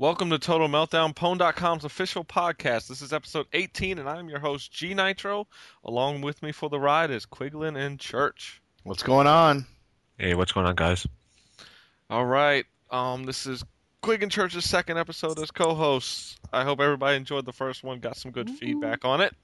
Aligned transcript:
Welcome 0.00 0.30
to 0.30 0.38
Total 0.38 0.68
Meltdown, 0.68 1.12
Pwn.com's 1.12 1.84
official 1.84 2.22
podcast. 2.24 2.86
This 2.86 3.02
is 3.02 3.12
episode 3.12 3.46
18, 3.52 3.98
and 3.98 4.08
I'm 4.08 4.28
your 4.28 4.38
host, 4.38 4.70
G 4.70 4.94
Nitro. 4.94 5.48
Along 5.84 6.20
with 6.20 6.40
me 6.40 6.52
for 6.52 6.68
the 6.68 6.78
ride 6.78 7.10
is 7.10 7.26
Quiglin 7.26 7.76
and 7.76 7.98
Church. 7.98 8.62
What's 8.84 9.02
going 9.02 9.26
on? 9.26 9.66
Hey, 10.16 10.36
what's 10.36 10.52
going 10.52 10.66
on, 10.66 10.76
guys? 10.76 11.04
All 12.10 12.24
right, 12.24 12.64
um, 12.92 13.24
this 13.24 13.44
is 13.44 13.64
Quig 14.00 14.22
and 14.22 14.30
Church's 14.30 14.64
second 14.64 14.98
episode 14.98 15.36
as 15.40 15.50
co-hosts. 15.50 16.36
I 16.52 16.62
hope 16.62 16.78
everybody 16.78 17.16
enjoyed 17.16 17.44
the 17.44 17.52
first 17.52 17.82
one, 17.82 17.98
got 17.98 18.16
some 18.16 18.30
good 18.30 18.48
feedback 18.48 19.04
on 19.04 19.20
it. 19.20 19.34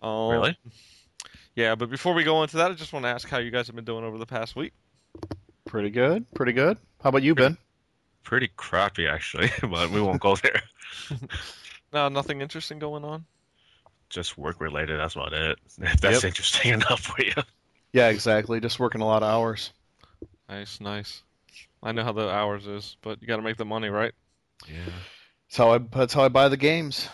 Um, 0.00 0.30
Really? 0.30 0.56
Yeah, 1.56 1.74
but 1.74 1.90
before 1.90 2.14
we 2.14 2.22
go 2.22 2.44
into 2.44 2.58
that, 2.58 2.70
I 2.70 2.74
just 2.74 2.92
want 2.92 3.06
to 3.06 3.08
ask 3.08 3.28
how 3.28 3.38
you 3.38 3.50
guys 3.50 3.66
have 3.66 3.74
been 3.74 3.84
doing 3.84 4.04
over 4.04 4.18
the 4.18 4.26
past 4.26 4.54
week. 4.54 4.72
Pretty 5.66 5.90
good. 5.90 6.32
Pretty 6.32 6.52
good. 6.52 6.78
How 7.02 7.08
about 7.08 7.24
you, 7.24 7.34
Ben? 7.34 7.58
Pretty 8.22 8.48
crappy, 8.56 9.06
actually, 9.08 9.50
but 9.62 9.90
we 9.90 10.00
won't 10.00 10.20
go 10.20 10.36
there. 10.36 10.62
No, 11.92 12.08
nothing 12.08 12.40
interesting 12.40 12.78
going 12.78 13.04
on. 13.04 13.24
Just 14.10 14.38
work 14.38 14.60
related. 14.60 15.00
That's 15.00 15.16
about 15.16 15.32
it. 15.32 15.58
If 15.80 16.00
that's 16.00 16.22
Yep. 16.22 16.24
interesting 16.28 16.72
enough 16.74 17.00
for 17.00 17.20
you. 17.20 17.32
Yeah, 17.92 18.10
exactly. 18.10 18.60
Just 18.60 18.78
working 18.78 19.00
a 19.00 19.06
lot 19.06 19.24
of 19.24 19.28
hours. 19.28 19.72
Nice, 20.48 20.80
nice. 20.80 21.24
I 21.82 21.90
know 21.90 22.04
how 22.04 22.12
the 22.12 22.30
hours 22.30 22.68
is, 22.68 22.96
but 23.02 23.20
you 23.20 23.26
got 23.26 23.38
to 23.38 23.42
make 23.42 23.56
the 23.56 23.64
money, 23.64 23.88
right? 23.88 24.12
Yeah. 24.68 24.84
That's 25.48 25.56
how 25.56 25.72
I. 25.72 25.78
That's 25.78 26.14
how 26.14 26.22
I 26.22 26.28
buy 26.28 26.48
the 26.48 26.56
games. 26.56 27.08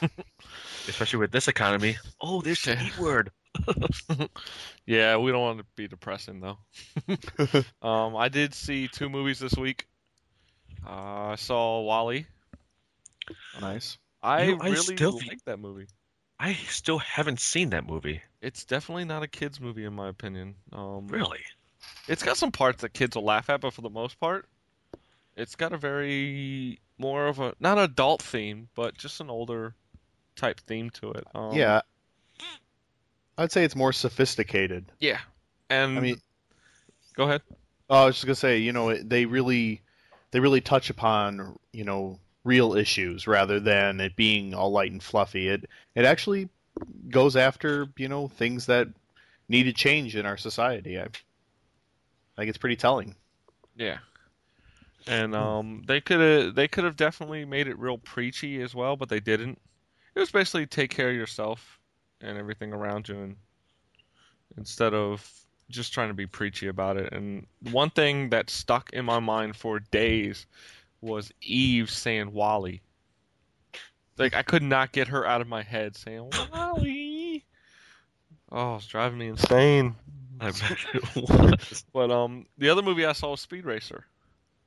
Especially 0.87 1.21
with 1.21 1.33
this 1.33 1.49
economy. 1.49 1.97
Oh, 2.21 2.43
there's 2.43 2.61
the 2.63 2.73
Yeah. 2.75 3.01
Word. 3.01 3.31
Yeah, 4.85 5.17
we 5.17 5.33
don't 5.33 5.41
want 5.41 5.59
to 5.61 5.65
be 5.75 5.89
depressing 5.89 6.41
though. 6.41 6.59
um, 7.81 8.15
I 8.15 8.29
did 8.29 8.53
see 8.53 8.89
two 8.89 9.09
movies 9.09 9.39
this 9.39 9.55
week. 9.57 9.87
Uh, 10.87 11.31
I 11.33 11.35
saw 11.37 11.81
WALL-E. 11.83 12.27
nice. 13.61 13.99
I 14.23 14.45
You 14.45 14.57
know, 14.57 14.63
I 14.63 14.69
really 14.71 14.97
still- 14.97 15.19
like 15.27 15.45
that 15.45 15.59
movie. 15.59 15.87
I 16.39 16.53
still 16.55 16.99
haven't 16.99 17.41
seen 17.41 17.71
that 17.71 17.87
movie. 17.87 18.21
It's 18.43 18.65
definitely 18.67 19.05
not 19.07 19.23
a 19.23 19.27
kids 19.27 19.59
movie 19.61 19.85
in 19.85 19.95
my 19.95 20.09
opinion. 20.09 20.55
Um, 20.73 21.09
Really? 21.09 21.41
It's 22.09 22.23
got 22.23 22.37
some 22.37 22.53
parts 22.53 22.83
that 22.83 22.93
kids 22.93 23.17
will 23.17 23.25
laugh 23.25 23.49
at, 23.49 23.61
but 23.63 23.73
for 23.73 23.81
the 23.81 23.91
most 23.91 24.21
part, 24.21 24.47
it's 25.37 25.57
got 25.57 25.73
a 25.73 25.79
very 25.79 26.79
more 26.99 27.27
of 27.27 27.39
a 27.41 27.55
not 27.61 27.79
adult 27.79 28.23
theme, 28.23 28.69
but 28.75 28.97
just 28.97 29.21
an 29.21 29.31
older 29.31 29.75
type 30.35 30.61
theme 30.61 30.91
to 30.91 31.13
it. 31.13 31.25
Um, 31.35 31.55
yeah. 31.55 31.81
I'd 33.39 33.53
say 33.53 33.65
it's 33.65 33.77
more 33.77 33.93
sophisticated. 33.93 34.91
yeah. 34.99 35.19
And 35.69 35.99
I 35.99 36.01
mean, 36.01 36.21
go 37.15 37.25
ahead. 37.25 37.43
oh, 37.91 38.03
I 38.03 38.05
was 38.07 38.17
just 38.17 38.27
gonna 38.27 38.35
say, 38.37 38.59
you 38.59 38.73
know, 38.73 38.95
they 38.97 39.25
really, 39.27 39.81
they 40.31 40.41
really 40.41 40.61
touch 40.61 40.91
upon, 40.91 41.59
you 41.73 41.85
know, 41.85 42.19
real 42.45 42.75
issues 42.75 43.27
rather 43.27 43.59
than 43.59 44.01
it 44.01 44.17
being 44.17 44.55
all 44.55 44.71
light 44.71 44.93
and 44.93 45.03
fluffy. 45.03 45.49
It, 45.49 45.67
it 45.95 46.05
actually 46.05 46.49
goes 47.09 47.37
after, 47.37 47.89
you 47.97 48.09
know, 48.09 48.29
things 48.29 48.67
that 48.67 48.89
need 49.49 49.65
to 49.65 49.73
change 49.73 50.17
in 50.17 50.27
our 50.27 50.37
society. 50.37 50.99
I, 50.99 51.09
think 52.37 52.49
it's 52.49 52.59
pretty 52.59 52.77
telling. 52.77 53.15
Yeah. 53.77 53.99
And 55.07 55.35
um, 55.35 55.85
they 55.87 56.01
could 56.01 56.21
have 56.21 56.55
they 56.55 56.67
could 56.67 56.85
have 56.85 56.97
definitely 56.97 57.45
made 57.45 57.69
it 57.69 57.79
real 57.79 57.99
preachy 57.99 58.61
as 58.61 58.75
well, 58.75 58.97
but 58.97 59.09
they 59.09 59.21
didn't. 59.21 59.59
It 60.15 60.21
was 60.21 60.31
basically 60.31 60.67
take 60.67 60.91
care 60.91 61.11
of 61.11 61.15
yourself 61.15 61.79
and 62.21 62.37
everything 62.37 62.73
around 62.73 63.09
you, 63.09 63.15
and 63.21 63.37
instead 64.57 64.95
of 64.95 65.31
just 65.69 65.93
trying 65.93 66.09
to 66.09 66.15
be 66.15 66.27
preachy 66.27 66.69
about 66.69 66.97
it. 66.97 67.13
And 67.13 67.47
one 67.71 67.91
thing 67.91 68.31
that 68.31 68.51
stuck 68.51 68.91
in 68.93 69.05
my 69.05 69.21
mind 69.21 69.57
for 69.57 69.81
days 69.81 70.47
was 71.01 71.33
Eve 71.43 71.91
saying 71.91 72.33
WALL-E. 72.33 72.81
Like 74.19 74.35
I 74.35 74.43
could 74.43 74.63
not 74.63 74.93
get 74.93 75.09
her 75.09 75.27
out 75.27 75.41
of 75.41 75.49
my 75.49 75.63
head 75.63 75.97
saying 75.97 76.31
WALL-E. 76.53 77.45
Oh, 78.51 78.77
it's 78.77 78.87
driving 78.87 79.19
me 79.19 79.29
insane. 79.29 79.97
I 80.41 80.51
bet 80.51 80.77
it 80.95 81.17
was. 81.17 81.85
But 81.93 82.11
um, 82.11 82.47
the 82.59 82.71
other 82.71 82.83
movie 82.83 83.05
I 83.05 83.13
saw 83.13 83.33
was 83.33 83.41
Speed 83.41 83.65
Racer. 83.65 84.05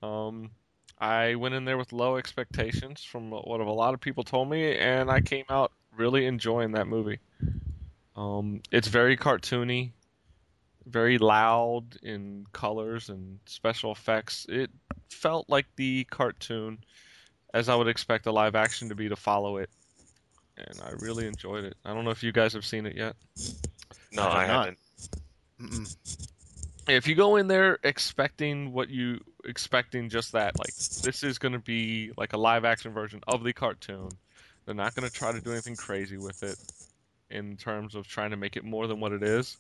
Um, 0.02 0.52
I 1.00 1.36
went 1.36 1.56
in 1.56 1.66
there 1.66 1.78
with 1.78 1.94
low 1.94 2.18
expectations 2.18 3.04
from 3.04 3.32
what 3.32 3.62
a 3.62 3.72
lot 3.72 3.94
of 3.94 4.02
people 4.02 4.24
told 4.24 4.50
me, 4.50 4.76
and 4.78 5.10
I 5.10 5.22
came 5.22 5.46
out 5.50 5.72
really 5.96 6.26
enjoying 6.26 6.74
that 6.74 6.88
movie. 6.88 7.20
Um, 8.16 8.62
it's 8.72 8.88
very 8.90 9.16
cartoony, 9.16 9.92
very 10.86 11.18
loud 11.18 11.98
in 12.04 12.46
colors 12.54 13.10
and 13.10 13.40
special 13.46 13.92
effects. 13.92 14.46
It 14.50 14.70
felt 15.10 15.50
like 15.50 15.66
the 15.76 16.06
cartoon, 16.06 16.80
as 17.54 17.70
I 17.70 17.76
would 17.76 17.88
expect 17.88 18.26
a 18.28 18.32
live 18.32 18.56
action 18.56 18.90
to 18.90 18.96
be 18.96 19.10
to 19.10 19.16
follow 19.16 19.58
it, 19.58 19.70
and 20.58 20.82
I 20.82 20.92
really 21.00 21.28
enjoyed 21.28 21.66
it. 21.66 21.76
I 21.86 21.94
don't 21.94 22.06
know 22.06 22.12
if 22.12 22.24
you 22.24 22.32
guys 22.32 22.54
have 22.54 22.66
seen 22.66 22.86
it 22.86 22.96
yet. 22.96 23.16
No, 24.12 24.24
I 24.24 24.42
I 24.42 24.46
have 24.46 24.48
not. 24.48 24.66
haven't. 24.66 24.80
Mm-mm. 25.62 25.96
if 26.88 27.08
you 27.08 27.16
go 27.16 27.36
in 27.36 27.48
there 27.48 27.80
expecting 27.84 28.72
what 28.72 28.90
you 28.90 29.20
expecting 29.46 30.10
just 30.10 30.32
that 30.34 30.58
like 30.58 30.74
this 30.76 31.24
is 31.24 31.38
going 31.38 31.52
to 31.54 31.60
be 31.60 32.12
like 32.18 32.34
a 32.34 32.38
live 32.38 32.66
action 32.66 32.94
version 32.94 33.22
of 33.28 33.44
the 33.44 33.54
cartoon 33.54 34.10
they're 34.66 34.76
not 34.76 34.96
going 34.96 35.08
to 35.08 35.14
try 35.14 35.32
to 35.32 35.42
do 35.42 35.52
anything 35.52 35.76
crazy 35.76 36.18
with 36.18 36.44
it 36.44 36.58
in 37.30 37.58
terms 37.58 37.96
of 37.96 38.08
trying 38.08 38.32
to 38.32 38.38
make 38.38 38.56
it 38.58 38.64
more 38.64 38.88
than 38.88 39.00
what 39.00 39.12
it 39.12 39.24
is 39.24 39.58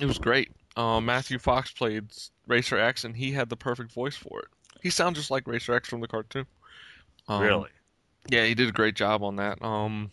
it 0.00 0.06
was 0.06 0.18
great 0.18 0.50
uh, 0.76 1.00
matthew 1.00 1.38
fox 1.38 1.70
played 1.72 2.04
racer 2.46 2.78
x 2.78 3.04
and 3.04 3.16
he 3.16 3.32
had 3.32 3.48
the 3.48 3.56
perfect 3.56 3.92
voice 3.92 4.16
for 4.16 4.40
it 4.40 4.48
he 4.82 4.90
sounds 4.90 5.16
just 5.16 5.30
like 5.30 5.46
racer 5.46 5.72
x 5.74 5.88
from 5.88 6.00
the 6.00 6.08
cartoon 6.08 6.46
Um, 7.28 7.42
really? 7.42 7.70
yeah, 8.28 8.44
he 8.44 8.54
did 8.54 8.68
a 8.68 8.72
great 8.72 8.94
job 8.96 9.22
on 9.22 9.36
that. 9.36 9.62
Um, 9.62 10.10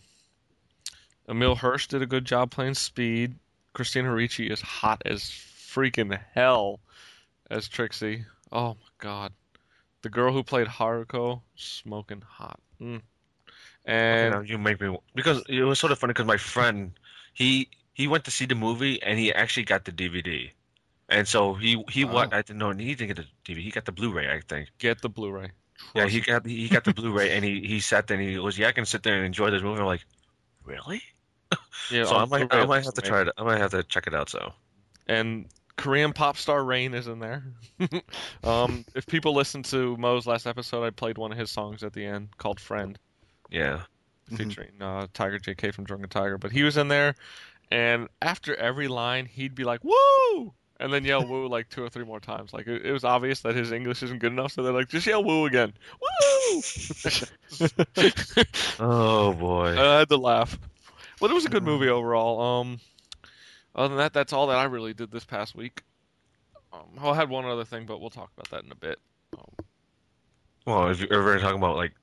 Emile 1.29 1.55
Hirsch 1.55 1.87
did 1.87 2.01
a 2.01 2.05
good 2.05 2.25
job 2.25 2.51
playing 2.51 2.73
Speed. 2.73 3.35
Christina 3.73 4.13
Ricci 4.13 4.47
is 4.47 4.61
hot 4.61 5.01
as 5.05 5.21
freaking 5.23 6.17
hell 6.33 6.79
as 7.49 7.67
Trixie. 7.69 8.25
Oh 8.51 8.69
my 8.73 8.89
god, 8.99 9.31
the 10.01 10.09
girl 10.09 10.33
who 10.33 10.43
played 10.43 10.67
Haruko, 10.67 11.41
smoking 11.55 12.21
hot. 12.27 12.59
Mm. 12.81 12.95
Okay, 12.97 13.03
And 13.85 14.33
now 14.35 14.41
you 14.41 14.57
make 14.57 14.79
me 14.81 14.97
because 15.15 15.41
it 15.47 15.63
was 15.63 15.79
sort 15.79 15.91
of 15.91 15.99
funny 15.99 16.11
because 16.11 16.25
my 16.27 16.37
friend 16.37 16.91
he 17.33 17.69
he 17.94 18.07
went 18.07 18.25
to 18.25 18.31
see 18.31 18.46
the 18.46 18.56
movie 18.56 19.02
and 19.02 19.19
he 19.19 19.34
actually 19.34 19.63
got 19.63 19.85
the 19.85 19.91
DVD, 19.91 20.52
and 21.09 21.28
so 21.28 21.53
he 21.53 21.84
he 21.90 22.06
Wow. 22.06 22.13
what 22.13 22.34
I 22.34 22.41
didn't 22.41 22.57
know 22.59 22.72
he 22.72 22.96
didn't 22.96 23.16
get 23.16 23.18
the 23.18 23.53
DVD 23.53 23.62
he 23.63 23.72
got 23.72 23.85
the 23.85 23.91
Blu-ray 23.91 24.31
I 24.31 24.41
think. 24.41 24.69
get 24.79 25.02
the 25.02 25.09
Blu-ray. 25.09 25.52
Yeah, 25.96 26.07
he 26.07 26.22
got 26.22 26.46
he 26.46 26.69
got 26.69 26.84
the 26.84 26.94
Blu-ray 26.94 27.31
and 27.35 27.44
he 27.44 27.62
he 27.62 27.79
sat 27.79 28.07
there 28.07 28.18
and 28.18 28.29
he 28.29 28.38
was 28.38 28.57
yeah 28.57 28.68
I 28.68 28.72
can 28.72 28.85
sit 28.85 29.03
there 29.03 29.16
and 29.16 29.25
enjoy 29.25 29.50
this 29.52 29.63
movie. 29.63 29.79
I'm 29.79 29.85
like, 29.88 30.06
really? 30.63 31.02
Yeah, 31.90 32.03
so 32.06 32.16
I 32.16 32.25
might 32.25 32.53
I 32.53 32.66
might 32.66 32.85
have 32.85 32.94
to 32.94 33.02
try 33.02 33.22
it. 33.22 33.29
I 33.38 33.44
might 33.44 33.57
have 33.57 33.72
to 33.72 33.84
check 33.84 34.08
it 34.08 34.13
out. 34.13 34.29
So 34.29 34.53
and 35.08 35.47
Korean 35.78 36.13
pop 36.13 36.38
star 36.38 36.63
Rain 36.63 36.94
is 36.94 37.08
in 37.08 37.19
there. 37.19 37.44
um, 38.44 38.85
if 38.94 39.08
people 39.08 39.34
listen 39.34 39.63
to 39.63 39.97
Mo's 39.97 40.28
last 40.28 40.46
episode, 40.46 40.84
I 40.85 40.91
played 40.91 41.18
one 41.18 41.31
of 41.31 41.38
his 41.38 41.50
songs 41.50 41.84
at 41.84 41.94
the 41.94 42.06
end 42.06 42.29
called 42.38 42.59
"Friend." 42.59 42.97
yeah, 43.50 43.81
featuring 44.29 44.69
uh, 44.79 45.08
Tiger 45.13 45.40
JK 45.40 45.73
from 45.73 45.85
Drunken 45.85 46.09
Tiger. 46.09 46.38
But 46.38 46.52
he 46.52 46.63
was 46.63 46.78
in 46.78 46.88
there, 46.88 47.16
and 47.71 48.07
after 48.21 48.55
every 48.55 48.87
line, 48.87 49.25
he'd 49.25 49.55
be 49.55 49.63
like, 49.63 49.83
"Woo!" 49.83 50.53
and 50.79 50.91
then 50.91 51.05
yell 51.05 51.25
"Woo" 51.25 51.47
like 51.47 51.69
two 51.69 51.83
or 51.83 51.89
three 51.89 52.03
more 52.03 52.19
times. 52.19 52.53
Like 52.53 52.67
it, 52.67 52.85
it 52.85 52.91
was 52.91 53.03
obvious 53.03 53.41
that 53.41 53.55
his 53.55 53.71
English 53.71 54.03
isn't 54.03 54.19
good 54.19 54.33
enough, 54.33 54.51
so 54.51 54.63
they're 54.63 54.73
like, 54.73 54.89
"Just 54.89 55.07
yell 55.07 55.23
Woo 55.23 55.45
again, 55.45 55.73
Woo!" 56.01 56.61
oh 58.79 59.33
boy. 59.33 59.75
I 59.79 59.99
had 59.99 60.09
to 60.09 60.17
laugh, 60.17 60.59
but 61.19 61.31
it 61.31 61.33
was 61.33 61.45
a 61.45 61.49
good 61.49 61.63
movie 61.63 61.89
overall. 61.89 62.61
Um, 62.61 62.79
other 63.75 63.89
than 63.89 63.97
that, 63.99 64.13
that's 64.13 64.33
all 64.33 64.47
that 64.47 64.57
I 64.57 64.65
really 64.65 64.93
did 64.93 65.11
this 65.11 65.23
past 65.23 65.55
week. 65.55 65.83
Um, 66.73 66.87
I 66.99 67.15
had 67.15 67.29
one 67.29 67.45
other 67.45 67.65
thing, 67.65 67.85
but 67.85 68.01
we'll 68.01 68.09
talk 68.09 68.31
about 68.35 68.49
that 68.49 68.65
in 68.65 68.71
a 68.71 68.75
bit. 68.75 68.99
Um, 69.37 69.65
well, 70.65 70.89
if 70.89 70.99
you're 70.99 71.13
ever 71.13 71.40
talking 71.40 71.57
about 71.57 71.75
like 71.75 71.93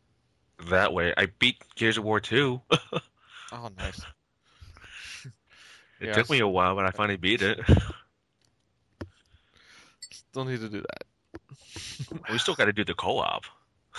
that 0.71 0.93
way, 0.93 1.13
I 1.17 1.27
beat 1.39 1.63
Gears 1.77 1.99
of 1.99 2.05
War 2.05 2.21
2. 2.21 2.61
oh, 3.53 3.71
nice. 3.77 4.01
Took 6.07 6.17
Yes. 6.17 6.31
me 6.31 6.39
a 6.41 6.49
while, 6.49 6.75
but 6.75 6.85
I 6.87 6.91
finally 6.91 7.17
beat 7.17 7.43
it. 7.43 7.59
Still 10.11 10.45
need 10.45 10.61
to 10.61 10.69
do 10.69 10.83
that. 10.83 12.21
we 12.31 12.39
still 12.39 12.55
got 12.55 12.67
to 12.67 12.73
do 12.73 12.85
the 12.85 12.95
co-op. 12.95 13.45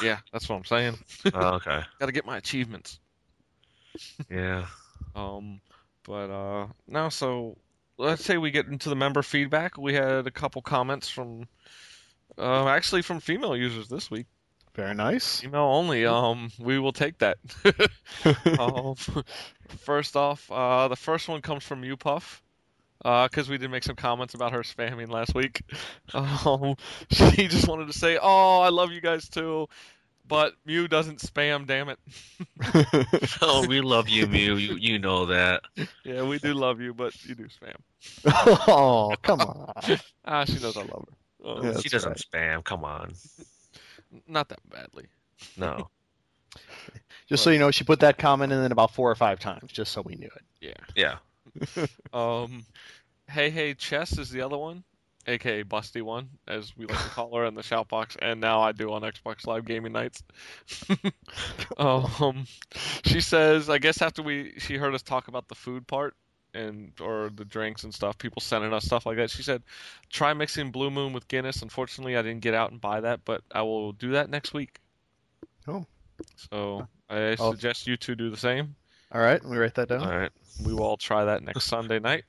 Yeah, 0.01 0.19
that's 0.31 0.47
what 0.47 0.55
I'm 0.55 0.65
saying. 0.65 0.97
Oh, 1.33 1.55
okay. 1.55 1.81
Got 1.99 2.05
to 2.05 2.11
get 2.11 2.25
my 2.25 2.37
achievements. 2.37 2.99
Yeah. 4.29 4.65
Um, 5.15 5.59
but 6.03 6.29
uh, 6.29 6.67
now 6.87 7.09
So 7.09 7.57
let's 7.97 8.23
say 8.23 8.37
we 8.37 8.51
get 8.51 8.67
into 8.67 8.89
the 8.89 8.95
member 8.95 9.21
feedback. 9.21 9.77
We 9.77 9.93
had 9.93 10.25
a 10.25 10.31
couple 10.31 10.61
comments 10.61 11.09
from, 11.09 11.47
uh, 12.37 12.67
actually 12.67 13.01
from 13.01 13.19
female 13.19 13.57
users 13.57 13.89
this 13.89 14.09
week. 14.09 14.27
Very 14.79 14.95
nice. 14.95 15.43
Email 15.43 15.61
only. 15.63 16.05
Um, 16.05 16.51
we 16.57 16.79
will 16.79 16.93
take 16.93 17.17
that. 17.17 17.37
um, 18.59 18.95
first 19.79 20.15
off, 20.15 20.49
uh, 20.49 20.87
the 20.87 20.95
first 20.95 21.27
one 21.27 21.41
comes 21.41 21.65
from 21.65 21.83
you, 21.83 21.97
Puff. 21.97 22.41
because 23.03 23.49
we 23.49 23.57
did 23.57 23.69
make 23.71 23.83
some 23.83 23.97
comments 23.97 24.35
about 24.35 24.53
her 24.53 24.61
spamming 24.61 25.09
last 25.09 25.35
week. 25.35 25.63
Um, 26.13 26.75
she 27.11 27.47
just 27.49 27.67
wanted 27.67 27.87
to 27.87 27.93
say, 27.93 28.17
"Oh, 28.21 28.59
I 28.61 28.69
love 28.69 28.91
you 28.91 29.01
guys 29.01 29.27
too." 29.29 29.67
but 30.29 30.53
Mew 30.65 30.87
doesn't 30.87 31.19
spam. 31.19 31.67
Damn 31.67 31.89
it. 31.89 31.99
Oh, 33.41 33.65
we 33.67 33.81
love 33.81 34.07
you, 34.07 34.27
Mew. 34.27 34.55
You 34.55 34.75
you 34.75 34.99
know 34.99 35.25
that. 35.25 35.63
Yeah, 36.05 36.23
we 36.23 36.39
do 36.39 36.53
love 36.53 36.79
you, 36.79 36.93
but 36.93 37.13
you 37.25 37.35
do 37.35 37.47
spam. 37.47 37.75
oh, 38.67 39.13
come 39.21 39.41
on. 39.41 39.73
Ah, 40.23 40.45
she 40.45 40.53
knows 40.59 40.77
I 40.77 40.81
love 40.81 41.05
her. 41.43 41.49
Um, 41.49 41.65
Yeah. 41.65 41.79
she 41.81 41.89
doesn't 41.89 42.09
right. 42.11 42.25
spam. 42.57 42.63
Come 42.63 42.85
on. 42.85 43.13
Not 44.27 44.49
that 44.49 44.59
badly. 44.69 45.07
No. 45.57 45.89
Just 47.29 47.43
so 47.43 47.51
you 47.51 47.59
know, 47.59 47.71
she 47.71 47.83
put 47.83 47.99
that 47.99 48.17
comment 48.17 48.51
in 48.51 48.71
about 48.71 48.93
four 48.95 49.11
or 49.11 49.15
five 49.15 49.39
times, 49.39 49.71
just 49.71 49.91
so 49.91 50.01
we 50.01 50.15
knew 50.15 50.31
it. 50.35 50.75
Yeah. 50.95 51.17
Yeah. 51.75 51.85
Um, 52.13 52.65
Hey 53.29 53.51
Hey 53.51 53.75
Chess 53.75 54.17
is 54.17 54.31
the 54.31 54.41
other 54.41 54.57
one, 54.57 54.83
aka 55.27 55.63
Busty 55.63 56.01
one, 56.01 56.29
as 56.47 56.75
we 56.75 56.87
like 56.87 56.97
to 56.97 57.09
call 57.09 57.35
her 57.35 57.45
in 57.45 57.53
the 57.53 57.61
shout 57.61 57.87
box, 57.87 58.17
and 58.19 58.41
now 58.41 58.61
I 58.61 58.71
do 58.71 58.91
on 58.93 59.03
Xbox 59.03 59.45
Live 59.45 59.65
Gaming 59.65 59.93
Nights. 59.93 60.23
um, 61.77 62.45
she 63.05 63.21
says, 63.21 63.69
I 63.69 63.77
guess 63.77 64.01
after 64.01 64.23
we 64.23 64.55
she 64.57 64.77
heard 64.77 64.95
us 64.95 65.03
talk 65.03 65.27
about 65.27 65.47
the 65.47 65.55
food 65.55 65.85
part 65.85 66.15
and 66.53 66.91
or 66.99 67.29
the 67.33 67.45
drinks 67.45 67.83
and 67.83 67.93
stuff, 67.93 68.17
people 68.17 68.41
sending 68.41 68.73
us 68.73 68.85
stuff 68.85 69.05
like 69.05 69.17
that. 69.17 69.29
She 69.29 69.43
said, 69.43 69.61
try 70.09 70.33
mixing 70.33 70.71
Blue 70.71 70.89
Moon 70.89 71.13
with 71.13 71.27
Guinness. 71.27 71.61
Unfortunately, 71.61 72.17
I 72.17 72.21
didn't 72.21 72.41
get 72.41 72.53
out 72.53 72.71
and 72.71 72.81
buy 72.81 73.01
that, 73.01 73.23
but 73.25 73.41
I 73.51 73.61
will 73.61 73.91
do 73.93 74.11
that 74.11 74.29
next 74.29 74.53
week. 74.53 74.79
Oh. 75.67 75.85
So 76.51 76.87
I 77.09 77.35
Oh. 77.39 77.51
suggest 77.51 77.87
you 77.87 77.97
two 77.97 78.15
do 78.15 78.29
the 78.29 78.37
same. 78.37 78.75
All 79.11 79.21
right, 79.21 79.43
we 79.43 79.57
write 79.57 79.75
that 79.75 79.89
down. 79.89 80.03
All 80.03 80.17
right. 80.17 80.31
We 80.63 80.73
will 80.73 80.83
all 80.83 80.97
try 80.97 81.25
that 81.25 81.41
next 81.43 81.65
Sunday 81.65 81.99
night. 81.99 82.25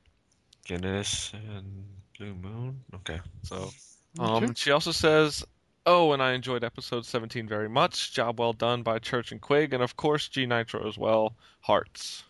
Guinness 0.64 1.32
and 1.34 1.84
Blue 2.18 2.34
Moon. 2.34 2.80
Okay. 2.94 3.20
So, 3.42 3.70
um, 4.18 4.54
she 4.54 4.70
also 4.70 4.92
says, 4.92 5.44
"Oh, 5.84 6.12
and 6.12 6.22
I 6.22 6.32
enjoyed 6.32 6.62
episode 6.64 7.04
17 7.04 7.48
very 7.48 7.68
much. 7.68 8.12
Job 8.12 8.38
well 8.38 8.52
done 8.52 8.82
by 8.82 8.98
Church 8.98 9.32
and 9.32 9.40
Quig, 9.40 9.74
and 9.74 9.82
of 9.82 9.96
course 9.96 10.28
G 10.28 10.46
Nitro 10.46 10.86
as 10.88 10.96
well. 10.96 11.34
Hearts." 11.60 12.22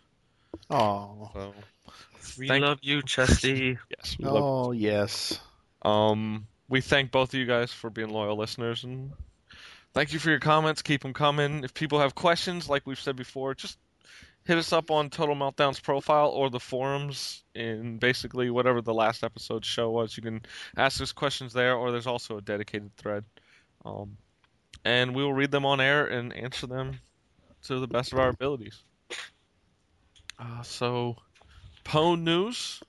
Oh, 0.69 1.31
So, 1.32 1.54
We 2.38 2.49
Thank- 2.49 2.64
love 2.64 2.78
you, 2.82 3.02
Chesty. 3.02 3.78
yes, 3.99 4.17
we 4.19 4.25
love. 4.25 4.43
oh 4.43 4.72
yes. 4.72 5.40
Um, 5.82 6.46
we 6.69 6.81
thank 6.81 7.11
both 7.11 7.32
of 7.34 7.40
you 7.40 7.46
guys 7.46 7.72
for 7.72 7.90
being 7.90 8.11
loyal 8.11 8.37
listeners, 8.37 8.84
and 8.84 9.12
thank 9.94 10.12
you 10.12 10.19
for 10.19 10.31
your 10.31 10.38
comments. 10.40 10.82
Keep 10.82 11.02
them 11.02 11.12
coming. 11.14 11.64
If 11.64 11.75
people 11.75 12.00
have 12.00 12.14
questions, 12.14 12.69
like 12.69 12.87
we've 12.87 13.00
said 13.00 13.17
before, 13.17 13.55
just 13.55 13.78
hit 14.44 14.56
us 14.58 14.72
up 14.72 14.90
on 14.90 15.11
Total 15.11 15.34
Meltdown's 15.34 15.81
profile 15.81 16.28
or 16.28 16.49
the 16.50 16.61
forums 16.61 17.43
in 17.55 17.99
basically 17.99 18.50
whatever 18.50 18.81
the 18.81 18.94
last 18.94 19.23
episode's 19.25 19.66
show 19.66 19.90
was. 19.90 20.16
You 20.16 20.23
can 20.23 20.43
ask 20.76 21.00
us 21.00 21.12
questions 21.12 21.52
there, 21.52 21.75
or 21.75 21.90
there's 21.93 22.06
also 22.06 22.38
a 22.38 22.43
dedicated 22.43 22.94
thread. 22.96 23.25
Um, 23.84 24.16
and 24.84 25.14
we 25.14 25.23
will 25.23 25.34
read 25.34 25.50
them 25.50 25.66
on 25.66 25.81
air 25.81 26.06
and 26.06 26.32
answer 26.34 26.66
them 26.66 27.00
to 27.64 27.81
the 27.81 27.87
best 27.87 28.12
of 28.12 28.19
our 28.19 28.28
abilities. 28.31 28.82
Uh, 30.38 30.62
so, 30.62 31.16
Pwn 31.85 32.23
news. 32.23 32.82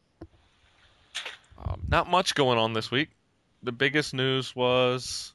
Um, 1.57 1.81
not 1.87 2.09
much 2.09 2.35
going 2.35 2.57
on 2.57 2.73
this 2.73 2.89
week. 2.91 3.09
The 3.63 3.71
biggest 3.71 4.13
news 4.13 4.55
was 4.55 5.33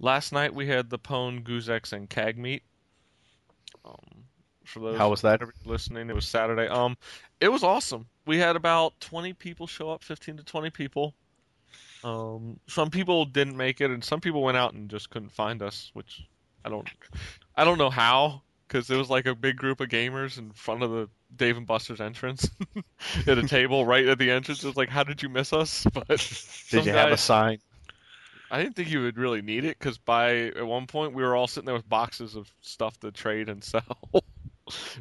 last 0.00 0.32
night 0.32 0.54
we 0.54 0.66
had 0.66 0.90
the 0.90 0.98
Pwn, 0.98 1.42
Goozex, 1.42 1.92
and 1.92 2.08
Cag 2.08 2.38
meet. 2.38 2.62
Um, 3.84 4.24
for 4.64 4.80
those 4.80 4.98
How 4.98 5.08
was 5.08 5.22
that? 5.22 5.40
listening, 5.64 6.10
it 6.10 6.14
was 6.14 6.26
Saturday. 6.26 6.68
Um, 6.68 6.96
it 7.40 7.48
was 7.48 7.62
awesome. 7.62 8.06
We 8.26 8.38
had 8.38 8.56
about 8.56 8.98
20 9.00 9.32
people 9.34 9.66
show 9.66 9.90
up, 9.90 10.02
15 10.02 10.38
to 10.38 10.42
20 10.42 10.70
people. 10.70 11.14
Um, 12.02 12.58
some 12.66 12.90
people 12.90 13.24
didn't 13.24 13.56
make 13.56 13.80
it, 13.80 13.90
and 13.90 14.02
some 14.02 14.20
people 14.20 14.42
went 14.42 14.56
out 14.56 14.74
and 14.74 14.90
just 14.90 15.10
couldn't 15.10 15.30
find 15.30 15.62
us, 15.62 15.90
which 15.94 16.26
I 16.64 16.68
don't, 16.68 16.88
I 17.56 17.64
don't 17.64 17.78
know 17.78 17.90
how, 17.90 18.42
because 18.66 18.90
it 18.90 18.96
was 18.96 19.10
like 19.10 19.26
a 19.26 19.34
big 19.34 19.56
group 19.56 19.80
of 19.80 19.88
gamers 19.88 20.38
in 20.38 20.50
front 20.52 20.82
of 20.82 20.90
the 20.90 21.08
Dave 21.34 21.56
and 21.56 21.66
Buster's 21.66 22.00
entrance 22.00 22.50
at 23.26 23.38
a 23.38 23.46
table 23.46 23.84
right 23.84 24.06
at 24.06 24.18
the 24.18 24.30
entrance. 24.30 24.62
It 24.62 24.66
was 24.66 24.76
like, 24.76 24.88
how 24.88 25.04
did 25.04 25.22
you 25.22 25.28
miss 25.28 25.52
us? 25.52 25.86
But 25.92 26.08
Did 26.70 26.86
you 26.86 26.92
have 26.92 27.12
a 27.12 27.16
sign? 27.16 27.58
I 28.50 28.62
didn't 28.62 28.76
think 28.76 28.90
you 28.90 29.02
would 29.02 29.18
really 29.18 29.42
need 29.42 29.64
it 29.64 29.78
because 29.78 29.98
by 29.98 30.46
at 30.48 30.66
one 30.66 30.86
point 30.86 31.14
we 31.14 31.22
were 31.22 31.34
all 31.34 31.48
sitting 31.48 31.66
there 31.66 31.74
with 31.74 31.88
boxes 31.88 32.36
of 32.36 32.50
stuff 32.60 32.98
to 33.00 33.10
trade 33.10 33.48
and 33.48 33.62
sell. 33.62 33.82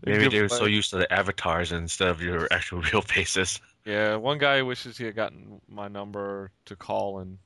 Maybe 0.06 0.30
they 0.30 0.42
were 0.42 0.50
so 0.50 0.66
used 0.66 0.92
to 0.92 0.98
the 0.98 1.12
avatars 1.12 1.72
instead 1.72 2.10
of 2.10 2.22
your 2.22 2.48
actual 2.52 2.82
real 2.82 3.02
faces. 3.02 3.60
Yeah, 3.84 4.16
one 4.16 4.38
guy 4.38 4.62
wishes 4.62 4.98
he 4.98 5.06
had 5.06 5.16
gotten 5.16 5.62
my 5.68 5.88
number 5.88 6.52
to 6.66 6.76
call 6.76 7.20
and 7.20 7.38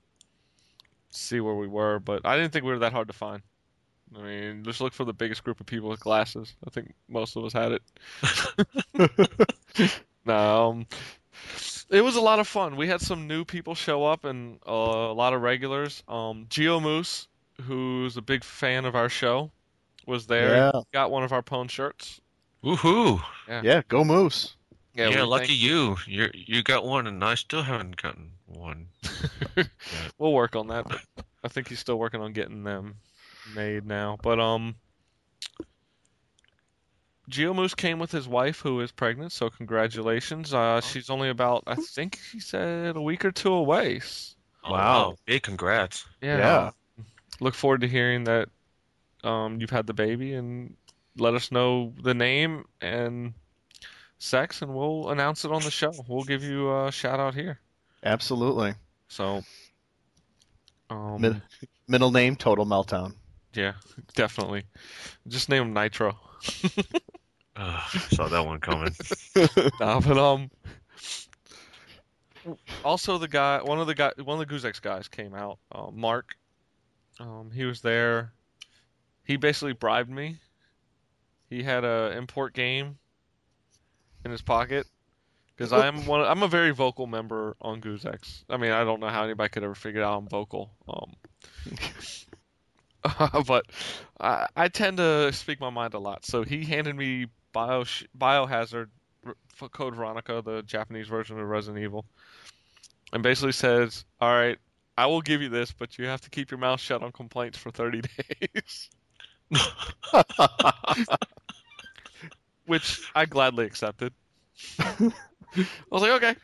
see 1.10 1.39
where 1.39 1.56
we 1.56 1.68
were, 1.68 2.00
but 2.00 2.25
I 2.25 2.38
didn't 2.38 2.54
think 2.54 2.65
we 2.65 2.72
were 2.72 2.80
that 2.80 2.94
hard 2.94 3.07
to 3.07 3.13
find. 3.13 3.42
I 4.18 4.22
mean, 4.22 4.64
just 4.64 4.82
look 4.82 4.94
for 4.94 5.06
the 5.06 5.14
biggest 5.14 5.44
group 5.44 5.60
of 5.60 5.66
people 5.66 5.90
with 5.90 6.00
glasses. 6.00 6.54
I 6.66 6.70
think 6.70 6.94
most 7.08 7.36
of 7.36 7.46
us 7.46 7.54
had 7.54 7.74
it. 7.74 7.82
no, 10.26 10.70
um, 10.70 10.88
it 11.90 12.02
was 12.02 12.16
a 12.16 12.22
lot 12.22 12.40
of 12.40 12.48
fun. 12.48 12.76
We 12.76 12.88
had 12.88 13.02
some 13.02 13.28
new 13.28 13.46
people 13.46 13.76
show 13.76 14.06
up 14.06 14.26
and 14.26 14.60
uh, 14.68 14.72
a 14.72 15.14
lot 15.14 15.34
of 15.34 15.42
regulars. 15.42 16.04
Um, 16.08 16.48
Geo 16.50 16.80
Moose, 16.80 17.28
who's 17.62 18.18
a 18.18 18.22
big 18.22 18.44
fan 18.44 18.86
of 18.86 18.96
our 18.96 19.10
show, 19.10 19.52
was 20.06 20.28
there. 20.28 20.56
Yeah. 20.56 20.82
Got 20.92 21.12
one 21.12 21.24
of 21.24 21.32
our 21.32 21.44
Pwn 21.44 21.70
shirts. 21.70 22.20
Woohoo! 22.64 23.22
Yeah, 23.48 23.82
go 23.88 24.04
Moose. 24.04 24.56
Yeah, 24.94 25.10
we 25.10 25.22
lucky 25.22 25.48
thank- 25.48 25.62
you. 25.62 25.96
You 26.08 26.30
you 26.34 26.64
got 26.64 26.84
one, 26.84 27.08
and 27.08 27.24
I 27.24 27.36
still 27.36 27.64
haven't 27.64 28.02
gotten 28.02 28.32
one. 28.48 28.88
we'll 30.18 30.34
work 30.34 30.58
on 30.58 30.68
that. 30.68 30.86
I 31.42 31.48
think 31.48 31.70
he's 31.70 31.80
still 31.80 31.98
working 31.98 32.20
on 32.20 32.34
getting 32.34 32.64
them 32.64 32.96
made 33.56 33.86
now. 33.86 34.18
But 34.22 34.40
um, 34.40 34.75
Geomoose 37.30 37.75
came 37.75 38.00
with 38.00 38.12
his 38.12 38.28
wife, 38.28 38.60
who 38.60 38.80
is 38.81 38.92
pregnant. 38.92 39.31
So 39.31 39.50
congratulations. 39.50 40.54
Uh, 40.54 40.81
she's 40.81 41.10
only 41.10 41.30
about, 41.30 41.63
I 41.68 41.75
think 41.75 42.19
he 42.31 42.40
said, 42.40 42.96
a 42.96 43.01
week 43.01 43.24
or 43.25 43.31
two 43.31 43.54
away. 43.54 43.98
S- 43.98 44.36
Oh, 44.62 44.74
Wow. 44.74 45.16
Big 45.25 45.42
congrats. 45.44 46.06
Yeah. 46.22 46.38
Yeah. 46.38 46.72
Look 47.40 47.56
forward 47.56 47.80
to 47.81 47.88
hearing 47.88 48.25
that 48.25 48.50
um 49.24 49.60
you've 49.62 49.69
had 49.69 49.88
the 49.88 49.94
baby 49.94 50.34
and 50.34 50.75
let 51.18 51.34
us 51.34 51.50
know 51.51 51.94
the 52.04 52.13
name 52.13 52.66
and 52.81 53.34
sex, 54.18 54.62
and 54.62 54.75
we'll 54.75 55.10
announce 55.12 55.46
it 55.46 55.51
on 55.54 55.62
the 55.62 55.72
show. 55.72 55.94
We'll 56.10 56.25
give 56.25 56.44
you 56.44 56.75
a 56.86 56.92
shout 56.92 57.22
out 57.22 57.34
here. 57.36 57.60
Absolutely. 58.04 58.74
So. 59.07 59.44
Um, 60.90 61.22
Mid- 61.22 61.42
Middle 61.88 62.12
name 62.12 62.36
Total 62.36 62.66
Meltdown. 62.66 63.13
Yeah, 63.54 63.74
definitely. 64.16 64.63
Just 65.27 65.50
name 65.50 65.63
him 65.63 65.74
Nitro. 65.74 66.18
Ugh, 67.56 67.89
saw 68.12 68.27
that 68.27 68.46
one 68.46 68.60
coming. 68.60 68.96
Um, 69.82 70.50
also 72.86 73.18
the 73.18 73.27
guy, 73.27 73.62
one 73.62 73.79
of 73.79 73.88
the 73.88 73.96
guy, 73.96 74.12
one 74.24 74.41
of 74.41 74.48
the 74.48 74.53
Goozex 74.53 74.82
guys 74.82 75.08
came 75.08 75.34
out. 75.36 75.60
Uh, 75.72 75.91
Mark, 75.91 76.36
um, 77.20 77.51
he 77.53 77.65
was 77.65 77.82
there. 77.82 78.32
He 79.25 79.36
basically 79.36 79.74
bribed 79.74 80.10
me. 80.10 80.38
He 81.50 81.63
had 81.63 81.84
a 81.84 82.13
import 82.18 82.53
game 82.53 82.98
in 84.24 84.32
his 84.32 84.41
pocket 84.41 84.88
because 85.56 85.74
I'm 85.74 86.06
one. 86.06 86.22
I'm 86.22 86.44
a 86.44 86.48
very 86.48 86.72
vocal 86.72 87.08
member 87.08 87.56
on 87.62 87.82
Goozex. 87.82 88.44
I 88.50 88.58
mean, 88.58 88.72
I 88.72 88.84
don't 88.84 89.00
know 89.00 89.10
how 89.10 89.24
anybody 89.24 89.50
could 89.50 89.63
ever 89.63 89.75
figure 89.75 90.03
out 90.03 90.18
I'm 90.18 90.27
vocal. 90.27 90.72
Um, 90.88 91.13
but 93.48 93.65
I, 94.20 94.48
I 94.56 94.68
tend 94.68 94.98
to 94.98 95.32
speak 95.34 95.60
my 95.60 95.70
mind 95.70 95.94
a 95.94 96.00
lot. 96.00 96.25
So 96.25 96.44
he 96.44 96.65
handed 96.65 96.96
me 96.96 97.27
Bio 97.51 97.84
Biohazard 98.18 98.88
Code 99.72 99.96
Veronica, 99.96 100.41
the 100.44 100.62
Japanese 100.63 101.08
version 101.08 101.39
of 101.39 101.48
Resident 101.48 101.84
Evil, 101.84 102.06
and 103.13 103.24
basically 103.24 103.51
says, 103.51 104.06
"All 104.20 104.32
right, 104.32 104.58
I 104.98 105.06
will 105.08 105.22
give 105.22 105.41
you 105.41 105.50
this, 105.50 105.72
but 105.72 105.98
you 105.98 106.06
have 106.06 106.22
to 106.22 106.29
keep 106.29 106.51
your 106.51 106.60
mouth 106.60 106.79
shut 106.79 107.03
on 107.03 107.12
complaints 107.12 107.58
for 107.58 107.72
30 107.72 108.01
days." 108.51 108.89
Which 112.65 113.01
I 113.15 113.25
gladly 113.25 113.65
accepted. 113.65 114.13
I 115.58 115.65
was 115.89 116.01
like, 116.01 116.12
"Okay, 116.24 116.36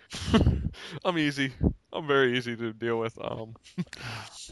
I'm 1.05 1.17
easy. 1.17 1.51
I'm 1.93 2.07
very 2.07 2.38
easy 2.38 2.55
to 2.55 2.74
deal 2.74 3.00
with." 3.00 3.17
Um, 3.24 3.55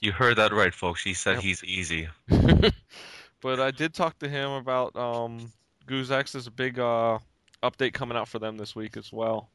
You 0.02 0.12
heard 0.12 0.38
that 0.38 0.52
right, 0.54 0.74
folks. 0.74 1.04
He 1.04 1.14
said 1.14 1.36
Yep. 1.36 1.44
he's 1.44 1.64
easy. 1.64 2.08
but 3.42 3.60
I 3.60 3.72
did 3.72 3.94
talk 3.94 4.20
to 4.20 4.30
him 4.30 4.52
about 4.52 4.96
um, 4.96 5.52
Goozex. 5.88 6.32
There's 6.34 6.48
a 6.48 6.52
big 6.52 6.80
uh, 6.80 7.20
update 7.62 7.94
coming 7.94 8.18
out 8.18 8.28
for 8.28 8.40
them 8.40 8.58
this 8.58 8.76
week 8.76 8.98
as 8.98 9.12
well. 9.12 9.50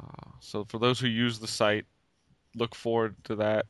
Uh, 0.00 0.30
so 0.40 0.64
for 0.64 0.78
those 0.78 1.00
who 1.00 1.08
use 1.08 1.38
the 1.38 1.48
site, 1.48 1.84
look 2.54 2.74
forward 2.74 3.14
to 3.24 3.36
that. 3.36 3.66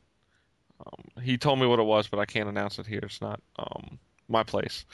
Um, 0.86 1.22
he 1.22 1.36
told 1.38 1.58
me 1.58 1.66
what 1.66 1.78
it 1.78 1.84
was, 1.84 2.08
but 2.08 2.18
I 2.20 2.24
can't 2.26 2.48
announce 2.48 2.78
it 2.78 2.86
here. 2.86 3.00
It's 3.02 3.20
not 3.20 3.40
um, 3.58 3.98
my 4.28 4.42
place. 4.42 4.84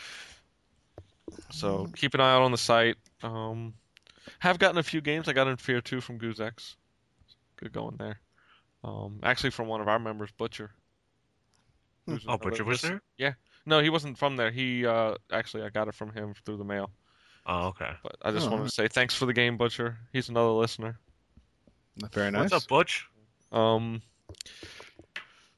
So 1.50 1.88
keep 1.96 2.14
an 2.14 2.20
eye 2.20 2.35
out 2.35 2.42
on 2.42 2.52
the 2.52 2.58
site. 2.58 2.96
Um, 3.23 3.75
have 4.40 4.59
gotten 4.59 4.78
a 4.78 4.83
few 4.83 5.00
games. 5.00 5.28
I 5.28 5.33
got 5.33 5.49
in 5.49 5.57
Fear 5.57 5.81
2 5.81 6.00
from 6.00 6.19
Goozex. 6.19 6.76
Good 7.57 7.73
going 7.73 7.97
there. 7.97 8.21
Um, 8.85 9.21
actually, 9.23 9.50
from 9.50 9.66
one 9.69 9.81
of 9.81 9.88
our 9.88 9.99
members, 9.99 10.31
Butcher. 10.33 10.71
Hmm. 12.07 12.16
Oh, 12.28 12.37
Butcher 12.38 12.64
was 12.64 12.83
listen- 12.83 13.00
there? 13.19 13.38
No, 13.69 13.81
he 13.81 13.90
wasn't 13.90 14.16
from 14.16 14.37
there. 14.37 14.52
He 14.52 14.87
uh, 14.87 15.16
actually 15.33 15.64
I 15.64 15.71
got 15.71 15.88
it 15.88 15.95
from 15.97 16.12
him 16.12 16.35
through 16.45 16.59
the 16.59 16.64
mail. 16.64 16.90
Oh, 17.47 17.66
okay. 17.69 17.90
But 18.02 18.14
I 18.23 18.31
just 18.31 18.47
Oh, 18.47 18.50
wanted 18.52 18.64
to 18.66 18.71
say 18.71 18.87
thanks 18.87 19.14
for 19.16 19.26
the 19.26 19.33
game, 19.33 19.57
Butcher. 19.57 19.99
He's 20.12 20.28
another 20.28 20.50
listener. 20.50 21.00
Very 22.12 22.31
nice. 22.31 22.50
What's 22.52 22.64
up, 22.64 22.69
Butch? 22.69 23.07
Um, 23.50 24.02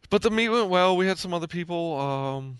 but 0.08 0.22
the 0.22 0.30
meet 0.30 0.48
went 0.48 0.70
well. 0.70 0.96
We 0.96 1.06
had 1.06 1.18
some 1.18 1.34
other 1.34 1.46
people. 1.46 2.00
Um, 2.00 2.58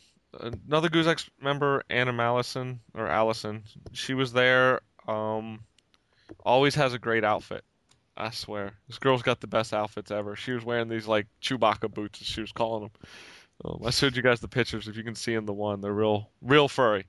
another 0.69 0.89
Goozex 0.91 1.29
member, 1.41 1.83
Anna 1.89 2.13
Mallison 2.13 2.81
or 2.95 3.07
Allison. 3.09 3.65
She 3.93 4.13
was 4.13 4.33
there. 4.35 4.81
Um, 5.07 5.61
always 6.45 6.75
has 6.75 6.95
a 6.95 6.99
great 6.99 7.25
outfit. 7.25 7.65
I 8.17 8.31
swear, 8.31 8.73
this 8.89 8.99
girl's 8.99 9.23
got 9.23 9.41
the 9.41 9.47
best 9.47 9.73
outfits 9.73 10.11
ever. 10.11 10.35
She 10.35 10.53
was 10.53 10.65
wearing 10.65 10.89
these 10.89 11.07
like 11.07 11.27
Chewbacca 11.41 11.93
boots, 11.93 12.21
as 12.21 12.27
she 12.27 12.41
was 12.41 12.51
calling 12.51 12.83
them. 12.83 13.09
Um, 13.65 13.81
I 13.85 13.91
showed 13.91 14.17
you 14.17 14.23
guys 14.23 14.41
the 14.41 14.49
pictures. 14.49 14.89
If 14.89 14.97
you 14.97 15.05
can 15.05 15.15
see 15.15 15.35
in 15.35 15.47
the 15.47 15.53
one, 15.53 15.81
they're 15.81 15.93
real, 15.93 16.31
real 16.43 16.69
furry. 16.69 17.07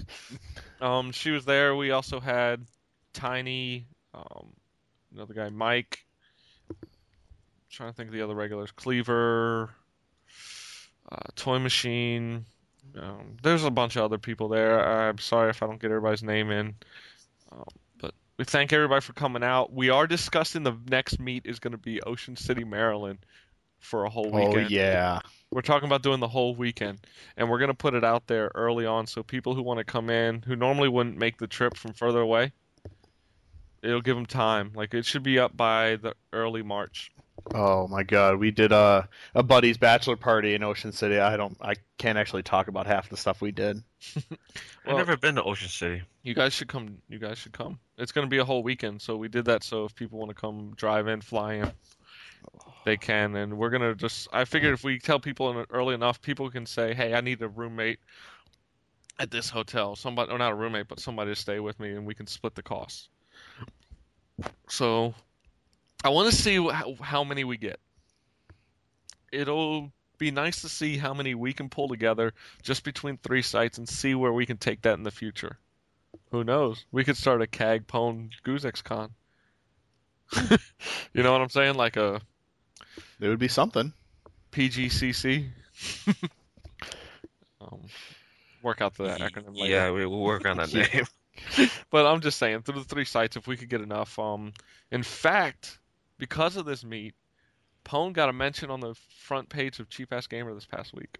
um, 0.80 1.12
she 1.12 1.30
was 1.30 1.44
there. 1.44 1.74
We 1.74 1.90
also 1.90 2.20
had 2.20 2.64
Tiny, 3.12 3.86
um, 4.14 4.52
another 5.12 5.34
guy, 5.34 5.48
Mike, 5.50 6.04
trying 7.70 7.90
to 7.90 7.96
think 7.96 8.08
of 8.08 8.14
the 8.14 8.22
other 8.22 8.34
regulars. 8.34 8.70
Cleaver, 8.70 9.70
uh, 11.10 11.16
Toy 11.34 11.58
Machine. 11.58 12.44
Um, 12.96 13.36
there's 13.42 13.64
a 13.64 13.70
bunch 13.70 13.96
of 13.96 14.04
other 14.04 14.18
people 14.18 14.48
there. 14.48 15.08
I'm 15.08 15.18
sorry 15.18 15.50
if 15.50 15.62
I 15.62 15.66
don't 15.66 15.80
get 15.80 15.90
everybody's 15.90 16.22
name 16.22 16.50
in. 16.50 16.74
But 18.38 18.46
we 18.46 18.50
thank 18.50 18.72
everybody 18.72 19.00
for 19.00 19.12
coming 19.14 19.42
out. 19.42 19.72
We 19.72 19.90
are 19.90 20.06
discussing 20.06 20.62
the 20.62 20.76
next 20.88 21.18
meet 21.18 21.42
is 21.44 21.58
going 21.58 21.72
to 21.72 21.78
be 21.78 22.00
Ocean 22.02 22.36
City, 22.36 22.62
Maryland 22.62 23.18
for 23.80 24.04
a 24.04 24.10
whole 24.10 24.30
weekend. 24.30 24.44
oh 24.44 24.56
weekend. 24.58 24.70
yeah. 24.70 25.20
We're 25.50 25.62
talking 25.62 25.88
about 25.88 26.02
doing 26.02 26.20
the 26.20 26.28
whole 26.28 26.54
weekend, 26.54 27.00
and 27.36 27.50
we're 27.50 27.58
going 27.58 27.70
to 27.70 27.74
put 27.76 27.94
it 27.94 28.04
out 28.04 28.26
there 28.28 28.50
early 28.54 28.86
on 28.86 29.06
so 29.08 29.22
people 29.22 29.54
who 29.54 29.62
want 29.62 29.78
to 29.78 29.84
come 29.84 30.08
in, 30.08 30.42
who 30.42 30.54
normally 30.56 30.88
wouldn't 30.88 31.16
make 31.16 31.38
the 31.38 31.46
trip 31.48 31.76
from 31.76 31.94
further 31.94 32.20
away, 32.20 32.52
it'll 33.82 34.00
give 34.02 34.14
them 34.16 34.26
time. 34.26 34.72
Like 34.74 34.94
it 34.94 35.04
should 35.04 35.22
be 35.24 35.38
up 35.38 35.56
by 35.56 35.96
the 35.96 36.14
early 36.32 36.62
March. 36.62 37.10
Oh 37.54 37.88
my 37.88 38.02
God, 38.04 38.38
we 38.38 38.50
did 38.50 38.72
a 38.72 39.08
a 39.34 39.42
buddy's 39.42 39.78
bachelor 39.78 40.16
party 40.16 40.54
in 40.54 40.62
Ocean 40.62 40.92
City. 40.92 41.18
I 41.18 41.36
don't, 41.36 41.56
I 41.60 41.74
can't 41.96 42.18
actually 42.18 42.42
talk 42.42 42.68
about 42.68 42.86
half 42.86 43.08
the 43.08 43.16
stuff 43.16 43.40
we 43.40 43.50
did. 43.52 43.82
Well- 44.86 44.96
I've 44.96 45.06
never 45.06 45.16
been 45.16 45.34
to 45.34 45.42
Ocean 45.42 45.68
City. 45.68 46.02
You 46.22 46.34
guys 46.34 46.52
should 46.52 46.68
come. 46.68 46.98
You 47.08 47.18
guys 47.18 47.36
should 47.38 47.52
come. 47.52 47.78
It's 47.98 48.12
going 48.12 48.26
to 48.26 48.30
be 48.30 48.38
a 48.38 48.44
whole 48.44 48.62
weekend, 48.62 49.02
so 49.02 49.16
we 49.16 49.28
did 49.28 49.46
that 49.46 49.64
so 49.64 49.84
if 49.84 49.94
people 49.94 50.18
want 50.20 50.30
to 50.30 50.34
come 50.34 50.72
drive 50.76 51.08
in, 51.08 51.20
fly 51.20 51.54
in, 51.54 51.72
they 52.84 52.96
can. 52.96 53.34
And 53.34 53.58
we're 53.58 53.70
gonna 53.70 53.94
just. 53.94 54.28
I 54.32 54.44
figured 54.44 54.72
if 54.72 54.84
we 54.84 54.98
tell 54.98 55.18
people 55.18 55.64
early 55.70 55.94
enough, 55.94 56.22
people 56.22 56.50
can 56.50 56.64
say, 56.64 56.94
"Hey, 56.94 57.12
I 57.14 57.20
need 57.20 57.42
a 57.42 57.48
roommate 57.48 57.98
at 59.18 59.30
this 59.30 59.50
hotel. 59.50 59.96
Somebody, 59.96 60.30
or 60.30 60.38
not 60.38 60.52
a 60.52 60.54
roommate, 60.54 60.88
but 60.88 61.00
somebody 61.00 61.32
to 61.32 61.36
stay 61.36 61.58
with 61.58 61.78
me, 61.80 61.90
and 61.90 62.06
we 62.06 62.14
can 62.14 62.26
split 62.26 62.54
the 62.54 62.62
costs." 62.62 63.08
So, 64.68 65.14
I 66.04 66.10
want 66.10 66.30
to 66.30 66.36
see 66.36 66.56
how, 66.56 66.94
how 67.00 67.24
many 67.24 67.42
we 67.42 67.56
get. 67.56 67.80
It'll 69.32 69.92
be 70.18 70.30
nice 70.30 70.62
to 70.62 70.68
see 70.68 70.96
how 70.96 71.14
many 71.14 71.34
we 71.34 71.52
can 71.52 71.68
pull 71.68 71.88
together 71.88 72.32
just 72.62 72.84
between 72.84 73.18
three 73.18 73.42
sites 73.42 73.78
and 73.78 73.88
see 73.88 74.14
where 74.14 74.32
we 74.32 74.46
can 74.46 74.56
take 74.56 74.82
that 74.82 74.94
in 74.94 75.02
the 75.02 75.10
future. 75.10 75.58
Who 76.30 76.44
knows? 76.44 76.84
We 76.92 77.04
could 77.04 77.16
start 77.16 77.42
a 77.42 77.46
CAG 77.46 77.86
Pwn 77.86 78.30
Goozex 78.44 78.82
Con. 78.84 79.10
you 81.12 81.22
know 81.22 81.32
what 81.32 81.40
I'm 81.40 81.48
saying? 81.48 81.74
Like 81.76 81.96
a 81.96 82.20
It 83.20 83.28
would 83.28 83.38
be 83.38 83.48
something. 83.48 83.92
PGCC. 84.52 85.48
um, 87.60 87.80
work 88.62 88.80
out 88.80 88.94
the 88.94 89.04
acronym 89.04 89.56
later. 89.56 89.70
Yeah, 89.74 89.90
we, 89.90 90.06
we'll 90.06 90.20
work 90.20 90.46
on 90.46 90.58
that 90.58 90.72
name. 90.92 91.68
But 91.90 92.06
I'm 92.06 92.20
just 92.20 92.38
saying, 92.38 92.62
through 92.62 92.80
the 92.80 92.88
three 92.88 93.04
sites, 93.04 93.36
if 93.36 93.46
we 93.46 93.56
could 93.56 93.68
get 93.68 93.80
enough. 93.80 94.18
Um, 94.18 94.52
in 94.90 95.02
fact, 95.02 95.78
because 96.18 96.56
of 96.56 96.64
this 96.64 96.84
meet, 96.84 97.14
Pwn 97.84 98.12
got 98.12 98.28
a 98.28 98.32
mention 98.32 98.70
on 98.70 98.80
the 98.80 98.94
front 99.20 99.48
page 99.48 99.78
of 99.80 99.88
Cheap 99.88 100.12
Ass 100.12 100.26
Gamer 100.26 100.52
this 100.54 100.66
past 100.66 100.92
week. 100.94 101.18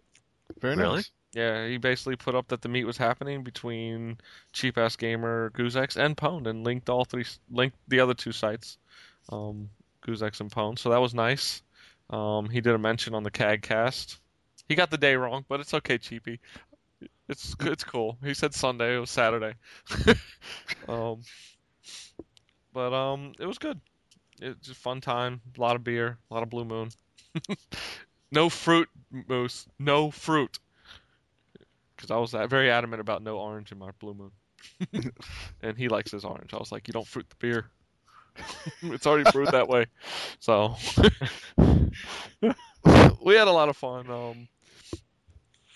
Very 0.61 0.77
Really? 0.77 0.97
nice. 0.97 1.11
Yeah, 1.35 1.67
he 1.67 1.77
basically 1.77 2.17
put 2.17 2.35
up 2.35 2.49
that 2.49 2.63
the 2.63 2.69
meet 2.69 2.85
was 2.85 2.97
happening 2.97 3.45
between 3.45 4.19
Cheap 4.53 4.79
Ass 4.79 4.97
Gamer, 4.97 5.51
Goozex, 5.51 5.97
and 5.97 6.17
Pwn, 6.17 6.47
and 6.47 6.65
linked 6.65 6.89
all 6.89 7.05
three, 7.05 7.27
linked 7.51 7.77
the 7.89 8.01
other 8.01 8.15
two 8.15 8.33
sites, 8.33 8.79
um, 9.31 9.69
and 10.07 10.17
Pwn. 10.17 10.79
So 10.79 10.89
that 10.91 11.01
was 11.01 11.13
nice. 11.13 11.63
Um, 12.09 12.49
he 12.49 12.63
did 12.63 12.75
a 12.75 12.79
mention 12.79 13.15
on 13.15 13.25
the 13.25 13.31
CAG 13.31 13.61
cast. 13.61 14.19
He 14.69 14.75
got 14.75 14.91
the 14.91 14.97
day 14.97 15.17
wrong, 15.17 15.45
but 15.49 15.61
it's 15.61 15.75
okay, 15.75 15.99
Cheapy. 15.99 16.41
It's 17.29 17.55
it's 17.61 17.85
cool. 17.85 18.17
He 18.25 18.33
said 18.33 18.55
Sunday. 18.55 18.97
It 18.97 19.01
was 19.01 19.11
Saturday. 19.11 19.55
um, 20.89 21.21
but 22.73 22.95
um, 22.95 23.35
it 23.39 23.47
was 23.47 23.59
good. 23.59 23.79
It 24.41 24.49
was 24.49 24.57
just 24.63 24.79
a 24.79 24.81
fun 24.81 25.03
time. 25.03 25.43
A 25.57 25.61
lot 25.61 25.77
of 25.77 25.85
beer. 25.85 26.17
A 26.31 26.35
lot 26.35 26.43
of 26.43 26.49
Blue 26.49 26.65
Moon. 26.65 26.89
no 28.33 28.49
fruit, 28.49 28.89
Moose. 29.29 29.67
No 29.79 30.11
fruit 30.11 30.59
because 31.99 32.13
I 32.13 32.17
was 32.17 32.33
uh, 32.33 32.47
very 32.47 32.71
adamant 32.71 33.01
about 33.01 33.23
no 33.25 33.39
orange 33.39 33.73
in 33.73 33.79
my 33.79 33.91
blue 33.99 34.15
moon, 34.15 34.31
and 35.63 35.77
he 35.77 35.89
likes 35.89 36.13
his 36.13 36.25
orange. 36.25 36.55
I 36.55 36.59
was 36.59 36.71
like, 36.71 36.87
you 36.87 36.93
don't 36.93 37.07
fruit 37.07 37.29
the 37.29 37.35
beer; 37.37 37.67
it's 38.83 39.07
already 39.07 39.29
brewed 39.33 39.49
that 39.49 39.69
way. 39.69 39.87
So 40.39 40.77
we 43.21 43.35
had 43.35 43.49
a 43.49 43.53
lot 43.53 43.69
of 43.69 43.77
fun. 43.77 44.09
Um, 44.09 44.49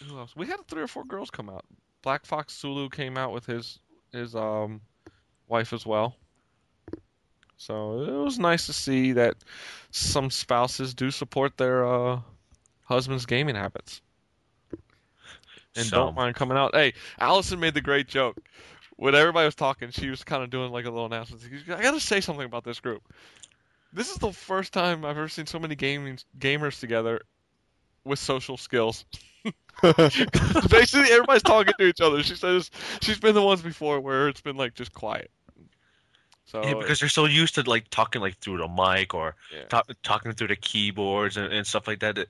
who 0.07 0.17
else? 0.19 0.35
We 0.37 0.47
had 0.47 0.67
three 0.69 0.83
or 0.83 0.87
four 0.87 1.05
girls 1.05 1.31
come 1.31 1.50
out. 1.50 1.64
Black 2.02 2.25
Fox 2.25 2.55
Sulu 2.55 2.88
came 2.88 3.19
out 3.19 3.33
with 3.33 3.45
his 3.45 3.81
his 4.12 4.37
um 4.37 4.81
wife 5.49 5.73
as 5.73 5.85
well. 5.85 6.14
So 7.57 8.00
it 8.02 8.25
was 8.25 8.38
nice 8.38 8.67
to 8.67 8.73
see 8.73 9.12
that 9.12 9.37
some 9.91 10.31
spouses 10.31 10.95
do 10.95 11.11
support 11.11 11.57
their 11.57 11.85
uh, 11.85 12.21
husband's 12.85 13.26
gaming 13.26 13.55
habits 13.55 14.00
and 15.76 15.87
So- 15.87 15.97
don't 15.97 16.14
mind 16.14 16.35
coming 16.37 16.57
out. 16.57 16.75
Hey, 16.75 16.95
Allison 17.19 17.61
made 17.61 17.75
the 17.75 17.81
great 17.81 18.09
joke. 18.09 18.37
When 18.97 19.14
everybody 19.14 19.47
was 19.47 19.55
talking, 19.55 19.91
she 19.91 20.11
was 20.11 20.23
kind 20.23 20.43
of 20.43 20.50
doing 20.50 20.71
like 20.71 20.85
a 20.85 20.91
little 20.91 21.07
announcement. 21.07 21.43
Goes, 21.67 21.76
I 21.76 21.83
got 21.83 21.93
to 21.93 22.00
say 22.00 22.21
something 22.21 22.45
about 22.45 22.62
this 22.64 22.79
group. 22.79 23.02
This 23.93 24.11
is 24.11 24.17
the 24.19 24.33
first 24.33 24.73
time 24.73 25.05
I've 25.05 25.17
ever 25.17 25.29
seen 25.29 25.47
so 25.47 25.59
many 25.59 25.75
gaming 25.75 26.19
gamers 26.38 26.79
together 26.79 27.21
with 28.05 28.19
social 28.19 28.57
skills. 28.57 29.05
Basically, 29.83 31.11
everybody's 31.11 31.43
talking 31.43 31.75
to 31.79 31.87
each 31.87 32.00
other. 32.00 32.23
She 32.23 32.37
says 32.37 32.71
she's 33.00 33.19
been 33.19 33.35
the 33.35 33.43
ones 33.43 33.62
before 33.62 34.00
where 34.00 34.29
it's 34.29 34.41
been 34.41 34.57
like 34.57 34.75
just 34.75 34.93
quiet. 34.93 35.31
So 36.45 36.62
Yeah, 36.62 36.75
because 36.75 37.00
they're 37.00 37.09
so 37.09 37.25
used 37.25 37.55
to 37.57 37.62
like 37.62 37.88
talking 37.91 38.21
like 38.21 38.38
through 38.38 38.59
the 38.59 38.69
mic 38.69 39.14
or 39.14 39.35
Yeah. 39.52 39.64
talk, 39.64 39.88
talking 40.02 40.33
through 40.33 40.49
the 40.49 40.57
keyboards 40.57 41.37
and, 41.37 41.52
and 41.52 41.67
stuff 41.67 41.87
like 41.88 42.00
that. 42.00 42.14
that 42.17 42.29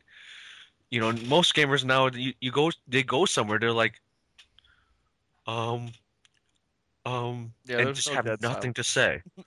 you 0.93 1.01
know, 1.01 1.11
most 1.27 1.55
gamers 1.55 1.85
now 1.85 2.09
you, 2.09 2.35
you 2.39 2.53
go 2.53 2.71
they 2.87 3.03
go 3.03 3.25
somewhere 3.25 3.59
they're 3.59 3.73
like, 3.73 3.95
um, 5.47 5.91
um, 7.07 7.55
Yeah, 7.65 7.79
and 7.79 7.87
there's 7.87 7.97
just 7.97 8.11
no 8.11 8.17
have 8.17 8.27
dead 8.27 8.43
nothing 8.43 8.75
to 8.75 8.85
say. 8.85 9.23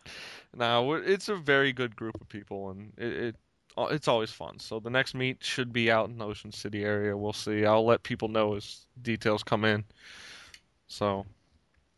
Now 0.57 0.93
it's 0.93 1.27
a 1.27 1.35
very 1.35 1.73
good 1.73 1.97
group 1.97 2.15
of 2.21 2.29
people, 2.29 2.69
and 2.69 2.93
it, 2.97 3.13
it 3.13 3.35
uh, 3.77 3.87
it's 3.91 4.07
always 4.07 4.31
fun. 4.31 4.57
So 4.57 4.79
the 4.79 4.89
next 4.89 5.13
meet 5.13 5.43
should 5.43 5.73
be 5.73 5.91
out 5.91 6.07
in 6.07 6.17
the 6.17 6.25
Ocean 6.25 6.53
City 6.53 6.85
area. 6.85 7.15
We'll 7.17 7.33
see. 7.33 7.65
I'll 7.65 7.85
let 7.85 8.03
people 8.03 8.29
know 8.29 8.55
as 8.55 8.87
details 9.01 9.43
come 9.43 9.65
in. 9.65 9.83
So 10.87 11.25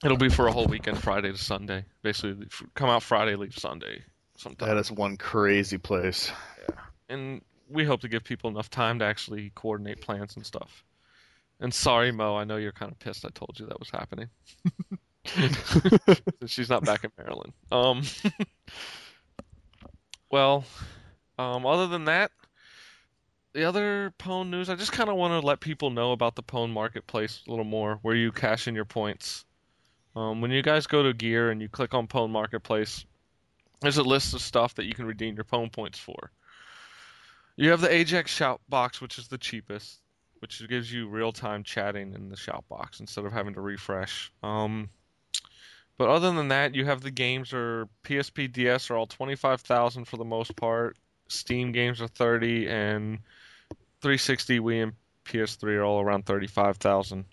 it'll 0.03 0.17
be 0.17 0.29
for 0.29 0.47
a 0.47 0.51
whole 0.51 0.65
weekend, 0.65 0.97
Friday 0.97 1.31
to 1.31 1.37
Sunday. 1.37 1.85
Basically, 2.01 2.47
come 2.73 2.89
out 2.89 3.03
Friday, 3.03 3.35
leave 3.35 3.53
Sunday. 3.55 4.01
Sometime. 4.37 4.69
That 4.69 4.77
is 4.77 4.91
one 4.91 5.17
crazy 5.17 5.77
place. 5.77 6.31
yeah. 6.67 6.75
and 7.09 7.41
we 7.69 7.83
hope 7.83 8.01
to 8.01 8.07
give 8.07 8.23
people 8.23 8.49
enough 8.49 8.69
time 8.69 8.99
to 8.99 9.05
actually 9.05 9.51
coordinate 9.55 10.01
plans 10.01 10.35
and 10.35 10.45
stuff. 10.45 10.83
And 11.59 11.73
sorry, 11.73 12.11
Mo, 12.11 12.35
I 12.35 12.43
know 12.43 12.57
you're 12.57 12.71
kind 12.71 12.91
of 12.91 12.99
pissed. 12.99 13.25
I 13.25 13.29
told 13.29 13.59
you 13.59 13.65
that 13.65 13.79
was 13.79 13.89
happening. 13.89 14.29
She's 16.45 16.69
not 16.69 16.85
back 16.85 17.03
in 17.03 17.11
Maryland. 17.17 17.53
Um, 17.71 18.03
well, 20.31 20.65
um, 21.37 21.65
other 21.65 21.87
than 21.87 22.05
that, 22.05 22.31
the 23.53 23.65
other 23.65 24.13
Pwn 24.19 24.49
news, 24.49 24.69
I 24.69 24.75
just 24.75 24.91
kind 24.91 25.09
of 25.09 25.15
want 25.15 25.39
to 25.39 25.45
let 25.45 25.59
people 25.59 25.89
know 25.89 26.11
about 26.11 26.35
the 26.35 26.43
Pwn 26.43 26.71
marketplace 26.71 27.41
a 27.47 27.49
little 27.49 27.65
more, 27.65 27.99
where 28.01 28.15
you 28.15 28.31
cash 28.31 28.67
in 28.67 28.75
your 28.75 28.85
points. 28.85 29.45
Um, 30.15 30.41
when 30.41 30.51
you 30.51 30.61
guys 30.61 30.87
go 30.87 31.03
to 31.03 31.13
gear 31.13 31.51
and 31.51 31.61
you 31.61 31.69
click 31.69 31.93
on 31.93 32.07
Pwn 32.07 32.29
marketplace, 32.29 33.05
there's 33.81 33.97
a 33.97 34.03
list 34.03 34.33
of 34.33 34.41
stuff 34.41 34.75
that 34.75 34.85
you 34.85 34.93
can 34.93 35.05
redeem 35.05 35.35
your 35.35 35.43
Pwn 35.43 35.71
points 35.71 35.99
for. 35.99 36.31
You 37.57 37.71
have 37.71 37.81
the 37.81 37.91
Ajax 37.91 38.31
shout 38.31 38.61
box, 38.69 39.01
which 39.01 39.17
is 39.17 39.27
the 39.27 39.37
cheapest, 39.37 39.99
which 40.39 40.65
gives 40.69 40.93
you 40.93 41.09
real 41.09 41.31
time 41.31 41.63
chatting 41.63 42.13
in 42.13 42.29
the 42.29 42.37
shout 42.37 42.63
box 42.69 42.99
instead 42.99 43.25
of 43.25 43.33
having 43.33 43.55
to 43.55 43.61
refresh. 43.61 44.31
Um, 44.43 44.89
but 45.97 46.09
other 46.09 46.31
than 46.31 46.49
that, 46.49 46.75
you 46.75 46.85
have 46.85 47.01
the 47.01 47.09
games 47.09 47.53
are 47.53 47.89
PSP, 48.03 48.53
DS 48.53 48.91
are 48.91 48.95
all 48.95 49.07
twenty 49.07 49.35
five 49.35 49.61
thousand 49.61 50.05
for 50.05 50.17
the 50.17 50.23
most 50.23 50.55
part. 50.55 50.97
Steam 51.29 51.71
games 51.71 51.99
are 51.99 52.07
thirty, 52.07 52.69
and 52.69 53.17
360 54.01 54.59
Wii 54.59 54.83
and 54.83 54.93
PS3 55.25 55.77
are 55.77 55.83
all 55.83 55.99
around 55.99 56.27
thirty-five 56.27 56.77
thousand. 56.77 57.25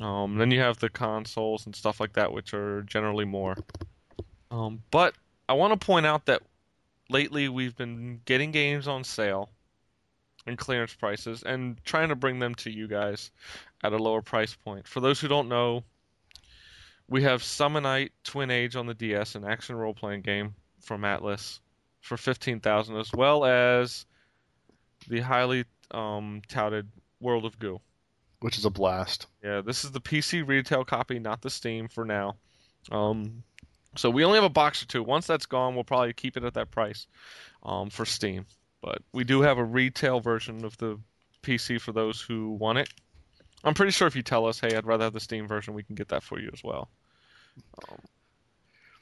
Um, 0.00 0.36
then 0.36 0.50
you 0.50 0.60
have 0.60 0.78
the 0.78 0.88
consoles 0.88 1.66
and 1.66 1.76
stuff 1.76 2.00
like 2.00 2.14
that, 2.14 2.32
which 2.32 2.54
are 2.54 2.82
generally 2.82 3.26
more. 3.26 3.56
Um, 4.50 4.82
but 4.90 5.14
I 5.50 5.52
want 5.52 5.78
to 5.78 5.86
point 5.86 6.06
out 6.06 6.24
that 6.26 6.42
lately 7.10 7.50
we've 7.50 7.76
been 7.76 8.22
getting 8.24 8.52
games 8.52 8.88
on 8.88 9.04
sale 9.04 9.50
and 10.46 10.56
clearance 10.56 10.94
prices 10.94 11.42
and 11.42 11.82
trying 11.84 12.08
to 12.08 12.16
bring 12.16 12.38
them 12.38 12.54
to 12.54 12.70
you 12.70 12.86
guys 12.88 13.30
at 13.82 13.92
a 13.92 13.98
lower 13.98 14.22
price 14.22 14.54
point. 14.54 14.86
For 14.86 15.00
those 15.00 15.20
who 15.20 15.28
don't 15.28 15.48
know, 15.48 15.84
we 17.08 17.22
have 17.22 17.42
Summon 17.42 17.84
Night 17.84 18.12
Twin 18.24 18.50
Age 18.50 18.76
on 18.76 18.86
the 18.86 18.94
DS, 18.94 19.34
an 19.34 19.44
action 19.44 19.76
role 19.76 19.94
playing 19.94 20.22
game 20.22 20.54
from 20.80 21.02
Atlus 21.02 21.60
for 22.00 22.16
15,000 22.16 22.96
as 22.96 23.12
well 23.12 23.44
as 23.44 24.06
the 25.08 25.20
highly 25.20 25.64
um, 25.90 26.42
touted 26.48 26.88
World 27.20 27.44
of 27.44 27.58
Goo. 27.58 27.80
which 28.40 28.58
is 28.58 28.64
a 28.64 28.70
blast. 28.70 29.26
Yeah, 29.42 29.60
this 29.60 29.84
is 29.84 29.92
the 29.92 30.00
PC 30.00 30.46
retail 30.46 30.84
copy, 30.84 31.18
not 31.18 31.42
the 31.42 31.50
Steam 31.50 31.88
for 31.88 32.04
now. 32.04 32.36
Um, 32.90 33.42
so 33.96 34.10
we 34.10 34.24
only 34.24 34.36
have 34.36 34.44
a 34.44 34.50
box 34.50 34.82
or 34.82 34.86
two. 34.86 35.02
Once 35.02 35.26
that's 35.26 35.46
gone, 35.46 35.74
we'll 35.74 35.84
probably 35.84 36.12
keep 36.12 36.36
it 36.36 36.44
at 36.44 36.54
that 36.54 36.70
price 36.70 37.06
um, 37.62 37.90
for 37.90 38.04
Steam. 38.04 38.46
But 38.86 39.02
we 39.12 39.24
do 39.24 39.40
have 39.42 39.58
a 39.58 39.64
retail 39.64 40.20
version 40.20 40.64
of 40.64 40.78
the 40.78 40.96
PC 41.42 41.80
for 41.80 41.90
those 41.90 42.20
who 42.20 42.52
want 42.52 42.78
it. 42.78 42.88
I'm 43.64 43.74
pretty 43.74 43.90
sure 43.90 44.06
if 44.06 44.14
you 44.14 44.22
tell 44.22 44.46
us, 44.46 44.60
hey, 44.60 44.76
I'd 44.76 44.86
rather 44.86 45.02
have 45.02 45.12
the 45.12 45.18
Steam 45.18 45.48
version, 45.48 45.74
we 45.74 45.82
can 45.82 45.96
get 45.96 46.06
that 46.10 46.22
for 46.22 46.38
you 46.38 46.50
as 46.52 46.62
well. 46.62 46.88
Um, 47.90 47.98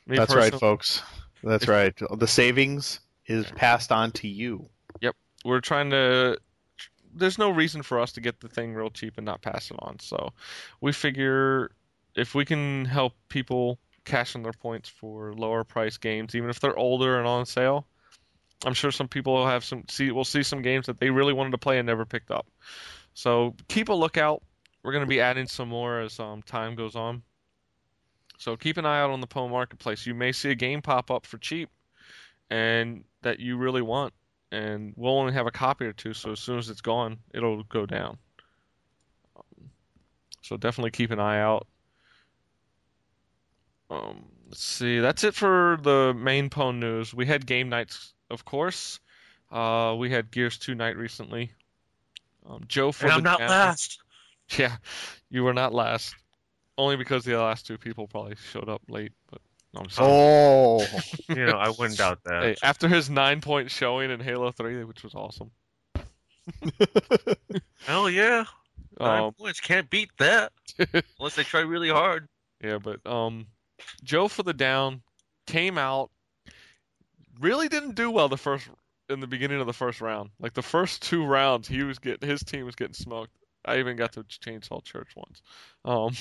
That's 0.06 0.34
right, 0.34 0.54
folks. 0.54 1.02
That's 1.42 1.68
right. 1.68 1.94
The 2.16 2.26
savings 2.26 3.00
is 3.26 3.44
passed 3.50 3.92
on 3.92 4.12
to 4.12 4.26
you. 4.26 4.66
Yep. 5.02 5.16
We're 5.44 5.60
trying 5.60 5.90
to 5.90 6.38
there's 7.16 7.38
no 7.38 7.50
reason 7.50 7.82
for 7.82 8.00
us 8.00 8.12
to 8.12 8.22
get 8.22 8.40
the 8.40 8.48
thing 8.48 8.72
real 8.72 8.90
cheap 8.90 9.18
and 9.18 9.26
not 9.26 9.40
pass 9.40 9.70
it 9.70 9.76
on 9.78 10.00
so 10.00 10.32
we 10.80 10.90
figure 10.90 11.70
if 12.16 12.34
we 12.34 12.44
can 12.44 12.84
help 12.86 13.12
people 13.28 13.78
cash 14.04 14.34
in 14.34 14.42
their 14.42 14.52
points 14.52 14.88
for 14.88 15.32
lower 15.34 15.62
price 15.62 15.96
games 15.96 16.34
even 16.34 16.50
if 16.50 16.58
they're 16.58 16.76
older 16.76 17.16
and 17.18 17.28
on 17.28 17.46
sale 17.46 17.86
i'm 18.64 18.74
sure 18.74 18.90
some 18.90 19.08
people 19.08 19.34
will 19.34 19.46
have 19.46 19.64
some 19.64 19.84
see 19.88 20.10
will 20.10 20.24
see 20.24 20.42
some 20.42 20.62
games 20.62 20.86
that 20.86 20.98
they 20.98 21.10
really 21.10 21.32
wanted 21.32 21.50
to 21.50 21.58
play 21.58 21.78
and 21.78 21.86
never 21.86 22.04
picked 22.04 22.30
up 22.30 22.46
so 23.14 23.54
keep 23.68 23.88
a 23.88 23.92
lookout 23.92 24.42
we're 24.82 24.92
going 24.92 25.04
to 25.04 25.08
be 25.08 25.20
adding 25.20 25.46
some 25.46 25.68
more 25.68 26.00
as 26.00 26.18
um, 26.20 26.42
time 26.42 26.74
goes 26.74 26.96
on 26.96 27.22
so 28.38 28.56
keep 28.56 28.76
an 28.76 28.84
eye 28.84 29.00
out 29.00 29.10
on 29.10 29.20
the 29.20 29.26
Pwn 29.26 29.50
marketplace 29.50 30.06
you 30.06 30.14
may 30.14 30.32
see 30.32 30.50
a 30.50 30.54
game 30.54 30.82
pop 30.82 31.10
up 31.10 31.26
for 31.26 31.38
cheap 31.38 31.70
and 32.50 33.04
that 33.22 33.40
you 33.40 33.56
really 33.56 33.82
want 33.82 34.12
and 34.54 34.92
we'll 34.96 35.18
only 35.18 35.32
have 35.32 35.46
a 35.46 35.50
copy 35.50 35.84
or 35.84 35.92
two, 35.92 36.14
so 36.14 36.32
as 36.32 36.40
soon 36.40 36.58
as 36.58 36.70
it's 36.70 36.80
gone, 36.80 37.18
it'll 37.34 37.64
go 37.64 37.86
down. 37.86 38.16
Um, 39.36 39.70
so 40.42 40.56
definitely 40.56 40.92
keep 40.92 41.10
an 41.10 41.18
eye 41.18 41.40
out. 41.40 41.66
Um, 43.90 44.24
let's 44.48 44.62
see. 44.62 45.00
That's 45.00 45.24
it 45.24 45.34
for 45.34 45.78
the 45.82 46.14
main 46.16 46.50
Pwn 46.50 46.78
news. 46.78 47.12
We 47.12 47.26
had 47.26 47.46
game 47.46 47.68
nights, 47.68 48.13
of 48.34 48.44
course. 48.44 49.00
Uh, 49.50 49.94
we 49.98 50.10
had 50.10 50.30
Gears 50.30 50.58
2 50.58 50.74
night 50.74 50.96
recently. 50.96 51.52
Um, 52.46 52.64
Joe 52.68 52.92
for 52.92 53.06
And 53.06 53.12
the 53.12 53.16
I'm 53.16 53.22
not 53.22 53.38
down- 53.38 53.48
last. 53.50 54.00
Yeah, 54.58 54.76
you 55.30 55.42
were 55.42 55.54
not 55.54 55.72
last. 55.72 56.14
Only 56.76 56.96
because 56.96 57.24
the 57.24 57.34
last 57.38 57.66
two 57.66 57.78
people 57.78 58.06
probably 58.06 58.34
showed 58.52 58.68
up 58.68 58.82
late. 58.88 59.12
But 59.30 59.40
no, 59.72 59.80
I'm 59.80 59.88
sorry. 59.88 60.10
Oh, 60.12 60.86
You 61.30 61.46
know, 61.46 61.56
I 61.56 61.70
wouldn't 61.70 61.96
doubt 61.96 62.18
that. 62.24 62.42
Hey, 62.42 62.56
after 62.62 62.86
his 62.86 63.08
nine 63.08 63.40
point 63.40 63.70
showing 63.70 64.10
in 64.10 64.20
Halo 64.20 64.52
3, 64.52 64.84
which 64.84 65.02
was 65.02 65.14
awesome. 65.14 65.50
Hell 67.86 68.10
yeah. 68.10 68.44
Nine 69.00 69.22
Um, 69.24 69.32
points 69.32 69.60
can't 69.60 69.88
beat 69.90 70.10
that 70.18 70.52
unless 71.18 71.36
they 71.36 71.42
try 71.42 71.60
really 71.60 71.88
hard. 71.90 72.28
Yeah, 72.62 72.78
but 72.78 73.04
um, 73.06 73.46
Joe 74.04 74.28
for 74.28 74.42
the 74.42 74.52
down 74.52 75.02
came 75.46 75.78
out, 75.78 76.10
really 77.40 77.68
didn't 77.68 77.94
do 77.94 78.10
well 78.10 78.28
the 78.28 78.36
first 78.36 78.68
in 79.08 79.20
the 79.20 79.26
beginning 79.26 79.60
of 79.60 79.66
the 79.66 79.72
first 79.72 80.00
round. 80.00 80.30
Like 80.40 80.54
the 80.54 80.62
first 80.62 81.02
two 81.02 81.24
rounds, 81.24 81.68
he 81.68 81.82
was 81.82 81.98
getting 81.98 82.28
his 82.28 82.42
team 82.42 82.64
was 82.64 82.74
getting 82.74 82.94
smoked. 82.94 83.32
I 83.64 83.78
even 83.78 83.96
got 83.96 84.12
to 84.12 84.24
chainsaw 84.24 84.84
church 84.84 85.10
once. 85.16 85.42
Um, 85.84 86.14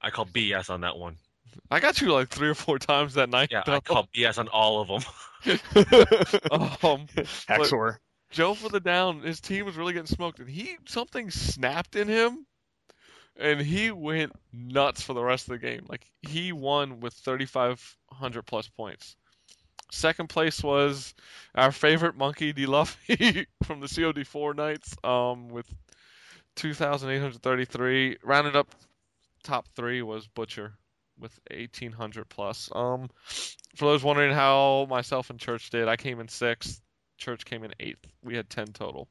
I 0.00 0.10
call 0.10 0.26
BS 0.26 0.70
on 0.70 0.82
that 0.82 0.96
one. 0.96 1.16
I 1.70 1.80
got 1.80 2.00
you 2.00 2.12
like 2.12 2.28
three 2.28 2.48
or 2.48 2.54
four 2.54 2.78
times 2.78 3.14
that 3.14 3.28
night. 3.28 3.48
Yeah, 3.50 3.62
I 3.66 3.72
though. 3.72 3.80
call 3.80 4.08
BS 4.14 4.38
on 4.38 4.48
all 4.48 4.80
of 4.80 4.88
them. 4.88 5.02
um, 6.82 7.06
Haxor. 7.46 8.00
Joe 8.30 8.54
for 8.54 8.70
the 8.70 8.80
down, 8.80 9.20
his 9.20 9.40
team 9.40 9.66
was 9.66 9.76
really 9.76 9.92
getting 9.92 10.06
smoked, 10.06 10.38
and 10.38 10.48
he 10.48 10.76
something 10.86 11.30
snapped 11.30 11.96
in 11.96 12.08
him, 12.08 12.46
and 13.36 13.60
he 13.60 13.90
went 13.90 14.32
nuts 14.52 15.02
for 15.02 15.12
the 15.12 15.22
rest 15.22 15.48
of 15.48 15.52
the 15.52 15.58
game. 15.58 15.84
Like 15.86 16.06
he 16.22 16.52
won 16.52 17.00
with 17.00 17.12
3,500 17.12 18.46
plus 18.46 18.68
points. 18.68 19.16
Second 19.92 20.28
place 20.30 20.62
was 20.62 21.12
our 21.54 21.70
favorite 21.70 22.16
monkey 22.16 22.54
D 22.54 22.64
Luffy 22.64 23.46
from 23.64 23.80
the 23.80 23.86
COD4 23.86 24.56
nights, 24.56 24.96
um, 25.04 25.50
with 25.50 25.66
2,833. 26.56 28.16
Rounded 28.24 28.56
up, 28.56 28.74
top 29.42 29.68
three 29.76 30.00
was 30.00 30.26
Butcher 30.26 30.72
with 31.20 31.38
1,800 31.50 32.26
plus. 32.30 32.70
Um, 32.74 33.10
for 33.76 33.84
those 33.84 34.02
wondering 34.02 34.32
how 34.32 34.86
myself 34.88 35.28
and 35.28 35.38
Church 35.38 35.68
did, 35.68 35.88
I 35.88 35.96
came 35.96 36.20
in 36.20 36.28
sixth. 36.28 36.80
Church 37.18 37.44
came 37.44 37.62
in 37.62 37.74
eighth. 37.78 38.06
We 38.24 38.34
had 38.34 38.48
ten 38.48 38.68
total. 38.68 39.08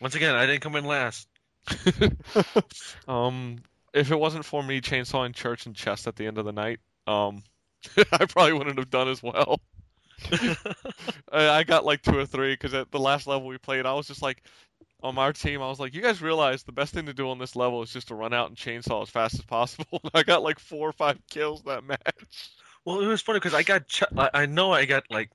Once 0.00 0.16
again, 0.16 0.34
I 0.34 0.46
didn't 0.46 0.62
come 0.62 0.74
in 0.74 0.84
last. 0.84 1.28
Um, 3.06 3.58
if 3.94 4.10
it 4.10 4.18
wasn't 4.18 4.44
for 4.44 4.62
me 4.62 4.80
chainsawing 4.80 5.34
Church 5.34 5.66
and 5.66 5.76
Chest 5.76 6.08
at 6.08 6.16
the 6.16 6.26
end 6.26 6.38
of 6.38 6.44
the 6.44 6.52
night, 6.52 6.80
um, 7.06 7.42
I 8.12 8.24
probably 8.26 8.52
wouldn't 8.52 8.78
have 8.78 8.90
done 8.90 9.08
as 9.08 9.22
well. 9.22 9.60
I, 11.32 11.48
I 11.48 11.64
got 11.64 11.84
like 11.84 12.02
two 12.02 12.16
or 12.18 12.26
three 12.26 12.54
because 12.54 12.74
at 12.74 12.90
the 12.90 12.98
last 13.00 13.26
level 13.26 13.48
we 13.48 13.58
played, 13.58 13.86
I 13.86 13.94
was 13.94 14.06
just 14.06 14.22
like, 14.22 14.42
on 15.02 15.18
our 15.18 15.32
team, 15.32 15.60
I 15.60 15.68
was 15.68 15.80
like, 15.80 15.94
you 15.94 16.00
guys 16.00 16.22
realize 16.22 16.62
the 16.62 16.72
best 16.72 16.94
thing 16.94 17.06
to 17.06 17.12
do 17.12 17.28
on 17.28 17.38
this 17.38 17.56
level 17.56 17.82
is 17.82 17.92
just 17.92 18.08
to 18.08 18.14
run 18.14 18.32
out 18.32 18.48
and 18.48 18.56
chainsaw 18.56 19.02
as 19.02 19.10
fast 19.10 19.34
as 19.34 19.42
possible. 19.42 20.00
I 20.14 20.22
got 20.22 20.42
like 20.44 20.60
four 20.60 20.88
or 20.88 20.92
five 20.92 21.18
kills 21.28 21.62
that 21.62 21.82
match. 21.84 22.50
Well, 22.84 23.00
it 23.00 23.06
was 23.06 23.20
funny 23.20 23.38
because 23.40 23.54
I 23.54 23.62
got, 23.62 23.88
Ch- 23.88 24.04
I, 24.16 24.46
know 24.46 24.72
I 24.72 24.84
got 24.84 25.04
like, 25.10 25.30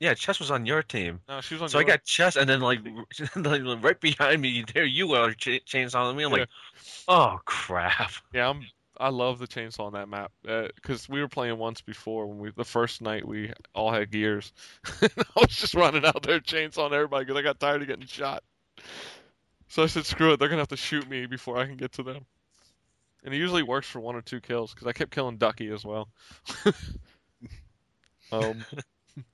yeah, 0.00 0.14
Chess 0.14 0.40
was 0.40 0.50
on 0.50 0.66
your 0.66 0.82
team, 0.82 1.20
No, 1.28 1.40
she 1.40 1.54
was 1.54 1.62
on. 1.62 1.68
so 1.68 1.78
I 1.78 1.84
got 1.84 2.04
Chess, 2.04 2.36
and 2.36 2.48
then 2.48 2.60
like, 2.60 2.80
right 3.82 4.00
behind 4.00 4.42
me, 4.42 4.64
there 4.74 4.84
you 4.84 5.12
are 5.14 5.32
ch- 5.32 5.64
chainsawing 5.66 6.16
me. 6.16 6.24
I'm 6.24 6.32
like, 6.32 6.48
oh 7.08 7.38
crap. 7.44 8.12
Yeah, 8.34 8.50
I'm. 8.50 8.62
I 8.98 9.08
love 9.08 9.38
the 9.38 9.46
chainsaw 9.46 9.86
on 9.86 9.92
that 9.94 10.08
map 10.08 10.32
because 10.42 11.08
we 11.08 11.20
were 11.20 11.28
playing 11.28 11.58
once 11.58 11.80
before 11.80 12.26
when 12.26 12.38
we 12.38 12.50
the 12.50 12.64
first 12.64 13.02
night 13.02 13.26
we 13.26 13.52
all 13.74 13.92
had 13.92 14.10
gears. 14.10 14.52
I 15.02 15.08
was 15.36 15.56
just 15.56 15.74
running 15.74 16.04
out 16.04 16.22
there 16.22 16.40
chainsawing 16.40 16.92
everybody 16.92 17.24
because 17.24 17.38
I 17.38 17.42
got 17.42 17.60
tired 17.60 17.82
of 17.82 17.88
getting 17.88 18.06
shot. 18.06 18.42
So 19.68 19.82
I 19.82 19.86
said, 19.86 20.06
"Screw 20.06 20.32
it, 20.32 20.38
they're 20.38 20.48
gonna 20.48 20.60
have 20.60 20.68
to 20.68 20.76
shoot 20.76 21.08
me 21.08 21.26
before 21.26 21.58
I 21.58 21.66
can 21.66 21.76
get 21.76 21.92
to 21.92 22.02
them." 22.02 22.24
And 23.24 23.34
it 23.34 23.38
usually 23.38 23.62
works 23.62 23.88
for 23.88 24.00
one 24.00 24.14
or 24.14 24.22
two 24.22 24.40
kills 24.40 24.72
because 24.72 24.86
I 24.86 24.92
kept 24.92 25.10
killing 25.10 25.36
Ducky 25.36 25.68
as 25.70 25.84
well. 25.84 26.08
um, 28.32 28.64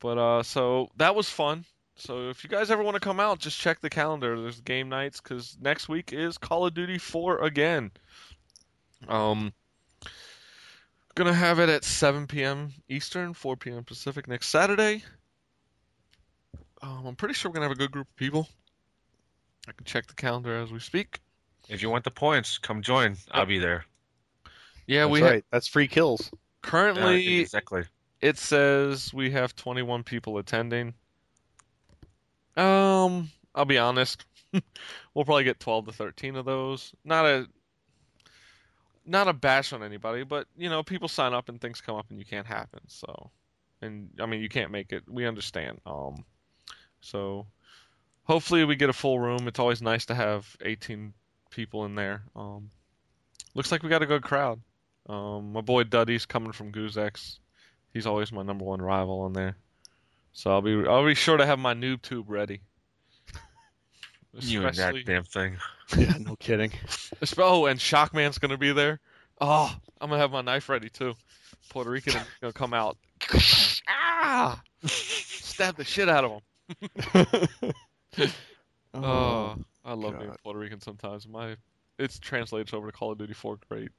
but 0.00 0.18
uh, 0.18 0.42
so 0.42 0.88
that 0.96 1.14
was 1.14 1.30
fun. 1.30 1.64
So 1.96 2.28
if 2.28 2.42
you 2.42 2.50
guys 2.50 2.70
ever 2.70 2.82
want 2.82 2.94
to 2.94 3.00
come 3.00 3.20
out, 3.20 3.38
just 3.38 3.58
check 3.58 3.80
the 3.80 3.90
calendar. 3.90 4.40
There's 4.40 4.60
game 4.60 4.88
nights 4.88 5.20
because 5.20 5.56
next 5.60 5.88
week 5.88 6.12
is 6.12 6.38
Call 6.38 6.66
of 6.66 6.74
Duty 6.74 6.98
4 6.98 7.44
again. 7.44 7.92
Um, 9.08 9.52
gonna 11.14 11.32
have 11.32 11.60
it 11.60 11.68
at 11.68 11.84
7 11.84 12.26
p.m. 12.26 12.72
Eastern, 12.88 13.32
4 13.32 13.56
p.m. 13.56 13.84
Pacific 13.84 14.26
next 14.26 14.48
Saturday. 14.48 15.04
Um, 16.82 17.06
I'm 17.06 17.16
pretty 17.16 17.34
sure 17.34 17.50
we're 17.50 17.54
gonna 17.54 17.66
have 17.66 17.76
a 17.76 17.78
good 17.78 17.92
group 17.92 18.08
of 18.08 18.16
people. 18.16 18.48
I 19.68 19.72
can 19.72 19.84
check 19.84 20.06
the 20.06 20.14
calendar 20.14 20.56
as 20.56 20.70
we 20.70 20.80
speak. 20.80 21.20
If 21.68 21.80
you 21.80 21.88
want 21.88 22.04
the 22.04 22.10
points, 22.10 22.58
come 22.58 22.82
join. 22.82 23.16
I'll 23.30 23.46
be 23.46 23.58
there. 23.58 23.86
Yeah, 24.86 25.02
That's 25.02 25.12
we 25.12 25.20
ha- 25.20 25.40
That's 25.50 25.66
free 25.66 25.88
kills. 25.88 26.30
Uh, 26.32 26.36
currently 26.62 27.40
exactly. 27.40 27.84
it 28.20 28.36
says 28.36 29.14
we 29.14 29.30
have 29.30 29.56
21 29.56 30.02
people 30.02 30.36
attending. 30.38 30.92
Um, 32.56 33.30
I'll 33.54 33.64
be 33.64 33.78
honest. 33.78 34.24
we'll 35.14 35.24
probably 35.24 35.44
get 35.44 35.60
12 35.60 35.86
to 35.86 35.92
13 35.92 36.36
of 36.36 36.44
those. 36.44 36.94
Not 37.04 37.26
a 37.26 37.48
not 39.06 39.28
a 39.28 39.32
bash 39.32 39.72
on 39.72 39.82
anybody, 39.82 40.24
but 40.24 40.46
you 40.56 40.70
know, 40.70 40.82
people 40.82 41.08
sign 41.08 41.34
up 41.34 41.48
and 41.48 41.60
things 41.60 41.80
come 41.80 41.96
up 41.96 42.06
and 42.10 42.18
you 42.18 42.24
can't 42.24 42.46
happen. 42.46 42.80
So, 42.86 43.30
and 43.82 44.10
I 44.20 44.26
mean, 44.26 44.40
you 44.40 44.48
can't 44.48 44.70
make 44.70 44.92
it. 44.92 45.02
We 45.08 45.26
understand. 45.26 45.80
Um, 45.84 46.24
so 47.00 47.46
hopefully 48.24 48.64
we 48.64 48.76
get 48.76 48.88
a 48.90 48.94
full 48.94 49.18
room. 49.20 49.46
It's 49.46 49.58
always 49.58 49.82
nice 49.82 50.06
to 50.06 50.14
have 50.14 50.56
18 50.62 51.12
people 51.50 51.84
in 51.84 51.94
there. 51.94 52.22
Um, 52.34 52.70
looks 53.54 53.70
like 53.70 53.82
we 53.82 53.90
got 53.90 54.02
a 54.02 54.06
good 54.06 54.22
crowd. 54.22 54.60
Um, 55.06 55.52
my 55.52 55.60
boy 55.60 55.84
Duddy's 55.84 56.24
coming 56.26 56.52
from 56.52 56.72
Goozex. 56.72 57.38
He's 57.92 58.06
always 58.06 58.32
my 58.32 58.42
number 58.42 58.64
one 58.64 58.80
rival 58.80 59.26
in 59.26 59.34
there. 59.34 59.56
So 60.34 60.50
I'll 60.50 60.60
be 60.60 60.84
I'll 60.86 61.06
be 61.06 61.14
sure 61.14 61.36
to 61.36 61.46
have 61.46 61.58
my 61.58 61.72
noob 61.74 62.02
tube 62.02 62.28
ready. 62.28 62.60
You 64.40 64.66
and 64.66 64.76
that 64.76 64.96
damn 65.06 65.24
thing. 65.24 65.56
Yeah, 65.96 66.14
no 66.18 66.34
kidding. 66.34 66.72
oh, 67.38 67.66
and 67.66 67.78
Shockman's 67.78 68.38
gonna 68.38 68.58
be 68.58 68.72
there. 68.72 68.98
Oh, 69.40 69.72
I'm 70.00 70.10
gonna 70.10 70.20
have 70.20 70.32
my 70.32 70.40
knife 70.40 70.68
ready 70.68 70.88
too. 70.88 71.14
Puerto 71.68 71.88
Rican 71.90 72.16
is 72.16 72.26
gonna 72.40 72.52
come 72.52 72.74
out. 72.74 72.96
ah! 73.88 74.60
Stab 74.86 75.76
the 75.76 75.84
shit 75.84 76.08
out 76.08 76.24
of 76.24 76.42
him. 78.16 78.32
Oh, 78.94 79.56
I 79.84 79.92
love 79.92 80.18
being 80.18 80.34
Puerto 80.42 80.58
Rican 80.58 80.80
sometimes. 80.80 81.28
My 81.28 81.56
it's 81.98 82.18
translates 82.18 82.72
over 82.72 82.90
to 82.90 82.96
Call 82.96 83.12
of 83.12 83.18
Duty 83.18 83.34
4 83.34 83.58
great. 83.68 83.90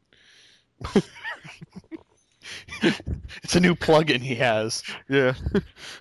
It's 2.82 3.56
a 3.56 3.60
new 3.60 3.76
plugin 3.76 4.20
he 4.22 4.36
has. 4.36 4.84
Yeah. 5.10 5.34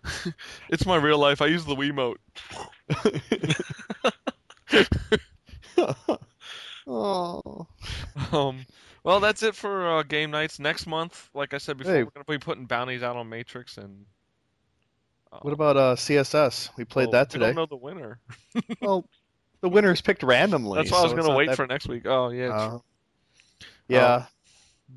it's 0.70 0.87
my 0.87 0.96
real 0.96 1.18
life. 1.18 1.40
I 1.42 1.46
use 1.46 1.64
the 1.64 1.74
Wiimote. 1.74 2.16
oh. 6.87 7.66
Um, 8.33 8.66
well, 9.02 9.20
that's 9.20 9.42
it 9.42 9.54
for 9.54 9.98
uh, 9.98 10.02
game 10.02 10.30
nights. 10.30 10.59
Next 10.59 10.87
month, 10.87 11.28
like 11.35 11.54
I 11.54 11.59
said 11.59 11.76
before, 11.78 11.92
Hey. 11.94 12.02
we're 12.04 12.11
gonna 12.11 12.24
be 12.26 12.38
putting 12.38 12.66
bounties 12.66 13.02
out 13.02 13.16
on 13.16 13.28
Matrix 13.28 13.76
and. 13.78 14.07
Uh, 15.33 15.38
What 15.42 15.52
about 15.52 15.76
uh, 15.76 15.94
CSS? 15.96 16.70
We 16.76 16.85
played 16.85 17.07
well, 17.09 17.12
that 17.12 17.28
We 17.28 17.33
today. 17.40 17.46
don't 17.46 17.57
know 17.57 17.66
the 17.66 17.76
winner. 17.76 18.18
Well, 18.80 19.09
the 19.61 19.68
winner's 19.68 20.00
picked 20.00 20.22
randomly. 20.22 20.76
That's 20.78 20.90
why 20.90 21.00
I 21.00 21.02
was 21.04 21.12
gonna 21.14 21.35
wait 21.35 21.48
that- 21.48 21.57
for 21.57 21.66
next 21.66 21.88
week. 21.88 22.07
Oh 22.07 22.28
yeah. 22.30 22.50
Uh, 22.50 22.78
true. 23.88 24.26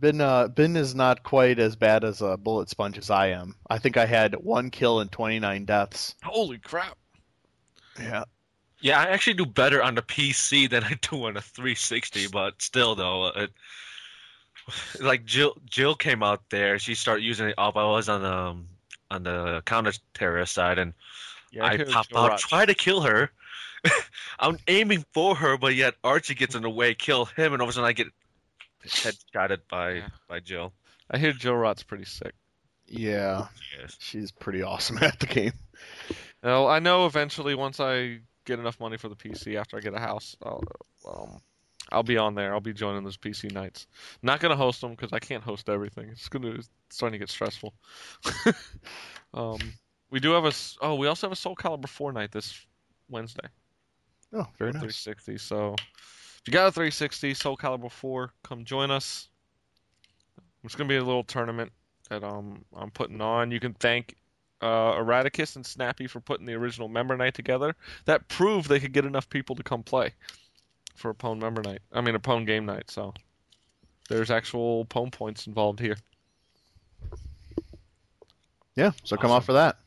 Yeah. 0.01 0.12
Ben, 0.12 0.21
uh, 0.21 0.47
Ben 0.47 0.75
is 0.75 0.95
not 0.95 1.23
quite 1.23 1.60
as 1.60 1.75
bad 1.75 2.03
as 2.03 2.21
a 2.21 2.38
bullet 2.38 2.69
sponge 2.69 2.97
as 2.97 3.10
I 3.10 3.27
am. 3.27 3.55
I 3.69 3.79
think 3.79 3.97
I 3.97 4.05
had 4.05 4.36
one 4.36 4.69
kill 4.69 4.99
and 4.99 5.12
29 5.12 5.65
deaths. 5.65 6.15
Holy 6.23 6.57
crap! 6.57 6.97
Yeah. 7.99 8.23
Yeah, 8.79 8.99
I 8.99 9.05
actually 9.05 9.33
do 9.33 9.45
better 9.45 9.81
on 9.81 9.95
the 9.95 10.03
PC 10.03 10.69
than 10.69 10.83
I 10.83 10.93
do 11.01 11.25
on 11.25 11.33
the 11.33 11.41
360, 11.41 12.27
but 12.27 12.62
still 12.62 12.95
though, 12.95 13.27
it, 13.27 13.51
like 14.99 15.25
Jill 15.25 15.57
Jill 15.65 15.95
came 15.95 16.21
out 16.21 16.41
there, 16.49 16.77
she 16.77 16.93
started 16.95 17.23
using 17.23 17.47
it 17.47 17.55
up. 17.57 17.75
I 17.75 17.86
was 17.86 18.10
on 18.10 18.23
um 18.23 18.67
on 19.10 19.23
the 19.23 19.63
counter 19.65 19.93
terrorist 20.13 20.53
side, 20.53 20.77
and 20.77 20.93
Yeah, 21.51 21.65
I 21.65 21.77
pop 21.77 22.07
out, 22.15 22.29
Rot- 22.29 22.39
try 22.39 22.65
to 22.65 22.73
kill 22.73 23.01
her. 23.01 23.31
I'm 24.39 24.57
aiming 24.67 25.05
for 25.13 25.36
her, 25.36 25.57
but 25.57 25.75
yet 25.75 25.95
Archie 26.03 26.36
gets 26.36 26.55
in 26.55 26.63
the 26.63 26.69
way, 26.69 26.93
kill 26.93 27.25
him, 27.25 27.53
and 27.53 27.62
all 27.62 27.67
of 27.67 27.69
a 27.69 27.73
sudden 27.73 27.88
I 27.88 27.93
get 27.93 28.07
headshotted 28.91 29.60
by 29.69 29.91
Yeah. 29.93 30.08
by 30.28 30.39
Jill. 30.39 30.73
I 31.10 31.17
hear 31.17 31.32
Jill 31.34 31.56
Rot's 31.56 31.84
pretty 31.84 32.06
sick. 32.06 32.34
Yeah. 32.86 33.47
Yes. 33.80 33.95
She's 34.00 34.32
pretty 34.32 34.62
awesome 34.62 34.97
at 35.02 35.19
the 35.19 35.28
game. 35.28 35.54
Well, 36.43 36.67
I 36.67 36.80
know 36.80 37.06
eventually 37.06 37.56
once 37.56 37.80
I 37.80 38.19
get 38.45 38.60
enough 38.60 38.80
money 38.80 38.97
for 38.97 39.10
the 39.10 39.15
PC 39.15 39.56
after 39.60 39.78
I 39.78 39.82
get 39.82 39.93
a 39.93 40.00
house, 40.00 40.36
I'll 40.41 40.63
um, 41.08 41.41
I'll 41.91 42.04
be 42.04 42.17
on 42.17 42.36
there. 42.36 42.54
I'll 42.54 42.60
be 42.62 42.73
joining 42.73 43.04
those 43.04 43.17
PC 43.17 43.52
nights. 43.52 43.88
Not 44.21 44.39
gonna 44.39 44.56
host 44.56 44.82
them 44.82 44.91
because 44.91 45.13
I 45.13 45.19
can't 45.19 45.43
host 45.43 45.69
everything. 45.69 46.10
It's 46.10 46.30
gonna 46.30 46.52
it's 46.52 46.69
starting 46.89 47.13
to 47.13 47.19
get 47.19 47.30
stressful. 47.30 47.73
um, 49.34 49.60
we 50.10 50.19
do 50.19 50.32
have 50.32 50.45
a 50.45 50.52
oh 50.82 50.95
we 50.95 51.08
also 51.08 51.28
have 51.28 51.32
a 51.34 51.36
Soul 51.38 51.56
Calibur 51.56 51.88
4 51.89 52.13
night 52.13 52.32
this 52.32 52.65
Wednesday. 53.10 53.47
Oh, 54.34 54.45
very 54.58 54.71
for 54.71 54.80
nice. 54.80 55.04
360. 55.04 55.38
So 55.38 55.76
you 56.47 56.53
got 56.53 56.67
a 56.67 56.71
360 56.71 57.33
Soul 57.33 57.57
Calibur 57.57 57.91
4, 57.91 58.31
come 58.43 58.63
join 58.63 58.91
us. 58.91 59.27
It's 60.63 60.75
gonna 60.75 60.88
be 60.88 60.97
a 60.97 61.03
little 61.03 61.23
tournament 61.23 61.71
that 62.10 62.23
um 62.23 62.63
I'm 62.75 62.91
putting 62.91 63.21
on. 63.21 63.51
You 63.51 63.60
can 63.60 63.73
thank 63.73 64.15
uh, 64.62 64.93
Erraticus 64.95 65.55
and 65.55 65.65
Snappy 65.65 66.07
for 66.07 66.19
putting 66.19 66.45
the 66.45 66.53
original 66.55 66.88
member 66.88 67.15
night 67.15 67.33
together. 67.36 67.75
That 68.05 68.27
proved 68.27 68.69
they 68.69 68.79
could 68.79 68.91
get 68.91 69.05
enough 69.05 69.29
people 69.29 69.55
to 69.55 69.63
come 69.63 69.83
play 69.83 70.13
for 70.95 71.12
a 71.12 71.13
Pwn 71.13 71.39
member 71.39 71.62
night. 71.62 71.79
I 71.93 72.01
mean 72.01 72.15
a 72.15 72.19
Pwn 72.19 72.45
game 72.45 72.65
night. 72.65 72.89
So 72.89 73.13
there's 74.10 74.31
actual 74.31 74.86
Pwn 74.86 75.12
points 75.12 75.47
involved 75.47 75.79
here. 75.79 75.97
Yeah, 78.75 78.91
so 79.03 79.15
come 79.15 79.31
Awesome. 79.31 79.38
out 79.38 79.43
for 79.45 79.53
that. 79.53 79.77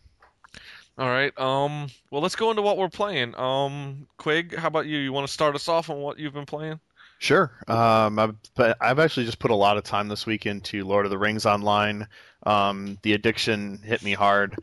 All 1.00 1.08
right. 1.08 1.36
Um. 1.40 1.88
Well, 2.10 2.20
let's 2.20 2.36
go 2.36 2.50
into 2.50 2.60
what 2.60 2.76
we're 2.76 2.90
playing. 2.90 3.34
Um. 3.34 4.06
Quig, 4.18 4.54
how 4.54 4.68
about 4.68 4.86
you? 4.86 4.98
You 4.98 5.14
want 5.14 5.26
to 5.26 5.32
start 5.32 5.54
us 5.54 5.66
off 5.66 5.88
on 5.88 5.96
what 5.96 6.18
you've 6.18 6.34
been 6.34 6.44
playing? 6.44 6.78
Sure. 7.18 7.52
Um, 7.68 8.18
I've, 8.18 8.34
I've 8.80 8.98
actually 8.98 9.26
just 9.26 9.38
put 9.38 9.50
a 9.50 9.54
lot 9.54 9.76
of 9.76 9.84
time 9.84 10.08
this 10.08 10.26
week 10.26 10.46
into 10.46 10.84
Lord 10.84 11.04
of 11.06 11.10
the 11.10 11.18
Rings 11.18 11.46
Online. 11.46 12.06
Um, 12.44 12.98
the 13.02 13.14
addiction 13.14 13.78
hit 13.82 14.02
me 14.02 14.12
hard, 14.12 14.56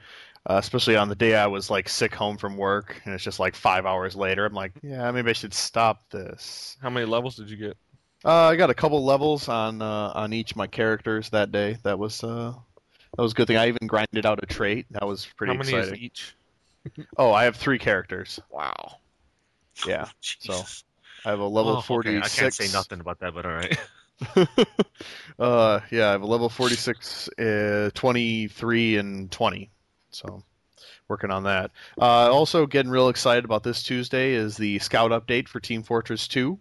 uh, 0.48 0.56
especially 0.56 0.96
on 0.96 1.08
the 1.08 1.16
day 1.16 1.36
I 1.36 1.48
was 1.48 1.70
like 1.70 1.90
sick 1.90 2.16
home 2.16 2.38
from 2.38 2.58
work, 2.58 3.00
and 3.06 3.14
it's 3.14 3.24
just 3.24 3.40
like 3.40 3.56
five 3.56 3.86
hours 3.86 4.16
later. 4.16 4.46
I'm 4.46 4.54
like, 4.54 4.74
yeah, 4.84 5.10
maybe 5.12 5.32
I 5.32 5.34
should 5.34 5.54
stop 5.54 6.10
this. 6.12 6.78
How 6.82 6.90
many 6.90 7.06
levels 7.06 7.36
did 7.36 7.50
you 7.50 7.58
get? 7.58 7.78
Uh, 8.26 8.48
I 8.48 8.56
got 8.56 8.72
a 8.72 8.76
couple 8.76 9.04
levels 9.06 9.48
on 9.48 9.82
uh, 9.82 10.12
on 10.16 10.34
each 10.34 10.52
of 10.52 10.58
my 10.58 10.68
characters 10.68 11.30
that 11.30 11.52
day. 11.52 11.78
That 11.84 12.00
was 12.00 12.24
uh, 12.24 12.54
that 13.16 13.22
was 13.22 13.32
a 13.32 13.36
good 13.36 13.48
thing. 13.48 13.58
I 13.58 13.68
even 13.68 13.88
grinded 13.88 14.26
out 14.26 14.40
a 14.42 14.46
trait. 14.46 14.86
That 14.92 15.08
was 15.08 15.28
pretty 15.38 15.54
how 15.54 15.60
many 15.60 15.78
exciting. 15.78 15.94
is 15.96 16.02
each? 16.02 16.36
Oh, 17.18 17.34
I 17.34 17.44
have 17.44 17.58
three 17.58 17.80
characters. 17.80 18.40
Wow. 18.50 19.00
Yeah. 19.86 20.08
Jesus. 20.22 20.86
I 21.26 21.32
have 21.32 21.40
a 21.40 21.46
level 21.46 21.84
Oh, 21.90 21.96
okay, 21.96 22.18
I 22.18 22.30
can't 22.30 22.54
say 22.54 22.70
nothing 22.72 23.02
about 23.02 23.20
that, 23.20 23.34
but 23.34 23.46
all 23.46 23.52
right. 23.52 23.78
uh, 25.40 25.80
yeah, 25.92 26.08
I 26.08 26.12
have 26.12 26.22
a 26.22 26.26
level 26.26 26.48
46, 26.48 27.30
uh, 27.38 27.90
23, 27.94 28.98
and 28.98 29.30
20. 29.30 29.70
So, 30.12 30.44
working 31.08 31.32
on 31.32 31.44
that. 31.44 31.72
Uh, 32.00 32.32
also, 32.32 32.66
getting 32.66 32.92
real 32.92 33.10
excited 33.10 33.46
about 33.46 33.64
this 33.64 33.84
Tuesday 33.84 34.34
is 34.34 34.58
the 34.58 34.80
Scout 34.80 35.12
update 35.12 35.48
for 35.48 35.60
Team 35.60 35.84
Fortress 35.84 36.28
2. 36.28 36.58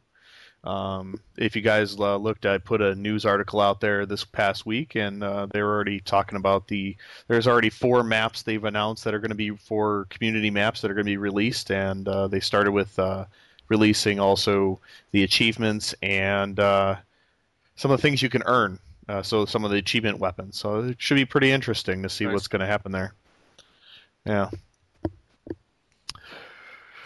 Um, 0.66 1.20
if 1.36 1.54
you 1.54 1.62
guys 1.62 1.96
uh, 1.98 2.16
looked, 2.16 2.44
I 2.44 2.58
put 2.58 2.80
a 2.80 2.94
news 2.96 3.24
article 3.24 3.60
out 3.60 3.80
there 3.80 4.04
this 4.04 4.24
past 4.24 4.66
week, 4.66 4.96
and 4.96 5.22
uh, 5.22 5.46
they're 5.46 5.68
already 5.68 6.00
talking 6.00 6.36
about 6.36 6.66
the. 6.66 6.96
There's 7.28 7.46
already 7.46 7.70
four 7.70 8.02
maps 8.02 8.42
they've 8.42 8.64
announced 8.64 9.04
that 9.04 9.14
are 9.14 9.20
going 9.20 9.30
to 9.30 9.36
be 9.36 9.50
for 9.50 10.06
community 10.10 10.50
maps 10.50 10.80
that 10.80 10.90
are 10.90 10.94
going 10.94 11.06
to 11.06 11.10
be 11.12 11.16
released, 11.18 11.70
and 11.70 12.08
uh, 12.08 12.26
they 12.26 12.40
started 12.40 12.72
with 12.72 12.98
uh, 12.98 13.26
releasing 13.68 14.18
also 14.18 14.80
the 15.12 15.22
achievements 15.22 15.94
and 16.02 16.58
uh, 16.58 16.96
some 17.76 17.92
of 17.92 17.98
the 17.98 18.02
things 18.02 18.20
you 18.20 18.28
can 18.28 18.42
earn. 18.46 18.78
Uh, 19.08 19.22
so 19.22 19.44
some 19.44 19.64
of 19.64 19.70
the 19.70 19.76
achievement 19.76 20.18
weapons. 20.18 20.58
So 20.58 20.80
it 20.80 20.96
should 20.98 21.14
be 21.14 21.24
pretty 21.24 21.52
interesting 21.52 22.02
to 22.02 22.08
see 22.08 22.24
Nice. 22.24 22.32
what's 22.32 22.48
going 22.48 22.60
to 22.60 22.66
happen 22.66 22.90
there. 22.90 23.14
Yeah. 24.24 24.50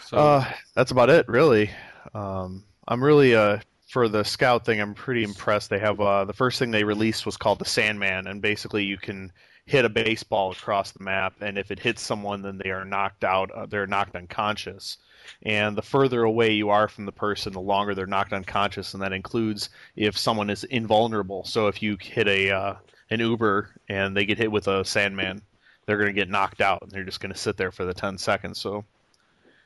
So 0.07 0.17
Uh, 0.17 0.51
that's 0.73 0.89
about 0.89 1.11
it, 1.11 1.27
really. 1.27 1.69
Um, 2.15 2.63
I'm 2.91 3.01
really 3.01 3.35
uh, 3.35 3.59
for 3.87 4.09
the 4.09 4.25
scout 4.25 4.65
thing. 4.65 4.81
I'm 4.81 4.95
pretty 4.95 5.23
impressed. 5.23 5.69
They 5.69 5.79
have 5.79 6.01
uh, 6.01 6.25
the 6.25 6.33
first 6.33 6.59
thing 6.59 6.71
they 6.71 6.83
released 6.83 7.25
was 7.25 7.37
called 7.37 7.59
the 7.59 7.65
Sandman, 7.65 8.27
and 8.27 8.41
basically 8.41 8.83
you 8.83 8.97
can 8.97 9.31
hit 9.65 9.85
a 9.85 9.89
baseball 9.89 10.51
across 10.51 10.91
the 10.91 11.01
map, 11.01 11.35
and 11.39 11.57
if 11.57 11.71
it 11.71 11.79
hits 11.79 12.01
someone, 12.01 12.41
then 12.41 12.59
they 12.61 12.69
are 12.69 12.83
knocked 12.83 13.23
out. 13.23 13.49
Uh, 13.49 13.65
they're 13.65 13.87
knocked 13.87 14.17
unconscious. 14.17 14.97
And 15.41 15.77
the 15.77 15.81
further 15.81 16.21
away 16.23 16.51
you 16.51 16.71
are 16.71 16.89
from 16.89 17.05
the 17.05 17.13
person, 17.13 17.53
the 17.53 17.61
longer 17.61 17.95
they're 17.95 18.07
knocked 18.07 18.33
unconscious, 18.33 18.93
and 18.93 19.01
that 19.03 19.13
includes 19.13 19.69
if 19.95 20.17
someone 20.17 20.49
is 20.49 20.65
invulnerable. 20.65 21.45
So 21.45 21.69
if 21.69 21.81
you 21.81 21.95
hit 21.97 22.27
a 22.27 22.51
uh, 22.51 22.73
an 23.09 23.21
Uber 23.21 23.69
and 23.87 24.17
they 24.17 24.25
get 24.25 24.37
hit 24.37 24.51
with 24.51 24.67
a 24.67 24.83
Sandman, 24.83 25.43
they're 25.85 25.97
going 25.97 26.13
to 26.13 26.19
get 26.19 26.29
knocked 26.29 26.59
out, 26.59 26.81
and 26.81 26.91
they're 26.91 27.05
just 27.05 27.21
going 27.21 27.31
to 27.31 27.39
sit 27.39 27.55
there 27.55 27.71
for 27.71 27.85
the 27.85 27.93
10 27.93 28.17
seconds. 28.17 28.59
So 28.59 28.83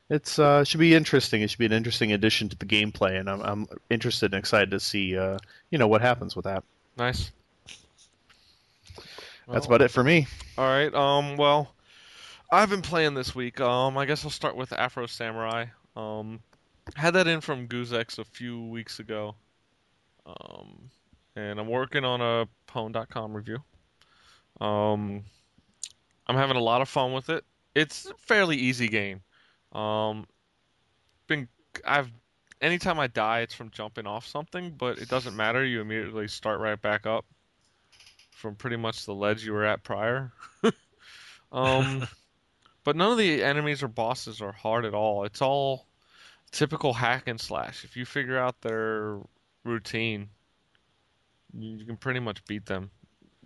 it's 0.09 0.37
uh, 0.39 0.63
should 0.63 0.79
be 0.79 0.93
interesting. 0.93 1.41
It 1.41 1.49
should 1.49 1.59
be 1.59 1.65
an 1.65 1.73
interesting 1.73 2.11
addition 2.13 2.49
to 2.49 2.57
the 2.57 2.65
gameplay, 2.65 3.19
and 3.19 3.29
I'm, 3.29 3.41
I'm 3.41 3.67
interested 3.89 4.33
and 4.33 4.39
excited 4.39 4.71
to 4.71 4.79
see 4.79 5.17
uh, 5.17 5.37
you 5.71 5.77
know 5.77 5.87
what 5.87 6.01
happens 6.01 6.35
with 6.35 6.45
that. 6.45 6.63
nice. 6.97 7.31
That's 9.47 9.67
Well, 9.67 9.75
about 9.75 9.85
it 9.85 9.91
for 9.91 10.03
me. 10.03 10.27
All 10.57 10.65
right. 10.65 10.93
Um. 10.93 11.37
Well, 11.37 11.73
I've 12.51 12.69
been 12.69 12.81
playing 12.81 13.13
this 13.13 13.35
week. 13.35 13.61
Um. 13.61 13.97
I 13.97 14.05
guess 14.05 14.23
I'll 14.25 14.31
start 14.31 14.55
with 14.55 14.73
Afro 14.73 15.05
Samurai. 15.05 15.65
Um. 15.95 16.39
Had 16.95 17.13
that 17.15 17.27
in 17.27 17.41
from 17.41 17.67
Goozex 17.67 18.19
a 18.19 18.25
few 18.25 18.63
weeks 18.67 18.99
ago. 18.99 19.35
Um. 20.25 20.89
And 21.35 21.59
I'm 21.59 21.67
working 21.67 22.05
on 22.05 22.21
a 22.21 22.47
Pwn.com 22.71 23.33
review. 23.35 23.59
Um. 24.59 25.23
I'm 26.27 26.35
having 26.35 26.57
a 26.57 26.61
lot 26.61 26.81
of 26.81 26.89
fun 26.89 27.13
with 27.13 27.29
it. 27.29 27.43
It's 27.75 28.07
a 28.07 28.13
fairly 28.17 28.55
easy 28.57 28.87
game. 28.87 29.21
Um. 29.75 30.25
Been 31.27 31.47
I've 31.85 32.09
anytime 32.61 32.99
I 32.99 33.07
die, 33.07 33.41
it's 33.41 33.53
from 33.53 33.69
jumping 33.69 34.07
off 34.07 34.25
something, 34.27 34.71
but 34.71 34.97
it 34.99 35.09
doesn't 35.09 35.35
matter. 35.35 35.63
You 35.63 35.81
immediately 35.81 36.27
start 36.27 36.59
right 36.59 36.81
back 36.81 37.05
up 37.05 37.25
from 38.31 38.55
pretty 38.55 38.77
much 38.77 39.05
the 39.05 39.13
ledge 39.13 39.45
you 39.45 39.53
were 39.53 39.65
at 39.65 39.83
prior. 39.83 40.31
um, 41.51 42.07
but 42.83 42.95
none 42.95 43.11
of 43.11 43.17
the 43.17 43.43
enemies 43.43 43.83
or 43.83 43.87
bosses 43.87 44.41
are 44.41 44.51
hard 44.51 44.85
at 44.85 44.93
all. 44.93 45.23
It's 45.23 45.41
all 45.41 45.85
typical 46.51 46.93
hack 46.93 47.27
and 47.27 47.39
slash. 47.39 47.83
If 47.83 47.97
you 47.97 48.05
figure 48.05 48.37
out 48.37 48.61
their 48.61 49.19
routine, 49.63 50.29
you 51.57 51.85
can 51.85 51.97
pretty 51.97 52.19
much 52.19 52.43
beat 52.45 52.65
them 52.65 52.91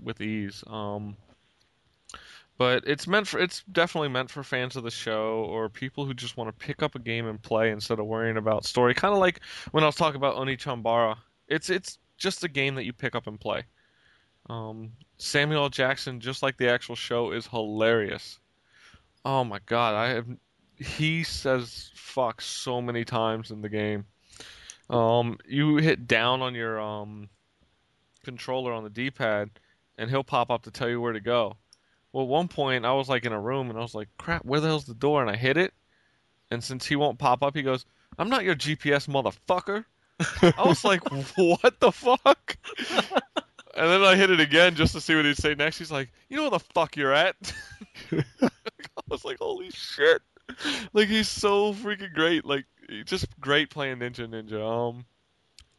with 0.01 0.21
ease. 0.21 0.63
Um, 0.67 1.15
but 2.59 2.83
it's 2.85 3.07
meant 3.07 3.25
for 3.25 3.39
it's 3.39 3.63
definitely 3.71 4.09
meant 4.09 4.29
for 4.29 4.43
fans 4.43 4.75
of 4.75 4.83
the 4.83 4.91
show 4.91 5.45
or 5.49 5.69
people 5.69 6.05
who 6.05 6.13
just 6.13 6.35
want 6.35 6.49
to 6.49 6.65
pick 6.65 6.83
up 6.83 6.93
a 6.93 6.99
game 6.99 7.25
and 7.25 7.41
play 7.41 7.71
instead 7.71 7.99
of 7.99 8.05
worrying 8.05 8.35
about 8.35 8.65
story. 8.65 8.93
Kind 8.93 9.13
of 9.13 9.19
like 9.21 9.39
when 9.71 9.81
I 9.81 9.87
was 9.87 9.95
talking 9.95 10.17
about 10.17 10.35
Onechanbara. 10.35 11.15
It's 11.47 11.69
it's 11.69 11.97
just 12.17 12.43
a 12.43 12.49
game 12.49 12.75
that 12.75 12.83
you 12.83 12.91
pick 12.91 13.15
up 13.15 13.27
and 13.27 13.39
play. 13.39 13.63
Um, 14.49 14.91
Samuel 15.17 15.69
Jackson, 15.69 16.19
just 16.19 16.43
like 16.43 16.57
the 16.57 16.69
actual 16.69 16.95
show, 16.95 17.31
is 17.31 17.47
hilarious. 17.47 18.39
Oh 19.23 19.45
my 19.45 19.59
god, 19.65 19.95
I 19.95 20.09
have 20.09 20.27
he 20.75 21.23
says 21.23 21.91
fuck 21.95 22.41
so 22.41 22.81
many 22.81 23.05
times 23.05 23.51
in 23.51 23.61
the 23.61 23.69
game. 23.69 24.05
Um, 24.89 25.37
you 25.47 25.77
hit 25.77 26.07
down 26.07 26.41
on 26.41 26.55
your 26.55 26.81
um 26.81 27.29
controller 28.25 28.73
on 28.73 28.83
the 28.83 28.89
D-pad, 28.89 29.49
and 29.97 30.09
he'll 30.09 30.25
pop 30.25 30.51
up 30.51 30.63
to 30.63 30.71
tell 30.71 30.89
you 30.89 30.99
where 30.99 31.13
to 31.13 31.21
go. 31.21 31.55
Well, 32.11 32.23
at 32.23 32.29
one 32.29 32.47
point 32.47 32.85
I 32.85 32.93
was 32.93 33.09
like 33.09 33.25
in 33.25 33.33
a 33.33 33.39
room 33.39 33.69
and 33.69 33.77
I 33.77 33.81
was 33.81 33.95
like, 33.95 34.09
"Crap, 34.17 34.45
where 34.45 34.59
the 34.59 34.67
hell's 34.67 34.85
the 34.85 34.93
door?" 34.93 35.21
And 35.21 35.29
I 35.29 35.35
hit 35.35 35.57
it, 35.57 35.73
and 36.49 36.63
since 36.63 36.85
he 36.85 36.95
won't 36.95 37.19
pop 37.19 37.43
up, 37.43 37.55
he 37.55 37.61
goes, 37.61 37.85
"I'm 38.17 38.29
not 38.29 38.43
your 38.43 38.55
GPS, 38.55 39.07
motherfucker." 39.07 39.85
I 40.57 40.67
was 40.67 40.83
like, 40.83 41.01
"What 41.37 41.79
the 41.79 41.91
fuck?" 41.91 42.57
and 43.75 43.89
then 43.89 44.01
I 44.01 44.15
hit 44.15 44.31
it 44.31 44.39
again 44.39 44.75
just 44.75 44.93
to 44.93 45.01
see 45.01 45.15
what 45.15 45.25
he'd 45.25 45.37
say 45.37 45.55
next. 45.55 45.77
He's 45.77 45.91
like, 45.91 46.11
"You 46.29 46.37
know 46.37 46.43
where 46.43 46.51
the 46.51 46.65
fuck 46.73 46.97
you're 46.97 47.13
at?" 47.13 47.35
I 48.11 48.51
was 49.07 49.23
like, 49.23 49.37
"Holy 49.39 49.69
shit!" 49.71 50.21
Like 50.93 51.07
he's 51.07 51.29
so 51.29 51.73
freaking 51.73 52.13
great. 52.13 52.43
Like 52.43 52.65
just 53.05 53.27
great 53.39 53.69
playing 53.69 53.97
Ninja 53.97 54.27
Ninja. 54.27 54.89
Um, 54.89 55.05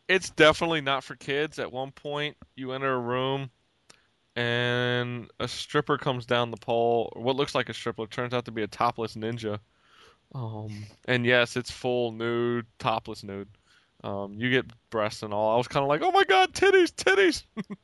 it's 0.09 0.31
definitely 0.31 0.81
not 0.81 1.05
for 1.05 1.17
kids. 1.17 1.59
At 1.59 1.73
one 1.73 1.91
point, 1.91 2.37
you 2.55 2.73
enter 2.73 2.93
a 2.93 2.99
room 2.99 3.51
and 4.37 5.31
a 5.41 5.49
stripper 5.49 5.99
comes 5.99 6.27
down 6.27 6.51
the 6.51 6.57
pole. 6.57 7.13
What 7.17 7.37
looks 7.37 7.55
like 7.55 7.69
a 7.69 7.75
stripper 7.75 8.07
turns 8.07 8.35
out 8.35 8.45
to 8.45 8.53
be 8.53 8.63
a 8.63 8.69
topless 8.69 9.15
ninja. 9.15 9.59
Um, 10.35 10.87
and 11.07 11.27
yes, 11.27 11.57
it's 11.57 11.71
full 11.71 12.13
nude, 12.13 12.67
topless 12.79 13.25
nude. 13.25 13.49
Um, 14.03 14.35
you 14.35 14.49
get 14.51 14.67
breasts 14.89 15.23
and 15.23 15.35
all. 15.35 15.53
I 15.53 15.57
was 15.57 15.69
kind 15.69 15.83
of 15.83 15.89
like, 15.89 16.01
oh 16.03 16.13
my 16.13 16.25
god, 16.25 16.53
titties, 16.53 16.91
titties. 16.91 17.43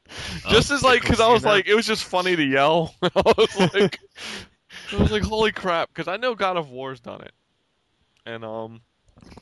just 0.48 0.70
as 0.70 0.82
like, 0.82 1.02
because 1.02 1.20
I 1.20 1.28
was 1.28 1.44
like, 1.44 1.66
it 1.66 1.74
was 1.74 1.86
just 1.86 2.04
funny 2.04 2.36
to 2.36 2.44
yell. 2.44 2.94
I 3.02 3.10
was 3.36 3.58
like, 3.74 3.98
I 4.92 4.96
was 4.96 5.10
like, 5.10 5.22
holy 5.22 5.52
crap, 5.52 5.88
because 5.88 6.08
I 6.08 6.16
know 6.16 6.34
God 6.34 6.56
of 6.56 6.70
War's 6.70 7.00
done 7.00 7.20
it, 7.20 7.32
and 8.24 8.44
um, 8.44 8.80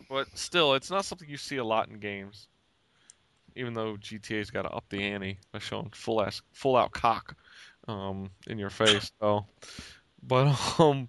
but 0.09 0.27
still, 0.37 0.75
it's 0.75 0.91
not 0.91 1.05
something 1.05 1.29
you 1.29 1.37
see 1.37 1.59
a 1.59 1.65
lot 1.65 1.89
in 1.89 2.01
games 2.01 2.49
even 3.57 3.75
though 3.75 3.97
GTA's 3.97 4.51
got 4.51 4.63
to 4.63 4.71
up 4.71 4.85
the 4.89 5.03
ante 5.03 5.39
by 5.53 5.59
showing 5.59 5.91
full 5.95 6.23
ass, 6.23 6.43
full 6.53 6.77
out 6.77 6.93
cock, 6.93 7.37
um, 7.89 8.31
in 8.47 8.59
your 8.59 8.71
face. 8.71 9.13
So, 9.21 9.47
but 10.23 10.57
um, 10.79 11.09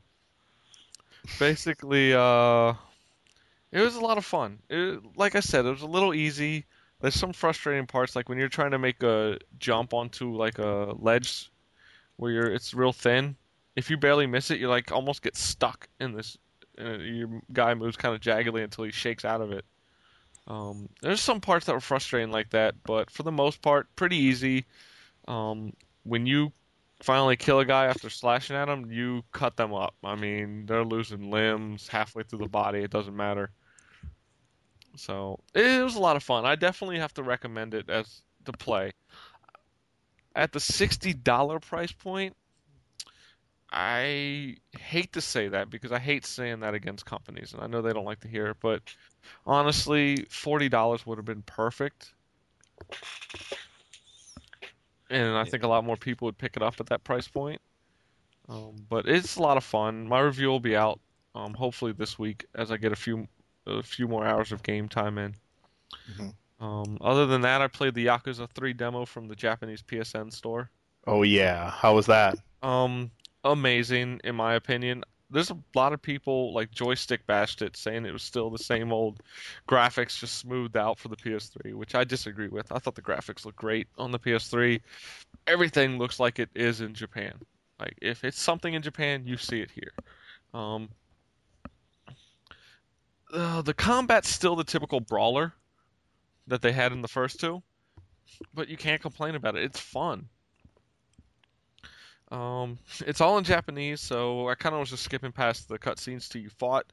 basically, 1.39 2.13
uh, 2.13 2.73
it 3.71 3.81
was 3.81 3.95
a 3.95 4.01
lot 4.01 4.17
of 4.17 4.25
fun. 4.25 4.59
It, 4.69 5.01
like 5.15 5.35
I 5.35 5.39
said, 5.39 5.65
it 5.65 5.71
was 5.71 5.81
a 5.81 5.87
little 5.87 6.13
easy. 6.13 6.65
There's 7.01 7.15
some 7.15 7.33
frustrating 7.33 7.87
parts, 7.87 8.15
like 8.15 8.29
when 8.29 8.37
you're 8.37 8.47
trying 8.47 8.71
to 8.71 8.79
make 8.79 9.03
a 9.03 9.37
jump 9.59 9.93
onto 9.93 10.35
like 10.35 10.59
a 10.59 10.93
ledge 10.97 11.51
where 12.17 12.31
you're 12.31 12.51
it's 12.51 12.73
real 12.73 12.93
thin. 12.93 13.35
If 13.75 13.89
you 13.89 13.97
barely 13.97 14.27
miss 14.27 14.51
it, 14.51 14.59
you 14.59 14.69
like 14.69 14.91
almost 14.91 15.21
get 15.21 15.35
stuck 15.35 15.87
in 15.99 16.13
this. 16.13 16.37
Uh, 16.79 16.97
your 16.97 17.41
guy 17.51 17.73
moves 17.73 17.97
kind 17.97 18.15
of 18.15 18.21
jaggedly 18.21 18.63
until 18.63 18.85
he 18.85 18.91
shakes 18.91 19.25
out 19.25 19.41
of 19.41 19.51
it. 19.51 19.65
Um, 20.47 20.89
there's 21.01 21.21
some 21.21 21.41
parts 21.41 21.65
that 21.65 21.73
were 21.73 21.79
frustrating 21.79 22.31
like 22.31 22.51
that, 22.51 22.75
but 22.83 23.09
for 23.09 23.23
the 23.23 23.31
most 23.31 23.61
part, 23.61 23.87
pretty 23.95 24.17
easy. 24.17 24.65
Um, 25.27 25.73
when 26.03 26.25
you 26.25 26.51
finally 27.01 27.35
kill 27.35 27.59
a 27.59 27.65
guy 27.65 27.85
after 27.85 28.09
slashing 28.09 28.55
at 28.55 28.69
him, 28.69 28.91
you 28.91 29.23
cut 29.31 29.57
them 29.57 29.73
up. 29.73 29.95
I 30.03 30.15
mean, 30.15 30.65
they're 30.65 30.85
losing 30.85 31.31
limbs 31.31 31.87
halfway 31.87 32.23
through 32.23 32.39
the 32.39 32.49
body. 32.49 32.79
It 32.79 32.91
doesn't 32.91 33.15
matter. 33.15 33.49
So 34.97 35.39
it 35.53 35.83
was 35.83 35.95
a 35.95 35.99
lot 35.99 36.15
of 36.15 36.23
fun. 36.23 36.45
I 36.45 36.55
definitely 36.55 36.99
have 36.99 37.13
to 37.15 37.23
recommend 37.23 37.73
it 37.73 37.89
as 37.89 38.21
to 38.45 38.53
play. 38.53 38.91
At 40.35 40.51
the 40.51 40.59
sixty 40.59 41.13
dollar 41.13 41.59
price 41.59 41.91
point, 41.91 42.35
I 43.77 44.55
hate 44.79 45.11
to 45.13 45.21
say 45.21 45.49
that 45.49 45.69
because 45.69 45.91
I 45.91 45.99
hate 45.99 46.25
saying 46.25 46.61
that 46.61 46.73
against 46.73 47.05
companies, 47.05 47.51
and 47.53 47.61
I 47.61 47.67
know 47.67 47.81
they 47.81 47.91
don't 47.91 48.05
like 48.05 48.21
to 48.21 48.29
hear 48.29 48.47
it, 48.47 48.57
but 48.61 48.81
honestly, 49.45 50.25
forty 50.29 50.69
dollars 50.69 51.05
would 51.05 51.17
have 51.17 51.25
been 51.25 51.41
perfect. 51.41 52.13
And 55.09 55.35
I 55.35 55.43
think 55.43 55.63
a 55.63 55.67
lot 55.67 55.83
more 55.83 55.97
people 55.97 56.27
would 56.27 56.37
pick 56.37 56.55
it 56.55 56.63
up 56.63 56.79
at 56.79 56.87
that 56.87 57.03
price 57.03 57.27
point. 57.27 57.61
Um, 58.47 58.75
but 58.89 59.09
it's 59.09 59.35
a 59.35 59.41
lot 59.41 59.57
of 59.57 59.63
fun. 59.63 60.07
My 60.07 60.21
review 60.21 60.47
will 60.47 60.61
be 60.61 60.77
out 60.77 61.01
um, 61.35 61.53
hopefully 61.53 61.91
this 61.91 62.17
week 62.17 62.45
as 62.55 62.71
I 62.71 62.77
get 62.77 62.93
a 62.93 62.95
few 62.95 63.27
a 63.67 63.83
few 63.83 64.07
more 64.07 64.25
hours 64.25 64.53
of 64.53 64.63
game 64.63 64.87
time 64.87 65.17
in. 65.17 65.35
Mm-hmm. 66.13 66.65
Um, 66.65 66.97
other 67.01 67.25
than 67.25 67.41
that, 67.41 67.61
I 67.61 67.67
played 67.67 67.93
the 67.93 68.05
Yakuza 68.05 68.49
3 68.49 68.71
demo 68.71 69.03
from 69.03 69.27
the 69.27 69.35
Japanese 69.35 69.81
PSN 69.81 70.31
store. 70.31 70.69
Oh 71.05 71.23
yeah, 71.23 71.71
how 71.71 71.95
was 71.95 72.05
that? 72.05 72.37
Um, 72.63 73.11
amazing 73.45 74.19
in 74.23 74.35
my 74.35 74.55
opinion. 74.55 75.03
There's 75.29 75.51
a 75.51 75.57
lot 75.73 75.93
of 75.93 76.01
people 76.01 76.53
like 76.53 76.71
Joystiq 76.71 77.19
bashed 77.25 77.61
it, 77.61 77.77
saying 77.77 78.05
it 78.05 78.13
was 78.13 78.23
still 78.23 78.49
the 78.49 78.59
same 78.59 78.91
old 78.91 79.21
graphics, 79.67 80.19
just 80.19 80.37
smoothed 80.37 80.77
out 80.77 80.99
for 80.99 81.07
the 81.07 81.15
PS3, 81.15 81.73
which 81.73 81.95
I 81.95 82.03
disagree 82.03 82.47
with. 82.47 82.71
I 82.71 82.77
thought 82.77 82.95
the 82.95 83.01
graphics 83.01 83.45
looked 83.45 83.57
great 83.57 83.87
on 83.97 84.11
the 84.11 84.19
PS3. 84.19 84.81
Everything 85.47 85.97
looks 85.97 86.19
like 86.19 86.39
it 86.39 86.49
is 86.53 86.81
in 86.81 86.93
Japan. 86.93 87.33
Like 87.79 87.97
if 88.01 88.23
it's 88.23 88.39
something 88.39 88.73
in 88.73 88.81
Japan, 88.81 89.25
you 89.25 89.37
see 89.37 89.61
it 89.61 89.71
here. 89.71 89.91
Um, 90.53 90.89
uh, 93.33 93.61
the 93.61 93.73
combat's 93.73 94.29
still 94.29 94.55
the 94.55 94.63
typical 94.63 94.99
brawler 94.99 95.53
that 96.47 96.61
they 96.61 96.71
had 96.71 96.91
in 96.91 97.01
the 97.01 97.07
first 97.07 97.39
two, 97.39 97.63
but 98.53 98.69
you 98.69 98.77
can't 98.77 99.01
complain 99.01 99.35
about 99.35 99.55
it. 99.55 99.63
It's 99.63 99.79
fun. 99.79 100.29
Um, 102.35 102.79
it's 103.07 103.21
all 103.21 103.37
in 103.37 103.43
Japanese, 103.43 104.01
so 104.01 104.49
I 104.49 104.55
kind 104.55 104.75
of 104.75 104.79
was 104.79 104.89
just 104.89 105.03
skipping 105.03 105.31
past 105.31 105.69
the 105.69 105.79
cutscenes 105.79 106.27
till 106.29 106.41
you 106.41 106.49
fought. 106.49 106.85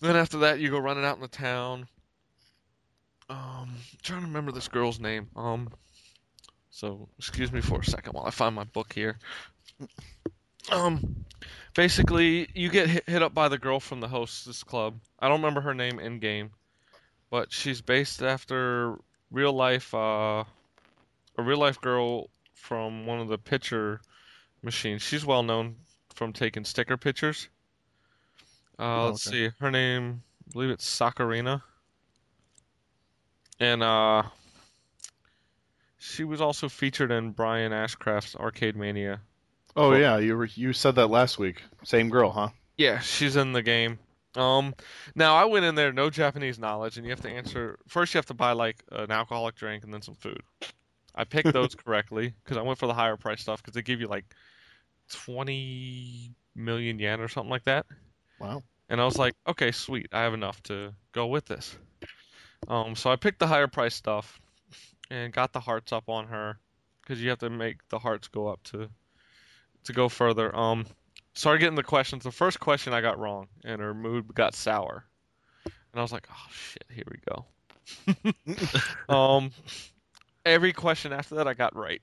Then 0.00 0.16
after 0.16 0.38
that, 0.38 0.60
you 0.60 0.70
go 0.70 0.78
running 0.78 1.04
out 1.04 1.16
in 1.16 1.22
the 1.22 1.28
town. 1.28 1.86
Um, 3.28 3.76
trying 4.02 4.20
to 4.20 4.26
remember 4.26 4.52
this 4.52 4.68
girl's 4.68 4.98
name. 4.98 5.28
Um, 5.36 5.68
so 6.70 7.08
excuse 7.18 7.52
me 7.52 7.60
for 7.60 7.80
a 7.80 7.84
second 7.84 8.14
while 8.14 8.26
I 8.26 8.30
find 8.30 8.54
my 8.54 8.64
book 8.64 8.92
here. 8.92 9.18
Um, 10.70 11.24
basically, 11.74 12.48
you 12.54 12.70
get 12.70 12.88
hit, 12.88 13.08
hit 13.08 13.22
up 13.22 13.34
by 13.34 13.48
the 13.48 13.58
girl 13.58 13.78
from 13.78 14.00
the 14.00 14.08
hostess 14.08 14.64
club. 14.64 14.98
I 15.18 15.28
don't 15.28 15.40
remember 15.40 15.60
her 15.60 15.74
name 15.74 16.00
in 16.00 16.18
game, 16.18 16.50
but 17.30 17.52
she's 17.52 17.82
based 17.82 18.22
after 18.22 18.96
real 19.30 19.52
life, 19.52 19.94
uh, 19.94 20.44
a 21.36 21.42
real 21.42 21.58
life 21.58 21.80
girl 21.80 22.30
from 22.54 23.06
one 23.06 23.20
of 23.20 23.28
the 23.28 23.38
picture 23.38 24.00
machines. 24.62 25.02
She's 25.02 25.24
well 25.24 25.42
known 25.42 25.76
from 26.14 26.32
taking 26.32 26.64
sticker 26.64 26.96
pictures. 26.96 27.48
Uh, 28.78 28.82
oh, 28.82 29.06
let's 29.06 29.26
okay. 29.26 29.48
see, 29.48 29.54
her 29.60 29.70
name, 29.70 30.22
I 30.48 30.52
believe 30.52 30.70
it's 30.70 30.88
Sakurina, 30.88 31.62
and 33.58 33.82
uh, 33.82 34.22
she 35.98 36.24
was 36.24 36.40
also 36.40 36.68
featured 36.68 37.10
in 37.10 37.32
Brian 37.32 37.72
Ashcraft's 37.72 38.34
Arcade 38.34 38.76
Mania. 38.76 39.20
Oh 39.76 39.92
yeah, 39.92 40.18
you 40.18 40.36
were 40.36 40.46
you 40.46 40.72
said 40.72 40.96
that 40.96 41.08
last 41.08 41.38
week. 41.38 41.62
Same 41.84 42.08
girl, 42.08 42.30
huh? 42.30 42.48
Yeah, 42.76 43.00
she's 43.00 43.36
in 43.36 43.52
the 43.52 43.62
game. 43.62 43.98
Um, 44.36 44.74
now 45.14 45.36
I 45.36 45.44
went 45.44 45.64
in 45.64 45.74
there 45.74 45.92
no 45.92 46.08
Japanese 46.08 46.58
knowledge, 46.58 46.96
and 46.96 47.04
you 47.04 47.10
have 47.10 47.20
to 47.22 47.30
answer 47.30 47.78
first. 47.86 48.14
You 48.14 48.18
have 48.18 48.26
to 48.26 48.34
buy 48.34 48.52
like 48.52 48.82
an 48.90 49.10
alcoholic 49.10 49.56
drink 49.56 49.84
and 49.84 49.92
then 49.92 50.02
some 50.02 50.14
food. 50.14 50.42
I 51.14 51.24
picked 51.24 51.52
those 51.52 51.74
correctly 51.84 52.32
because 52.42 52.56
I 52.56 52.62
went 52.62 52.78
for 52.78 52.86
the 52.86 52.94
higher 52.94 53.16
price 53.16 53.42
stuff 53.42 53.62
because 53.62 53.74
they 53.74 53.82
give 53.82 54.00
you 54.00 54.08
like 54.08 54.24
twenty 55.10 56.34
million 56.54 56.98
yen 56.98 57.20
or 57.20 57.28
something 57.28 57.50
like 57.50 57.64
that. 57.64 57.86
Wow. 58.38 58.62
And 58.88 59.00
I 59.00 59.04
was 59.04 59.18
like, 59.18 59.34
okay, 59.46 59.70
sweet, 59.70 60.08
I 60.12 60.22
have 60.22 60.34
enough 60.34 60.62
to 60.64 60.92
go 61.12 61.28
with 61.28 61.46
this. 61.46 61.76
Um, 62.66 62.96
so 62.96 63.10
I 63.10 63.16
picked 63.16 63.38
the 63.38 63.46
higher 63.46 63.68
price 63.68 63.94
stuff 63.94 64.40
and 65.10 65.32
got 65.32 65.52
the 65.52 65.60
hearts 65.60 65.92
up 65.92 66.08
on 66.08 66.26
her 66.26 66.58
because 67.02 67.22
you 67.22 67.30
have 67.30 67.38
to 67.38 67.50
make 67.50 67.88
the 67.88 67.98
hearts 67.98 68.28
go 68.28 68.48
up 68.48 68.62
to 68.64 68.88
to 69.84 69.92
go 69.92 70.08
further. 70.08 70.54
Um, 70.54 70.86
started 71.34 71.60
getting 71.60 71.76
the 71.76 71.82
questions. 71.82 72.24
The 72.24 72.30
first 72.30 72.60
question 72.60 72.92
I 72.92 73.00
got 73.00 73.18
wrong, 73.18 73.48
and 73.64 73.80
her 73.80 73.94
mood 73.94 74.34
got 74.34 74.54
sour. 74.54 75.04
And 75.64 75.98
I 75.98 76.02
was 76.02 76.12
like, 76.12 76.28
oh 76.30 76.46
shit, 76.50 76.84
here 76.92 77.04
we 77.10 77.18
go. 77.28 77.46
um, 79.14 79.50
every 80.44 80.72
question 80.72 81.12
after 81.12 81.36
that 81.36 81.48
I 81.48 81.54
got 81.54 81.74
right. 81.74 82.02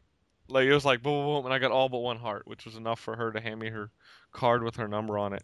Like 0.49 0.65
it 0.65 0.73
was 0.73 0.85
like 0.85 1.01
boom, 1.01 1.25
boom, 1.25 1.35
boom, 1.35 1.45
and 1.45 1.53
I 1.53 1.59
got 1.59 1.71
all 1.71 1.89
but 1.89 1.99
one 1.99 2.17
heart, 2.17 2.47
which 2.47 2.65
was 2.65 2.75
enough 2.75 2.99
for 2.99 3.15
her 3.15 3.31
to 3.31 3.41
hand 3.41 3.59
me 3.59 3.69
her 3.69 3.89
card 4.31 4.63
with 4.63 4.77
her 4.77 4.87
number 4.87 5.17
on 5.17 5.33
it. 5.33 5.43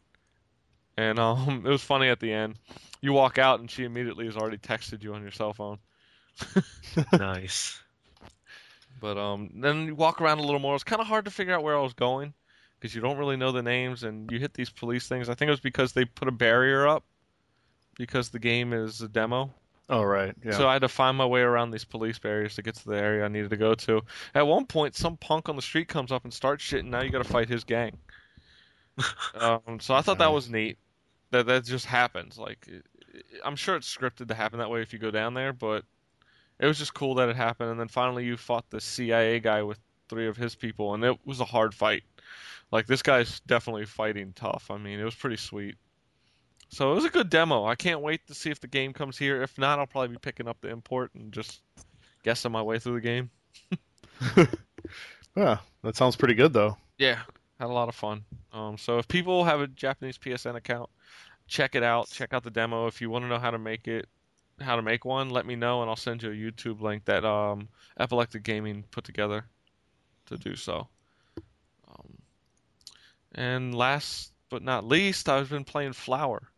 And 0.97 1.19
um, 1.19 1.63
it 1.65 1.69
was 1.69 1.83
funny 1.83 2.09
at 2.09 2.19
the 2.19 2.31
end. 2.31 2.55
You 3.01 3.13
walk 3.13 3.37
out, 3.37 3.59
and 3.59 3.69
she 3.69 3.83
immediately 3.83 4.25
has 4.25 4.37
already 4.37 4.57
texted 4.57 5.03
you 5.03 5.13
on 5.13 5.21
your 5.21 5.31
cell 5.31 5.53
phone. 5.53 5.79
nice. 7.13 7.79
But 9.01 9.17
um, 9.17 9.49
then 9.55 9.87
you 9.87 9.95
walk 9.95 10.21
around 10.21 10.39
a 10.39 10.43
little 10.43 10.59
more. 10.59 10.75
It's 10.75 10.83
kind 10.83 11.01
of 11.01 11.07
hard 11.07 11.25
to 11.25 11.31
figure 11.31 11.53
out 11.53 11.63
where 11.63 11.77
I 11.77 11.81
was 11.81 11.93
going, 11.93 12.33
because 12.79 12.95
you 12.95 13.01
don't 13.01 13.17
really 13.17 13.37
know 13.37 13.51
the 13.51 13.63
names 13.63 14.03
and 14.03 14.31
you 14.31 14.39
hit 14.39 14.53
these 14.53 14.69
police 14.69 15.07
things. 15.07 15.29
I 15.29 15.35
think 15.35 15.47
it 15.47 15.51
was 15.51 15.59
because 15.59 15.93
they 15.93 16.05
put 16.05 16.27
a 16.27 16.31
barrier 16.31 16.87
up 16.87 17.03
because 17.97 18.29
the 18.29 18.39
game 18.39 18.73
is 18.73 19.01
a 19.01 19.07
demo. 19.07 19.53
Oh 19.89 20.01
right, 20.03 20.33
yeah. 20.43 20.51
So 20.51 20.67
I 20.67 20.73
had 20.73 20.81
to 20.83 20.87
find 20.87 21.17
my 21.17 21.25
way 21.25 21.41
around 21.41 21.71
these 21.71 21.83
police 21.85 22.17
barriers 22.17 22.55
to 22.55 22.61
get 22.61 22.75
to 22.75 22.85
the 22.89 22.97
area 22.97 23.25
I 23.25 23.27
needed 23.27 23.49
to 23.49 23.57
go 23.57 23.75
to. 23.75 24.01
At 24.33 24.47
one 24.47 24.65
point, 24.65 24.95
some 24.95 25.17
punk 25.17 25.49
on 25.49 25.55
the 25.55 25.61
street 25.61 25.87
comes 25.89 26.11
up 26.11 26.23
and 26.23 26.33
starts 26.33 26.63
shit, 26.63 26.79
and 26.81 26.91
now 26.91 27.01
you 27.01 27.09
got 27.09 27.17
to 27.23 27.29
fight 27.29 27.49
his 27.49 27.63
gang. 27.65 27.97
um, 29.35 29.79
so 29.79 29.93
I 29.93 30.01
thought 30.01 30.19
that 30.19 30.31
was 30.31 30.49
neat. 30.49 30.77
That 31.31 31.47
that 31.47 31.65
just 31.65 31.85
happens. 31.85 32.37
Like, 32.37 32.65
it, 32.67 32.85
it- 33.13 33.25
I'm 33.43 33.55
sure 33.55 33.75
it's 33.75 33.93
scripted 33.93 34.27
to 34.29 34.33
happen 34.33 34.59
that 34.59 34.69
way 34.69 34.81
if 34.81 34.93
you 34.93 34.99
go 34.99 35.11
down 35.11 35.33
there, 35.33 35.53
but 35.53 35.83
it 36.59 36.65
was 36.65 36.77
just 36.77 36.93
cool 36.93 37.15
that 37.15 37.29
it 37.29 37.35
happened. 37.35 37.71
And 37.71 37.79
then 37.79 37.87
finally, 37.87 38.25
you 38.25 38.37
fought 38.37 38.69
the 38.69 38.81
CIA 38.81 39.39
guy 39.39 39.63
with 39.63 39.79
three 40.09 40.27
of 40.27 40.37
his 40.37 40.55
people, 40.55 40.93
and 40.93 41.03
it 41.03 41.17
was 41.25 41.39
a 41.39 41.45
hard 41.45 41.73
fight. 41.73 42.03
Like 42.71 42.87
this 42.87 43.03
guy's 43.03 43.39
definitely 43.41 43.85
fighting 43.85 44.33
tough. 44.33 44.71
I 44.71 44.77
mean, 44.77 44.99
it 44.99 45.03
was 45.03 45.15
pretty 45.15 45.37
sweet. 45.37 45.75
So 46.73 46.91
it 46.91 46.95
was 46.95 47.05
a 47.05 47.09
good 47.09 47.29
demo. 47.29 47.65
I 47.65 47.75
can't 47.75 48.01
wait 48.01 48.25
to 48.25 48.33
see 48.33 48.49
if 48.49 48.59
the 48.59 48.67
game 48.67 48.93
comes 48.93 49.15
here. 49.15 49.43
If 49.43 49.59
not, 49.59 49.77
I'll 49.77 49.85
probably 49.85 50.07
be 50.07 50.17
picking 50.17 50.47
up 50.47 50.57
the 50.59 50.69
import 50.69 51.11
and 51.13 51.31
just 51.31 51.61
guessing 52.23 52.51
my 52.51 52.63
way 52.63 52.79
through 52.79 52.95
the 52.95 53.01
game. 53.01 53.29
yeah, 55.37 55.57
that 55.83 55.95
sounds 55.95 56.15
pretty 56.15 56.33
good 56.33 56.51
though. 56.51 56.75
Yeah, 56.97 57.19
had 57.59 57.67
a 57.69 57.73
lot 57.73 57.89
of 57.89 57.95
fun. 57.95 58.23
Um, 58.51 58.79
so 58.79 58.97
if 58.97 59.07
people 59.07 59.43
have 59.43 59.61
a 59.61 59.67
Japanese 59.67 60.17
PSN 60.17 60.55
account, 60.55 60.89
check 61.47 61.75
it 61.75 61.83
out. 61.83 62.09
Check 62.09 62.33
out 62.33 62.43
the 62.43 62.49
demo. 62.49 62.87
If 62.87 63.01
you 63.01 63.11
want 63.11 63.23
to 63.25 63.29
know 63.29 63.37
how 63.37 63.51
to 63.51 63.59
make 63.59 63.87
it, 63.87 64.07
how 64.59 64.75
to 64.75 64.81
make 64.81 65.05
one, 65.05 65.29
let 65.29 65.45
me 65.45 65.55
know, 65.55 65.81
and 65.81 65.91
I'll 65.91 65.95
send 65.95 66.23
you 66.23 66.31
a 66.31 66.33
YouTube 66.33 66.81
link 66.81 67.05
that 67.05 67.23
um, 67.23 67.67
Epileptic 67.99 68.41
Gaming 68.41 68.83
put 68.89 69.03
together 69.03 69.45
to 70.25 70.37
do 70.37 70.55
so. 70.55 70.87
Um, 71.87 72.17
and 73.35 73.75
last 73.75 74.31
but 74.49 74.63
not 74.63 74.83
least, 74.83 75.29
I've 75.29 75.51
been 75.51 75.65
playing 75.65 75.93
Flower 75.93 76.49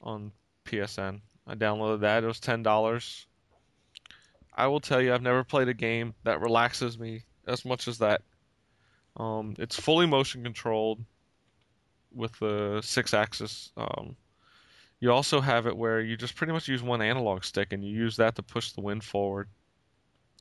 on 0.00 0.32
PSN. 0.64 1.20
I 1.46 1.54
downloaded 1.54 2.00
that. 2.00 2.24
It 2.24 2.26
was 2.26 2.40
ten 2.40 2.62
dollars. 2.62 3.26
I 4.54 4.66
will 4.66 4.80
tell 4.80 5.00
you, 5.00 5.14
I've 5.14 5.22
never 5.22 5.44
played 5.44 5.68
a 5.68 5.74
game 5.74 6.14
that 6.24 6.40
relaxes 6.40 6.98
me 6.98 7.22
as 7.46 7.64
much 7.64 7.86
as 7.86 7.98
that. 7.98 8.22
Um, 9.16 9.54
it's 9.58 9.78
fully 9.78 10.06
motion 10.06 10.42
controlled 10.42 11.04
with 12.12 12.32
the 12.38 12.80
Sixaxis. 12.82 13.70
Um, 13.76 14.16
you 15.00 15.12
also 15.12 15.40
have 15.40 15.66
it 15.66 15.76
where 15.76 16.00
you 16.00 16.16
just 16.16 16.34
pretty 16.34 16.52
much 16.52 16.68
use 16.68 16.82
one 16.82 17.02
analog 17.02 17.44
stick 17.44 17.72
and 17.72 17.84
you 17.84 17.96
use 17.96 18.16
that 18.16 18.34
to 18.36 18.42
push 18.42 18.72
the 18.72 18.80
wind 18.80 19.04
forward 19.04 19.48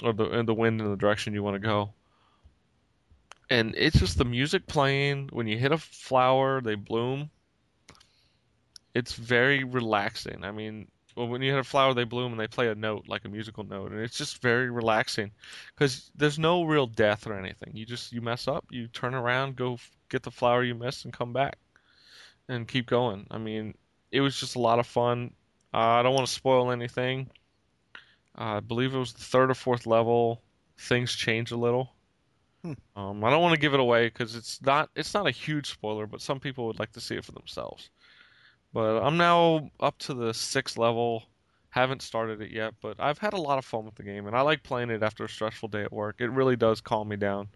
or 0.04 0.14
the 0.14 0.44
the 0.44 0.54
wind 0.54 0.82
in 0.82 0.90
the 0.90 0.98
direction 0.98 1.34
you 1.34 1.44
want 1.44 1.56
to 1.56 1.68
go. 1.68 1.94
And 3.50 3.76
it's 3.78 4.00
just 4.00 4.18
the 4.18 4.26
music 4.26 4.68
playing 4.68 5.30
when 5.32 5.48
you 5.48 5.58
hit 5.58 5.72
a 5.72 5.78
flower, 5.78 6.60
they 6.62 6.76
bloom. 6.76 7.30
It's 8.98 9.14
very 9.14 9.64
relaxing. 9.64 10.44
I 10.44 10.52
mean, 10.52 10.88
well, 11.16 11.28
when 11.28 11.42
you 11.42 11.52
hit 11.52 11.60
a 11.60 11.64
flower, 11.64 11.94
they 11.94 12.04
bloom 12.04 12.32
and 12.32 12.40
they 12.40 12.48
play 12.48 12.68
a 12.68 12.76
note 12.76 13.06
like 13.08 13.26
a 13.26 13.30
musical 13.30 13.64
note, 13.64 13.92
and 13.92 14.02
it's 14.02 14.18
just 14.18 14.42
very 14.42 14.70
relaxing 14.70 15.32
because 15.74 16.12
there's 16.16 16.38
no 16.38 16.64
real 16.64 16.88
death 16.88 17.26
or 17.28 17.38
anything. 17.38 17.72
You 17.74 17.86
just 17.86 18.12
you 18.14 18.22
mess 18.22 18.48
up, 18.48 18.66
you 18.70 18.88
turn 18.88 19.16
around, 19.16 19.56
go 19.56 19.74
f- 19.74 19.92
get 20.10 20.24
the 20.24 20.32
flower 20.32 20.64
you 20.64 20.76
missed, 20.76 21.06
and 21.06 21.14
come 21.14 21.34
back 21.34 21.58
and 22.48 22.68
keep 22.68 22.86
going. 22.88 23.26
I 23.32 23.38
mean, 23.40 23.76
it 24.12 24.22
was 24.22 24.40
just 24.40 24.56
a 24.56 24.60
lot 24.60 24.80
of 24.80 24.88
fun. 24.88 25.34
Uh, 25.74 26.00
I 26.00 26.04
don't 26.04 26.14
want 26.14 26.28
to 26.28 26.34
spoil 26.34 26.72
anything. 26.72 27.30
Uh, 28.38 28.58
I 28.58 28.60
believe 28.60 28.94
it 28.94 29.00
was 29.00 29.14
the 29.14 29.24
third 29.24 29.50
or 29.50 29.56
fourth 29.56 29.88
level. 29.88 30.42
Things 30.78 31.16
change 31.16 31.52
a 31.52 31.58
little. 31.58 31.94
Hmm. 32.64 32.74
Um, 32.96 33.24
I 33.24 33.30
don't 33.30 33.42
want 33.42 33.56
to 33.56 33.60
give 33.60 33.74
it 33.74 33.80
away 33.80 34.08
because 34.08 34.36
it's 34.36 34.62
not 34.62 34.90
it's 34.96 35.14
not 35.14 35.28
a 35.28 35.32
huge 35.32 35.70
spoiler, 35.72 36.06
but 36.06 36.22
some 36.22 36.40
people 36.40 36.68
would 36.68 36.80
like 36.80 36.92
to 36.94 37.02
see 37.02 37.16
it 37.16 37.26
for 37.26 37.32
themselves. 37.32 37.90
But 38.74 39.02
I'm 39.04 39.18
now 39.18 39.72
up 39.80 39.98
to 40.00 40.14
the 40.14 40.34
sixth 40.34 40.78
level. 40.78 41.26
Haven't 41.70 42.02
started 42.02 42.42
it 42.42 42.52
yet, 42.52 42.74
but 42.82 43.00
I've 43.00 43.18
had 43.20 43.34
a 43.34 43.42
lot 43.42 43.58
of 43.58 43.66
fun 43.66 43.86
with 43.86 43.96
the 43.96 44.04
game, 44.04 44.26
and 44.28 44.36
I 44.36 44.42
like 44.42 44.64
playing 44.64 44.90
it 44.90 45.04
after 45.04 45.26
a 45.26 45.30
stressful 45.30 45.70
day 45.70 45.84
at 45.84 45.92
work. 45.92 46.22
It 46.22 46.30
really 46.32 46.56
does 46.56 46.82
calm 46.82 47.10
me 47.10 47.18
down. 47.18 47.50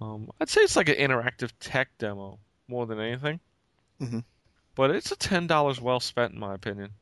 Um, 0.00 0.30
I'd 0.40 0.48
say 0.48 0.62
it's 0.62 0.76
like 0.76 0.88
an 0.88 0.96
interactive 0.96 1.52
tech 1.60 1.90
demo 1.98 2.38
more 2.68 2.86
than 2.86 3.00
anything. 3.00 3.40
Mhm. 4.00 4.24
But 4.74 4.90
it's 4.92 5.12
a 5.12 5.16
ten 5.16 5.46
dollars 5.46 5.80
well 5.80 6.00
spent, 6.00 6.32
in 6.34 6.40
my 6.40 6.54
opinion. 6.54 6.94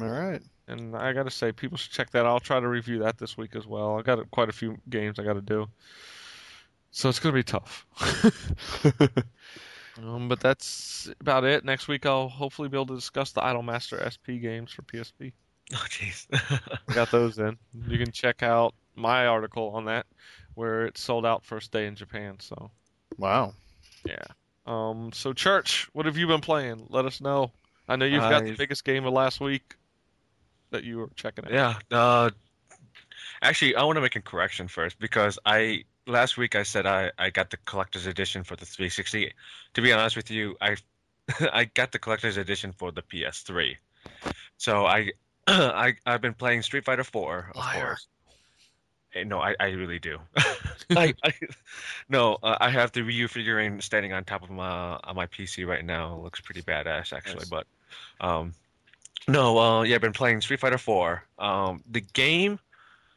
All 0.00 0.08
right. 0.08 0.42
And 0.68 0.96
I 0.96 1.12
gotta 1.12 1.30
say, 1.30 1.52
people 1.52 1.76
should 1.78 1.92
check 1.92 2.10
that. 2.10 2.26
I'll 2.26 2.40
try 2.40 2.60
to 2.60 2.68
review 2.68 2.98
that 3.00 3.18
this 3.18 3.36
week 3.36 3.54
as 3.56 3.66
well. 3.66 3.98
I 3.98 4.02
got 4.02 4.30
quite 4.30 4.48
a 4.48 4.52
few 4.52 4.78
games 4.88 5.18
I 5.18 5.24
got 5.24 5.34
to 5.34 5.40
do, 5.42 5.68
so 6.90 7.08
it's 7.08 7.18
gonna 7.20 7.34
be 7.34 7.42
tough. 7.42 7.86
um, 10.02 10.28
but 10.28 10.40
that's 10.40 11.08
about 11.20 11.44
it. 11.44 11.64
Next 11.64 11.88
week, 11.88 12.06
I'll 12.06 12.28
hopefully 12.28 12.68
be 12.68 12.76
able 12.76 12.86
to 12.86 12.94
discuss 12.94 13.32
the 13.32 13.40
Idolmaster 13.40 14.00
SP 14.02 14.40
games 14.40 14.72
for 14.72 14.82
PSP. 14.82 15.32
Oh 15.74 15.84
jeez. 15.88 16.26
I 16.88 16.94
got 16.94 17.10
those 17.10 17.38
in. 17.38 17.56
You 17.88 17.98
can 17.98 18.12
check 18.12 18.42
out 18.42 18.74
my 18.94 19.26
article 19.26 19.70
on 19.70 19.86
that, 19.86 20.06
where 20.54 20.86
it 20.86 20.96
sold 20.96 21.26
out 21.26 21.44
first 21.44 21.72
day 21.72 21.86
in 21.86 21.96
Japan. 21.96 22.36
So 22.38 22.70
wow. 23.18 23.52
yeah. 24.04 24.22
Um. 24.66 25.10
So 25.12 25.32
Church, 25.32 25.88
what 25.92 26.06
have 26.06 26.16
you 26.16 26.26
been 26.26 26.40
playing? 26.40 26.86
Let 26.88 27.04
us 27.04 27.20
know. 27.20 27.50
I 27.88 27.96
know 27.96 28.04
you've 28.04 28.20
got 28.20 28.42
the 28.44 28.50
I've- 28.50 28.56
biggest 28.56 28.84
game 28.84 29.04
of 29.06 29.12
last 29.12 29.40
week 29.40 29.74
that 30.70 30.84
you 30.84 30.98
were 30.98 31.10
checking 31.14 31.44
out. 31.44 31.52
Yeah. 31.52 31.74
Uh, 31.90 32.30
actually, 33.42 33.76
I 33.76 33.84
want 33.84 33.96
to 33.96 34.00
make 34.00 34.16
a 34.16 34.20
correction 34.22 34.68
first 34.68 34.98
because 34.98 35.38
I 35.46 35.84
last 36.06 36.36
week 36.36 36.54
I 36.54 36.62
said 36.62 36.86
I, 36.86 37.10
I 37.18 37.30
got 37.30 37.50
the 37.50 37.56
collector's 37.58 38.06
edition 38.06 38.44
for 38.44 38.56
the 38.56 38.66
360. 38.66 39.32
To 39.74 39.82
be 39.82 39.92
honest 39.92 40.16
with 40.16 40.30
you, 40.30 40.56
I 40.60 40.76
I 41.52 41.64
got 41.64 41.92
the 41.92 41.98
collector's 41.98 42.36
edition 42.36 42.72
for 42.72 42.92
the 42.92 43.02
PS3. 43.02 43.76
So 44.56 44.86
I 44.86 45.10
I 45.46 45.94
I've 46.06 46.20
been 46.20 46.34
playing 46.34 46.62
Street 46.62 46.84
Fighter 46.84 47.04
4, 47.04 47.50
of 47.50 47.56
Liar. 47.56 47.80
course. 47.86 48.06
Eh, 49.14 49.24
No, 49.24 49.40
I, 49.40 49.54
I 49.58 49.66
really 49.70 49.98
do. 49.98 50.18
I, 50.90 51.14
I 51.24 51.32
no, 52.08 52.38
uh, 52.42 52.56
I 52.60 52.70
have 52.70 52.92
the 52.92 53.02
Ryu 53.02 53.28
figurine 53.28 53.80
standing 53.80 54.12
on 54.12 54.24
top 54.24 54.42
of 54.42 54.50
my 54.50 54.98
on 55.04 55.16
my 55.16 55.26
PC 55.26 55.66
right 55.66 55.84
now. 55.84 56.14
It 56.16 56.22
looks 56.22 56.40
pretty 56.40 56.62
badass 56.62 57.12
actually, 57.12 57.46
Nice. 57.48 57.50
but 57.50 57.66
um 58.20 58.54
no, 59.28 59.58
uh 59.58 59.82
yeah, 59.82 59.96
I've 59.96 60.00
been 60.00 60.12
playing 60.12 60.40
Street 60.42 60.60
Fighter 60.60 60.78
4. 60.78 61.22
Um 61.38 61.82
the 61.90 62.00
game 62.00 62.58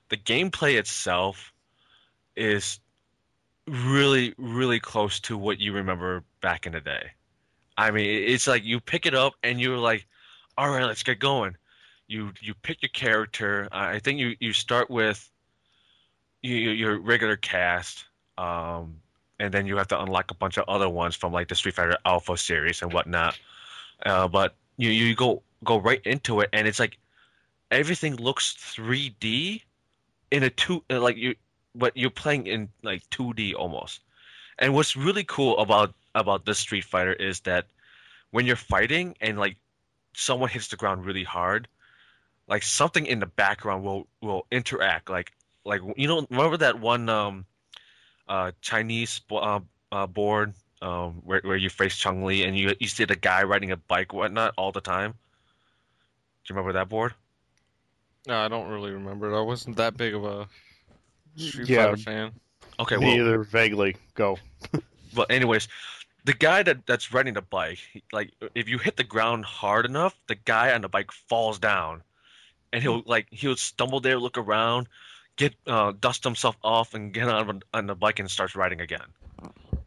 the 0.10 0.18
gameplay 0.18 0.76
itself 0.80 1.54
is 2.36 2.80
really 3.68 4.34
really 4.38 4.80
close 4.80 5.20
to 5.20 5.38
what 5.38 5.60
you 5.60 5.74
remember 5.74 6.24
back 6.42 6.66
in 6.66 6.74
the 6.74 6.82
day. 6.82 7.12
I 7.78 7.92
mean, 7.92 8.06
it's 8.28 8.48
like 8.48 8.64
you 8.64 8.80
pick 8.80 9.06
it 9.06 9.16
up 9.16 9.34
and 9.44 9.60
you're 9.60 9.78
like, 9.78 10.06
"All 10.58 10.70
right, 10.70 10.86
let's 10.86 11.04
get 11.04 11.20
going." 11.20 11.56
You 12.08 12.34
you 12.42 12.54
pick 12.56 12.82
your 12.82 12.90
character. 12.90 13.70
I 13.72 14.00
think 14.00 14.20
you 14.20 14.36
you 14.40 14.54
start 14.54 14.90
with 14.90 15.30
you, 16.42 16.56
you- 16.56 16.72
your 16.72 17.00
regular 17.00 17.36
cast, 17.38 18.06
um, 18.38 19.02
and 19.40 19.54
then 19.54 19.66
you 19.66 19.78
have 19.78 19.88
to 19.90 20.02
unlock 20.02 20.32
a 20.32 20.34
bunch 20.34 20.58
of 20.58 20.66
other 20.68 20.90
ones 20.90 21.16
from 21.16 21.32
like 21.32 21.48
the 21.48 21.56
Street 21.56 21.76
Fighter 21.76 21.98
Alpha 22.06 22.38
series 22.38 22.82
and 22.82 22.92
whatnot. 22.92 23.38
Uh, 24.06 24.28
but 24.28 24.56
you 24.78 24.90
you 24.90 25.16
go 25.16 25.44
go 25.64 25.78
right 25.80 26.02
into 26.06 26.40
it, 26.42 26.50
and 26.54 26.68
it's 26.68 26.80
like 26.80 26.98
everything 27.72 28.16
looks 28.16 28.56
3D 28.56 29.64
in 30.32 30.44
a 30.44 30.50
two 30.50 30.84
like 30.90 31.18
you, 31.18 31.36
but 31.80 31.96
you're 31.96 32.10
playing 32.12 32.46
in 32.46 32.70
like 32.84 33.10
2D 33.10 33.56
almost. 33.56 34.02
And 34.60 34.74
what's 34.74 34.96
really 34.96 35.24
cool 35.24 35.58
about 35.58 35.94
about 36.14 36.46
this 36.46 36.60
Street 36.60 36.84
Fighter 36.84 37.14
is 37.14 37.40
that 37.42 37.66
when 38.32 38.46
you're 38.46 38.56
fighting 38.56 39.16
and 39.22 39.40
like 39.40 39.56
someone 40.14 40.50
hits 40.50 40.68
the 40.68 40.76
ground 40.76 41.06
really 41.06 41.24
hard, 41.24 41.68
like 42.48 42.64
something 42.64 43.06
in 43.06 43.20
the 43.20 43.26
background 43.26 43.84
will 43.84 44.08
will 44.22 44.46
interact 44.52 45.10
like 45.10 45.32
like 45.64 45.82
you 45.96 46.08
know 46.08 46.28
remember 46.30 46.58
that 46.58 46.80
one 46.80 47.08
um 47.10 47.46
uh 48.28 48.52
Chinese 48.62 49.22
uh, 49.32 49.60
uh, 49.92 50.08
board 50.08 50.54
um 50.82 51.22
where 51.24 51.42
where 51.44 51.58
you 51.58 51.70
face 51.70 51.96
Chun 51.96 52.24
Li 52.24 52.44
and 52.44 52.58
you 52.58 52.76
you 52.80 52.88
see 52.88 53.06
the 53.06 53.16
guy 53.16 53.44
riding 53.44 53.72
a 53.72 53.78
bike 53.78 54.14
whatnot 54.14 54.54
all 54.58 54.72
the 54.72 54.82
time. 54.82 55.12
Do 55.12 56.54
you 56.54 56.56
remember 56.56 56.74
that 56.74 56.90
board? 56.90 57.14
No, 58.28 58.38
I 58.38 58.48
don't 58.50 58.70
really 58.70 58.92
remember. 58.92 59.32
it. 59.32 59.38
I 59.38 59.42
wasn't 59.42 59.78
that 59.78 59.96
big 59.96 60.14
of 60.14 60.26
a 60.26 60.48
Street 61.40 61.70
Yeah. 61.70 61.86
Fighter 61.86 61.98
fan. 61.98 62.32
Okay, 62.80 62.98
well, 62.98 63.10
either. 63.10 63.44
Vaguely. 63.44 63.96
Go. 64.16 64.38
But 65.12 65.32
anyways, 65.32 65.68
the 66.26 66.34
guy 66.34 66.62
that 66.62 66.86
that's 66.86 67.12
riding 67.12 67.34
the 67.34 67.42
bike, 67.42 67.80
he- 67.92 68.04
like 68.12 68.32
if 68.54 68.70
you 68.70 68.78
hit 68.78 68.96
the 68.96 69.04
ground 69.04 69.44
hard 69.44 69.86
enough, 69.88 70.16
the 70.28 70.36
guy 70.36 70.72
on 70.72 70.82
the 70.82 70.88
bike 70.88 71.12
falls 71.12 71.58
down, 71.58 72.04
and 72.72 72.84
he'll 72.84 73.02
like 73.08 73.26
he'll 73.32 73.56
stumble 73.56 74.00
there, 74.02 74.20
look 74.20 74.38
around, 74.38 74.88
get 75.36 75.56
uh, 75.66 75.94
dust 76.00 76.24
himself 76.24 76.56
off, 76.64 76.94
and 76.94 77.12
get 77.12 77.28
on 77.28 77.64
on 77.74 77.88
the 77.88 77.96
bike 77.96 78.20
and 78.20 78.30
starts 78.30 78.56
riding 78.56 78.82
again. 78.82 79.08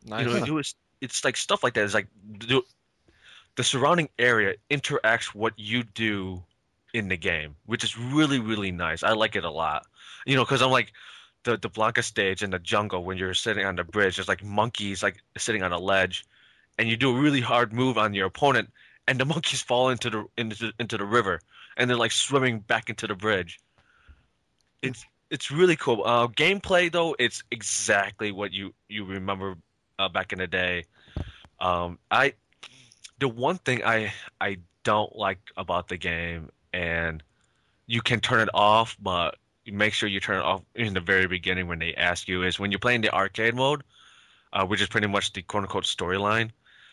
Nice. 0.04 0.26
You 0.26 0.32
know, 0.32 0.44
it 0.44 0.50
was 0.50 0.74
it's 1.00 1.24
like 1.24 1.36
stuff 1.36 1.62
like 1.62 1.74
that. 1.74 1.84
It's 1.84 1.94
like 1.94 2.08
the, 2.48 2.62
the 3.54 3.62
surrounding 3.62 4.08
area 4.18 4.56
interacts 4.70 5.26
what 5.26 5.52
you 5.56 5.84
do 5.84 6.42
in 6.92 7.06
the 7.06 7.16
game, 7.16 7.54
which 7.66 7.84
is 7.84 7.96
really 7.96 8.40
really 8.40 8.72
nice. 8.72 9.04
I 9.04 9.12
like 9.12 9.36
it 9.36 9.44
a 9.44 9.50
lot. 9.50 9.86
You 10.26 10.34
know, 10.34 10.42
because 10.44 10.62
I'm 10.62 10.72
like 10.72 10.92
the 11.44 11.56
the 11.56 11.70
Blanka 11.70 12.02
stage 12.02 12.42
in 12.42 12.50
the 12.50 12.58
jungle 12.58 13.04
when 13.04 13.16
you're 13.16 13.34
sitting 13.34 13.64
on 13.64 13.76
the 13.76 13.84
bridge. 13.84 14.16
There's 14.16 14.28
like 14.28 14.44
monkeys 14.44 15.02
like 15.02 15.16
sitting 15.36 15.62
on 15.62 15.72
a 15.72 15.78
ledge, 15.78 16.24
and 16.78 16.88
you 16.88 16.96
do 16.96 17.16
a 17.16 17.20
really 17.20 17.40
hard 17.40 17.72
move 17.72 17.98
on 17.98 18.14
your 18.14 18.26
opponent, 18.26 18.70
and 19.08 19.18
the 19.18 19.24
monkeys 19.34 19.62
fall 19.62 19.90
into 19.90 20.10
the 20.10 20.24
into 20.36 20.72
into 20.78 20.96
the 20.98 21.04
river, 21.04 21.40
and 21.76 21.88
they're 21.88 21.96
like 21.96 22.12
swimming 22.12 22.60
back 22.60 22.88
into 22.88 23.06
the 23.06 23.14
bridge. 23.14 23.60
It's 24.82 25.04
it's 25.30 25.50
really 25.50 25.76
cool. 25.76 26.02
Uh, 26.04 26.28
gameplay 26.28 26.92
though, 26.92 27.16
it's 27.18 27.42
exactly 27.50 28.32
what 28.32 28.52
you 28.52 28.74
you 28.88 29.04
remember 29.04 29.56
uh, 29.98 30.08
back 30.08 30.32
in 30.32 30.38
the 30.38 30.46
day. 30.46 30.84
Um, 31.60 31.98
I 32.10 32.34
the 33.18 33.28
one 33.28 33.58
thing 33.58 33.82
I 33.84 34.12
I 34.40 34.58
don't 34.84 35.14
like 35.16 35.38
about 35.56 35.88
the 35.88 35.96
game, 35.96 36.50
and 36.72 37.22
you 37.86 38.02
can 38.02 38.20
turn 38.20 38.40
it 38.40 38.48
off, 38.52 38.96
but 39.00 39.36
make 39.66 39.92
sure 39.92 40.08
you 40.08 40.20
turn 40.20 40.38
it 40.38 40.44
off 40.44 40.62
in 40.74 40.94
the 40.94 41.00
very 41.00 41.26
beginning 41.26 41.68
when 41.68 41.78
they 41.78 41.94
ask 41.94 42.26
you 42.26 42.42
is 42.42 42.58
when 42.58 42.72
you're 42.72 42.80
playing 42.80 43.02
the 43.02 43.14
arcade 43.14 43.54
mode, 43.54 43.82
uh, 44.52 44.66
which 44.66 44.80
is 44.80 44.88
pretty 44.88 45.06
much 45.06 45.32
the 45.32 45.42
quote 45.42 45.64
unquote 45.64 45.84
storyline. 45.84 46.50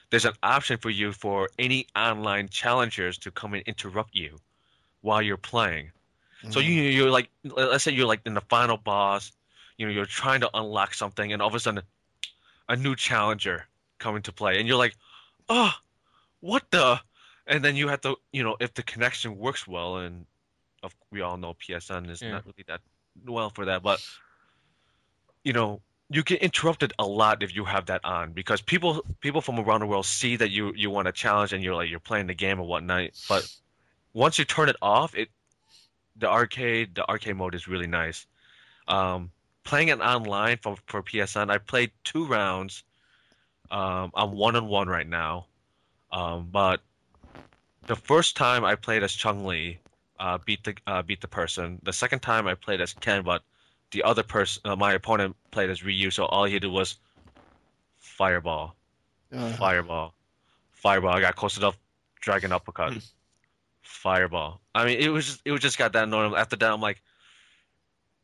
There's 0.10 0.26
an 0.26 0.34
option 0.42 0.78
for 0.78 0.90
you 0.90 1.12
for 1.12 1.50
any 1.58 1.88
online 1.96 2.50
challengers 2.50 3.18
to 3.20 3.32
come 3.32 3.54
and 3.54 3.64
interrupt 3.64 4.16
you 4.16 4.40
while 5.02 5.22
you're 5.22 5.38
playing. 5.38 5.92
So 6.50 6.60
you 6.60 6.72
you're 6.72 7.10
like 7.10 7.30
let's 7.44 7.84
say 7.84 7.92
you're 7.92 8.08
like 8.08 8.22
in 8.26 8.34
the 8.34 8.42
final 8.42 8.78
boss, 8.78 9.32
you 9.78 9.86
know, 9.86 9.92
you're 9.92 10.06
trying 10.06 10.42
to 10.42 10.50
unlock 10.54 10.94
something 10.94 11.34
and 11.34 11.42
all 11.42 11.50
of 11.50 11.56
a 11.56 11.60
sudden 11.60 11.84
a 12.70 12.76
new 12.76 12.96
challenger 12.96 13.66
coming 13.98 14.22
to 14.22 14.32
play 14.32 14.58
and 14.58 14.68
you're 14.68 14.78
like, 14.78 14.96
"Oh, 15.50 15.74
what 16.40 16.64
the?" 16.72 17.02
And 17.46 17.64
then 17.64 17.76
you 17.76 17.90
have 17.90 18.02
to, 18.02 18.16
you 18.32 18.44
know, 18.44 18.56
if 18.60 18.74
the 18.74 18.84
connection 18.84 19.38
works 19.38 19.68
well 19.68 19.98
and 19.98 20.26
of, 20.84 20.96
we 21.12 21.22
all 21.22 21.38
know 21.38 21.54
PSN 21.54 22.10
is 22.10 22.22
Yeah. 22.22 22.32
not 22.32 22.46
really 22.46 22.64
that 22.68 22.82
well 23.26 23.50
for 23.50 23.66
that, 23.66 23.84
but 23.84 24.00
you 25.44 25.54
know, 25.54 25.82
you 26.10 26.24
get 26.24 26.42
interrupted 26.42 26.94
a 26.98 27.06
lot 27.06 27.44
if 27.44 27.56
you 27.56 27.66
have 27.66 27.86
that 27.86 28.04
on 28.04 28.34
because 28.34 28.62
people 28.62 29.06
people 29.22 29.42
from 29.42 29.60
around 29.60 29.82
the 29.82 29.86
world 29.86 30.06
see 30.06 30.36
that 30.36 30.50
you 30.50 30.74
you 30.76 30.90
want 30.90 31.08
a 31.08 31.12
challenge 31.12 31.54
and 31.54 31.64
you're 31.64 31.76
like 31.76 31.90
you're 31.90 32.00
playing 32.00 32.28
the 32.28 32.34
game 32.34 32.60
or 32.60 32.68
whatnot, 32.68 33.12
but 33.28 33.48
once 34.14 34.40
you 34.40 34.46
turn 34.46 34.70
it 34.70 34.76
off, 34.82 35.16
it 35.16 35.30
the 36.18 36.28
arcade 36.28 36.96
the 36.96 37.08
arcade 37.08 37.36
mode 37.36 37.56
is 37.56 37.68
really 37.68 37.88
nice. 37.88 38.26
Um, 38.88 39.32
playing 39.64 39.90
it 39.90 40.00
online 40.00 40.58
for 40.58 40.78
for 40.88 41.04
PSN, 41.04 41.52
I 41.52 41.60
played 41.60 41.92
two 42.04 42.26
rounds. 42.26 42.84
Um, 43.70 44.12
I'm 44.16 44.32
one 44.32 44.56
on 44.56 44.68
one 44.68 44.88
right 44.90 45.08
now, 45.08 45.46
um, 46.12 46.50
but 46.52 46.82
the 47.86 47.96
first 47.96 48.36
time 48.36 48.66
I 48.66 48.76
played 48.76 49.04
as 49.04 49.14
Chung 49.14 49.46
Li, 49.46 49.80
uh, 50.20 50.38
beat 50.46 50.64
the 50.64 50.76
uh, 50.88 51.02
beat 51.02 51.22
the 51.22 51.28
person. 51.28 51.80
The 51.84 51.94
second 51.94 52.20
time 52.20 52.48
I 52.48 52.56
played 52.56 52.82
as 52.82 52.94
Ken, 52.94 53.24
but 53.24 53.42
the 53.92 54.04
other 54.04 54.24
person, 54.24 54.62
uh, 54.66 54.76
my 54.76 54.94
opponent 54.94 55.36
played 55.52 55.70
as 55.70 55.84
Ryu, 55.84 56.12
so 56.12 56.26
all 56.26 56.46
he 56.46 56.60
did 56.60 56.70
was 56.72 56.96
fireball, 57.98 58.76
Uh, 59.34 59.52
fireball, 59.54 60.14
fireball. 60.72 61.14
I 61.16 61.22
got 61.22 61.36
close 61.36 61.58
enough, 61.58 61.78
dragon 62.22 62.52
uppercut, 62.52 62.94
fireball. 63.82 64.62
I 64.76 64.86
mean, 64.86 65.00
it 65.00 65.10
was 65.10 65.26
just, 65.26 65.42
it 65.46 65.52
was 65.52 65.62
just 65.62 65.78
got 65.78 65.94
that 65.94 66.04
annoying. 66.04 66.34
After 66.36 66.56
that, 66.58 66.72
I'm 66.72 66.82
like, 66.82 67.02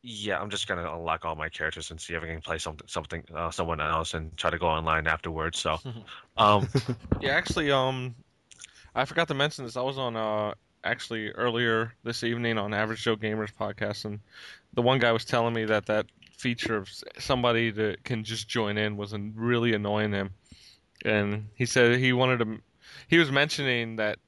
yeah, 0.01 0.39
I'm 0.39 0.49
just 0.49 0.67
gonna 0.67 0.91
unlock 0.93 1.25
all 1.25 1.35
my 1.35 1.49
characters 1.49 1.89
and 1.91 1.99
see 1.99 2.13
if 2.13 2.21
I 2.23 2.27
can 2.27 2.41
play 2.41 2.59
something, 2.59 2.87
something, 2.87 3.23
uh, 3.33 3.49
someone 3.51 3.81
else, 3.81 4.13
and 4.13 4.35
try 4.37 4.51
to 4.51 4.57
go 4.59 4.67
online 4.67 5.07
afterwards. 5.07 5.57
So, 5.59 5.79
um, 6.37 6.67
Yeah, 7.21 7.31
actually, 7.31 7.71
um, 7.71 8.15
I 8.93 9.05
forgot 9.05 9.27
to 9.29 9.33
mention 9.33 9.65
this. 9.65 9.75
I 9.77 9.81
was 9.81 9.97
on 9.97 10.15
uh 10.15 10.53
actually 10.85 11.31
earlier 11.31 11.93
this 12.03 12.23
evening 12.23 12.57
on 12.57 12.73
Average 12.73 13.03
Joe 13.03 13.15
Gamers 13.17 13.53
podcast, 13.53 14.05
and 14.05 14.19
the 14.73 14.81
one 14.81 14.99
guy 14.99 15.11
was 15.11 15.25
telling 15.25 15.53
me 15.53 15.65
that 15.65 15.87
that 15.87 16.05
feature 16.37 16.77
of 16.77 16.89
somebody 17.17 17.71
that 17.71 18.03
can 18.03 18.23
just 18.23 18.47
join 18.47 18.77
in 18.77 18.95
was 18.95 19.13
really 19.35 19.73
annoying 19.73 20.11
him, 20.11 20.29
and 21.03 21.47
he 21.55 21.65
said 21.65 21.99
he 21.99 22.13
wanted 22.13 22.39
to. 22.39 22.59
He 23.07 23.17
was 23.17 23.31
mentioning 23.31 23.97
that 23.97 24.19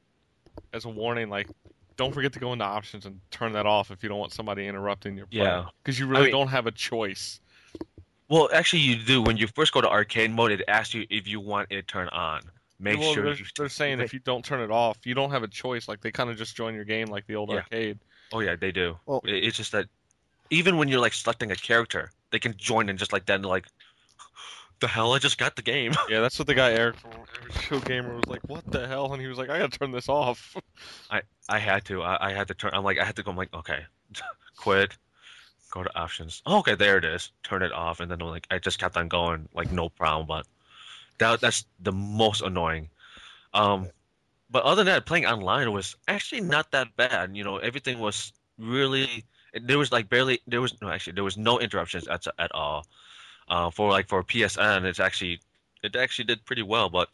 as 0.74 0.86
a 0.86 0.90
warning, 0.90 1.30
like. 1.30 1.48
Don't 1.96 2.14
forget 2.14 2.32
to 2.34 2.40
go 2.40 2.54
into 2.54 2.64
options 2.64 3.08
and 3.08 3.20
turn 3.32 3.54
that 3.54 3.66
off 3.66 3.90
if 3.90 4.04
you 4.04 4.10
don't 4.10 4.20
want 4.20 4.32
somebody 4.32 4.68
interrupting 4.68 5.18
your 5.18 5.26
play. 5.26 5.40
Yeah. 5.40 5.66
because 5.82 5.98
you 5.98 6.06
really 6.06 6.26
mean- 6.26 6.32
don't 6.32 6.50
have 6.50 6.68
a 6.68 6.72
choice. 6.72 7.40
well, 8.30 8.50
actually, 8.54 8.84
you 8.84 8.98
do. 8.98 9.24
When 9.24 9.36
you 9.38 9.48
first 9.48 9.74
go 9.74 9.82
to 9.82 9.90
arcade 9.90 10.30
mode, 10.30 10.52
it 10.52 10.62
asks 10.68 10.94
you 10.94 11.08
if 11.10 11.28
you 11.28 11.40
want 11.40 11.72
it 11.72 11.88
turned 11.88 12.12
on. 12.12 12.42
Make 12.80 13.00
well, 13.00 13.14
sure 13.14 13.24
they're, 13.24 13.34
you. 13.36 13.46
they're 13.58 13.70
saying 13.70 14.02
if 14.02 14.14
you 14.14 14.20
don't 14.20 14.46
turn 14.46 14.62
it 14.62 14.70
off, 14.70 14.98
you 15.04 15.16
don't 15.16 15.32
have 15.32 15.44
a 15.44 15.48
choice. 15.48 15.88
Like 15.88 16.02
they 16.02 16.12
kind 16.12 16.30
of 16.30 16.38
just 16.38 16.56
join 16.56 16.76
your 16.76 16.86
game 16.86 17.08
like 17.08 17.26
the 17.26 17.36
old 17.36 17.50
Yeah. 17.50 17.58
arcade. 17.58 18.00
Oh 18.32 18.40
yeah, 18.40 18.56
they 18.56 18.72
do. 18.72 18.98
Well- 19.06 19.22
it's 19.24 19.58
just 19.58 19.72
that 19.72 19.88
even 20.50 20.78
when 20.78 20.88
you're 20.88 21.00
like 21.00 21.14
selecting 21.14 21.52
a 21.52 21.56
character, 21.56 22.12
they 22.32 22.40
can 22.40 22.56
join 22.58 22.90
and 22.90 23.00
just 23.00 23.12
like 23.12 23.26
then 23.26 23.42
like, 23.42 23.66
the 24.80 24.88
hell! 24.88 25.14
I 25.14 25.18
just 25.20 25.40
got 25.40 25.56
the 25.56 25.64
game. 25.64 25.94
Yeah, 26.10 26.22
that's 26.22 26.38
what 26.38 26.48
the 26.48 26.54
guy 26.54 26.72
Eric 26.74 26.98
from 27.00 27.12
Show 27.62 27.80
Gamer 27.80 28.16
was 28.16 28.28
like. 28.28 28.42
What 28.48 28.70
the 28.72 28.88
hell? 28.88 29.12
And 29.12 29.20
he 29.22 29.28
was 29.28 29.38
like, 29.40 29.50
I 29.50 29.58
gotta 29.58 29.76
turn 29.76 29.92
this 29.92 30.08
off. 30.08 30.56
I 31.50 31.60
had 31.60 31.86
to. 31.86 32.04
I, 32.04 32.30
I 32.30 32.34
had 32.34 32.48
to 32.50 32.54
turn. 32.54 32.72
I'm 32.74 32.84
like, 32.84 33.00
I 33.00 33.06
had 33.06 33.16
to 33.16 33.24
go. 33.24 33.32
I'm 33.32 33.38
like, 33.38 33.54
okay, 33.54 33.80
quit. 34.58 34.96
Go 35.72 35.84
to 35.84 35.98
options. 36.00 36.42
Oh, 36.46 36.60
okay, 36.60 36.76
there 36.76 36.98
it 36.98 37.06
is. 37.06 37.32
Turn 37.44 37.62
it 37.64 37.72
off, 37.74 38.00
and 38.00 38.10
then 38.12 38.22
I'm 38.22 38.28
like, 38.28 38.48
I 38.52 38.60
just 38.60 38.80
kept 38.80 38.96
on 38.98 39.08
going, 39.08 39.50
like 39.54 39.72
no 39.72 39.90
problem. 39.90 40.28
But 40.28 40.46
that 41.20 41.42
that's 41.42 41.66
the 41.80 41.92
most 41.92 42.42
annoying. 42.42 42.90
Um, 43.54 43.90
but 44.50 44.64
other 44.64 44.84
than 44.84 44.94
that, 44.94 45.06
playing 45.06 45.26
online 45.26 45.72
was 45.72 45.96
actually 46.08 46.42
not 46.42 46.72
that 46.72 46.96
bad. 46.96 47.36
You 47.36 47.44
know, 47.44 47.58
everything 47.58 48.00
was 48.00 48.32
really. 48.58 49.26
There 49.54 49.78
was 49.78 49.92
like 49.92 50.10
barely. 50.10 50.42
There 50.48 50.62
was 50.62 50.80
no 50.82 50.90
actually. 50.90 51.14
There 51.14 51.24
was 51.24 51.38
no 51.38 51.60
interruptions 51.60 52.08
at 52.08 52.26
at 52.38 52.52
all. 52.54 52.86
Uh, 53.50 53.72
for 53.72 53.90
like 53.90 54.08
for 54.08 54.24
PSN, 54.24 54.84
it's 54.86 55.00
actually 55.00 55.40
it 55.84 55.96
actually 55.96 56.26
did 56.26 56.46
pretty 56.46 56.64
well. 56.64 56.90
But 56.90 57.10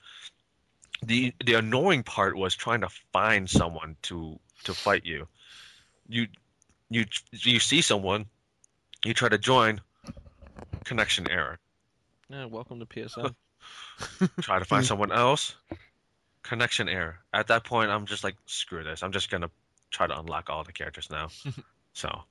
the 1.01 1.33
the 1.43 1.55
annoying 1.55 2.03
part 2.03 2.35
was 2.35 2.55
trying 2.55 2.81
to 2.81 2.89
find 3.11 3.49
someone 3.49 3.95
to 4.03 4.39
to 4.65 4.73
fight 4.73 5.05
you. 5.05 5.27
You 6.07 6.27
you 6.89 7.05
you 7.31 7.59
see 7.59 7.81
someone, 7.81 8.25
you 9.03 9.13
try 9.13 9.29
to 9.29 9.37
join, 9.37 9.81
connection 10.83 11.29
error. 11.29 11.59
Yeah, 12.29 12.45
welcome 12.45 12.79
to 12.79 12.85
PSN. 12.85 13.35
Try 14.41 14.59
to 14.59 14.65
find 14.65 14.85
someone 14.85 15.11
else, 15.11 15.55
connection 16.43 16.89
error. 16.89 17.19
At 17.33 17.47
that 17.47 17.63
point, 17.63 17.89
I'm 17.89 18.05
just 18.05 18.23
like, 18.23 18.35
screw 18.45 18.83
this. 18.83 19.03
I'm 19.03 19.11
just 19.11 19.29
gonna 19.29 19.49
try 19.91 20.07
to 20.07 20.19
unlock 20.19 20.49
all 20.49 20.63
the 20.63 20.71
characters 20.71 21.09
now. 21.09 21.29
so, 21.93 22.23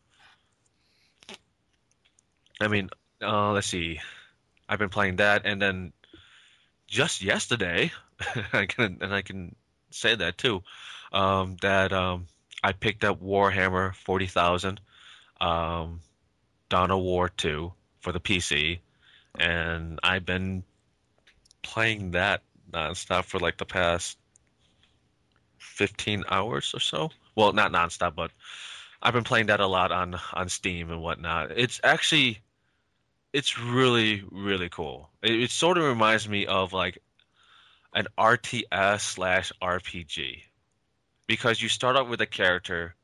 I 2.61 2.69
mean, 2.69 2.91
uh, 3.23 3.53
let's 3.53 3.67
see. 3.67 4.01
I've 4.69 4.79
been 4.79 4.89
playing 4.89 5.17
that, 5.17 5.43
and 5.45 5.61
then 5.61 5.93
just 6.87 7.23
yesterday, 7.23 7.91
I 8.53 8.67
can 8.67 8.99
and 9.01 9.15
I 9.15 9.23
can 9.23 9.55
say 9.91 10.15
that 10.15 10.39
too. 10.39 10.63
Um, 11.13 11.57
that 11.63 11.93
um, 11.93 12.27
I 12.63 12.73
picked 12.73 13.05
up 13.05 13.23
Warhammer 13.23 13.95
forty 13.95 14.27
thousand, 14.27 14.81
um, 15.41 16.01
Dawn 16.69 16.91
of 16.91 17.01
War 17.01 17.29
two 17.29 17.73
for 18.01 18.13
the 18.13 18.21
PC, 18.21 18.81
and 19.39 19.99
I've 20.03 20.25
been 20.25 20.65
playing 21.63 22.13
that 22.13 22.43
nonstop 22.71 23.25
for 23.25 23.39
like 23.39 23.59
the 23.59 23.65
past 23.65 24.19
fifteen 25.59 26.25
hours 26.29 26.73
or 26.75 26.81
so. 26.81 27.11
Well, 27.35 27.53
not 27.53 27.73
nonstop, 27.73 28.15
but 28.15 28.31
I've 29.03 29.15
been 29.15 29.25
playing 29.25 29.47
that 29.47 29.61
a 29.61 29.67
lot 29.67 29.93
on 29.93 30.19
on 30.33 30.49
Steam 30.49 30.91
and 30.91 31.03
whatnot. 31.03 31.53
It's 31.53 31.81
actually 31.83 32.41
it's 33.33 33.59
really 33.59 34.23
really 34.31 34.69
cool. 34.69 35.11
It, 35.23 35.33
it 35.33 35.51
sort 35.51 35.79
of 35.79 35.85
reminds 35.85 36.29
me 36.29 36.47
of 36.47 36.73
like 36.73 36.99
an 37.95 38.07
RTS 38.19 39.01
slash 39.01 39.53
RPG 39.63 40.43
because 41.27 41.61
you 41.61 41.69
start 41.69 41.97
out 41.97 42.09
with 42.09 42.21
a 42.21 42.27
character. 42.27 42.95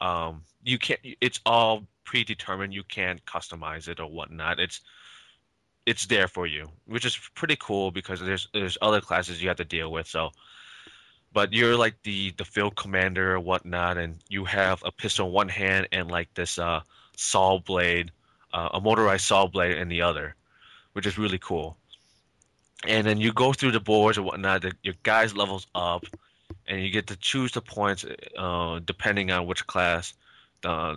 Um, 0.00 0.42
you 0.62 0.78
can't. 0.78 1.00
It's 1.20 1.40
all 1.44 1.86
predetermined. 2.04 2.74
You 2.74 2.84
can't 2.84 3.24
customize 3.24 3.88
it 3.88 4.00
or 4.00 4.06
whatnot. 4.06 4.60
It's 4.60 4.80
it's 5.88 6.04
there 6.06 6.28
for 6.28 6.46
you, 6.46 6.68
which 6.84 7.06
is 7.06 7.18
pretty 7.34 7.56
cool 7.56 7.90
because 7.90 8.20
there's 8.20 8.48
there's 8.52 8.76
other 8.82 9.00
classes 9.00 9.42
you 9.42 9.48
have 9.48 9.56
to 9.56 9.64
deal 9.64 9.90
with. 9.90 10.06
So, 10.06 10.30
but 11.32 11.54
you're 11.54 11.78
like 11.78 12.02
the 12.02 12.32
the 12.36 12.44
field 12.44 12.76
commander 12.76 13.34
or 13.34 13.40
whatnot, 13.40 13.96
and 13.96 14.16
you 14.28 14.44
have 14.44 14.82
a 14.84 14.92
pistol 14.92 15.28
in 15.28 15.32
one 15.32 15.48
hand 15.48 15.88
and 15.90 16.10
like 16.10 16.34
this 16.34 16.58
uh 16.58 16.80
saw 17.16 17.58
blade, 17.58 18.12
uh, 18.52 18.68
a 18.74 18.80
motorized 18.80 19.24
saw 19.24 19.46
blade 19.46 19.78
in 19.78 19.88
the 19.88 20.02
other, 20.02 20.34
which 20.92 21.06
is 21.06 21.16
really 21.16 21.38
cool. 21.38 21.78
And 22.86 23.06
then 23.06 23.18
you 23.18 23.32
go 23.32 23.54
through 23.54 23.72
the 23.72 23.80
boards 23.80 24.18
or 24.18 24.22
whatnot. 24.22 24.62
The, 24.62 24.72
your 24.82 24.94
guys 25.02 25.34
levels 25.34 25.66
up, 25.74 26.04
and 26.66 26.82
you 26.82 26.90
get 26.90 27.06
to 27.06 27.16
choose 27.16 27.52
the 27.52 27.62
points 27.62 28.04
uh, 28.36 28.80
depending 28.84 29.30
on 29.32 29.46
which 29.46 29.66
class 29.66 30.12
uh, 30.64 30.96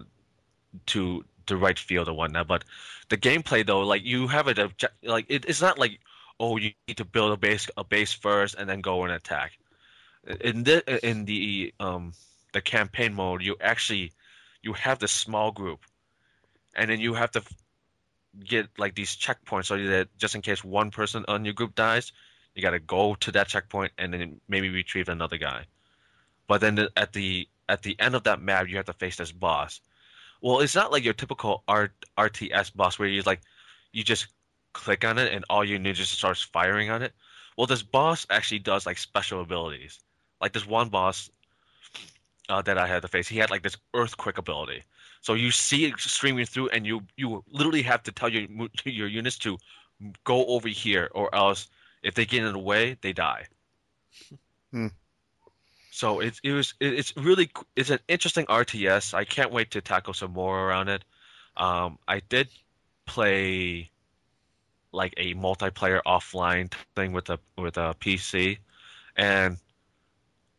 to 0.88 1.24
the 1.52 1.58
right 1.58 1.78
field 1.78 2.10
or 2.10 2.14
whatnot. 2.14 2.47
But 2.47 2.64
the 3.10 3.18
gameplay 3.18 3.66
though, 3.66 3.82
like 3.82 4.04
you 4.04 4.28
have 4.28 4.47
it 4.47 4.58
like 5.04 5.26
it, 5.30 5.45
it's 5.47 5.62
not 5.62 5.78
like 5.78 5.99
oh 6.39 6.58
you 6.58 6.72
need 6.88 6.97
to 6.97 7.06
build 7.06 7.32
a 7.32 7.38
base 7.38 7.70
a 7.78 7.84
base 7.84 8.14
first 8.14 8.56
and 8.56 8.70
then 8.70 8.82
go 8.82 9.04
and 9.04 9.14
attack. 9.14 9.52
In 10.41 10.64
the 10.64 11.08
in 11.08 11.26
the 11.26 11.74
um 11.80 12.14
the 12.54 12.62
campaign 12.62 13.14
mode, 13.14 13.41
you 13.41 13.56
actually 13.62 14.12
you 14.64 14.74
have 14.74 14.99
this 14.99 15.12
small 15.12 15.52
group, 15.52 15.80
and 16.76 16.89
then 16.89 16.99
you 16.99 17.14
have 17.14 17.32
to 17.32 17.43
get 18.39 18.68
like 18.78 18.95
these 18.95 19.16
checkpoints 19.16 19.66
so 19.66 19.78
that 19.78 20.08
just 20.18 20.36
in 20.36 20.41
case 20.41 20.64
one 20.64 20.91
person 20.91 21.26
on 21.28 21.45
your 21.45 21.54
group 21.54 21.76
dies, 21.76 22.12
you 22.56 22.62
got 22.62 22.72
to 22.72 22.80
go 22.80 23.16
to 23.16 23.32
that 23.34 23.47
checkpoint 23.47 23.91
and 23.97 24.14
then 24.14 24.41
maybe 24.47 24.70
retrieve 24.70 25.10
another 25.10 25.38
guy. 25.38 25.66
But 26.47 26.62
then 26.62 26.76
the, 26.76 26.91
at 26.95 27.14
the 27.14 27.47
at 27.68 27.82
the 27.82 27.95
end 27.99 28.16
of 28.16 28.24
that 28.24 28.41
map, 28.41 28.68
you 28.68 28.78
have 28.78 28.86
to 28.86 28.93
face 28.93 29.18
this 29.18 29.32
boss. 29.32 29.82
Well, 30.42 30.60
it's 30.60 30.76
not 30.76 30.92
like 30.92 31.04
your 31.04 31.14
typical 31.14 31.64
R, 31.68 31.92
RTS 32.18 32.76
boss 32.76 32.98
where 32.98 33.08
you 33.08 33.22
like 33.24 33.42
you 33.94 34.04
just 34.04 34.28
click 34.74 35.04
on 35.06 35.18
it 35.18 35.34
and 35.34 35.46
all 35.50 35.64
your 35.64 35.80
ninjas 35.80 36.06
starts 36.06 36.42
firing 36.42 36.89
on 36.89 37.02
it. 37.02 37.14
Well, 37.58 37.68
this 37.68 37.84
boss 37.84 38.26
actually 38.30 38.60
does 38.60 38.86
like 38.86 38.98
special 38.98 39.42
abilities. 39.42 40.00
Like 40.39 40.54
this 40.54 40.66
one 40.66 40.89
boss 40.89 41.30
uh, 42.50 42.62
that 42.64 42.78
I 42.78 42.88
had 42.88 43.02
to 43.04 43.08
face, 43.08 43.28
he 43.28 43.38
had 43.38 43.52
like 43.52 43.64
this 43.64 43.78
earthquake 43.94 44.38
ability. 44.38 44.84
So 45.22 45.36
you 45.36 45.52
see 45.52 45.86
it 45.86 46.00
streaming 46.00 46.46
through, 46.46 46.70
and 46.70 46.86
you 46.86 47.04
you 47.16 47.44
literally 47.52 47.84
have 47.84 48.04
to 48.04 48.12
tell 48.12 48.30
your 48.30 48.48
your 48.86 49.08
units 49.08 49.38
to 49.39 49.58
go 50.24 50.46
over 50.48 50.68
here, 50.68 51.10
or 51.14 51.34
else 51.34 51.68
if 52.02 52.16
they 52.16 52.26
get 52.26 52.44
in 52.44 52.52
the 52.52 52.60
way, 52.60 52.98
they 53.02 53.14
die. 53.14 53.46
Hmm. 54.72 54.88
So 55.92 56.22
it's 56.22 56.39
it 56.44 56.54
was 56.54 56.74
it- 56.80 56.94
it's 56.94 57.16
really 57.18 57.52
it's 57.76 57.92
an 57.92 58.00
interesting 58.08 58.46
RTS. 58.48 59.14
I 59.14 59.26
can't 59.26 59.52
wait 59.52 59.72
to 59.72 59.82
tackle 59.82 60.14
some 60.14 60.32
more 60.34 60.68
around 60.68 60.89
it. 60.89 61.04
Um, 61.58 62.00
I 62.08 62.22
did 62.22 62.50
play 63.06 63.92
like 64.94 65.14
a 65.18 65.34
multiplayer 65.36 66.02
offline 66.06 66.74
thing 66.96 67.14
with 67.14 67.30
a 67.30 67.39
with 67.58 67.78
a 67.78 67.96
PC, 68.00 68.60
and 69.18 69.58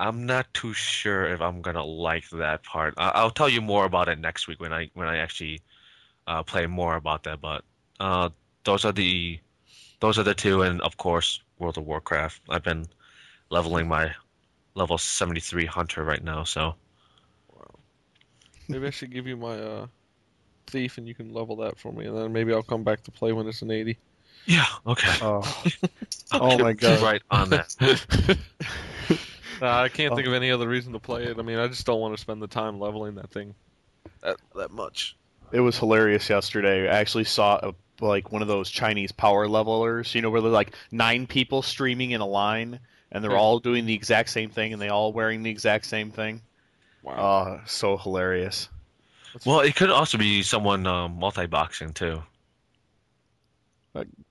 I'm 0.00 0.26
not 0.26 0.52
too 0.52 0.74
sure 0.74 1.26
if 1.26 1.40
I'm 1.40 1.62
gonna 1.62 1.84
like 1.84 2.28
that 2.30 2.62
part. 2.64 2.94
I, 2.96 3.10
I'll 3.10 3.30
tell 3.30 3.48
you 3.48 3.60
more 3.62 3.84
about 3.84 4.08
it 4.08 4.18
next 4.18 4.48
week 4.48 4.60
when 4.60 4.72
I 4.72 4.90
when 4.94 5.08
I 5.08 5.18
actually 5.18 5.62
uh, 6.26 6.42
play 6.42 6.66
more 6.66 6.96
about 6.96 7.24
that. 7.24 7.40
But 7.40 7.64
uh, 8.00 8.30
those 8.64 8.84
are 8.84 8.92
the 8.92 9.40
those 10.00 10.18
are 10.18 10.24
the 10.24 10.34
two, 10.34 10.62
and 10.62 10.80
of 10.82 10.96
course 10.96 11.40
World 11.58 11.78
of 11.78 11.86
Warcraft. 11.86 12.42
I've 12.50 12.64
been 12.64 12.86
leveling 13.50 13.88
my 13.88 14.14
level 14.74 14.98
73 14.98 15.66
hunter 15.66 16.02
right 16.02 16.22
now, 16.22 16.44
so 16.44 16.74
Maybe 18.68 18.86
I 18.86 18.90
should 18.90 19.12
give 19.12 19.26
you 19.26 19.36
my 19.36 19.58
uh, 19.58 19.86
thief, 20.68 20.96
and 20.98 21.06
you 21.06 21.14
can 21.14 21.34
level 21.34 21.56
that 21.56 21.78
for 21.78 21.92
me, 21.92 22.06
and 22.06 22.16
then 22.16 22.32
maybe 22.32 22.52
I'll 22.54 22.62
come 22.62 22.84
back 22.84 23.02
to 23.04 23.10
play 23.10 23.32
when 23.32 23.46
it's 23.46 23.60
an 23.60 23.70
eighty. 23.70 23.98
yeah, 24.46 24.64
okay. 24.86 25.12
Oh, 25.20 25.64
Oh 26.32 26.56
my 26.58 26.72
God. 26.72 27.02
right 27.02 27.22
on 27.30 27.50
that. 27.50 27.74
Nah, 29.60 29.82
I 29.82 29.88
can't 29.88 30.14
think 30.16 30.26
of 30.26 30.32
any 30.32 30.50
other 30.50 30.66
reason 30.66 30.92
to 30.94 30.98
play 30.98 31.24
it. 31.24 31.38
I 31.38 31.42
mean, 31.42 31.58
I 31.58 31.68
just 31.68 31.86
don't 31.86 32.00
want 32.00 32.16
to 32.16 32.20
spend 32.20 32.42
the 32.42 32.48
time 32.48 32.80
leveling 32.80 33.14
that 33.16 33.30
thing 33.30 33.54
that 34.22 34.36
that 34.56 34.70
much. 34.72 35.14
it 35.52 35.60
was 35.60 35.78
hilarious 35.78 36.28
yesterday. 36.30 36.88
I 36.88 36.98
actually 36.98 37.24
saw 37.24 37.60
a, 37.62 38.04
like 38.04 38.32
one 38.32 38.42
of 38.42 38.48
those 38.48 38.70
Chinese 38.70 39.12
power 39.12 39.46
levelers, 39.46 40.14
you 40.16 40.22
know, 40.22 40.30
where 40.30 40.40
they're 40.40 40.50
like 40.50 40.74
nine 40.90 41.26
people 41.28 41.62
streaming 41.62 42.10
in 42.10 42.20
a 42.20 42.26
line, 42.26 42.80
and 43.12 43.22
they're 43.22 43.30
Hmm. 43.30 43.36
all 43.36 43.58
doing 43.60 43.86
the 43.86 43.94
exact 43.94 44.30
same 44.30 44.50
thing, 44.50 44.72
and 44.72 44.82
they 44.82 44.88
all 44.88 45.12
wearing 45.12 45.42
the 45.44 45.50
exact 45.50 45.86
same 45.86 46.10
thing. 46.10 46.42
Wow. 47.02 47.14
Oh, 47.18 47.60
so 47.66 47.96
hilarious. 47.96 48.68
well, 49.44 49.60
it 49.60 49.76
could 49.76 49.90
also 49.90 50.18
be 50.18 50.42
someone 50.42 50.86
um, 50.86 51.18
multi-boxing 51.18 51.92
too. 51.92 52.22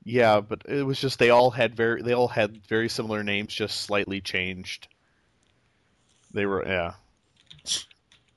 Yeah, 0.03 0.41
but 0.41 0.63
it 0.67 0.83
was 0.83 0.99
just 0.99 1.19
they 1.19 1.29
all 1.29 1.51
had 1.51 1.75
very 1.75 2.01
they 2.01 2.13
all 2.13 2.27
had 2.27 2.65
very 2.67 2.89
similar 2.89 3.23
names, 3.23 3.53
just 3.53 3.81
slightly 3.81 4.19
changed. 4.19 4.87
They 6.33 6.47
were 6.47 6.65
yeah. 6.67 6.93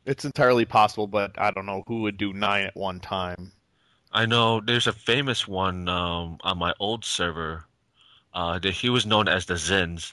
It's 0.05 0.27
entirely 0.27 0.67
possible, 0.67 1.07
but 1.07 1.39
I 1.41 1.51
don't 1.51 1.65
know 1.65 1.83
who 1.87 2.03
would 2.03 2.19
do 2.19 2.35
nine 2.35 2.67
at 2.67 2.77
one 2.77 3.01
time. 3.01 3.53
I 4.13 4.27
know 4.27 4.61
there's 4.61 4.87
a 4.87 4.93
famous 4.93 5.49
one 5.49 5.89
um, 5.89 6.37
on 6.43 6.59
my 6.59 6.75
old 6.79 7.05
server. 7.05 7.65
Uh, 8.35 8.59
that 8.59 8.75
he 8.75 8.91
was 8.91 9.07
known 9.07 9.29
as 9.29 9.47
the 9.47 9.55
Zins. 9.55 10.13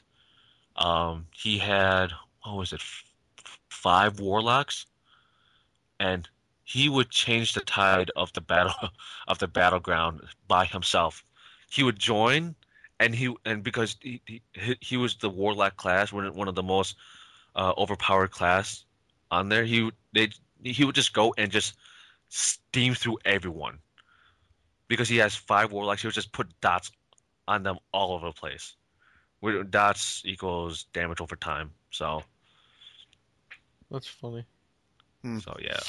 Um, 0.81 1.27
he 1.31 1.59
had 1.59 2.11
what 2.43 2.57
was 2.57 2.73
it, 2.73 2.81
f- 2.81 3.59
five 3.69 4.19
warlocks, 4.19 4.87
and 5.99 6.27
he 6.63 6.89
would 6.89 7.11
change 7.11 7.53
the 7.53 7.61
tide 7.61 8.09
of 8.15 8.33
the 8.33 8.41
battle 8.41 8.89
of 9.27 9.37
the 9.37 9.47
battleground 9.47 10.21
by 10.47 10.65
himself. 10.65 11.23
He 11.69 11.83
would 11.83 11.99
join, 11.99 12.55
and 12.99 13.13
he 13.13 13.33
and 13.45 13.63
because 13.63 13.95
he 14.01 14.21
he, 14.25 14.41
he 14.79 14.97
was 14.97 15.15
the 15.15 15.29
warlock 15.29 15.77
class, 15.77 16.11
one 16.11 16.33
one 16.35 16.47
of 16.47 16.55
the 16.55 16.63
most 16.63 16.95
uh, 17.55 17.73
overpowered 17.77 18.31
class 18.31 18.83
on 19.29 19.49
there. 19.49 19.65
He 19.65 19.91
they 20.13 20.29
he 20.63 20.83
would 20.83 20.95
just 20.95 21.13
go 21.13 21.33
and 21.37 21.51
just 21.51 21.75
steam 22.29 22.95
through 22.95 23.19
everyone 23.23 23.77
because 24.87 25.09
he 25.09 25.17
has 25.17 25.35
five 25.35 25.71
warlocks. 25.71 26.01
He 26.01 26.07
would 26.07 26.15
just 26.15 26.33
put 26.33 26.59
dots 26.59 26.91
on 27.47 27.61
them 27.61 27.77
all 27.93 28.13
over 28.13 28.27
the 28.27 28.33
place. 28.33 28.75
Where 29.41 29.63
dots 29.63 30.21
equals 30.25 30.85
damage 30.93 31.19
over 31.19 31.35
time. 31.35 31.71
So 31.91 32.23
That's 33.91 34.07
funny. 34.07 34.45
Hmm. 35.21 35.39
so 35.39 35.55
yeah. 35.61 35.79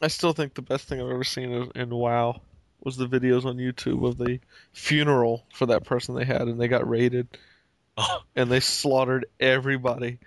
I 0.00 0.08
still 0.08 0.32
think 0.32 0.54
the 0.54 0.62
best 0.62 0.88
thing 0.88 1.00
I've 1.00 1.10
ever 1.10 1.24
seen 1.24 1.52
in- 1.52 1.72
in 1.74 1.90
WoW 1.90 2.40
was 2.80 2.96
the 2.96 3.06
videos 3.06 3.44
on 3.44 3.56
YouTube 3.56 4.06
of 4.06 4.18
the 4.18 4.40
funeral 4.72 5.44
for 5.52 5.66
that 5.66 5.84
person 5.84 6.14
they 6.14 6.24
had, 6.24 6.42
and 6.42 6.60
they 6.60 6.68
got 6.68 6.88
raided, 6.88 7.28
Oh, 7.96 8.22
and 8.36 8.50
they 8.50 8.60
slaughtered 8.60 9.26
everybody. 9.38 10.18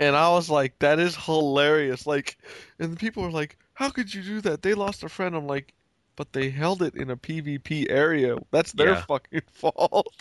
And 0.00 0.16
I 0.16 0.30
was 0.30 0.50
like, 0.50 0.78
that 0.80 0.98
is 0.98 1.14
hilarious. 1.16 2.06
Like, 2.06 2.36
and 2.78 2.92
the 2.92 2.96
people 2.96 3.22
were 3.22 3.30
like, 3.30 3.56
how 3.74 3.90
could 3.90 4.12
you 4.12 4.22
do 4.22 4.40
that? 4.42 4.62
They 4.62 4.74
lost 4.74 5.04
a 5.04 5.08
friend. 5.08 5.34
I'm 5.36 5.46
like, 5.46 5.72
but 6.16 6.32
they 6.32 6.50
held 6.50 6.82
it 6.82 6.94
in 6.94 7.10
a 7.10 7.16
PvP 7.16 7.86
area. 7.90 8.36
That's 8.50 8.72
their 8.72 8.90
Yeah. 8.94 9.02
fucking 9.02 9.42
fault. 9.52 10.12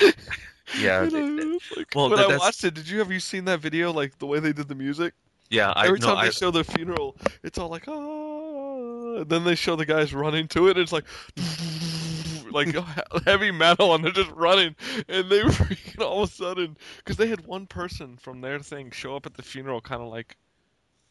yeah. 0.80 1.02
And 1.04 1.14
I 1.14 1.18
it- 1.20 1.38
it- 1.38 1.76
like- 1.76 1.86
well, 1.94 2.10
when 2.10 2.18
that- 2.18 2.30
I 2.30 2.36
watched 2.36 2.64
it, 2.64 2.74
did 2.74 2.88
you 2.88 2.98
have 2.98 3.10
you 3.12 3.20
seen 3.20 3.44
that 3.46 3.60
video? 3.60 3.92
Like 3.92 4.18
the 4.18 4.26
way 4.26 4.40
they 4.40 4.52
did 4.52 4.68
the 4.68 4.74
music. 4.74 5.14
yeah. 5.50 5.72
I 5.74 5.86
Every 5.86 5.98
no. 6.00 6.06
time 6.08 6.16
I 6.18 6.24
they 6.26 6.30
show 6.32 6.50
the 6.50 6.64
funeral, 6.64 7.16
it's 7.42 7.58
all 7.58 7.68
like 7.68 7.86
ah. 7.88 9.20
And 9.20 9.28
then 9.28 9.44
they 9.44 9.54
show 9.54 9.74
the 9.76 9.86
guys 9.86 10.12
running 10.14 10.46
to 10.48 10.68
it. 10.68 10.72
And 10.76 10.80
it's 10.80 10.92
like 10.92 11.04
like 12.52 12.74
heavy 13.26 13.50
metal, 13.50 13.94
and 13.94 14.04
they're 14.04 14.12
just 14.12 14.30
running. 14.32 14.76
And 15.08 15.28
they 15.30 15.40
freaking 15.42 16.02
all 16.04 16.22
of 16.22 16.30
a 16.30 16.32
sudden, 16.32 16.76
because 16.98 17.16
they 17.16 17.26
had 17.28 17.46
one 17.46 17.66
person 17.66 18.16
from 18.16 18.40
their 18.40 18.58
thing 18.60 18.90
show 18.90 19.16
up 19.16 19.26
at 19.26 19.34
the 19.34 19.42
funeral, 19.42 19.80
kind 19.80 20.02
of 20.02 20.08
like. 20.08 20.36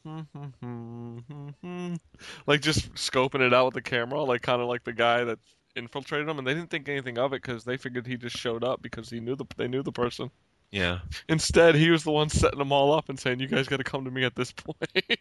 Hmm, 0.05 0.21
hmm, 0.61 1.17
hmm, 1.61 1.95
like 2.45 2.61
just 2.61 2.93
scoping 2.93 3.41
it 3.41 3.53
out 3.53 3.65
with 3.65 3.73
the 3.73 3.81
camera, 3.81 4.23
like 4.23 4.41
kind 4.41 4.61
of 4.61 4.69
like 4.69 4.85
the 4.85 4.93
guy 4.93 5.25
that 5.25 5.39
infiltrated 5.77 6.27
them, 6.27 6.37
and 6.39 6.47
they 6.47 6.53
didn't 6.53 6.69
think 6.69 6.89
anything 6.89 7.17
of 7.17 7.33
it 7.33 7.41
because 7.41 7.63
they 7.63 7.77
figured 7.77 8.07
he 8.07 8.17
just 8.17 8.35
showed 8.37 8.63
up 8.63 8.81
because 8.81 9.09
he 9.09 9.19
knew 9.19 9.35
the 9.35 9.45
they 9.57 9.67
knew 9.67 9.83
the 9.83 9.91
person. 9.91 10.29
yeah. 10.71 10.99
Instead, 11.29 11.75
he 11.75 11.89
was 11.89 12.03
the 12.03 12.11
one 12.11 12.29
setting 12.29 12.59
them 12.59 12.71
all 12.71 12.93
up 12.93 13.09
and 13.09 13.19
saying, 13.19 13.39
"You 13.39 13.47
guys 13.47 13.67
got 13.67 13.77
to 13.77 13.83
come 13.83 14.05
to 14.05 14.11
me 14.11 14.23
at 14.25 14.35
this 14.35 14.51
point." 14.53 15.19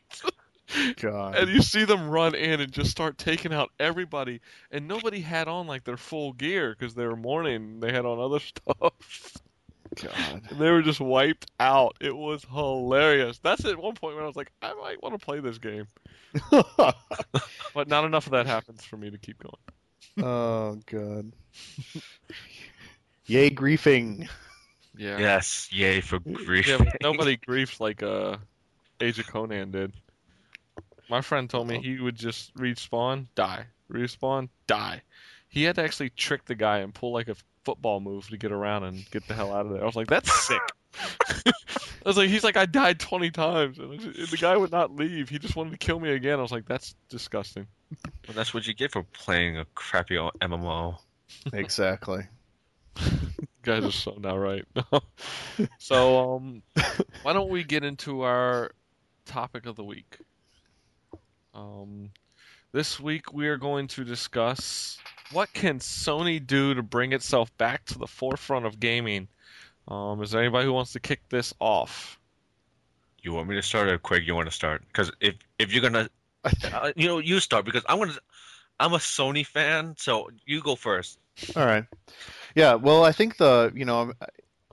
God. 0.97 1.37
and 1.37 1.49
you 1.49 1.63
see 1.63 1.85
them 1.85 2.11
run 2.11 2.35
in 2.35 2.61
and 2.61 2.73
just 2.73 2.91
start 2.91 3.19
taking 3.19 3.53
out 3.55 3.71
everybody, 3.79 4.41
and 4.73 4.89
nobody 4.89 5.21
had 5.21 5.47
on 5.47 5.69
like 5.69 5.85
their 5.85 5.97
full 5.97 6.33
gear 6.33 6.75
because 6.77 6.95
they 6.95 7.07
were 7.07 7.15
mourning. 7.17 7.79
They 7.79 7.93
had 7.93 8.05
on 8.05 8.19
other 8.19 8.41
stuff, 8.41 9.37
God. 10.03 10.43
and 10.51 10.59
they 10.59 10.71
were 10.73 10.83
just 10.83 10.99
wiped 11.01 11.47
out. 11.61 11.97
It 12.01 12.17
was 12.17 12.45
hilarious. 12.53 13.39
That's 13.39 13.65
at 13.65 13.79
one 13.79 13.95
point 13.95 14.17
when 14.17 14.25
I 14.25 14.27
was 14.27 14.35
like, 14.35 14.51
I 14.61 14.75
might 14.75 15.01
want 15.03 15.17
to 15.17 15.25
play 15.25 15.39
this 15.39 15.59
game, 15.59 15.87
but 16.51 17.87
not 17.87 18.05
enough 18.05 18.27
of 18.27 18.33
that 18.33 18.47
happens 18.47 18.85
for 18.85 18.97
me 18.97 19.11
to 19.11 19.19
keep 19.19 19.39
going. 19.41 19.55
Oh 20.23 20.79
God. 20.87 21.33
Yay, 23.27 23.51
griefing. 23.51 24.29
Yeah. 24.97 25.19
Yes. 25.19 25.69
Yay 25.73 26.01
for 26.01 26.19
grief. 26.21 26.69
Yeah, 26.69 26.79
but 26.79 26.97
nobody 27.03 27.37
griefs 27.37 27.81
like 27.81 28.03
uh, 28.03 28.37
Age 29.01 29.19
of 29.19 29.27
Conan 29.27 29.71
did. 29.71 29.93
My 31.09 31.21
friend 31.21 31.49
told 31.49 31.69
me 31.69 31.81
he 31.81 32.01
would 32.01 32.17
just 32.17 32.55
respawn, 32.57 33.27
die, 33.35 33.67
respawn, 33.91 34.49
die. 34.67 35.03
He 35.49 35.63
had 35.63 35.77
to 35.77 35.83
actually 35.83 36.11
trick 36.11 36.45
the 36.45 36.55
guy 36.55 36.79
and 36.79 36.93
pull 36.93 37.13
like 37.13 37.29
a 37.29 37.37
football 37.65 38.01
move 38.01 38.29
to 38.31 38.37
get 38.37 38.53
around 38.53 38.85
and 38.85 39.09
get 39.11 39.27
the 39.29 39.35
hell 39.35 39.53
out 39.53 39.67
of 39.67 39.73
there. 39.73 39.83
I 39.83 39.87
was 39.87 39.97
like, 39.97 40.09
that's 40.09 40.33
sick. 40.47 40.61
I 41.47 42.09
was 42.09 42.17
like, 42.17 42.29
he's 42.29 42.45
like, 42.45 42.57
I 42.57 42.67
died 42.67 43.01
20 43.01 43.31
times. 43.31 43.79
And 43.79 43.99
the 43.99 44.39
guy 44.41 44.57
would 44.57 44.71
not 44.71 44.95
leave. 44.95 45.29
He 45.29 45.39
just 45.39 45.57
wanted 45.57 45.71
to 45.73 45.79
kill 45.79 45.99
me 45.99 46.11
again. 46.11 46.39
I 46.39 46.43
was 46.43 46.53
like, 46.53 46.67
that's 46.67 46.95
disgusting. 47.09 47.67
Well, 48.27 48.35
that's 48.35 48.55
what 48.55 48.67
you 48.67 48.75
get 48.75 48.93
for 48.93 49.03
playing 49.03 49.59
a 49.59 49.65
crappy 49.75 50.17
old 50.17 50.33
MMO. 50.41 50.99
Exactly. 51.53 52.23
guys 53.63 53.85
are 53.85 53.93
so 53.93 54.17
not 54.21 54.37
right. 54.37 54.65
so, 55.79 56.37
um, 56.37 56.63
why 57.23 57.33
don't 57.33 57.51
we 57.51 57.65
get 57.65 57.85
into 57.85 58.23
our 58.23 58.73
topic 59.25 59.67
of 59.67 59.77
the 59.77 59.85
week? 59.85 60.19
Um, 61.55 62.11
this 62.73 63.01
week 63.01 63.33
we 63.33 63.49
are 63.49 63.57
going 63.57 63.89
to 63.89 64.05
discuss 64.05 64.99
what 65.33 65.53
can 65.53 65.81
Sony 65.81 66.45
do 66.45 66.75
to 66.75 66.83
bring 66.83 67.13
itself 67.13 67.55
back 67.59 67.85
to 67.87 67.99
the 67.99 68.07
forefront 68.07 68.67
of 68.67 68.79
gaming. 68.79 69.29
Um, 69.89 70.23
is 70.23 70.31
there 70.31 70.41
anybody 70.41 70.67
who 70.67 70.73
wants 70.73 70.93
to 70.93 71.01
kick 71.01 71.29
this 71.29 71.55
off? 71.61 72.19
You 73.23 73.33
want 73.33 73.49
me 73.49 73.57
to 73.57 73.63
start 73.63 73.89
or 73.89 73.99
Quig? 73.99 74.27
You 74.27 74.35
want 74.35 74.49
to 74.49 74.55
start? 74.55 74.83
Because 74.87 75.11
if 75.21 75.35
if 75.59 75.73
you're 75.73 75.83
gonna, 75.83 76.09
uh, 76.45 76.93
you 76.97 77.09
know, 77.09 77.19
you 77.19 77.41
start 77.41 77.65
because 77.65 77.85
I'm 77.89 77.99
gonna. 77.99 78.15
I'm 78.79 78.93
a 78.93 78.99
Sony 78.99 79.47
fan, 79.47 79.95
so 79.97 80.29
you 80.45 80.61
go 80.61 80.77
first. 80.77 81.19
All 81.55 81.65
right. 81.65 81.85
Yeah, 82.55 82.75
well, 82.75 83.05
I 83.05 83.13
think 83.13 83.37
the, 83.37 83.73
you 83.75 83.85
know, 83.85 84.13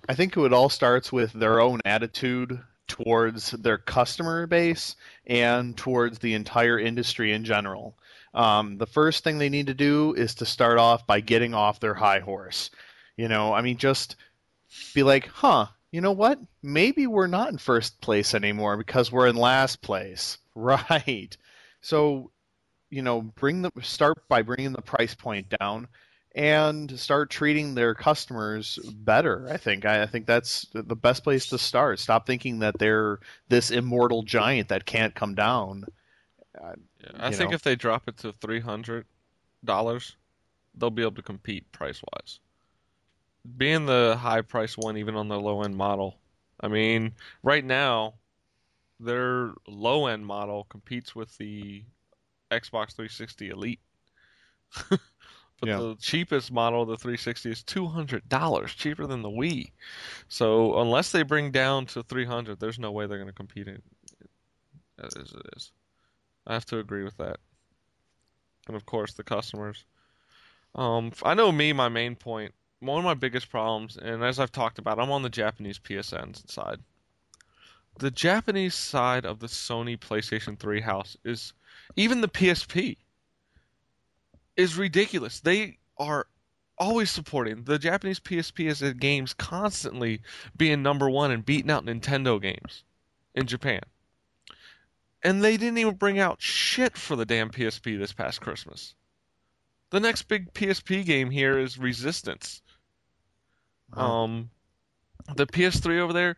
I 0.07 0.13
think 0.15 0.35
it 0.35 0.53
all 0.53 0.69
starts 0.69 1.11
with 1.11 1.31
their 1.33 1.61
own 1.61 1.79
attitude 1.85 2.59
towards 2.87 3.51
their 3.51 3.77
customer 3.77 4.45
base 4.47 4.95
and 5.25 5.75
towards 5.75 6.19
the 6.19 6.33
entire 6.33 6.77
industry 6.77 7.31
in 7.31 7.45
general. 7.45 7.97
Um, 8.33 8.77
the 8.77 8.87
first 8.87 9.23
thing 9.23 9.37
they 9.37 9.49
need 9.49 9.67
to 9.67 9.73
do 9.73 10.13
is 10.13 10.35
to 10.35 10.45
start 10.45 10.79
off 10.79 11.07
by 11.07 11.19
getting 11.19 11.53
off 11.53 11.79
their 11.79 11.93
high 11.93 12.19
horse. 12.19 12.71
You 13.15 13.27
know, 13.27 13.53
I 13.53 13.61
mean, 13.61 13.77
just 13.77 14.15
be 14.93 15.03
like, 15.03 15.27
huh, 15.27 15.67
you 15.91 16.01
know 16.01 16.11
what? 16.11 16.39
Maybe 16.61 17.07
we're 17.07 17.27
not 17.27 17.49
in 17.49 17.57
first 17.57 18.01
place 18.01 18.33
anymore 18.33 18.77
because 18.77 19.11
we're 19.11 19.27
in 19.27 19.35
last 19.35 19.81
place. 19.81 20.37
Right. 20.55 21.35
So, 21.81 22.29
you 22.91 23.01
know, 23.01 23.23
bring 23.23 23.63
the 23.63 23.71
start 23.81 24.27
by 24.29 24.43
bringing 24.43 24.71
the 24.71 24.83
price 24.83 25.15
point 25.15 25.51
down 25.59 25.87
and 26.35 26.99
start 26.99 27.29
treating 27.29 27.73
their 27.73 27.95
customers 27.95 28.77
better. 28.93 29.47
I 29.49 29.57
think 29.57 29.85
I, 29.85 30.03
I 30.03 30.05
think 30.05 30.25
that's 30.25 30.67
the 30.73 30.95
best 30.95 31.23
place 31.23 31.47
to 31.47 31.57
start. 31.57 31.99
Stop 31.99 32.25
thinking 32.25 32.59
that 32.59 32.77
they're 32.79 33.19
this 33.49 33.71
immortal 33.71 34.23
giant 34.23 34.69
that 34.69 34.85
can't 34.85 35.13
come 35.13 35.35
down. 35.35 35.85
Uh, 36.59 36.73
yeah, 37.01 37.09
I 37.19 37.31
think 37.31 37.51
know. 37.51 37.55
if 37.55 37.61
they 37.61 37.75
drop 37.75 38.07
it 38.07 38.17
to 38.17 38.31
three 38.31 38.59
hundred 38.59 39.05
dollars, 39.63 40.15
they'll 40.75 40.89
be 40.89 41.01
able 41.01 41.15
to 41.15 41.21
compete 41.21 41.71
price 41.71 42.01
wise. 42.13 42.39
Being 43.57 43.85
the 43.85 44.17
high 44.19 44.41
price 44.41 44.77
one, 44.77 44.97
even 44.97 45.15
on 45.15 45.27
the 45.27 45.39
low 45.39 45.63
end 45.63 45.75
model. 45.75 46.17
I 46.59 46.67
mean, 46.69 47.13
right 47.41 47.63
now, 47.63 48.15
their 48.99 49.51
low 49.67 50.07
end 50.07 50.25
model 50.25 50.65
competes 50.69 51.13
with 51.15 51.37
the 51.37 51.83
Xbox 52.51 52.93
360 52.93 53.49
Elite. 53.49 53.79
but 54.89 54.99
Yeah. 55.63 55.77
the 55.77 55.95
cheapest 55.99 56.51
model, 56.51 56.83
of 56.83 56.87
the 56.87 56.97
360, 56.97 57.51
is 57.51 57.63
two 57.63 57.87
hundred 57.87 58.27
dollars, 58.29 58.73
cheaper 58.73 59.05
than 59.05 59.21
the 59.21 59.29
Wii. 59.29 59.71
So 60.29 60.79
unless 60.79 61.11
they 61.11 61.23
bring 61.23 61.51
down 61.51 61.85
to 61.87 62.03
three 62.03 62.25
hundred, 62.25 62.59
there's 62.59 62.79
no 62.79 62.91
way 62.91 63.07
they're 63.07 63.17
going 63.17 63.27
to 63.27 63.33
compete 63.33 63.67
in 63.67 63.81
as 65.01 65.15
it 65.15 65.27
is. 65.55 65.71
I 66.47 66.53
have 66.53 66.65
to 66.67 66.79
agree 66.79 67.03
with 67.03 67.17
that. 67.17 67.37
And 68.67 68.75
of 68.75 68.85
course, 68.85 69.13
the 69.13 69.23
customers. 69.23 69.85
Um, 70.75 71.11
I 71.23 71.33
know 71.33 71.51
me, 71.51 71.73
my 71.73 71.89
main 71.89 72.15
point, 72.15 72.53
one 72.83 72.99
of 72.99 73.05
my 73.05 73.13
biggest 73.13 73.49
problems, 73.49 73.97
and 73.97 74.23
as 74.23 74.39
I've 74.39 74.51
talked 74.51 74.79
about, 74.79 74.99
I'm 74.99 75.11
on 75.11 75.23
the 75.23 75.29
Japanese 75.29 75.79
PSN 75.79 76.49
side. 76.49 76.79
The 77.99 78.11
Japanese 78.11 78.75
side 78.75 79.25
of 79.25 79.39
the 79.39 79.47
Sony 79.47 79.97
PlayStation 79.97 80.57
3 80.59 80.81
house 80.81 81.15
is, 81.23 81.53
even 81.95 82.21
the 82.21 82.27
PSP, 82.27 82.97
is 84.57 84.77
ridiculous. 84.77 85.39
They 85.39 85.77
are 85.97 86.27
always 86.77 87.11
supporting. 87.11 87.63
The 87.63 87.79
Japanese 87.79 88.19
PSP 88.19 88.67
is 88.67 88.81
at 88.83 88.99
games 88.99 89.33
constantly 89.33 90.21
being 90.57 90.81
number 90.81 91.09
one 91.09 91.31
and 91.31 91.45
beating 91.45 91.71
out 91.71 91.85
Nintendo 91.85 92.41
games 92.41 92.83
in 93.35 93.47
Japan. 93.47 93.81
And 95.23 95.41
they 95.41 95.55
didn't 95.55 95.77
even 95.77 95.95
bring 95.95 96.19
out 96.19 96.41
shit 96.41 96.97
for 96.97 97.15
the 97.15 97.25
damn 97.25 97.49
PSP 97.49 97.97
this 97.97 98.11
past 98.11 98.41
Christmas. 98.41 98.95
The 99.91 99.99
next 99.99 100.23
big 100.23 100.53
PSP 100.53 101.05
game 101.05 101.29
here 101.29 101.59
is 101.59 101.77
Resistance. 101.77 102.62
Wow. 103.95 104.23
Um, 104.23 104.49
the 105.35 105.45
PS3 105.45 105.99
over 105.99 106.13
there, 106.13 106.35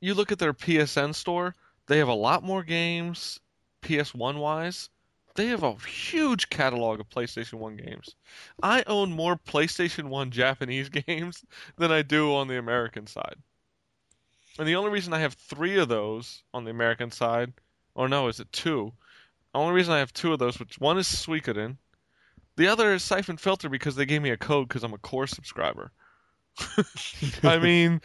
you 0.00 0.14
look 0.14 0.32
at 0.32 0.38
their 0.38 0.52
PSN 0.52 1.14
store, 1.14 1.54
they 1.86 1.98
have 1.98 2.08
a 2.08 2.14
lot 2.14 2.42
more 2.42 2.62
games, 2.62 3.40
PS1 3.82 4.38
wise. 4.38 4.90
They 5.34 5.46
have 5.48 5.62
a 5.62 5.76
huge 5.76 6.48
catalog 6.48 6.98
of 6.98 7.10
PlayStation 7.10 7.54
1 7.54 7.76
games. 7.76 8.14
I 8.62 8.82
own 8.86 9.12
more 9.12 9.36
PlayStation 9.36 10.08
1 10.08 10.30
Japanese 10.30 10.88
games 11.06 11.44
than 11.76 11.92
I 11.92 12.02
do 12.02 12.34
on 12.34 12.48
the 12.48 12.58
American 12.58 13.06
side. 13.06 13.36
And 14.58 14.66
the 14.66 14.76
only 14.76 14.90
reason 14.90 15.12
I 15.12 15.20
have 15.20 15.34
three 15.34 15.78
of 15.78 15.88
those 15.88 16.42
on 16.54 16.64
the 16.64 16.70
American 16.70 17.10
side, 17.10 17.52
or 17.94 18.08
no, 18.08 18.28
is 18.28 18.40
it 18.40 18.50
two? 18.52 18.92
The 19.52 19.58
only 19.58 19.74
reason 19.74 19.92
I 19.92 19.98
have 19.98 20.12
two 20.12 20.32
of 20.32 20.38
those, 20.38 20.58
which 20.58 20.78
one 20.78 20.98
is 20.98 21.06
Suikoden, 21.06 21.76
the 22.56 22.68
other 22.68 22.94
is 22.94 23.04
Siphon 23.04 23.36
Filter 23.36 23.68
because 23.68 23.96
they 23.96 24.06
gave 24.06 24.22
me 24.22 24.30
a 24.30 24.36
code 24.38 24.68
because 24.68 24.82
I'm 24.82 24.94
a 24.94 24.98
core 24.98 25.26
subscriber. 25.26 25.92
I 27.42 27.58
mean, 27.58 28.00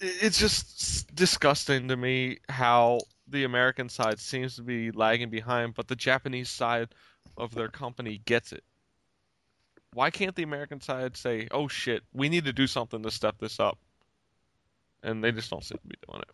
it's 0.00 0.38
just 0.38 1.14
disgusting 1.14 1.88
to 1.88 1.96
me 1.96 2.38
how 2.48 3.00
the 3.28 3.44
American 3.44 3.88
side 3.88 4.18
seems 4.18 4.56
to 4.56 4.62
be 4.62 4.90
lagging 4.90 5.30
behind, 5.30 5.74
but 5.74 5.88
the 5.88 5.96
Japanese 5.96 6.50
side 6.50 6.88
of 7.36 7.54
their 7.54 7.68
company 7.68 8.20
gets 8.24 8.52
it. 8.52 8.64
Why 9.94 10.10
can't 10.10 10.34
the 10.34 10.42
American 10.42 10.80
side 10.80 11.16
say, 11.16 11.48
"Oh 11.50 11.68
shit, 11.68 12.02
we 12.12 12.28
need 12.28 12.44
to 12.46 12.52
do 12.52 12.66
something 12.66 13.02
to 13.02 13.10
step 13.10 13.36
this 13.38 13.60
up"? 13.60 13.78
And 15.02 15.22
they 15.22 15.32
just 15.32 15.50
don't 15.50 15.64
seem 15.64 15.78
to 15.78 15.88
be 15.88 15.96
doing 16.08 16.22
it. 16.22 16.30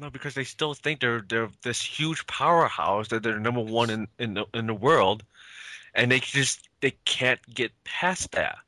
No, 0.00 0.10
because 0.10 0.34
they 0.34 0.44
still 0.44 0.74
think 0.74 1.00
they're 1.00 1.24
they're 1.28 1.50
this 1.62 1.80
huge 1.80 2.26
powerhouse 2.26 3.08
that 3.08 3.22
they're 3.22 3.38
number 3.38 3.60
one 3.60 3.90
in 3.90 4.08
in 4.18 4.34
the, 4.34 4.46
in 4.52 4.66
the 4.66 4.74
world, 4.74 5.22
and 5.94 6.10
they 6.10 6.20
just 6.20 6.68
they 6.80 6.92
can't 7.04 7.40
get 7.52 7.72
past 7.84 8.32
that. 8.32 8.58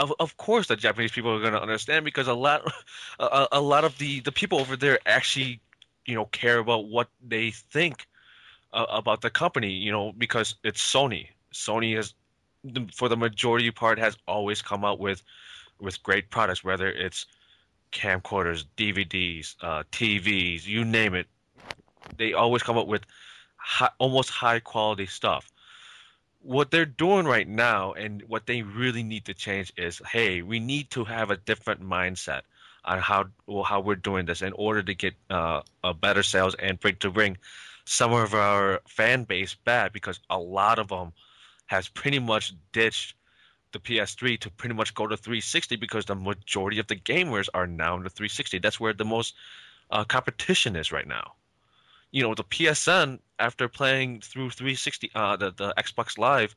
Of 0.00 0.12
of 0.20 0.36
course, 0.38 0.68
the 0.68 0.76
Japanese 0.76 1.12
people 1.12 1.32
are 1.32 1.40
going 1.40 1.52
to 1.54 1.62
understand 1.62 2.04
because 2.06 2.28
a 2.28 2.34
lot 2.34 2.62
a, 3.20 3.48
a- 3.52 3.60
lot 3.60 3.84
of 3.84 3.98
the 3.98 4.20
the 4.20 4.32
people 4.32 4.58
over 4.60 4.76
there 4.76 4.98
actually 5.06 5.60
you 6.06 6.16
know 6.16 6.26
care 6.26 6.58
about 6.58 6.88
what 6.88 7.08
they 7.28 7.52
think 7.52 8.06
uh, 8.72 8.86
about 8.90 9.20
the 9.22 9.30
company. 9.30 9.72
You 9.72 9.92
know, 9.92 10.12
because 10.12 10.56
it's 10.64 10.82
Sony. 10.82 11.28
Sony 11.52 11.96
has 11.96 12.14
for 12.94 13.08
the 13.08 13.16
majority 13.16 13.70
part 13.72 13.98
has 13.98 14.16
always 14.26 14.62
come 14.62 14.84
out 14.84 15.00
with 15.00 15.22
with 15.80 16.02
great 16.02 16.30
products, 16.30 16.64
whether 16.64 16.88
it's 16.90 17.26
camcorders, 17.92 18.64
DVDs, 18.76 19.56
uh, 19.62 19.84
TVs, 19.92 20.66
you 20.66 20.84
name 20.84 21.14
it. 21.14 21.28
They 22.16 22.32
always 22.34 22.62
come 22.62 22.78
up 22.78 22.86
with 22.88 23.02
high, 23.56 23.90
almost 23.98 24.30
high 24.30 24.60
quality 24.60 25.06
stuff. 25.06 25.50
What 26.42 26.70
they're 26.70 26.86
doing 26.86 27.26
right 27.26 27.46
now 27.46 27.92
and 27.92 28.22
what 28.26 28.46
they 28.46 28.62
really 28.62 29.02
need 29.02 29.26
to 29.26 29.34
change 29.34 29.72
is, 29.76 30.00
hey, 30.10 30.42
we 30.42 30.58
need 30.58 30.90
to 30.92 31.04
have 31.04 31.30
a 31.30 31.36
different 31.36 31.82
mindset 31.82 32.42
on 32.84 32.98
how 32.98 33.26
well, 33.46 33.62
how 33.62 33.80
we're 33.80 33.94
doing 33.94 34.26
this 34.26 34.42
in 34.42 34.52
order 34.54 34.82
to 34.82 34.94
get 34.94 35.14
uh, 35.28 35.60
a 35.84 35.92
better 35.92 36.22
sales 36.22 36.54
and 36.54 36.80
bring 36.80 36.96
to 36.96 37.10
bring 37.10 37.36
some 37.84 38.12
of 38.12 38.34
our 38.34 38.80
fan 38.88 39.24
base 39.24 39.54
back 39.54 39.92
because 39.92 40.20
a 40.30 40.38
lot 40.38 40.78
of 40.78 40.88
them 40.88 41.12
has 41.66 41.88
pretty 41.88 42.18
much 42.18 42.54
ditched 42.72 43.14
the 43.72 43.78
PS3 43.78 44.38
to 44.40 44.50
pretty 44.50 44.74
much 44.74 44.94
go 44.94 45.06
to 45.06 45.16
360 45.16 45.76
because 45.76 46.04
the 46.06 46.14
majority 46.14 46.78
of 46.78 46.86
the 46.86 46.96
gamers 46.96 47.48
are 47.54 47.66
now 47.66 47.96
in 47.96 48.02
the 48.02 48.10
360. 48.10 48.58
That's 48.58 48.80
where 48.80 48.92
the 48.92 49.04
most 49.04 49.34
uh, 49.90 50.04
competition 50.04 50.76
is 50.76 50.90
right 50.92 51.06
now. 51.06 51.34
You 52.12 52.22
know, 52.24 52.34
the 52.34 52.44
PSN 52.44 53.20
after 53.38 53.68
playing 53.68 54.20
through 54.20 54.50
360, 54.50 55.10
uh, 55.14 55.36
the 55.36 55.50
the 55.52 55.74
Xbox 55.78 56.18
Live, 56.18 56.54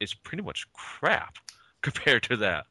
is 0.00 0.14
pretty 0.14 0.42
much 0.42 0.66
crap 0.72 1.36
compared 1.82 2.22
to 2.24 2.36
that. 2.38 2.66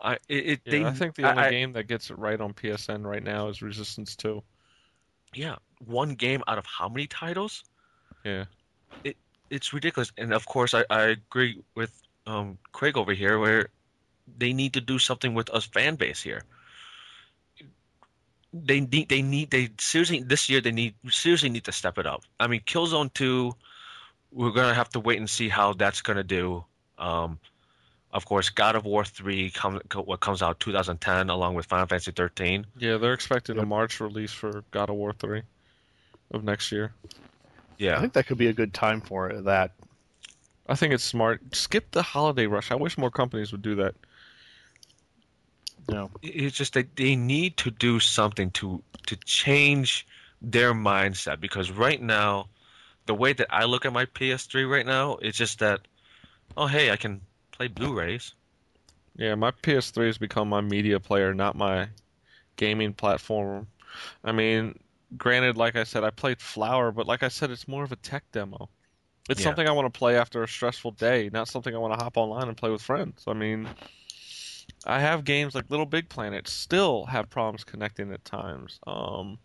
I 0.00 0.14
it, 0.28 0.46
it 0.46 0.60
Yeah, 0.64 0.70
they 0.72 0.84
I 0.84 0.92
think 0.92 1.14
the 1.14 1.28
only 1.30 1.42
I- 1.44 1.50
game 1.50 1.72
that 1.72 1.84
gets 1.88 2.10
it 2.10 2.18
right 2.18 2.40
on 2.40 2.52
PSN 2.52 3.04
right 3.06 3.22
now 3.22 3.48
is 3.48 3.62
Resistance 3.62 4.14
2. 4.16 4.42
yeah 5.34 5.56
one 5.84 6.14
game 6.14 6.42
out 6.48 6.58
of 6.58 6.64
how 6.66 6.88
many 6.88 7.06
titles? 7.06 7.62
Yeah. 8.24 8.44
It 9.04 9.16
it's 9.50 9.72
ridiculous. 9.72 10.10
And 10.18 10.32
of 10.32 10.44
course, 10.46 10.74
I, 10.74 10.84
I 10.90 11.02
agree 11.16 11.62
with 11.74 11.92
um, 12.26 12.58
Craig 12.72 12.96
over 12.96 13.12
here, 13.12 13.38
where 13.38 13.68
they 14.38 14.52
need 14.52 14.72
to 14.74 14.80
do 14.80 14.98
something 14.98 15.34
with 15.34 15.48
us 15.50 15.64
fan 15.66 15.94
base 15.96 16.20
here. 16.22 16.42
They 18.64 18.80
need, 18.80 19.08
they 19.08 19.22
need, 19.22 19.50
they 19.50 19.70
seriously 19.78 20.22
this 20.22 20.48
year 20.48 20.60
they 20.60 20.72
need 20.72 20.94
seriously 21.10 21.48
need 21.48 21.64
to 21.64 21.72
step 21.72 21.98
it 21.98 22.06
up. 22.06 22.22
I 22.40 22.46
mean, 22.46 22.60
Killzone 22.60 23.12
Two, 23.12 23.54
we're 24.32 24.50
gonna 24.52 24.74
have 24.74 24.88
to 24.90 25.00
wait 25.00 25.18
and 25.18 25.28
see 25.28 25.48
how 25.48 25.72
that's 25.72 26.02
gonna 26.02 26.24
do. 26.24 26.64
Um, 26.98 27.38
of 28.12 28.24
course, 28.24 28.48
God 28.48 28.76
of 28.76 28.84
War 28.84 29.04
Three 29.04 29.50
comes 29.50 29.82
what 29.94 30.20
comes 30.20 30.42
out 30.42 30.60
2010 30.60 31.28
along 31.28 31.54
with 31.54 31.66
Final 31.66 31.86
Fantasy 31.86 32.12
13. 32.12 32.66
Yeah, 32.78 32.96
they're 32.96 33.12
expecting 33.12 33.58
a 33.58 33.66
March 33.66 34.00
release 34.00 34.32
for 34.32 34.64
God 34.70 34.88
of 34.88 34.96
War 34.96 35.12
3 35.12 35.42
of 36.30 36.44
next 36.44 36.72
year. 36.72 36.92
Yeah, 37.78 37.98
I 37.98 38.00
think 38.00 38.14
that 38.14 38.26
could 38.26 38.38
be 38.38 38.46
a 38.46 38.52
good 38.52 38.72
time 38.72 39.00
for 39.00 39.32
that. 39.42 39.72
I 40.68 40.74
think 40.74 40.94
it's 40.94 41.04
smart. 41.04 41.40
Skip 41.54 41.90
the 41.90 42.02
holiday 42.02 42.46
rush. 42.46 42.70
I 42.70 42.74
wish 42.74 42.98
more 42.98 43.10
companies 43.10 43.52
would 43.52 43.62
do 43.62 43.76
that. 43.76 43.94
It's 46.22 46.56
just 46.56 46.74
that 46.74 46.96
they 46.96 47.16
need 47.16 47.56
to 47.58 47.70
do 47.70 48.00
something 48.00 48.50
to 48.52 48.82
to 49.06 49.16
change 49.16 50.06
their 50.42 50.74
mindset 50.74 51.40
because 51.40 51.70
right 51.70 52.00
now 52.02 52.48
the 53.06 53.14
way 53.14 53.32
that 53.32 53.46
I 53.50 53.64
look 53.64 53.84
at 53.86 53.92
my 53.92 54.06
PS3 54.06 54.64
right 54.64 54.86
now 54.86 55.16
it's 55.22 55.38
just 55.38 55.58
that 55.60 55.80
oh 56.56 56.66
hey 56.66 56.90
I 56.90 56.96
can 56.96 57.22
play 57.52 57.68
Blu-rays 57.68 58.34
Yeah, 59.16 59.34
my 59.34 59.50
PS3 59.52 60.06
has 60.08 60.18
become 60.18 60.48
my 60.48 60.60
media 60.60 61.00
player, 61.00 61.34
not 61.34 61.56
my 61.56 61.88
gaming 62.56 62.94
platform. 62.94 63.68
I 64.24 64.32
mean, 64.32 64.78
granted, 65.16 65.56
like 65.56 65.76
I 65.76 65.84
said, 65.84 66.04
I 66.04 66.10
played 66.10 66.40
Flower, 66.40 66.92
but 66.92 67.06
like 67.06 67.22
I 67.22 67.28
said, 67.28 67.50
it's 67.50 67.68
more 67.68 67.84
of 67.84 67.92
a 67.92 67.96
tech 67.96 68.24
demo. 68.32 68.70
It's 69.28 69.40
Yeah. 69.40 69.44
something 69.44 69.66
I 69.68 69.72
want 69.72 69.92
to 69.92 69.98
play 69.98 70.16
after 70.16 70.42
a 70.42 70.48
stressful 70.48 70.92
day, 70.92 71.30
not 71.32 71.48
something 71.48 71.74
I 71.74 71.78
want 71.78 71.94
to 71.98 72.02
hop 72.04 72.16
online 72.16 72.48
and 72.48 72.56
play 72.56 72.70
with 72.70 72.82
friends. 72.82 73.24
I 73.26 73.34
mean, 73.34 73.74
I 74.84 75.00
have 75.00 75.24
games 75.24 75.54
like 75.54 75.70
Little 75.70 75.86
Big 75.86 76.08
Planet 76.08 76.48
still 76.48 77.06
have 77.06 77.30
problems 77.30 77.64
connecting 77.64 78.12
at 78.12 78.24
times. 78.24 78.78
Um, 78.86 79.38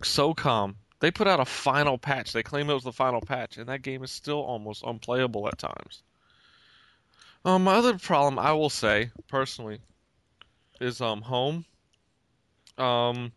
SOCOM, 0.00 0.74
they 1.00 1.10
put 1.10 1.26
out 1.26 1.40
a 1.40 1.44
final 1.44 1.98
patch. 1.98 2.32
They 2.32 2.42
claim 2.42 2.70
it 2.70 2.74
was 2.74 2.84
the 2.84 2.92
final 2.92 3.20
patch, 3.20 3.56
and 3.56 3.68
that 3.68 3.82
game 3.82 4.02
is 4.02 4.10
still 4.10 4.40
almost 4.40 4.84
unplayable 4.84 5.48
at 5.48 5.58
times. 5.58 6.02
Um, 7.44 7.64
my 7.64 7.74
other 7.74 7.98
problem, 7.98 8.38
I 8.38 8.52
will 8.52 8.70
say 8.70 9.10
personally, 9.28 9.80
is 10.80 11.00
um 11.00 11.20
home. 11.20 11.64
Um, 12.78 13.32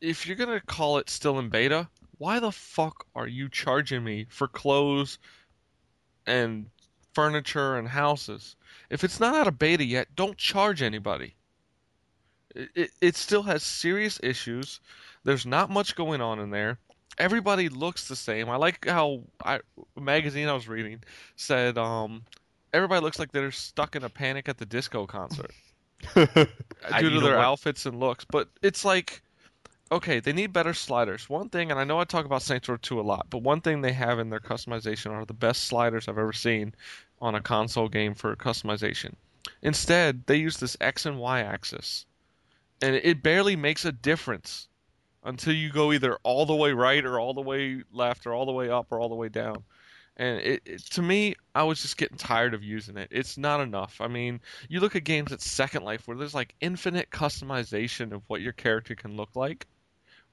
if 0.00 0.26
you're 0.26 0.36
gonna 0.36 0.60
call 0.60 0.98
it 0.98 1.10
still 1.10 1.38
in 1.38 1.50
beta, 1.50 1.88
why 2.18 2.40
the 2.40 2.52
fuck 2.52 3.06
are 3.14 3.26
you 3.26 3.48
charging 3.48 4.02
me 4.02 4.26
for 4.28 4.48
clothes 4.48 5.18
and 6.26 6.66
furniture 7.12 7.76
and 7.76 7.88
houses? 7.88 8.56
If 8.90 9.04
it's 9.04 9.20
not 9.20 9.34
out 9.34 9.46
of 9.46 9.58
beta 9.58 9.84
yet, 9.84 10.08
don't 10.16 10.36
charge 10.36 10.82
anybody. 10.82 11.34
It, 12.54 12.68
it, 12.74 12.90
it 13.00 13.16
still 13.16 13.42
has 13.44 13.62
serious 13.62 14.18
issues. 14.22 14.80
There's 15.24 15.46
not 15.46 15.70
much 15.70 15.94
going 15.94 16.20
on 16.20 16.40
in 16.40 16.50
there. 16.50 16.78
Everybody 17.18 17.68
looks 17.68 18.08
the 18.08 18.16
same. 18.16 18.48
I 18.48 18.56
like 18.56 18.86
how 18.86 19.22
I, 19.44 19.60
a 19.96 20.00
magazine 20.00 20.48
I 20.48 20.54
was 20.54 20.68
reading 20.68 21.02
said 21.36 21.76
um, 21.76 22.22
everybody 22.72 23.02
looks 23.02 23.18
like 23.18 23.32
they're 23.32 23.50
stuck 23.50 23.96
in 23.96 24.04
a 24.04 24.08
Panic 24.08 24.48
at 24.48 24.58
the 24.58 24.66
Disco 24.66 25.06
concert 25.06 25.52
due 26.14 27.10
to 27.10 27.20
their 27.20 27.38
outfits 27.38 27.86
and 27.86 28.00
looks. 28.00 28.24
But 28.24 28.48
it's 28.62 28.84
like, 28.84 29.22
okay, 29.92 30.20
they 30.20 30.32
need 30.32 30.52
better 30.52 30.74
sliders. 30.74 31.28
One 31.28 31.48
thing, 31.48 31.70
and 31.70 31.78
I 31.78 31.84
know 31.84 31.98
I 31.98 32.04
talk 32.04 32.24
about 32.24 32.42
Saints 32.42 32.68
Row 32.68 32.76
2 32.76 33.00
a 33.00 33.02
lot, 33.02 33.26
but 33.28 33.42
one 33.42 33.60
thing 33.60 33.80
they 33.80 33.92
have 33.92 34.18
in 34.18 34.30
their 34.30 34.40
customization 34.40 35.10
are 35.10 35.24
the 35.24 35.34
best 35.34 35.64
sliders 35.64 36.08
I've 36.08 36.18
ever 36.18 36.32
seen 36.32 36.74
on 37.20 37.34
a 37.34 37.40
console 37.40 37.88
game 37.88 38.14
for 38.14 38.34
customization. 38.36 39.14
Instead, 39.62 40.26
they 40.26 40.36
use 40.36 40.56
this 40.56 40.76
X 40.80 41.06
and 41.06 41.18
Y 41.18 41.40
axis, 41.40 42.06
and 42.82 42.94
it 42.94 43.22
barely 43.22 43.56
makes 43.56 43.84
a 43.84 43.92
difference 43.92 44.68
until 45.24 45.52
you 45.52 45.70
go 45.70 45.92
either 45.92 46.18
all 46.22 46.46
the 46.46 46.54
way 46.54 46.72
right 46.72 47.04
or 47.04 47.20
all 47.20 47.34
the 47.34 47.40
way 47.40 47.82
left 47.92 48.26
or 48.26 48.32
all 48.32 48.46
the 48.46 48.52
way 48.52 48.70
up 48.70 48.86
or 48.90 49.00
all 49.00 49.08
the 49.08 49.14
way 49.14 49.28
down. 49.28 49.62
And 50.16 50.38
it, 50.40 50.62
it, 50.66 50.78
to 50.90 51.02
me, 51.02 51.34
I 51.54 51.62
was 51.62 51.80
just 51.80 51.96
getting 51.96 52.18
tired 52.18 52.52
of 52.52 52.62
using 52.62 52.96
it. 52.96 53.08
It's 53.10 53.38
not 53.38 53.60
enough. 53.60 54.00
I 54.00 54.08
mean, 54.08 54.40
you 54.68 54.80
look 54.80 54.96
at 54.96 55.04
games 55.04 55.32
at 55.32 55.40
Second 55.40 55.82
Life 55.82 56.06
where 56.06 56.16
there's 56.16 56.34
like 56.34 56.54
infinite 56.60 57.10
customization 57.10 58.12
of 58.12 58.22
what 58.26 58.42
your 58.42 58.52
character 58.52 58.94
can 58.94 59.16
look 59.16 59.34
like. 59.34 59.66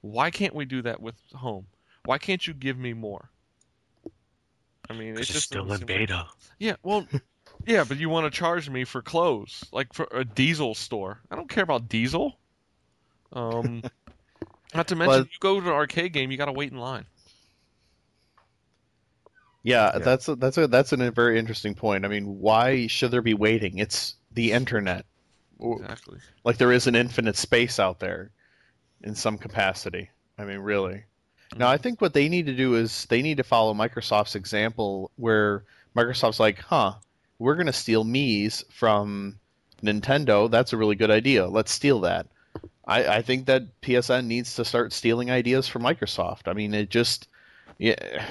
Why 0.01 0.29
can't 0.29 0.55
we 0.55 0.65
do 0.65 0.81
that 0.81 1.01
with 1.01 1.15
Home? 1.33 1.67
Why 2.05 2.17
can't 2.17 2.45
you 2.45 2.53
give 2.53 2.77
me 2.77 2.93
more? 2.93 3.29
I 4.89 4.93
mean, 4.93 5.11
it's 5.11 5.21
it's 5.21 5.29
just 5.33 5.45
still 5.45 5.63
in 5.63 5.69
seem 5.79 5.79
like- 5.79 5.87
beta. 5.87 6.27
yeah, 6.59 6.75
well, 6.83 7.05
yeah, 7.65 7.83
but 7.83 7.97
you 7.97 8.09
want 8.09 8.31
to 8.31 8.37
charge 8.37 8.69
me 8.69 8.83
for 8.85 9.01
clothes, 9.01 9.63
like 9.71 9.93
for 9.93 10.07
a 10.11 10.23
diesel 10.23 10.73
store. 10.75 11.19
I 11.31 11.35
don't 11.35 11.49
care 11.49 11.63
about 11.63 11.89
diesel. 11.89 12.37
Um, 13.33 13.83
not 14.73 14.87
to 14.89 14.95
mention, 14.95 15.21
But- 15.23 15.31
you 15.31 15.39
go 15.39 15.59
to 15.59 15.67
an 15.67 15.73
arcade 15.73 16.13
game, 16.13 16.31
you 16.31 16.37
got 16.37 16.45
to 16.45 16.53
wait 16.53 16.71
in 16.71 16.77
line. 16.77 17.05
Yeah, 19.63 19.91
Yeah. 19.93 19.99
that's 19.99 20.27
a, 20.29 20.35
that's 20.35 20.57
a 20.57 20.67
that's 20.67 20.91
a 20.93 21.11
very 21.11 21.37
interesting 21.39 21.75
point. 21.75 22.05
I 22.05 22.07
mean, 22.07 22.39
why 22.39 22.87
should 22.87 23.11
there 23.11 23.21
be 23.21 23.33
waiting? 23.33 23.79
It's 23.79 24.15
the 24.31 24.51
internet. 24.53 25.05
Exactly. 25.59 26.19
Like 26.43 26.57
there 26.57 26.71
is 26.71 26.87
an 26.87 26.95
infinite 26.95 27.35
space 27.35 27.79
out 27.79 27.99
there, 27.99 28.31
in 29.01 29.15
some 29.15 29.37
capacity. 29.37 30.09
I 30.37 30.45
mean, 30.45 30.59
really. 30.59 31.03
Now, 31.55 31.69
I 31.69 31.77
think 31.77 32.01
what 32.01 32.13
they 32.13 32.29
need 32.29 32.47
to 32.47 32.55
do 32.55 32.75
is 32.75 33.05
they 33.05 33.21
need 33.21 33.37
to 33.37 33.43
follow 33.43 33.73
Microsoft's 33.73 34.35
example, 34.35 35.11
where 35.15 35.63
Microsoft's 35.95 36.39
like, 36.39 36.59
"Huh, 36.59 36.95
we're 37.39 37.55
going 37.55 37.67
to 37.67 37.73
steal 37.73 38.03
Mii's 38.03 38.63
from 38.69 39.39
Nintendo. 39.81 40.49
That's 40.51 40.73
a 40.73 40.77
really 40.77 40.95
good 40.95 41.11
idea. 41.11 41.47
Let's 41.47 41.71
steal 41.71 42.01
that." 42.01 42.27
I, 42.85 43.17
I 43.17 43.21
think 43.21 43.45
that 43.45 43.81
PSN 43.81 44.25
needs 44.25 44.55
to 44.55 44.65
start 44.65 44.93
stealing 44.93 45.31
ideas 45.31 45.67
from 45.67 45.83
Microsoft. 45.83 46.47
I 46.47 46.53
mean, 46.53 46.73
it 46.73 46.89
just, 46.89 47.27
yeah, 47.77 48.25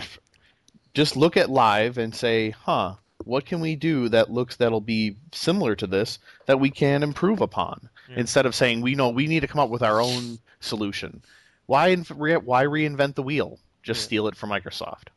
just 0.94 1.16
look 1.16 1.36
at 1.36 1.50
live 1.50 1.98
and 1.98 2.14
say, 2.14 2.50
"Huh, 2.50 2.94
what 3.24 3.46
can 3.46 3.60
we 3.60 3.76
do 3.76 4.08
that 4.10 4.30
looks 4.30 4.56
that'll 4.56 4.80
be 4.80 5.16
similar 5.32 5.74
to 5.76 5.86
this 5.86 6.18
that 6.46 6.60
we 6.60 6.70
can 6.70 7.02
improve 7.02 7.40
upon?" 7.40 7.88
Yeah. 8.10 8.20
Instead 8.20 8.46
of 8.46 8.54
saying, 8.54 8.82
"We 8.82 8.94
know 8.94 9.08
we 9.08 9.26
need 9.26 9.40
to 9.40 9.48
come 9.48 9.60
up 9.60 9.70
with 9.70 9.82
our 9.82 10.00
own 10.00 10.38
solution." 10.60 11.22
Why 11.66 11.94
why 11.96 12.64
reinvent 12.64 13.14
the 13.14 13.22
wheel? 13.22 13.58
Just 13.82 14.00
Yeah. 14.00 14.04
steal 14.06 14.28
it 14.28 14.36
from 14.36 14.50
Microsoft. 14.50 15.08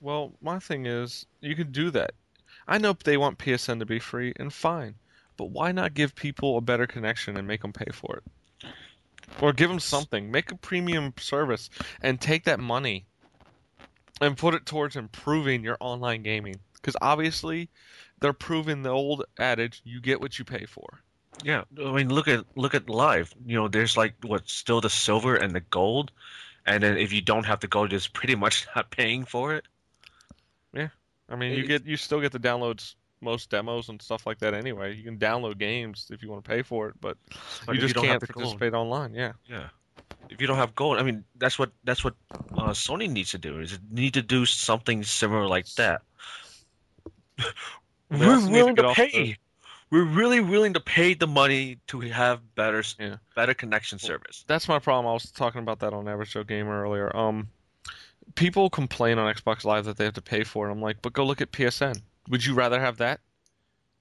Well, 0.00 0.32
my 0.40 0.58
thing 0.58 0.86
is, 0.86 1.26
you 1.40 1.56
can 1.56 1.72
do 1.72 1.90
that. 1.90 2.12
I 2.66 2.78
know 2.78 2.92
they 2.92 3.16
want 3.16 3.38
PSN 3.38 3.78
to 3.80 3.86
be 3.86 3.98
free, 3.98 4.32
and 4.36 4.52
fine. 4.52 4.96
But 5.36 5.50
why 5.50 5.72
not 5.72 5.94
give 5.94 6.14
people 6.14 6.56
a 6.56 6.60
better 6.60 6.86
connection 6.86 7.36
and 7.36 7.48
make 7.48 7.62
them 7.62 7.72
pay 7.72 7.90
for 7.92 8.18
it? 8.18 8.70
Or 9.40 9.52
give 9.52 9.68
them 9.68 9.80
something. 9.80 10.30
Make 10.30 10.52
a 10.52 10.56
premium 10.56 11.12
service 11.18 11.70
and 12.02 12.20
take 12.20 12.44
that 12.44 12.60
money 12.60 13.06
and 14.20 14.36
put 14.36 14.54
it 14.54 14.64
towards 14.66 14.96
improving 14.96 15.64
your 15.64 15.76
online 15.80 16.22
gaming. 16.22 16.60
Because 16.74 16.96
obviously, 17.00 17.68
they're 18.20 18.32
proving 18.32 18.82
the 18.82 18.90
old 18.90 19.24
adage: 19.38 19.80
you 19.84 20.00
get 20.00 20.20
what 20.20 20.38
you 20.38 20.44
pay 20.44 20.66
for. 20.66 21.02
Yeah, 21.42 21.64
I 21.78 21.92
mean, 21.92 22.08
look 22.08 22.28
at 22.28 22.44
look 22.56 22.74
at 22.74 22.88
live. 22.88 23.34
You 23.44 23.56
know, 23.56 23.68
there's 23.68 23.96
like 23.96 24.14
what 24.22 24.48
still 24.48 24.80
the 24.80 24.90
silver 24.90 25.34
and 25.36 25.54
the 25.54 25.60
gold, 25.60 26.12
and 26.66 26.82
then 26.82 26.96
if 26.96 27.12
you 27.12 27.20
don't 27.20 27.44
have 27.44 27.60
the 27.60 27.66
gold, 27.66 27.90
just 27.90 28.12
pretty 28.12 28.34
much 28.34 28.66
not 28.76 28.90
paying 28.90 29.24
for 29.24 29.54
it. 29.54 29.64
Yeah, 30.72 30.88
I 31.28 31.36
mean, 31.36 31.52
you 31.52 31.66
get 31.66 31.86
you 31.86 31.96
still 31.96 32.20
get 32.20 32.32
the 32.32 32.40
downloads 32.40 32.94
most 33.20 33.50
demos 33.50 33.88
and 33.88 34.00
stuff 34.00 34.26
like 34.26 34.38
that 34.38 34.54
anyway. 34.54 34.94
You 34.94 35.02
can 35.02 35.18
download 35.18 35.58
games 35.58 36.08
if 36.12 36.22
you 36.22 36.30
want 36.30 36.44
to 36.44 36.48
pay 36.48 36.62
for 36.62 36.88
it, 36.88 36.94
but, 37.00 37.16
But 37.66 37.74
you 37.74 37.80
just 37.80 37.94
don't 37.94 38.04
can't 38.04 38.20
the 38.20 38.26
gold- 38.26 38.44
participate 38.44 38.74
online. 38.74 39.14
Yeah. 39.14 39.32
Yeah, 39.48 39.68
if 40.28 40.40
you 40.40 40.46
don't 40.46 40.56
have 40.56 40.74
gold, 40.74 40.98
I 40.98 41.02
mean, 41.02 41.24
that's 41.36 41.58
what 41.58 41.70
that's 41.84 42.04
what 42.04 42.14
uh, 42.56 42.70
Sony 42.70 43.10
needs 43.10 43.30
to 43.32 43.38
do. 43.38 43.60
Is 43.60 43.72
it 43.72 43.80
need 43.90 44.14
to 44.14 44.22
do 44.22 44.46
something 44.46 45.02
similar 45.02 45.46
like 45.46 45.66
that. 45.74 46.02
We're 48.10 48.40
to 48.40 48.50
willing 48.50 48.76
to 48.76 48.86
off 48.86 48.96
pay. 48.96 49.36
We're 49.90 50.04
really 50.04 50.40
willing 50.40 50.74
to 50.74 50.80
pay 50.80 51.14
the 51.14 51.26
money 51.26 51.78
to 51.88 52.00
have 52.00 52.54
better, 52.54 52.82
Yeah. 52.98 53.16
better 53.36 53.54
connection 53.54 53.98
service. 53.98 54.44
That's 54.46 54.68
my 54.68 54.78
problem. 54.78 55.08
I 55.08 55.12
was 55.12 55.30
talking 55.30 55.60
about 55.60 55.80
that 55.80 55.92
on 55.92 56.08
Average 56.08 56.32
Joe 56.32 56.44
Gamer 56.44 56.82
earlier. 56.82 57.14
Um, 57.16 57.48
people 58.34 58.70
complain 58.70 59.18
on 59.18 59.32
Xbox 59.32 59.64
Live 59.64 59.84
that 59.84 59.96
they 59.96 60.04
have 60.04 60.14
to 60.14 60.22
pay 60.22 60.42
for 60.44 60.68
it. 60.68 60.72
I'm 60.72 60.80
like, 60.80 61.00
but 61.02 61.12
go 61.12 61.24
look 61.24 61.40
at 61.40 61.52
PSN. 61.52 62.00
Would 62.28 62.44
you 62.44 62.54
rather 62.54 62.80
have 62.80 62.96
that? 62.98 63.20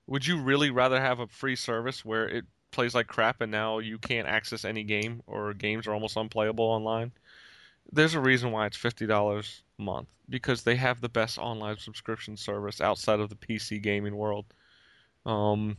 Would 0.07 0.25
you 0.25 0.41
really 0.41 0.69
rather 0.71 0.99
have 0.99 1.19
a 1.19 1.27
free 1.27 1.55
service 1.55 2.03
where 2.03 2.27
it 2.27 2.45
plays 2.71 2.95
like 2.95 3.07
crap 3.07 3.41
and 3.41 3.51
now 3.51 3.79
you 3.79 3.97
can't 3.99 4.27
access 4.27 4.65
any 4.65 4.83
game 4.83 5.21
or 5.27 5.53
games 5.53 5.85
are 5.87 5.93
almost 5.93 6.17
unplayable 6.17 6.65
online? 6.65 7.11
There's 7.91 8.15
a 8.15 8.19
reason 8.19 8.51
why 8.51 8.65
it's 8.65 8.77
fifty 8.77 9.05
dollars 9.05 9.61
a 9.77 9.81
month 9.83 10.07
because 10.29 10.63
they 10.63 10.75
have 10.77 11.01
the 11.01 11.09
best 11.09 11.37
online 11.37 11.77
subscription 11.77 12.37
service 12.37 12.81
outside 12.81 13.19
of 13.19 13.29
the 13.29 13.35
PC 13.35 13.81
gaming 13.81 14.15
world. 14.15 14.45
Um, 15.25 15.77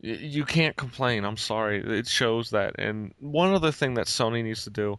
you 0.00 0.44
can't 0.44 0.76
complain. 0.76 1.24
I'm 1.24 1.36
sorry. 1.36 1.82
It 1.82 2.06
shows 2.06 2.50
that. 2.50 2.78
And 2.78 3.12
one 3.18 3.52
other 3.52 3.72
thing 3.72 3.94
that 3.94 4.06
Sony 4.06 4.44
needs 4.44 4.64
to 4.64 4.70
do 4.70 4.98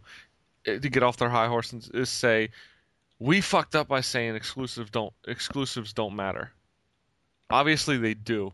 eh, 0.66 0.80
to 0.80 0.90
get 0.90 1.04
off 1.04 1.18
their 1.18 1.30
high 1.30 1.48
horse 1.48 1.74
is- 1.74 2.10
say, 2.10 2.50
we 3.20 3.42
fucked 3.42 3.76
up 3.76 3.88
by 3.88 4.02
saying 4.02 4.36
exclusive 4.36 4.92
don't 4.92 5.14
exclusives 5.28 5.94
don't 5.94 6.16
matter. 6.16 6.52
Obviously 7.50 7.98
they 7.98 8.14
do. 8.14 8.54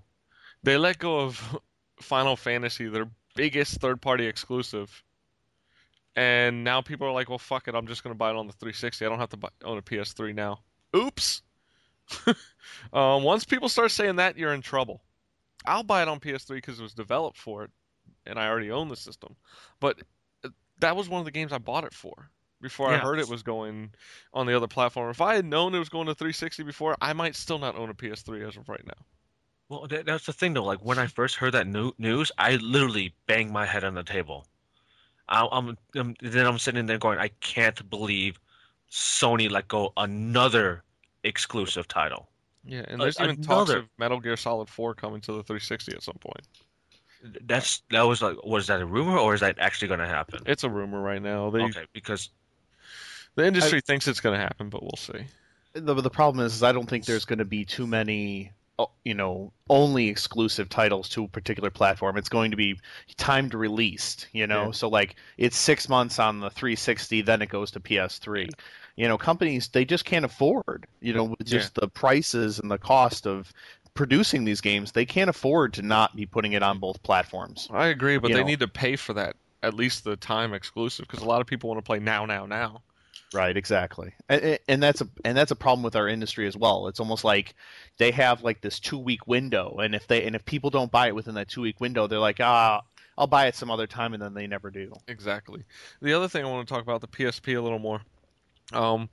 They 0.63 0.77
let 0.77 0.97
go 0.99 1.19
of 1.19 1.59
Final 1.99 2.35
Fantasy, 2.35 2.87
their 2.87 3.09
biggest 3.35 3.79
third-party 3.81 4.25
exclusive. 4.25 5.03
And 6.15 6.63
now 6.63 6.81
people 6.81 7.07
are 7.07 7.11
like, 7.11 7.29
well, 7.29 7.37
fuck 7.37 7.67
it. 7.67 7.75
I'm 7.75 7.87
just 7.87 8.03
going 8.03 8.13
to 8.13 8.17
buy 8.17 8.29
it 8.29 8.35
on 8.37 8.47
the 8.47 8.53
360. 8.53 9.05
I 9.05 9.09
don't 9.09 9.19
have 9.19 9.29
to 9.29 9.37
buy, 9.37 9.49
own 9.63 9.77
a 9.77 9.81
PS3 9.81 10.33
now. 10.33 10.59
Oops. 10.95 11.41
Um, 12.93 13.23
once 13.23 13.45
people 13.45 13.69
start 13.69 13.91
saying 13.91 14.17
that, 14.17 14.37
you're 14.37 14.53
in 14.53 14.61
trouble. 14.61 15.01
I'll 15.65 15.83
buy 15.83 16.01
it 16.01 16.07
on 16.07 16.19
PS3 16.19 16.49
because 16.55 16.79
it 16.79 16.83
was 16.83 16.93
developed 16.93 17.37
for 17.37 17.63
it, 17.63 17.71
and 18.25 18.39
I 18.39 18.47
already 18.47 18.71
own 18.71 18.87
the 18.87 18.95
system. 18.95 19.35
But 19.79 20.01
uh, 20.43 20.49
that 20.79 20.95
was 20.95 21.09
one 21.09 21.19
of 21.19 21.25
the 21.25 21.31
games 21.31 21.51
I 21.51 21.57
bought 21.57 21.83
it 21.83 21.93
for 21.93 22.29
before 22.61 22.89
I 22.89 22.97
heard 22.97 23.19
it 23.19 23.29
was 23.29 23.43
going 23.43 23.91
on 24.33 24.47
the 24.47 24.55
other 24.55 24.67
platform. 24.67 25.09
If 25.09 25.21
I 25.21 25.35
had 25.35 25.45
known 25.45 25.75
it 25.75 25.79
was 25.79 25.89
going 25.89 26.07
to 26.07 26.15
360 26.15 26.63
before, 26.63 26.95
I 26.99 27.13
might 27.13 27.35
still 27.35 27.59
not 27.59 27.75
own 27.75 27.89
a 27.89 27.93
PS3 27.93 28.47
as 28.47 28.57
of 28.57 28.69
right 28.69 28.85
now. 28.85 29.05
Well, 29.69 29.87
that, 29.87 30.05
that's 30.05 30.25
the 30.25 30.33
thing 30.33 30.53
though. 30.53 30.63
Like 30.63 30.83
when 30.83 30.99
I 30.99 31.07
first 31.07 31.35
heard 31.35 31.53
that 31.53 31.67
new, 31.67 31.91
news, 31.97 32.31
I 32.37 32.55
literally 32.55 33.13
banged 33.27 33.51
my 33.51 33.65
head 33.65 33.83
on 33.83 33.93
the 33.93 34.03
table. 34.03 34.47
I, 35.27 35.47
I'm, 35.51 35.77
I'm 35.95 36.15
then 36.21 36.45
I'm 36.45 36.59
sitting 36.59 36.85
there 36.85 36.97
going, 36.97 37.19
I 37.19 37.29
can't 37.39 37.87
believe 37.89 38.39
Sony 38.91 39.49
let 39.49 39.67
go 39.67 39.91
another 39.97 40.83
exclusive 41.27 41.87
title. 41.87 42.29
Yeah, 42.63 42.83
and 42.87 42.99
Uh, 43.01 43.05
there's 43.05 43.19
even 43.19 43.35
talks 43.41 43.69
another- 43.69 43.79
of 43.79 43.89
Metal 43.97 44.19
Gear 44.19 44.37
Solid 44.37 44.69
4 44.69 44.95
coming 44.95 45.21
to 45.21 45.33
the 45.33 45.43
360 45.43 45.93
at 45.93 46.03
some 46.03 46.15
point. 46.19 46.47
That's 47.41 47.81
that 47.89 48.03
was 48.03 48.21
like, 48.21 48.43
was 48.43 48.67
that 48.67 48.81
a 48.81 48.85
rumor 48.85 49.17
or 49.17 49.33
is 49.33 49.41
that 49.41 49.57
actually 49.59 49.87
going 49.87 49.99
to 49.99 50.07
happen? 50.07 50.41
It's 50.45 50.63
a 50.63 50.69
rumor 50.69 51.01
right 51.01 51.21
now. 51.21 51.49
They 51.49 51.63
Okay, 51.63 51.85
because 51.93 52.29
The 53.35 53.45
industry 53.45 53.81
thinks 53.81 54.07
it's 54.07 54.21
going 54.21 54.35
to 54.37 54.41
happen, 54.41 54.69
but 54.69 54.81
we'll 54.83 54.91
see. 54.97 55.25
The 55.73 55.93
the 55.95 56.09
problem 56.09 56.45
is, 56.45 56.55
is 56.55 56.63
I 56.63 56.71
don't 56.71 56.87
think 56.89 57.05
there's 57.05 57.25
going 57.25 57.39
to 57.39 57.45
be 57.45 57.65
too 57.65 57.85
many 57.87 58.51
uh, 58.77 58.85
you 59.03 59.13
know 59.13 59.51
only 59.69 60.07
exclusive 60.09 60.69
titles 60.69 61.09
to 61.09 61.23
a 61.23 61.27
particular 61.27 61.69
platform. 61.71 62.17
It's 62.17 62.29
going 62.29 62.51
to 62.51 62.57
be 62.57 62.79
timed 63.17 63.53
released. 63.53 64.27
You 64.31 64.47
know, 64.47 64.65
Yeah. 64.65 64.71
so 64.71 64.87
like 64.89 65.15
it's 65.37 65.57
six 65.57 65.89
months 65.89 66.19
on 66.19 66.39
the 66.41 66.49
360, 66.49 67.21
then 67.23 67.41
it 67.41 67.49
goes 67.49 67.71
to 67.71 67.79
PS3. 67.79 68.49
You 68.95 69.07
know, 69.07 69.17
companies 69.17 69.67
they 69.69 69.85
just 69.85 70.05
can't 70.05 70.25
afford. 70.25 70.87
You 71.01 71.13
know, 71.13 71.23
with 71.25 71.45
just 71.45 71.75
the 71.75 71.87
prices 71.87 72.59
and 72.59 72.71
the 72.71 72.77
cost 72.77 73.27
of 73.27 73.51
producing 73.93 74.45
these 74.45 74.61
games, 74.61 74.91
they 74.91 75.05
can't 75.05 75.29
afford 75.29 75.73
to 75.73 75.81
not 75.81 76.15
be 76.15 76.25
putting 76.25 76.53
it 76.53 76.63
on 76.63 76.79
both 76.79 77.01
platforms. 77.03 77.67
I 77.71 77.87
agree, 77.87 78.17
but 78.17 78.29
You 78.29 78.35
they 78.35 78.41
know. 78.41 78.47
need 78.47 78.59
to 78.59 78.67
pay 78.67 78.95
for 78.95 79.13
that 79.13 79.35
at 79.63 79.73
least 79.73 80.03
the 80.03 80.15
time 80.15 80.53
exclusive 80.53 81.07
because 81.07 81.23
a 81.23 81.27
lot 81.27 81.41
of 81.41 81.47
people 81.47 81.69
want 81.69 81.79
to 81.79 81.85
play 81.85 81.99
now, 81.99 82.25
now, 82.25 82.45
now. 82.45 82.81
Right, 83.33 83.57
exactly, 83.57 84.13
and, 84.29 84.59
and 84.67 84.83
that's 84.83 85.01
a 85.01 85.09
and 85.25 85.35
that's 85.35 85.51
a 85.51 85.55
problem 85.55 85.83
with 85.83 85.95
our 85.95 86.07
industry 86.07 86.47
as 86.47 86.55
well. 86.55 86.87
It's 86.87 86.99
almost 86.99 87.23
like 87.23 87.55
they 87.97 88.11
have 88.11 88.43
like 88.43 88.61
this 88.61 88.79
two 88.79 88.99
week 88.99 89.27
window, 89.27 89.79
and 89.81 89.95
if 89.95 90.07
they 90.07 90.25
and 90.25 90.35
if 90.35 90.45
people 90.45 90.69
don't 90.69 90.91
buy 90.91 91.07
it 91.07 91.15
within 91.15 91.33
that 91.35 91.49
two 91.49 91.61
week 91.61 91.81
window, 91.81 92.07
they're 92.07 92.19
like, 92.19 92.39
ah, 92.39 92.81
I'll 93.17 93.27
buy 93.27 93.47
it 93.47 93.55
some 93.55 93.71
other 93.71 93.87
time, 93.87 94.13
and 94.13 94.21
then 94.21 94.35
they 94.35 94.47
never 94.47 94.69
do. 94.69 94.93
Exactly. 95.07 95.63
The 96.01 96.13
other 96.13 96.27
thing 96.27 96.45
I 96.45 96.49
want 96.49 96.67
to 96.67 96.73
talk 96.73 96.83
about 96.83 97.01
the 97.01 97.07
PSP 97.07 97.57
a 97.57 97.61
little 97.61 97.79
more. 97.79 98.01
Um, 98.73 99.09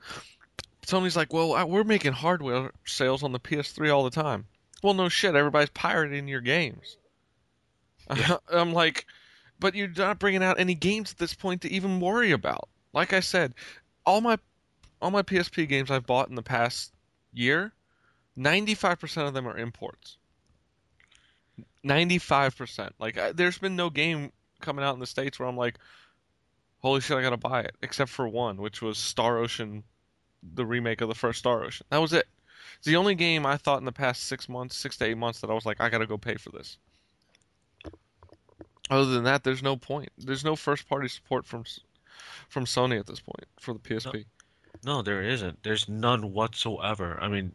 Sony's 0.86 1.16
like, 1.16 1.32
well, 1.32 1.54
I- 1.54 1.64
we're 1.64 1.84
making 1.84 2.12
hardware 2.12 2.72
sales 2.84 3.22
on 3.22 3.32
the 3.32 3.40
PS3 3.40 3.94
all 3.94 4.04
the 4.04 4.10
time. 4.10 4.46
Well, 4.82 4.94
no 4.94 5.08
shit, 5.08 5.34
everybody's 5.34 5.70
pirating 5.70 6.26
your 6.28 6.40
games. 6.40 6.96
I'm 8.50 8.72
like, 8.72 9.06
but 9.60 9.74
you're 9.74 9.88
not 9.88 10.18
bringing 10.18 10.42
out 10.42 10.58
any 10.58 10.74
games 10.74 11.12
at 11.12 11.18
this 11.18 11.34
point 11.34 11.62
to 11.62 11.70
even 11.70 12.00
worry 12.00 12.32
about. 12.32 12.68
Like 12.92 13.12
I 13.12 13.20
said, 13.20 13.54
all 14.04 14.20
my 14.20 14.38
all 15.00 15.10
my 15.10 15.22
PSP 15.22 15.68
games 15.68 15.90
I've 15.90 16.06
bought 16.06 16.28
in 16.28 16.34
the 16.34 16.42
past 16.42 16.92
year, 17.32 17.72
95% 18.38 19.26
of 19.26 19.34
them 19.34 19.48
are 19.48 19.56
imports. 19.56 20.16
95%. 21.84 22.90
Like 22.98 23.18
I, 23.18 23.32
there's 23.32 23.58
been 23.58 23.76
no 23.76 23.90
game 23.90 24.32
coming 24.60 24.84
out 24.84 24.94
in 24.94 25.00
the 25.00 25.06
states 25.06 25.38
where 25.38 25.48
I'm 25.48 25.56
like, 25.56 25.76
holy 26.82 27.00
shit, 27.00 27.16
I 27.16 27.22
gotta 27.22 27.36
buy 27.36 27.60
it. 27.60 27.74
Except 27.82 28.10
for 28.10 28.28
one, 28.28 28.56
which 28.56 28.82
was 28.82 28.98
Star 28.98 29.38
Ocean, 29.38 29.82
the 30.54 30.66
remake 30.66 31.00
of 31.00 31.08
the 31.08 31.14
first 31.14 31.38
Star 31.38 31.64
Ocean. 31.64 31.86
That 31.90 31.98
was 31.98 32.12
it. 32.12 32.26
It's 32.76 32.86
the 32.86 32.96
only 32.96 33.14
game 33.14 33.46
I 33.46 33.56
thought 33.56 33.78
in 33.78 33.84
the 33.84 33.92
past 33.92 34.24
six 34.24 34.48
months, 34.48 34.76
six 34.76 34.96
to 34.98 35.04
eight 35.04 35.18
months, 35.18 35.40
that 35.40 35.50
I 35.50 35.54
was 35.54 35.66
like, 35.66 35.80
I 35.80 35.88
gotta 35.88 36.06
go 36.06 36.18
pay 36.18 36.36
for 36.36 36.50
this. 36.50 36.78
Other 38.90 39.06
than 39.06 39.24
that, 39.24 39.44
there's 39.44 39.62
no 39.62 39.76
point. 39.76 40.10
There's 40.18 40.44
no 40.44 40.56
first 40.56 40.88
party 40.88 41.08
support 41.08 41.46
from 41.46 41.64
from 42.48 42.66
Sony 42.66 42.98
at 42.98 43.06
this 43.06 43.20
point 43.20 43.46
for 43.58 43.72
the 43.72 43.80
PSP. 43.80 44.24
No, 44.84 45.02
there 45.02 45.22
isn't. 45.22 45.62
There's 45.62 45.88
none 45.88 46.32
whatsoever. 46.32 47.18
I 47.20 47.28
mean, 47.28 47.52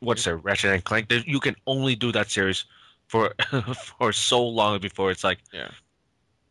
what's 0.00 0.24
there? 0.24 0.36
Ratchet 0.36 0.72
and 0.72 0.84
Clank. 0.84 1.08
There, 1.08 1.20
you 1.20 1.40
can 1.40 1.56
only 1.66 1.94
do 1.94 2.12
that 2.12 2.30
series 2.30 2.64
for 3.06 3.34
for 3.98 4.12
so 4.12 4.46
long 4.46 4.80
before 4.80 5.10
it's 5.10 5.24
like 5.24 5.38
Yeah. 5.52 5.70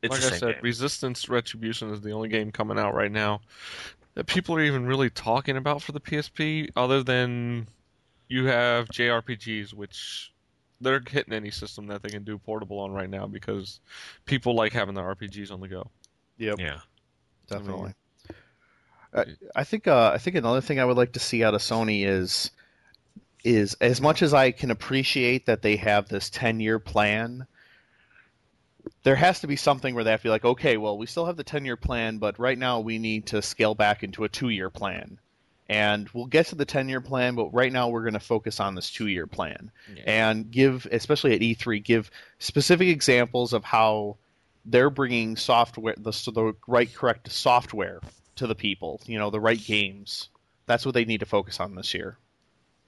It's 0.04 0.12
like 0.12 0.22
the 0.22 0.36
I 0.36 0.38
said, 0.38 0.54
game. 0.56 0.64
Resistance 0.64 1.30
Retribution 1.30 1.90
is 1.92 2.02
the 2.02 2.12
only 2.12 2.30
game 2.30 2.52
coming 2.52 2.78
out 2.78 2.94
right 2.94 3.12
now 3.12 3.42
that 4.16 4.28
people 4.28 4.56
are 4.56 4.62
even 4.62 4.86
really 4.86 5.10
talking 5.10 5.58
about 5.58 5.82
for 5.82 5.92
the 5.92 6.00
PSP, 6.00 6.70
other 6.76 7.04
than 7.04 7.68
you 8.28 8.46
have 8.46 8.88
JRPGs, 8.90 9.74
which 9.74 10.32
they're 10.82 11.02
hitting 11.10 11.34
any 11.34 11.50
system 11.52 11.88
that 11.88 12.04
they 12.04 12.10
can 12.10 12.24
do 12.24 12.38
portable 12.38 12.80
on 12.80 12.92
right 12.92 13.10
now 13.10 13.26
because 13.26 13.80
people 14.26 14.54
like 14.56 14.74
having 14.74 14.96
their 14.96 15.16
RPGs 15.16 15.52
on 15.52 15.62
the 15.62 15.68
go. 15.68 15.90
Yep, 16.38 16.60
Yeah. 16.60 16.80
definitely. 17.48 17.94
I, 19.14 19.26
I 19.56 19.64
think 19.64 19.88
uh, 19.88 20.12
I 20.14 20.18
think 20.18 20.36
another 20.36 20.62
thing 20.62 20.80
I 20.80 20.86
would 20.86 20.98
like 20.98 21.14
to 21.14 21.20
see 21.20 21.44
out 21.44 21.54
of 21.54 21.62
Sony 21.62 22.06
is 22.06 22.52
is 23.44 23.76
as 23.82 24.02
much 24.02 24.22
as 24.22 24.34
I 24.34 24.52
can 24.52 24.72
appreciate 24.72 25.46
that 25.46 25.62
they 25.62 25.76
have 25.78 26.08
this 26.10 26.30
ten 26.30 26.60
year 26.60 26.80
plan. 26.80 27.46
There 29.04 29.16
has 29.16 29.42
to 29.42 29.48
be 29.48 29.56
something 29.56 29.96
where 29.96 30.04
they 30.04 30.12
have 30.12 30.22
to 30.22 30.26
be 30.26 30.30
like, 30.30 30.46
okay, 30.46 30.78
well, 30.78 30.98
we 30.98 31.06
still 31.06 31.26
have 31.26 31.38
the 31.38 31.44
ten 31.44 31.66
year 31.66 31.78
plan, 31.78 32.18
but 32.18 32.40
right 32.40 32.58
now 32.58 32.80
we 32.80 32.98
need 33.00 33.28
to 33.28 33.42
scale 33.42 33.76
back 33.76 34.04
into 34.04 34.24
a 34.24 34.30
two 34.30 34.50
year 34.50 34.70
plan, 34.70 35.20
and 35.70 36.10
we'll 36.14 36.26
get 36.26 36.48
to 36.48 36.56
the 36.56 36.66
ten 36.66 36.90
year 36.90 37.02
plan, 37.02 37.36
but 37.36 37.54
right 37.54 37.72
now 37.72 37.90
we're 37.90 38.02
going 38.04 38.14
to 38.14 38.20
focus 38.20 38.60
on 38.60 38.76
this 38.76 38.92
two 38.92 39.08
year 39.08 39.28
plan 39.28 39.72
and 40.06 40.52
give, 40.52 40.88
especially 40.92 41.34
at 41.34 41.42
E3, 41.42 41.84
give 41.84 42.12
specific 42.40 42.88
examples 42.88 43.54
of 43.54 43.64
how 43.64 44.18
they're 44.66 44.90
bringing 44.90 45.36
software, 45.36 45.96
the, 45.98 46.12
the 46.34 46.54
right, 46.68 46.94
correct 46.94 47.32
software 47.32 48.00
to 48.36 48.48
the 48.48 48.56
people. 48.56 49.02
You 49.06 49.20
know, 49.20 49.30
the 49.30 49.40
right 49.40 49.62
games. 49.62 50.30
That's 50.66 50.86
what 50.86 50.94
they 50.94 51.06
need 51.06 51.20
to 51.20 51.26
focus 51.26 51.60
on 51.60 51.76
this 51.76 51.94
year. 51.94 52.18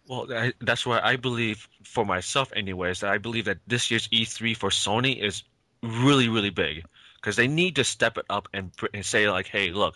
Well, 0.08 0.28
I, 0.32 0.54
that's 0.62 0.86
why 0.86 1.00
I 1.02 1.16
believe, 1.16 1.68
for 1.84 2.06
myself, 2.06 2.54
anyways, 2.56 3.02
that 3.02 3.12
I 3.12 3.18
believe 3.18 3.46
that 3.46 3.58
this 3.68 3.90
year's 3.90 4.08
E3 4.10 4.56
for 4.56 4.70
Sony 4.70 5.22
is 5.22 5.44
really, 5.86 6.30
really 6.30 6.50
big 6.50 6.86
because 7.16 7.36
they 7.36 7.48
need 7.48 7.76
to 7.78 7.84
step 7.84 8.18
it 8.18 8.26
up 8.30 8.48
and, 8.54 8.72
and 8.94 9.06
say 9.06 9.30
like, 9.30 9.48
"Hey, 9.48 9.72
look, 9.72 9.96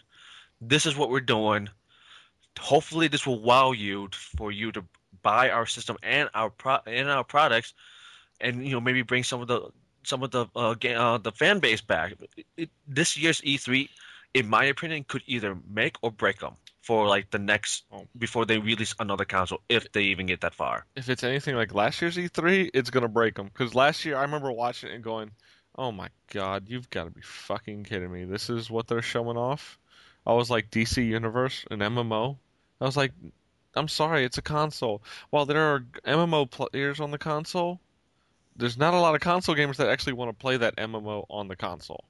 this 0.61 0.85
is 0.85 0.95
what 0.95 1.09
we're 1.09 1.19
doing. 1.19 1.69
Hopefully, 2.59 3.07
this 3.07 3.25
will 3.25 3.39
wow 3.39 3.71
you 3.71 4.09
for 4.11 4.51
you 4.51 4.71
to 4.71 4.83
buy 5.21 5.49
our 5.49 5.65
system 5.65 5.97
and 6.03 6.29
our 6.33 6.49
pro- 6.49 6.81
and 6.85 7.09
our 7.09 7.23
products, 7.23 7.73
and 8.41 8.65
you 8.65 8.71
know 8.71 8.81
maybe 8.81 9.01
bring 9.01 9.23
some 9.23 9.41
of 9.41 9.47
the 9.47 9.69
some 10.03 10.23
of 10.23 10.31
the 10.31 10.45
uh, 10.55 10.75
uh, 10.95 11.17
the 11.17 11.31
fan 11.31 11.59
base 11.59 11.81
back." 11.81 12.13
It, 12.35 12.45
it, 12.57 12.69
this 12.87 13.17
year's 13.17 13.41
E3, 13.41 13.89
in 14.33 14.49
my 14.49 14.65
opinion, 14.65 15.05
could 15.07 15.23
either 15.27 15.57
make 15.69 15.97
or 16.01 16.11
break 16.11 16.39
them 16.39 16.55
for 16.81 17.07
like 17.07 17.29
the 17.29 17.37
next 17.37 17.83
before 18.17 18.45
they 18.45 18.57
release 18.57 18.95
another 18.99 19.25
console, 19.25 19.61
if 19.69 19.91
they 19.91 20.03
even 20.03 20.25
get 20.25 20.41
that 20.41 20.55
far. 20.55 20.85
if 20.95 21.07
it's 21.07 21.23
anything 21.23 21.55
like 21.55 21.73
last 21.75 22.01
year's 22.01 22.17
E3, 22.17 22.71
it's 22.73 22.89
gonna 22.89 23.07
break 23.07 23.35
them. 23.35 23.45
Because 23.45 23.75
last 23.75 24.05
year, 24.05 24.17
I 24.17 24.23
remember 24.23 24.51
watching 24.51 24.89
it 24.89 24.95
and 24.95 25.03
going, 25.03 25.29
"Oh 25.79 25.91
my 25.91 26.09
god, 26.31 26.65
you've 26.67 26.89
got 26.89 27.05
to 27.05 27.09
be 27.09 27.21
fucking 27.21 27.85
kidding 27.85 28.11
me! 28.11 28.25
This 28.25 28.49
is 28.49 28.69
what 28.69 28.87
they're 28.87 29.01
showing 29.01 29.37
off." 29.37 29.79
I 30.25 30.33
was 30.33 30.49
like, 30.49 30.69
DC 30.69 31.05
Universe, 31.05 31.65
an 31.71 31.79
MMO. 31.79 32.37
I 32.79 32.85
was 32.85 32.97
like, 32.97 33.13
I'm 33.75 33.87
sorry, 33.87 34.25
it's 34.25 34.37
a 34.37 34.43
console. 34.43 35.01
While 35.29 35.45
there 35.45 35.73
are 35.73 35.79
MMO 36.05 36.49
players 36.49 36.99
on 36.99 37.11
the 37.11 37.17
console, 37.17 37.79
there's 38.55 38.77
not 38.77 38.93
a 38.93 38.99
lot 38.99 39.15
of 39.15 39.21
console 39.21 39.55
gamers 39.55 39.77
that 39.77 39.89
actually 39.89 40.13
want 40.13 40.29
to 40.29 40.41
play 40.41 40.57
that 40.57 40.75
MMO 40.75 41.25
on 41.29 41.47
the 41.47 41.55
console. 41.55 42.03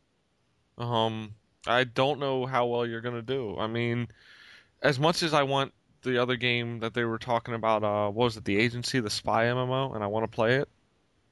Um, 0.77 1.33
I 1.67 1.83
don't 1.83 2.19
know 2.19 2.45
how 2.45 2.65
well 2.65 2.85
you're 2.85 3.01
gonna 3.01 3.21
do. 3.21 3.57
I 3.57 3.67
mean, 3.67 4.07
as 4.81 4.99
much 4.99 5.23
as 5.23 5.33
I 5.33 5.43
want 5.43 5.73
the 6.01 6.21
other 6.21 6.37
game 6.37 6.79
that 6.79 6.93
they 6.93 7.03
were 7.03 7.19
talking 7.19 7.53
about, 7.53 7.83
uh, 7.83 8.09
what 8.09 8.25
was 8.25 8.37
it, 8.37 8.45
the 8.45 8.57
agency, 8.57 8.99
the 8.99 9.09
spy 9.09 9.45
MMO, 9.45 9.93
and 9.93 10.03
I 10.03 10.07
want 10.07 10.29
to 10.29 10.35
play 10.35 10.55
it. 10.55 10.69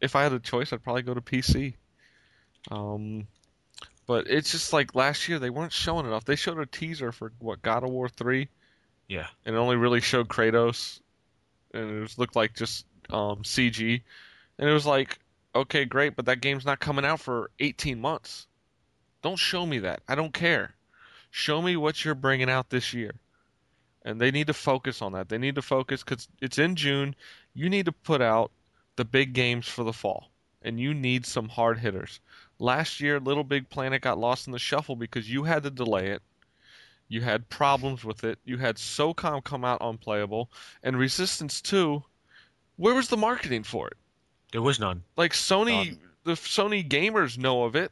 If 0.02 0.16
I 0.16 0.24
had 0.24 0.34
a 0.34 0.40
choice, 0.40 0.72
I'd 0.72 0.84
probably 0.84 1.02
go 1.02 1.14
to 1.14 1.22
PC. 1.22 1.76
Um, 2.70 3.28
but 4.06 4.28
it's 4.30 4.52
just 4.52 4.74
like 4.74 4.96
last 4.96 5.28
year 5.28 5.40
they 5.40 5.50
weren't 5.50 5.72
showing 5.74 6.06
enough. 6.06 6.26
They 6.26 6.36
showed 6.36 6.60
a 6.60 6.66
teaser 6.66 7.12
for 7.12 7.32
what 7.40 7.62
God 7.62 7.84
of 7.84 7.90
War 7.90 8.10
three, 8.10 8.48
Yeah. 9.08 9.28
and 9.46 9.56
it 9.56 9.60
only 9.60 9.76
really 9.76 10.02
showed 10.02 10.28
Kratos, 10.30 11.02
and 11.74 11.90
it 11.98 12.00
was, 12.02 12.18
looked 12.18 12.36
like 12.36 12.54
just 12.56 12.86
um, 13.10 13.44
CG, 13.44 14.02
and 14.58 14.70
it 14.70 14.74
was 14.74 14.86
like, 14.86 15.20
okay, 15.56 15.86
great, 15.86 16.16
but 16.16 16.26
that 16.26 16.42
game's 16.42 16.66
not 16.66 16.80
coming 16.80 17.06
out 17.06 17.20
for 17.20 17.52
18 17.60 18.00
months. 18.00 18.48
Don't 19.22 19.38
show 19.40 19.66
me 19.66 19.80
that. 19.80 20.02
I 20.08 20.16
don't 20.16 20.34
care. 20.34 20.74
Show 21.32 21.62
me 21.62 21.76
what 21.76 22.04
you're 22.06 22.16
bringing 22.16 22.50
out 22.50 22.70
this 22.70 22.94
year. 22.94 23.12
And 24.06 24.22
they 24.22 24.32
need 24.32 24.48
to 24.48 24.54
focus 24.54 25.02
on 25.02 25.14
that. 25.14 25.28
They 25.28 25.38
need 25.38 25.56
to 25.56 25.62
focus 25.62 26.02
because 26.04 26.30
it's 26.42 26.58
in 26.60 26.76
June. 26.76 27.14
You 27.54 27.70
need 27.70 27.86
to 27.88 27.92
put 27.92 28.22
out 28.22 28.52
the 28.96 29.04
big 29.04 29.34
games 29.34 29.68
for 29.68 29.84
the 29.84 29.92
fall, 29.92 30.30
and 30.62 30.80
you 30.80 30.94
need 30.94 31.26
some 31.26 31.50
hard 31.50 31.78
hitters. 31.80 32.22
Last 32.60 33.00
year, 33.02 33.20
Little 33.20 33.44
Big 33.44 33.70
Planet 33.70 34.02
got 34.02 34.18
lost 34.18 34.48
in 34.48 34.54
the 34.54 34.60
shuffle 34.60 34.96
because 34.96 35.30
you 35.30 35.44
had 35.44 35.64
to 35.64 35.70
delay 35.70 36.08
it. 36.08 36.22
You 37.08 37.22
had 37.22 37.50
problems 37.50 38.04
with 38.04 38.24
it. 38.24 38.40
You 38.44 38.58
had 38.58 38.76
SOCOM 38.78 39.44
come 39.44 39.64
out 39.64 39.78
unplayable, 39.82 40.50
and 40.84 40.98
Resistance 40.98 41.62
2. 41.62 42.04
Where 42.76 42.96
was 42.96 43.08
the 43.08 43.18
marketing 43.18 43.64
for 43.64 43.88
it? 43.88 43.98
There 44.52 44.62
was 44.62 44.80
none. 44.80 45.04
Like 45.16 45.34
Sony, 45.34 45.92
None. 45.92 46.00
the 46.24 46.34
Sony 46.34 46.88
gamers 46.88 47.38
know 47.38 47.64
of 47.64 47.76
it, 47.76 47.92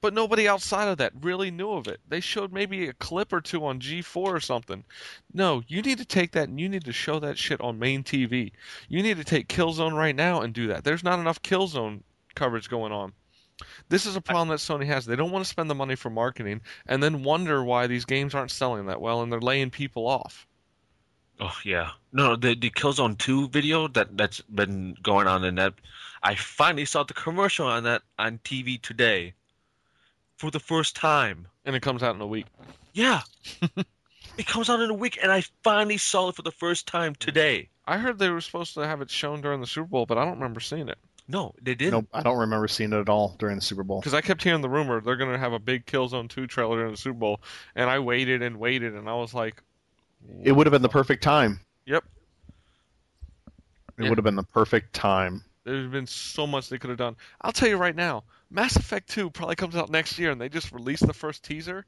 but 0.00 0.14
nobody 0.14 0.48
outside 0.48 0.88
of 0.88 0.98
that 0.98 1.12
really 1.20 1.50
knew 1.50 1.72
of 1.72 1.88
it. 1.88 2.00
They 2.08 2.20
showed 2.20 2.52
maybe 2.52 2.88
a 2.88 2.94
clip 2.94 3.32
or 3.32 3.40
two 3.40 3.64
on 3.66 3.80
G4 3.80 4.16
or 4.16 4.40
something. 4.40 4.84
No, 5.32 5.62
you 5.68 5.82
need 5.82 5.98
to 5.98 6.04
take 6.04 6.32
that 6.32 6.48
and 6.48 6.58
you 6.58 6.68
need 6.68 6.84
to 6.84 6.92
show 6.92 7.18
that 7.20 7.38
shit 7.38 7.60
on 7.60 7.78
main 7.78 8.02
TV. 8.02 8.52
You 8.88 9.02
need 9.02 9.18
to 9.18 9.24
take 9.24 9.48
Killzone 9.48 9.94
right 9.94 10.16
now 10.16 10.40
and 10.40 10.54
do 10.54 10.68
that. 10.68 10.84
There's 10.84 11.04
not 11.04 11.18
enough 11.18 11.42
Killzone 11.42 12.00
coverage 12.34 12.68
going 12.68 12.92
on. 12.92 13.12
This 13.88 14.06
is 14.06 14.16
a 14.16 14.20
problem 14.20 14.48
that 14.48 14.58
Sony 14.58 14.86
has. 14.86 15.06
They 15.06 15.16
don't 15.16 15.30
want 15.30 15.44
to 15.44 15.48
spend 15.48 15.70
the 15.70 15.74
money 15.74 15.94
for 15.94 16.10
marketing 16.10 16.60
and 16.86 17.02
then 17.02 17.22
wonder 17.22 17.62
why 17.62 17.86
these 17.86 18.04
games 18.04 18.34
aren't 18.34 18.50
selling 18.50 18.86
that 18.86 19.00
well 19.00 19.22
and 19.22 19.30
they're 19.30 19.40
laying 19.40 19.70
people 19.70 20.06
off. 20.06 20.46
Oh 21.40 21.56
yeah. 21.64 21.90
No, 22.12 22.36
the 22.36 22.54
the 22.54 22.70
Killzone 22.70 23.18
2 23.18 23.48
video 23.48 23.88
that 23.88 24.16
that's 24.16 24.40
been 24.40 24.96
going 25.02 25.26
on 25.26 25.44
in 25.44 25.56
that 25.56 25.74
I 26.22 26.34
finally 26.34 26.84
saw 26.84 27.04
the 27.04 27.14
commercial 27.14 27.66
on 27.66 27.84
that 27.84 28.02
on 28.18 28.38
TV 28.38 28.80
today. 28.80 29.34
For 30.36 30.50
the 30.50 30.60
first 30.60 30.96
time. 30.96 31.46
And 31.64 31.76
it 31.76 31.82
comes 31.82 32.02
out 32.02 32.16
in 32.16 32.20
a 32.20 32.26
week. 32.26 32.46
Yeah. 32.92 33.22
It 34.36 34.48
comes 34.48 34.68
out 34.68 34.80
in 34.80 34.90
a 34.90 34.94
week, 34.94 35.16
and 35.22 35.30
I 35.30 35.44
finally 35.62 35.96
saw 35.96 36.28
it 36.28 36.34
for 36.34 36.42
the 36.42 36.50
first 36.50 36.88
time 36.88 37.14
today. 37.14 37.68
I 37.86 37.98
heard 37.98 38.18
they 38.18 38.30
were 38.30 38.40
supposed 38.40 38.74
to 38.74 38.84
have 38.84 39.00
it 39.00 39.08
shown 39.08 39.40
during 39.40 39.60
the 39.60 39.66
Super 39.68 39.86
Bowl, 39.86 40.06
but 40.06 40.18
I 40.18 40.24
don't 40.24 40.34
remember 40.34 40.58
seeing 40.58 40.88
it 40.88 40.98
No, 41.26 41.54
they 41.62 41.74
didn't. 41.74 41.92
Nope, 41.92 42.08
I 42.12 42.22
don't 42.22 42.38
remember 42.38 42.68
seeing 42.68 42.92
it 42.92 42.98
at 42.98 43.08
all 43.08 43.34
during 43.38 43.56
the 43.56 43.62
Super 43.62 43.82
Bowl. 43.82 44.00
because 44.00 44.12
I 44.14 44.20
kept 44.20 44.42
hearing 44.42 44.60
the 44.60 44.68
rumor 44.68 45.00
they're 45.00 45.16
going 45.16 45.32
to 45.32 45.38
have 45.38 45.54
a 45.54 45.58
big 45.58 45.86
Killzone 45.86 46.28
2 46.28 46.46
trailer 46.46 46.76
during 46.76 46.90
the 46.92 46.98
Super 46.98 47.18
Bowl, 47.18 47.40
and 47.74 47.88
I 47.88 47.98
waited 47.98 48.42
and 48.42 48.58
waited, 48.58 48.94
and 48.94 49.08
I 49.08 49.14
was 49.14 49.32
like, 49.32 49.62
It 50.42 50.52
would 50.52 50.66
have 50.66 50.72
been 50.72 50.82
the 50.82 50.88
perfect 50.88 51.22
time. 51.22 51.60
Yep. 51.86 52.04
It 53.96 54.02
Yeah. 54.02 54.08
would 54.08 54.18
have 54.18 54.24
been 54.24 54.36
the 54.36 54.42
perfect 54.42 54.92
time. 54.94 55.44
There's 55.64 55.90
been 55.90 56.06
so 56.06 56.46
much 56.46 56.68
they 56.68 56.78
could 56.78 56.90
have 56.90 56.98
done. 56.98 57.16
I'll 57.40 57.52
tell 57.52 57.68
you 57.68 57.76
right 57.78 57.96
now, 57.96 58.24
Mass 58.50 58.76
Effect 58.76 59.08
2 59.08 59.30
probably 59.30 59.56
comes 59.56 59.76
out 59.76 59.88
next 59.90 60.18
year, 60.18 60.30
and 60.30 60.40
they 60.40 60.48
just 60.50 60.72
released 60.72 61.06
the 61.06 61.14
first 61.14 61.42
teaser, 61.42 61.86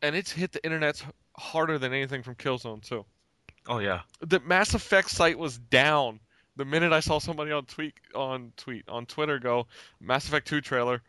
and 0.00 0.16
it's 0.16 0.32
hit 0.32 0.52
the 0.52 0.64
internet's 0.64 1.04
harder 1.36 1.78
than 1.78 1.92
anything 1.92 2.22
from 2.22 2.34
Killzone 2.34 2.82
2. 2.82 3.04
Oh 3.66 3.78
yeah. 3.78 4.00
The 4.20 4.40
Mass 4.40 4.72
Effect 4.72 5.10
site 5.10 5.38
was 5.38 5.58
down 5.58 6.20
the 6.58 6.64
minute 6.64 6.92
I 6.92 7.00
saw 7.00 7.18
somebody 7.18 7.52
on 7.52 7.64
tweet 7.64 7.94
on 8.14 8.52
tweet 8.56 8.86
on 8.88 9.06
Twitter 9.06 9.38
go 9.38 9.68
Mass 10.00 10.26
Effect 10.26 10.46
2 10.48 10.60
trailer, 10.60 11.00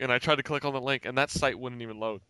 and 0.00 0.10
I 0.10 0.18
tried 0.18 0.36
to 0.36 0.42
click 0.42 0.64
on 0.64 0.72
the 0.72 0.80
link, 0.80 1.04
and 1.04 1.18
that 1.18 1.30
site 1.30 1.58
wouldn't 1.58 1.82
even 1.82 2.00
load. 2.00 2.22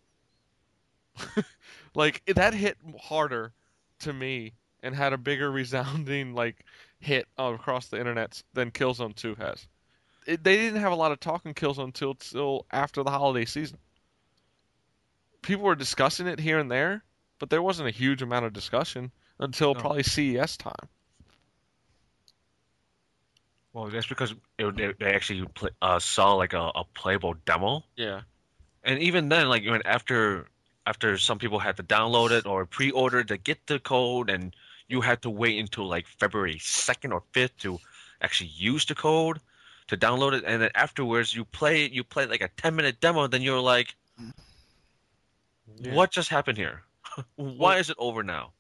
like 1.95 2.23
that 2.27 2.53
hit 2.53 2.77
harder 3.01 3.53
to 4.01 4.13
me 4.13 4.53
and 4.83 4.95
had 4.95 5.13
a 5.13 5.19
bigger 5.19 5.51
resounding 5.51 6.35
like 6.35 6.65
hit 6.99 7.29
across 7.39 7.87
the 7.87 7.99
internet 7.99 8.43
than 8.53 8.73
Killzone 8.73 9.15
2 9.15 9.37
has. 9.37 9.67
It, 10.27 10.43
they 10.43 10.57
didn't 10.57 10.81
have 10.81 10.93
a 10.93 10.97
lot 10.97 11.13
of 11.13 11.21
talk 11.21 11.47
on 11.47 11.55
Killzone 11.55 11.95
2 11.95 12.11
until 12.11 12.67
after 12.73 13.05
the 13.05 13.11
holiday 13.11 13.45
season. 13.45 13.79
People 15.43 15.65
were 15.65 15.75
discussing 15.77 16.27
it 16.27 16.41
here 16.41 16.59
and 16.59 16.71
there, 16.71 17.05
but 17.39 17.51
there 17.51 17.63
wasn't 17.63 17.89
a 17.89 17.93
huge 17.93 18.23
amount 18.23 18.47
of 18.47 18.53
discussion 18.53 19.13
until 19.39 19.75
No. 19.75 19.81
probably 19.81 20.03
CES 20.03 20.57
time. 20.57 20.89
Well, 23.75 23.87
that's 23.91 24.07
because 24.07 24.33
it, 24.57 24.77
they, 24.77 24.93
they 24.99 25.13
actually 25.13 25.45
play, 25.49 25.71
uh, 25.83 25.99
saw 25.99 26.35
like 26.35 26.53
a, 26.55 26.71
a 26.75 26.85
playable 26.95 27.35
demo, 27.45 27.83
Yeah. 27.97 28.21
and 28.85 29.01
even 29.01 29.29
then, 29.29 29.49
like 29.49 29.65
when 29.67 29.83
after 29.85 30.47
after 30.87 31.19
some 31.19 31.39
people 31.39 31.59
had 31.59 31.77
to 31.79 31.83
download 31.83 32.31
it 32.31 32.47
or 32.47 32.67
pre-order 32.67 33.25
to 33.25 33.37
get 33.37 33.67
the 33.67 33.79
code, 33.81 34.31
and 34.31 34.55
you 34.87 35.01
had 35.01 35.23
to 35.23 35.31
wait 35.31 35.59
until 35.59 35.89
like 35.89 36.07
February 36.07 36.59
second 36.61 37.13
or 37.13 37.23
fifth 37.33 37.59
to 37.59 37.81
actually 38.23 38.51
use 38.55 38.85
the 38.87 38.95
code 38.95 39.41
to 39.89 39.97
download 39.97 40.35
it, 40.35 40.45
and 40.47 40.63
then 40.63 40.71
afterwards 40.75 41.35
you 41.35 41.45
play 41.45 41.89
you 41.89 42.05
play 42.05 42.27
like 42.27 42.43
a 42.43 42.49
ten 42.57 42.77
minute 42.77 43.01
demo, 43.01 43.27
then 43.27 43.43
you're 43.43 43.61
like, 43.61 43.97
Yeah. 45.81 45.95
what 45.95 46.11
just 46.13 46.29
happened 46.29 46.59
here? 46.59 46.83
Why 47.37 47.79
is 47.79 47.91
it 47.91 47.97
over 47.99 48.23
now? 48.23 48.53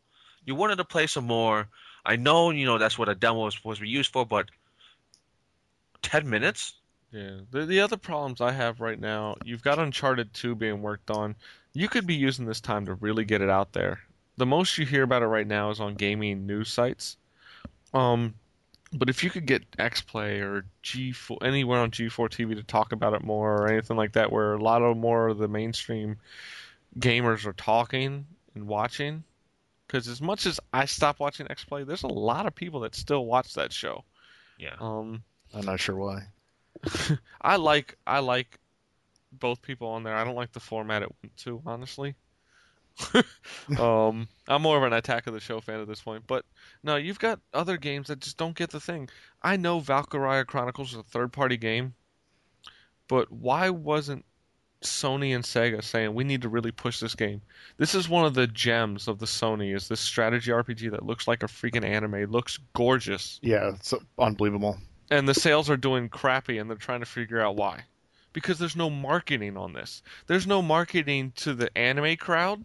You 0.45 0.55
wanted 0.57 0.77
to 0.77 0.85
play 0.85 1.07
some 1.07 1.25
more. 1.25 1.69
I 2.05 2.17
know, 2.17 2.51
you 2.51 2.67
know, 2.67 2.79
that's 2.79 2.99
what 2.99 3.09
a 3.09 3.15
demo 3.15 3.47
is 3.47 3.55
supposed 3.55 3.79
to 3.79 3.83
be 3.85 3.89
used 3.89 4.12
for, 4.12 4.27
but 4.27 4.51
10 6.05 6.29
minutes? 6.29 6.75
Yeah. 7.11 7.39
The 7.51 7.65
the 7.65 7.81
other 7.81 7.97
problems 7.97 8.41
I 8.41 8.53
have 8.53 8.81
right 8.81 8.99
now, 8.99 9.37
you've 9.45 9.63
got 9.63 9.79
Uncharted 9.79 10.35
2 10.35 10.55
being 10.55 10.83
worked 10.83 11.11
on. 11.11 11.35
You 11.73 11.89
could 11.89 12.07
be 12.07 12.15
using 12.15 12.45
this 12.45 12.61
time 12.61 12.87
to 12.87 12.95
really 12.95 13.25
get 13.25 13.41
it 13.41 13.51
out 13.51 13.73
there. 13.73 14.01
The 14.37 14.47
most 14.47 14.77
you 14.79 14.85
hear 14.85 15.05
about 15.05 15.23
it 15.23 15.27
right 15.27 15.47
now 15.47 15.71
is 15.71 15.81
on 15.81 15.95
gaming 15.95 16.47
news 16.47 16.71
sites. 16.71 17.17
Um 17.93 18.35
but 18.93 19.09
if 19.09 19.25
you 19.25 19.31
could 19.31 19.47
get 19.47 19.69
XPlay 19.73 20.41
or 20.41 20.67
G4 20.85 21.39
anywhere 21.43 21.81
on 21.81 21.91
G4 21.91 22.29
TV 22.29 22.55
to 22.55 22.63
talk 22.63 22.93
about 22.93 23.15
it 23.15 23.25
more 23.25 23.63
or 23.63 23.69
anything 23.69 23.97
like 23.97 24.13
that 24.13 24.31
where 24.31 24.55
a 24.55 24.63
lot 24.63 24.83
of 24.83 24.97
more 24.97 25.29
of 25.29 25.39
the 25.39 25.49
mainstream 25.49 26.17
gamers 26.99 27.47
are 27.47 27.55
talking 27.55 28.27
and 28.55 28.67
watching 28.67 29.25
cuz 29.89 30.09
as 30.09 30.21
much 30.21 30.47
as 30.47 30.61
I 30.73 30.85
stop 30.85 31.21
watching 31.21 31.47
XPlay, 31.47 31.87
there's 31.87 32.03
a 32.03 32.09
lot 32.09 32.47
of 32.47 32.55
people 32.55 32.81
that 32.81 32.95
still 32.97 33.25
watch 33.25 33.55
that 33.55 33.73
show. 33.73 34.05
Yeah. 34.59 34.77
Um 34.81 35.23
I'm 35.55 35.65
not 35.65 35.81
sure 35.81 35.97
why. 35.97 36.29
I 37.41 37.57
like 37.57 37.97
I 38.07 38.21
like 38.21 38.59
both 39.33 39.63
people 39.63 39.89
on 39.89 40.03
there. 40.03 40.15
I 40.15 40.25
don't 40.25 40.37
like 40.37 40.53
the 40.53 40.61
format 40.61 41.03
it 41.03 41.13
went 41.23 41.37
to, 41.39 41.63
honestly. 41.67 42.15
um, 43.79 44.29
I'm 44.47 44.63
more 44.63 44.77
of 44.77 44.85
an 44.85 44.93
Attack 44.93 45.27
of 45.27 45.35
the 45.35 45.41
Show 45.41 45.61
fan 45.61 45.81
at 45.81 45.89
this 45.89 46.01
point, 46.01 46.25
but 46.27 46.45
no, 46.83 46.97
you've 46.97 47.19
got 47.19 47.41
other 47.53 47.77
games 47.77 48.09
that 48.09 48.21
just 48.21 48.37
don't 48.37 48.57
get 48.57 48.71
the 48.71 48.81
thing. 48.81 49.09
I 49.43 49.57
know 49.57 49.81
Valkyria 49.81 50.45
Chronicles 50.45 50.93
is 50.93 50.99
a 50.99 51.03
third-party 51.03 51.57
game, 51.57 51.95
but 53.09 53.33
why 53.33 53.71
wasn't 53.71 54.25
Sony 54.83 55.35
and 55.35 55.45
Sega 55.45 55.83
saying 55.83 56.15
we 56.15 56.25
need 56.25 56.43
to 56.43 56.49
really 56.49 56.71
push 56.71 57.01
this 57.01 57.17
game? 57.17 57.43
This 57.79 57.97
is 57.97 58.09
one 58.09 58.27
of 58.27 58.35
the 58.35 58.47
gems 58.47 59.09
of 59.09 59.19
the 59.19 59.27
Sony. 59.27 59.75
Is 59.75 59.89
this 59.89 60.01
strategy 60.01 60.53
RPG 60.53 60.93
that 60.93 61.05
looks 61.05 61.27
like 61.27 61.43
a 61.43 61.47
freaking 61.47 61.85
anime, 61.85 62.31
looks 62.31 62.59
gorgeous, 62.75 63.41
Yeah, 63.43 63.71
it's 63.75 63.93
unbelievable. 64.19 64.79
And 65.15 65.29
the 65.29 65.35
sales 65.35 65.71
are 65.71 65.77
doing 65.77 66.09
crappy 66.09 66.59
and 66.59 66.69
they're 66.69 66.77
trying 66.77 67.01
to 67.01 67.07
figure 67.07 67.41
out 67.41 67.55
why 67.57 67.85
because 68.33 68.59
there's 68.59 68.77
no 68.77 68.91
marketing 68.91 69.57
on 69.57 69.73
this 69.73 70.03
there's 70.27 70.47
no 70.47 70.61
marketing 70.61 71.33
to 71.37 71.55
the 71.55 71.77
anime 71.79 72.17
crowd 72.17 72.65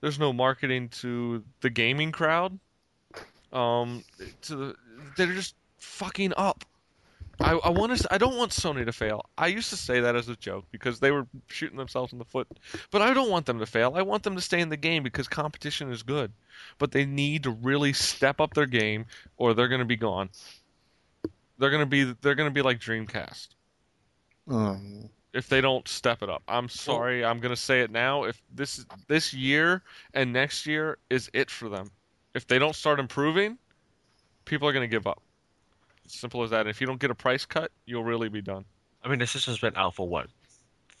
there's 0.00 0.18
no 0.18 0.32
marketing 0.32 0.88
to 0.88 1.44
the 1.60 1.70
gaming 1.70 2.12
crowd 2.12 2.58
um 3.52 4.02
to 4.40 4.56
the, 4.56 4.74
they're 5.16 5.34
just 5.34 5.54
fucking 5.78 6.32
up 6.36 6.64
I, 7.40 7.52
I 7.52 7.68
want 7.68 7.96
to. 7.96 8.14
I 8.14 8.16
don't 8.16 8.36
want 8.36 8.52
Sony 8.52 8.84
to 8.86 8.92
fail. 8.92 9.26
I 9.36 9.48
used 9.48 9.68
to 9.68 9.76
say 9.76 10.00
that 10.00 10.16
as 10.16 10.28
a 10.28 10.36
joke 10.36 10.64
because 10.70 11.00
they 11.00 11.10
were 11.10 11.26
shooting 11.48 11.76
themselves 11.76 12.12
in 12.12 12.18
the 12.18 12.24
foot. 12.24 12.48
But 12.90 13.02
I 13.02 13.12
don't 13.12 13.30
want 13.30 13.44
them 13.44 13.58
to 13.58 13.66
fail. 13.66 13.92
I 13.94 14.02
want 14.02 14.22
them 14.22 14.36
to 14.36 14.40
stay 14.40 14.60
in 14.60 14.70
the 14.70 14.76
game 14.76 15.02
because 15.02 15.28
competition 15.28 15.90
is 15.90 16.02
good. 16.02 16.32
But 16.78 16.92
they 16.92 17.04
need 17.04 17.42
to 17.42 17.50
really 17.50 17.92
step 17.92 18.40
up 18.40 18.54
their 18.54 18.66
game, 18.66 19.04
or 19.36 19.52
they're 19.52 19.68
going 19.68 19.80
to 19.80 19.84
be 19.84 19.96
gone. 19.96 20.30
They're 21.58 21.70
going 21.70 21.82
to 21.82 21.86
be. 21.86 22.04
They're 22.20 22.34
going 22.34 22.48
to 22.48 22.54
be 22.54 22.62
like 22.62 22.78
Dreamcast 22.80 23.48
Um, 24.48 25.08
if 25.32 25.48
they 25.48 25.60
don't 25.60 25.86
step 25.88 26.22
it 26.22 26.30
up. 26.30 26.42
I'm 26.48 26.68
sorry. 26.68 27.24
I'm 27.24 27.40
going 27.40 27.54
to 27.54 27.60
say 27.60 27.80
it 27.82 27.90
now. 27.90 28.24
If 28.24 28.40
this 28.54 28.84
this 29.08 29.32
year 29.32 29.82
and 30.14 30.32
next 30.32 30.66
year 30.66 30.98
is 31.10 31.30
it 31.32 31.50
for 31.50 31.68
them, 31.68 31.90
if 32.34 32.46
they 32.46 32.58
don't 32.58 32.74
start 32.76 33.00
improving, 33.00 33.58
people 34.44 34.68
are 34.68 34.72
going 34.72 34.88
to 34.88 34.94
give 34.94 35.06
up. 35.06 35.22
Simple 36.06 36.42
as 36.42 36.50
that. 36.50 36.60
And 36.60 36.68
if 36.70 36.80
you 36.80 36.86
don't 36.86 37.00
get 37.00 37.10
a 37.10 37.14
price 37.14 37.44
cut, 37.44 37.72
you'll 37.84 38.04
really 38.04 38.28
be 38.28 38.42
done. 38.42 38.64
I 39.02 39.08
mean, 39.08 39.18
the 39.18 39.26
system's 39.26 39.58
been 39.58 39.76
out 39.76 39.94
for 39.94 40.06
what? 40.08 40.28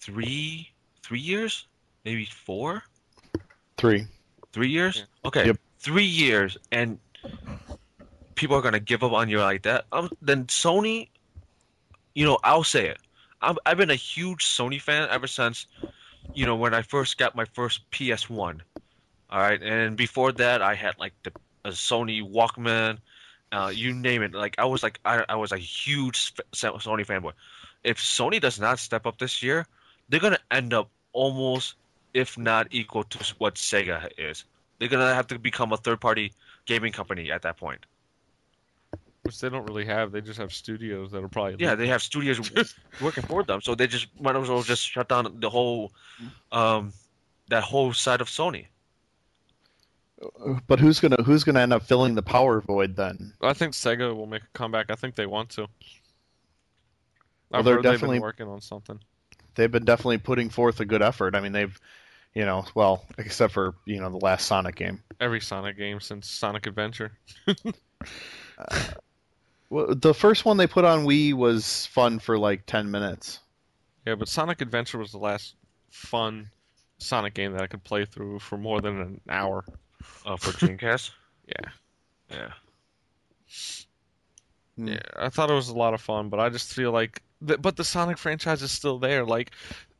Three, 0.00 0.70
three 1.02 1.20
years? 1.20 1.66
Maybe 2.04 2.24
four? 2.24 2.82
three. 3.76 4.06
Three 4.52 4.68
years? 4.70 5.04
Okay, 5.24 5.46
Yep. 5.46 5.58
three 5.80 6.04
years, 6.04 6.56
and 6.72 6.98
people 8.36 8.56
are 8.56 8.62
gonna 8.62 8.78
give 8.78 9.02
up 9.02 9.12
on 9.12 9.28
you 9.28 9.40
like 9.40 9.62
that. 9.62 9.86
Um, 9.90 10.10
then 10.22 10.44
Sony, 10.46 11.08
you 12.14 12.24
know, 12.24 12.38
I'll 12.44 12.64
say 12.64 12.86
it. 12.88 12.98
I'm, 13.42 13.56
I've 13.66 13.76
been 13.76 13.90
a 13.90 13.96
huge 13.96 14.44
Sony 14.44 14.80
fan 14.80 15.08
ever 15.10 15.26
since, 15.26 15.66
you 16.34 16.46
know, 16.46 16.54
when 16.54 16.72
I 16.72 16.82
first 16.82 17.18
got 17.18 17.34
my 17.34 17.44
first 17.46 17.90
PS1. 17.90 18.60
All 19.28 19.40
right, 19.40 19.60
and 19.60 19.96
before 19.96 20.30
that, 20.32 20.62
I 20.62 20.74
had 20.74 20.98
like 20.98 21.12
the 21.24 21.32
Sony 21.64 22.22
Walkman, 22.22 22.98
uh, 23.50 23.72
you 23.74 23.92
name 23.92 24.22
it. 24.22 24.32
Like 24.32 24.54
I 24.58 24.64
was 24.66 24.82
like 24.82 25.00
I, 25.04 25.24
I 25.28 25.34
was 25.34 25.50
a 25.50 25.58
huge 25.58 26.34
Sony 26.52 27.04
fanboy. 27.04 27.32
If 27.82 27.98
Sony 27.98 28.40
does 28.40 28.60
not 28.60 28.78
step 28.78 29.06
up 29.06 29.18
this 29.18 29.42
year, 29.42 29.66
they're 30.08 30.20
gonna 30.20 30.38
end 30.50 30.72
up 30.72 30.90
almost, 31.12 31.74
if 32.14 32.38
not 32.38 32.68
equal 32.70 33.04
to 33.04 33.34
what 33.38 33.56
Sega 33.56 34.10
is. 34.16 34.44
They're 34.78 34.88
gonna 34.88 35.14
have 35.14 35.26
to 35.28 35.38
become 35.38 35.72
a 35.72 35.76
third-party 35.76 36.32
gaming 36.66 36.92
company 36.92 37.30
at 37.30 37.42
that 37.42 37.56
point. 37.56 37.84
Which 39.26 39.40
they 39.40 39.48
don't 39.48 39.66
really 39.66 39.84
have. 39.86 40.12
They 40.12 40.20
just 40.20 40.38
have 40.38 40.52
studios 40.52 41.10
that 41.12 41.22
are 41.22 41.28
probably. 41.28 41.56
Yeah, 41.58 41.74
they 41.74 41.88
have 41.88 42.02
studios 42.02 42.40
working 43.00 43.24
for 43.24 43.42
them, 43.42 43.60
so 43.60 43.74
they 43.74 43.86
just 43.86 44.08
might 44.20 44.36
as 44.36 44.48
well 44.48 44.62
just 44.62 44.88
shut 44.88 45.08
down 45.08 45.40
the 45.40 45.50
whole, 45.50 45.92
um, 46.52 46.92
that 47.48 47.62
whole 47.62 47.92
side 47.92 48.20
of 48.20 48.28
Sony. 48.28 48.66
But 50.66 50.80
who's 50.80 51.00
gonna 51.00 51.22
who's 51.22 51.44
gonna 51.44 51.60
end 51.60 51.74
up 51.74 51.82
filling 51.82 52.14
the 52.14 52.22
power 52.22 52.60
void 52.60 52.96
then? 52.96 53.34
I 53.42 53.52
think 53.52 53.74
Sega 53.74 54.16
will 54.16 54.26
make 54.26 54.42
a 54.42 54.48
comeback. 54.54 54.90
I 54.90 54.94
think 54.94 55.14
they 55.14 55.26
want 55.26 55.50
to. 55.50 55.66
Well, 57.50 57.62
they're 57.62 57.82
definitely- 57.82 58.16
been 58.16 58.22
working 58.22 58.48
on 58.48 58.60
something. 58.60 58.98
They've 59.54 59.70
been 59.70 59.84
definitely 59.84 60.18
putting 60.18 60.50
forth 60.50 60.80
a 60.80 60.84
good 60.84 61.00
effort. 61.02 61.34
I 61.34 61.40
mean, 61.40 61.52
they've, 61.52 61.78
you 62.34 62.44
know, 62.44 62.66
well, 62.74 63.04
except 63.18 63.54
for 63.54 63.74
you 63.84 64.00
know 64.00 64.10
the 64.10 64.18
last 64.18 64.46
Sonic 64.46 64.76
game. 64.76 65.02
Every 65.20 65.40
Sonic 65.40 65.76
game 65.76 66.00
since 66.00 66.28
Sonic 66.28 66.66
Adventure. 66.66 67.12
Well, 69.68 69.94
the 69.94 70.14
first 70.14 70.44
one 70.44 70.56
they 70.56 70.66
put 70.66 70.84
on 70.84 71.04
Wii 71.04 71.34
was 71.34 71.86
fun 71.86 72.18
for 72.18 72.38
like 72.38 72.66
ten 72.66 72.90
minutes. 72.90 73.40
Yeah, 74.06 74.14
but 74.14 74.28
Sonic 74.28 74.60
Adventure 74.60 74.98
was 74.98 75.12
the 75.12 75.18
last 75.18 75.56
fun 75.90 76.50
Sonic 76.98 77.34
game 77.34 77.52
that 77.52 77.62
I 77.62 77.66
could 77.66 77.82
play 77.84 78.04
through 78.04 78.38
for 78.38 78.56
more 78.56 78.80
than 78.80 79.00
an 79.00 79.20
hour. 79.28 79.64
Uh, 80.24 80.36
for 80.36 80.52
Dreamcast. 80.52 81.10
Yeah. 81.48 81.70
yeah. 82.32 82.48
Hmm. 84.76 84.88
Yeah, 84.88 84.98
I 85.14 85.28
thought 85.28 85.48
it 85.48 85.54
was 85.54 85.68
a 85.68 85.76
lot 85.76 85.94
of 85.94 86.00
fun, 86.00 86.28
but 86.28 86.40
I 86.40 86.48
just 86.48 86.74
feel 86.74 86.90
like, 86.90 87.22
th- 87.46 87.62
but 87.62 87.76
the 87.76 87.84
Sonic 87.84 88.18
franchise 88.18 88.62
is 88.62 88.72
still 88.72 88.98
there. 88.98 89.24
Like 89.24 89.52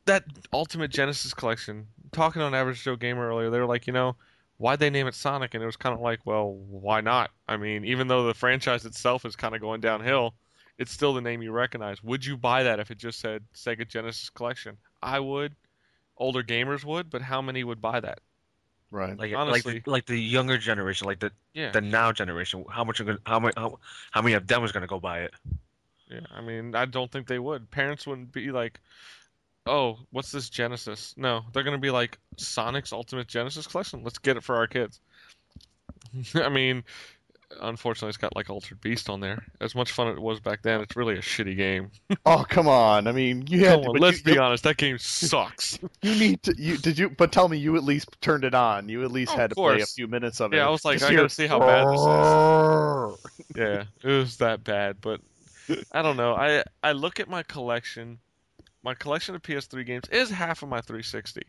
that 0.05 0.25
Ultimate 0.51 0.91
Genesis 0.91 1.33
collection. 1.33 1.87
Talking 2.11 2.41
on 2.41 2.53
Average 2.53 2.83
Joe 2.83 2.97
Gamer 2.97 3.29
earlier, 3.29 3.49
they 3.49 3.59
were 3.59 3.65
like, 3.65 3.87
you 3.87 3.93
know, 3.93 4.17
why'd 4.57 4.79
they 4.79 4.89
name 4.89 5.07
it 5.07 5.15
Sonic? 5.15 5.53
And 5.53 5.63
it 5.63 5.65
was 5.65 5.77
kind 5.77 5.93
of 5.95 6.01
like, 6.01 6.19
well, 6.25 6.53
why 6.53 7.01
not? 7.01 7.31
I 7.47 7.57
mean, 7.57 7.85
even 7.85 8.07
though 8.07 8.25
the 8.25 8.33
franchise 8.33 8.85
itself 8.85 9.25
is 9.25 9.35
kind 9.35 9.55
of 9.55 9.61
going 9.61 9.81
downhill, 9.81 10.33
it's 10.77 10.91
still 10.91 11.13
the 11.13 11.21
name 11.21 11.41
you 11.41 11.51
recognize. 11.51 12.03
Would 12.03 12.25
you 12.25 12.37
buy 12.37 12.63
that 12.63 12.79
if 12.79 12.91
it 12.91 12.97
just 12.97 13.19
said 13.19 13.43
Sega 13.55 13.87
Genesis 13.87 14.29
Collection? 14.29 14.77
I 15.01 15.19
would. 15.19 15.55
Older 16.17 16.43
gamers 16.43 16.83
would, 16.83 17.09
but 17.09 17.21
how 17.21 17.41
many 17.41 17.63
would 17.63 17.81
buy 17.81 17.99
that? 17.99 18.19
Right. 18.89 19.17
Like 19.17 19.33
Honestly. 19.35 19.73
like 19.75 19.83
the, 19.83 19.91
like 19.91 20.05
the 20.05 20.17
younger 20.17 20.57
generation, 20.57 21.07
like 21.07 21.19
the 21.19 21.31
Yeah. 21.53 21.71
the 21.71 21.81
now 21.81 22.11
generation. 22.11 22.63
How 22.69 22.83
much 22.83 22.99
are 22.99 23.03
gonna 23.03 23.19
how 23.25 23.39
many 23.39 23.53
how, 23.57 23.79
how 24.11 24.21
many 24.21 24.33
of 24.35 24.47
them 24.47 24.63
is 24.63 24.71
gonna 24.71 24.87
go 24.87 24.99
buy 24.99 25.21
it? 25.23 25.33
Yeah, 26.09 26.21
I 26.31 26.41
mean, 26.41 26.73
I 26.73 26.85
don't 26.85 27.11
think 27.11 27.27
they 27.27 27.39
would. 27.39 27.69
Parents 27.69 28.07
wouldn't 28.07 28.31
be 28.31 28.51
like, 28.51 28.79
"Oh, 29.67 29.99
what's 30.11 30.31
this 30.31 30.49
Genesis?" 30.49 31.13
No, 31.17 31.41
they're 31.53 31.63
gonna 31.63 31.77
be 31.77 31.91
like, 31.91 32.17
"Sonic's 32.37 32.93
Ultimate 32.93 33.27
Genesis 33.27 33.67
Collection. 33.67 34.03
Let's 34.03 34.17
get 34.19 34.37
it 34.37 34.43
for 34.43 34.55
our 34.55 34.67
kids." 34.67 34.99
I 36.35 36.49
mean, 36.49 36.83
unfortunately, 37.61 38.09
it's 38.09 38.17
got 38.17 38.35
like 38.35 38.49
Altered 38.49 38.81
Beast 38.81 39.09
on 39.09 39.19
there. 39.19 39.45
As 39.61 39.75
much 39.75 39.91
fun 39.91 40.07
it 40.07 40.19
was 40.21 40.39
back 40.39 40.61
then, 40.63 40.81
it's 40.81 40.95
really 40.95 41.15
a 41.15 41.21
shitty 41.21 41.55
game. 41.55 41.91
Oh 42.25 42.45
come 42.47 42.67
on! 42.67 43.07
I 43.07 43.13
mean, 43.13 43.45
you 43.47 43.65
had 43.65 43.83
to, 43.83 43.89
on, 43.89 43.95
let's 43.97 44.17
you, 44.17 44.23
be 44.25 44.31
you, 44.33 44.41
honest, 44.41 44.63
that 44.65 44.75
game 44.75 44.97
sucks. 44.97 45.79
you 46.01 46.15
need 46.15 46.43
to. 46.43 46.53
You 46.57 46.77
did 46.77 46.99
you? 46.99 47.09
But 47.09 47.31
tell 47.31 47.47
me, 47.47 47.57
you 47.57 47.77
at 47.77 47.83
least 47.85 48.09
turned 48.21 48.43
it 48.43 48.53
on. 48.53 48.89
You 48.89 49.03
at 49.03 49.11
least 49.11 49.31
Of 49.31 49.39
had 49.39 49.49
to 49.51 49.55
play 49.55 49.79
a 49.79 49.85
few 49.85 50.07
minutes 50.07 50.41
of 50.41 50.51
it. 50.51 50.57
Yeah, 50.57 50.67
I 50.67 50.69
was 50.69 50.83
like, 50.83 50.95
Just 50.99 51.05
I 51.05 51.09
hear- 51.11 51.19
gotta 51.19 51.29
see 51.29 51.47
how 51.47 51.59
bad 51.59 51.87
this 51.87 52.01
is. 52.01 53.55
Yeah, 53.55 53.83
it 54.03 54.13
was 54.13 54.37
that 54.37 54.63
bad, 54.65 54.97
but 54.99 55.21
I 55.93 56.01
don't 56.01 56.17
know. 56.17 56.33
I 56.35 56.63
I 56.83 56.91
look 56.91 57.19
at 57.21 57.29
my 57.29 57.43
collection. 57.43 58.19
My 58.87 58.93
collection 58.93 59.35
of 59.35 59.41
PS3 59.41 59.85
games 59.85 60.07
is 60.13 60.29
half 60.29 60.63
of 60.63 60.69
my 60.69 60.79
360, 60.79 61.41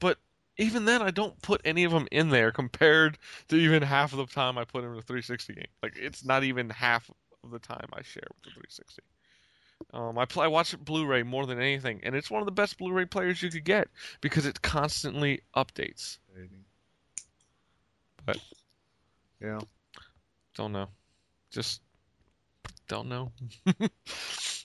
but 0.00 0.18
even 0.56 0.86
then, 0.86 1.02
I 1.02 1.12
don't 1.12 1.40
put 1.40 1.60
any 1.64 1.84
of 1.84 1.92
them 1.92 2.08
in 2.10 2.30
there 2.30 2.50
compared 2.50 3.16
to 3.46 3.54
even 3.54 3.80
half 3.80 4.12
of 4.12 4.18
the 4.18 4.26
time 4.26 4.58
I 4.58 4.64
put 4.64 4.82
in 4.82 4.92
the 4.96 5.00
360 5.00 5.54
game. 5.54 5.68
Like 5.84 5.92
it's 5.96 6.24
not 6.24 6.42
even 6.42 6.68
half 6.68 7.08
of 7.44 7.52
the 7.52 7.60
time 7.60 7.88
I 7.92 8.02
share 8.02 8.26
with 8.34 8.42
the 8.42 8.50
360. 8.50 9.02
Um, 9.92 10.18
I 10.18 10.24
play, 10.24 10.46
I 10.46 10.48
watch 10.48 10.76
Blu-ray 10.84 11.22
more 11.22 11.46
than 11.46 11.60
anything, 11.60 12.00
and 12.02 12.16
it's 12.16 12.28
one 12.28 12.42
of 12.42 12.46
the 12.46 12.50
best 12.50 12.76
Blu-ray 12.76 13.04
players 13.04 13.40
you 13.40 13.52
could 13.52 13.64
get 13.64 13.86
because 14.20 14.44
it 14.44 14.60
constantly 14.60 15.42
updates. 15.54 16.18
But 18.26 18.38
Yeah. 19.40 19.60
don't 20.56 20.72
know, 20.72 20.88
just 21.52 21.82
don't 22.88 23.08
know. 23.08 23.30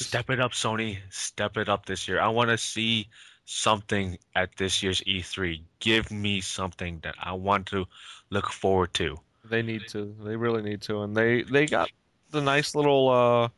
Step 0.00 0.30
it 0.30 0.40
up, 0.40 0.52
Sony. 0.52 0.98
Step 1.10 1.56
it 1.56 1.68
up 1.68 1.86
this 1.86 2.08
year. 2.08 2.20
I 2.20 2.28
want 2.28 2.50
to 2.50 2.58
see 2.58 3.08
something 3.44 4.18
at 4.34 4.56
this 4.56 4.82
year's 4.82 5.00
E3. 5.02 5.60
Give 5.78 6.10
me 6.10 6.40
something 6.40 7.00
that 7.02 7.14
I 7.20 7.32
want 7.32 7.66
to 7.66 7.86
look 8.30 8.50
forward 8.50 8.94
to. 8.94 9.18
They 9.44 9.62
need 9.62 9.88
to. 9.88 10.14
They 10.22 10.36
really 10.36 10.62
need 10.62 10.82
to. 10.82 11.02
And 11.02 11.16
they 11.16 11.42
they 11.42 11.66
got 11.66 11.90
the 12.30 12.40
nice 12.40 12.74
little 12.74 13.08
uh, 13.08 13.48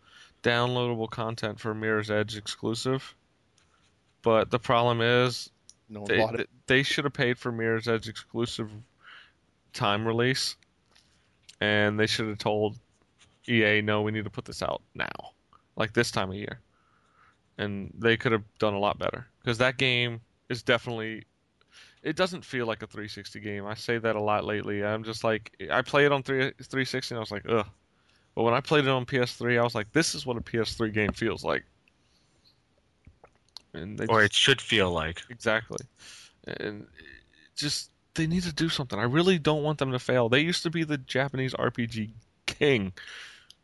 downloadable 0.42 1.10
content 1.10 1.60
for 1.60 1.74
Mirror's 1.74 2.10
Edge 2.10 2.36
exclusive. 2.36 3.14
But 4.22 4.50
the 4.50 4.58
problem 4.58 5.00
is 5.00 5.50
No 5.88 6.00
one 6.00 6.08
they, 6.08 6.18
bought 6.18 6.40
it. 6.40 6.48
they 6.66 6.82
should 6.82 7.04
have 7.04 7.12
paid 7.12 7.38
for 7.38 7.52
Mirror's 7.52 7.88
Edge 7.88 8.08
exclusive 8.08 8.70
time 9.72 10.06
release, 10.06 10.56
and 11.60 11.98
they 11.98 12.06
should 12.06 12.28
have 12.28 12.38
told 12.38 12.76
EA, 13.48 13.80
no, 13.82 14.02
we 14.02 14.12
need 14.12 14.24
to 14.24 14.30
put 14.30 14.44
this 14.44 14.62
out 14.62 14.80
now, 14.94 15.31
like 15.76 15.92
this 15.92 16.10
time 16.10 16.30
of 16.30 16.36
year. 16.36 16.60
And 17.58 17.92
they 17.98 18.16
could 18.16 18.32
have 18.32 18.44
done 18.58 18.74
a 18.74 18.78
lot 18.78 18.98
better 18.98 19.26
because 19.42 19.58
that 19.58 19.76
game 19.76 20.20
is 20.48 20.62
definitely. 20.62 21.24
It 22.02 22.16
doesn't 22.16 22.44
feel 22.44 22.66
like 22.66 22.82
a 22.82 22.86
360 22.86 23.38
game. 23.40 23.64
I 23.66 23.74
say 23.74 23.98
that 23.98 24.16
a 24.16 24.20
lot 24.20 24.44
lately. 24.44 24.84
I'm 24.84 25.04
just 25.04 25.22
like, 25.22 25.52
I 25.70 25.82
play 25.82 26.04
it 26.04 26.10
on 26.10 26.24
3, 26.24 26.50
360 26.60 27.14
and 27.14 27.18
I 27.18 27.20
was 27.20 27.30
like, 27.30 27.48
ugh. 27.48 27.66
But 28.34 28.42
when 28.42 28.54
I 28.54 28.60
played 28.60 28.84
it 28.86 28.90
on 28.90 29.06
PS3, 29.06 29.60
I 29.60 29.62
was 29.62 29.74
like, 29.76 29.92
this 29.92 30.14
is 30.16 30.26
what 30.26 30.36
a 30.36 30.40
PS3 30.40 30.92
game 30.92 31.12
feels 31.12 31.44
like. 31.44 31.62
And 33.74 33.98
they 33.98 34.06
Or 34.06 34.20
just- 34.22 34.32
it 34.32 34.34
should 34.34 34.60
feel 34.60 34.90
like. 34.90 35.22
Exactly. 35.30 35.84
And 36.58 36.86
just 37.54 37.90
they 38.14 38.26
need 38.26 38.42
to 38.42 38.52
do 38.52 38.68
something. 38.68 38.98
I 38.98 39.04
really 39.04 39.38
don't 39.38 39.62
want 39.62 39.78
them 39.78 39.92
to 39.92 39.98
fail. 39.98 40.28
They 40.28 40.40
used 40.40 40.62
to 40.64 40.70
be 40.70 40.84
the 40.84 40.98
Japanese 40.98 41.54
RPG 41.54 42.10
king. 42.46 42.92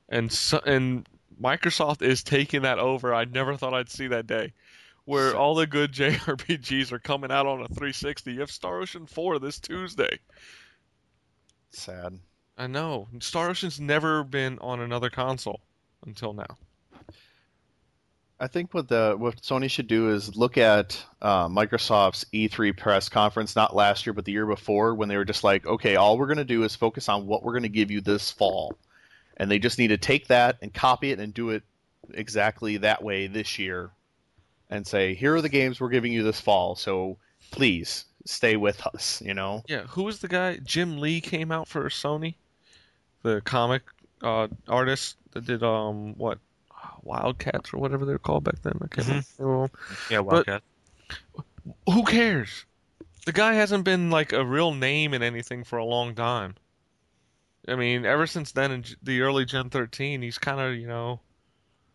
And 0.09 0.33
so, 0.33 0.61
and 0.65 1.07
Microsoft 1.41 2.03
is 2.03 2.23
taking 2.23 2.63
that 2.63 2.79
over. 2.79 3.15
I 3.15 3.25
never 3.25 3.57
thought 3.57 3.75
I'd 3.75 3.91
see 3.91 4.09
that 4.09 4.27
day. 4.27 4.53
Where 5.05 5.35
all 5.37 5.55
the 5.55 5.67
good 5.67 5.93
JRPGs 5.95 6.93
are 6.93 6.99
coming 6.99 7.31
out 7.31 7.47
on 7.47 7.63
a 7.63 7.69
360. 7.69 8.33
You 8.33 8.41
have 8.41 8.51
Star 8.51 8.81
Ocean 8.81 9.07
4 9.07 9.39
this 9.39 9.59
Tuesday. 9.59 10.19
Sad. 11.71 12.19
I 12.57 12.67
know. 12.67 13.09
Star 13.21 13.51
Ocean's 13.51 13.81
never 13.81 14.25
been 14.25 14.59
on 14.59 14.81
another 14.81 15.11
console 15.11 15.61
until 16.05 16.33
now. 16.33 16.57
I 18.41 18.47
think 18.47 18.73
what 18.73 18.89
the 18.89 19.17
what 19.19 19.43
Sony 19.43 19.69
should 19.69 19.89
do 19.89 20.11
is 20.11 20.37
look 20.37 20.59
at 20.59 21.05
uh, 21.21 21.49
Microsoft's 21.49 22.25
E3 22.33 22.77
press 22.77 23.09
conference, 23.09 23.57
not 23.57 23.75
last 23.75 24.07
year 24.07 24.13
but 24.13 24.25
the 24.25 24.33
year 24.33 24.47
before, 24.47 24.95
when 24.95 25.09
they 25.09 25.17
were 25.17 25.25
just 25.25 25.43
like, 25.43 25.67
okay, 25.67 25.97
all 25.97 26.17
we're 26.17 26.27
going 26.27 26.39
to 26.39 26.45
do 26.45 26.63
is 26.63 26.77
focus 26.77 27.09
on 27.09 27.27
what 27.27 27.43
we're 27.43 27.53
going 27.53 27.65
to 27.65 27.69
give 27.69 27.91
you 27.91 28.01
this 28.01 28.31
fall, 28.31 28.79
and 29.39 29.51
they 29.51 29.59
just 29.59 29.79
need 29.79 29.89
to 29.89 29.97
take 29.97 30.27
that 30.29 30.57
and 30.61 30.73
copy 30.75 31.11
it 31.11 31.19
and 31.19 31.33
do 31.33 31.51
it 31.51 31.63
exactly 32.13 32.77
that 32.79 33.03
way 33.03 33.27
this 33.27 33.59
year, 33.59 33.91
and 34.71 34.87
say, 34.87 35.15
here 35.15 35.35
are 35.35 35.43
the 35.43 35.49
games 35.49 35.81
we're 35.81 35.89
giving 35.89 36.13
you 36.13 36.23
this 36.23 36.41
fall, 36.41 36.75
so 36.75 37.17
please 37.51 38.05
stay 38.27 38.57
with 38.57 38.87
us. 38.87 39.23
You 39.25 39.35
know, 39.35 39.63
Yeah, 39.67 39.83
who 39.83 40.03
was 40.03 40.21
the 40.21 40.29
guy? 40.29 40.59
Jim 40.65 40.99
Lee 40.99 41.21
came 41.21 41.51
out 41.51 41.69
for 41.69 41.89
Sony, 41.89 42.35
the 43.23 43.41
comic 43.43 43.83
uh, 44.23 44.49
artist 44.69 45.17
that 45.33 45.47
did 45.47 45.63
um 45.63 46.15
what 46.17 46.39
Wildcats 47.03 47.73
or 47.73 47.79
whatever 47.79 48.05
they 48.05 48.13
were 48.13 48.19
called 48.19 48.45
back 48.45 48.61
then. 48.63 48.79
I 48.83 48.87
can't 48.89 49.25
remember. 49.39 49.71
Yeah, 50.11 50.21
Wildcat. 50.21 50.63
Who 51.87 52.05
cares? 52.05 52.65
The 53.27 53.33
guy 53.33 53.55
hasn't 53.55 53.85
been 53.85 54.11
like 54.11 54.33
a 54.33 54.45
real 54.45 54.73
name 54.75 55.15
in 55.15 55.23
anything 55.23 55.65
for 55.65 55.79
a 55.79 55.85
long 55.85 56.15
time. 56.15 56.55
I 57.69 57.75
mean, 57.75 58.07
ever 58.07 58.27
since 58.27 58.53
then 58.53 58.73
in 58.73 58.85
the 59.03 59.21
early 59.21 59.45
Gen 59.45 59.71
13, 59.71 60.23
he's 60.23 60.39
kind 60.39 60.61
of 60.61 60.75
you 60.75 60.87
know. 60.87 61.21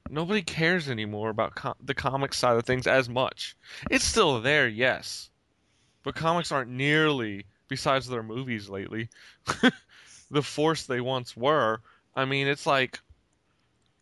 Nobody 0.10 0.42
cares 0.42 0.90
anymore 0.90 1.30
about 1.30 1.56
com- 1.56 1.76
the 1.82 1.94
comic 1.94 2.34
side 2.34 2.58
of 2.58 2.66
things 2.66 2.88
as 2.88 3.08
much. 3.08 3.56
It's 3.90 4.04
still 4.04 4.42
there, 4.42 4.68
yes, 4.68 5.30
but 6.04 6.16
comics 6.16 6.52
aren't 6.52 6.70
nearly, 6.70 7.46
besides 7.70 8.08
their 8.08 8.22
movies 8.22 8.68
lately, 8.68 9.10
the 10.30 10.44
force 10.44 10.86
they 10.86 11.00
once 11.00 11.38
were. 11.38 11.80
I 12.16 12.26
mean, 12.26 12.48
it's 12.48 12.66
like, 12.66 13.00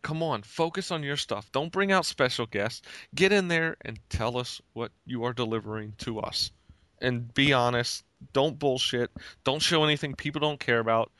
come 0.02 0.22
on, 0.22 0.42
focus 0.42 0.90
on 0.90 1.04
your 1.04 1.16
stuff. 1.16 1.50
Don't 1.52 1.72
bring 1.72 1.92
out 1.92 2.04
special 2.04 2.46
guests. 2.46 2.82
Get 3.14 3.32
in 3.32 3.48
there 3.48 3.76
and 3.82 3.98
tell 4.10 4.36
us 4.36 4.60
what 4.72 4.90
you 5.06 5.24
are 5.24 5.32
delivering 5.32 5.94
to 5.98 6.20
us. 6.20 6.50
And 7.00 7.32
be 7.32 7.52
honest. 7.52 8.04
Don't 8.32 8.58
bullshit. 8.58 9.10
Don't 9.42 9.62
show 9.62 9.82
anything 9.82 10.14
people 10.14 10.40
don't 10.40 10.60
care 10.60 10.78
about. 10.78 11.10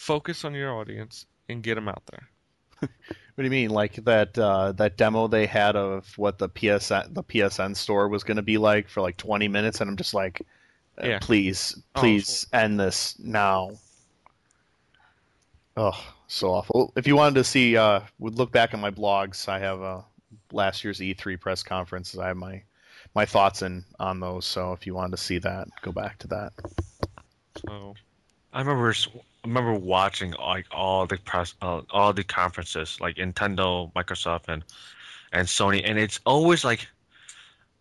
Focus 0.00 0.46
on 0.46 0.54
your 0.54 0.72
audience 0.72 1.26
and 1.50 1.62
get 1.62 1.74
them 1.74 1.86
out 1.86 2.02
there. 2.10 2.26
what 2.80 2.88
do 3.36 3.44
you 3.44 3.50
mean, 3.50 3.68
like 3.68 3.96
that 4.06 4.36
uh, 4.38 4.72
that 4.72 4.96
demo 4.96 5.28
they 5.28 5.44
had 5.44 5.76
of 5.76 6.10
what 6.16 6.38
the 6.38 6.48
PSN 6.48 7.12
the 7.12 7.22
PSN 7.22 7.76
store 7.76 8.08
was 8.08 8.24
going 8.24 8.38
to 8.38 8.42
be 8.42 8.56
like 8.56 8.88
for 8.88 9.02
like 9.02 9.18
20 9.18 9.46
minutes, 9.48 9.82
and 9.82 9.90
I'm 9.90 9.98
just 9.98 10.14
like, 10.14 10.40
uh, 11.02 11.06
Yeah. 11.06 11.18
please, 11.20 11.76
Oh, 11.94 12.00
please 12.00 12.46
end 12.54 12.80
this 12.80 13.18
now. 13.18 13.72
Oh, 15.76 16.02
so 16.28 16.48
awful. 16.48 16.94
If 16.96 17.06
you 17.06 17.14
wanted 17.14 17.34
to 17.34 17.44
see, 17.44 17.76
uh, 17.76 18.00
would 18.18 18.36
look 18.36 18.52
back 18.52 18.72
at 18.72 18.80
my 18.80 18.90
blogs. 18.90 19.50
I 19.50 19.58
have 19.58 19.82
uh, 19.82 20.00
last 20.50 20.82
year's 20.82 21.00
E3 21.00 21.38
press 21.38 21.62
conferences. 21.62 22.18
I 22.18 22.28
have 22.28 22.38
my 22.38 22.62
my 23.14 23.26
thoughts 23.26 23.60
in 23.60 23.84
on 23.98 24.18
those. 24.18 24.46
So 24.46 24.72
if 24.72 24.86
you 24.86 24.94
wanted 24.94 25.10
to 25.10 25.22
see 25.22 25.36
that, 25.40 25.68
go 25.82 25.92
back 25.92 26.18
to 26.20 26.28
that. 26.28 26.52
So 27.68 27.94
I 28.52 28.60
remember 28.60 28.90
I 28.92 29.46
remember 29.46 29.74
watching 29.74 30.32
like 30.32 30.66
all 30.70 31.06
the 31.06 31.16
press, 31.16 31.54
uh, 31.62 31.82
all 31.90 32.12
the 32.12 32.24
conferences, 32.24 33.00
like 33.00 33.16
Nintendo, 33.16 33.92
Microsoft, 33.92 34.48
and 34.48 34.64
and 35.32 35.46
Sony, 35.46 35.82
and 35.84 35.98
it's 35.98 36.20
always 36.26 36.64
like, 36.64 36.88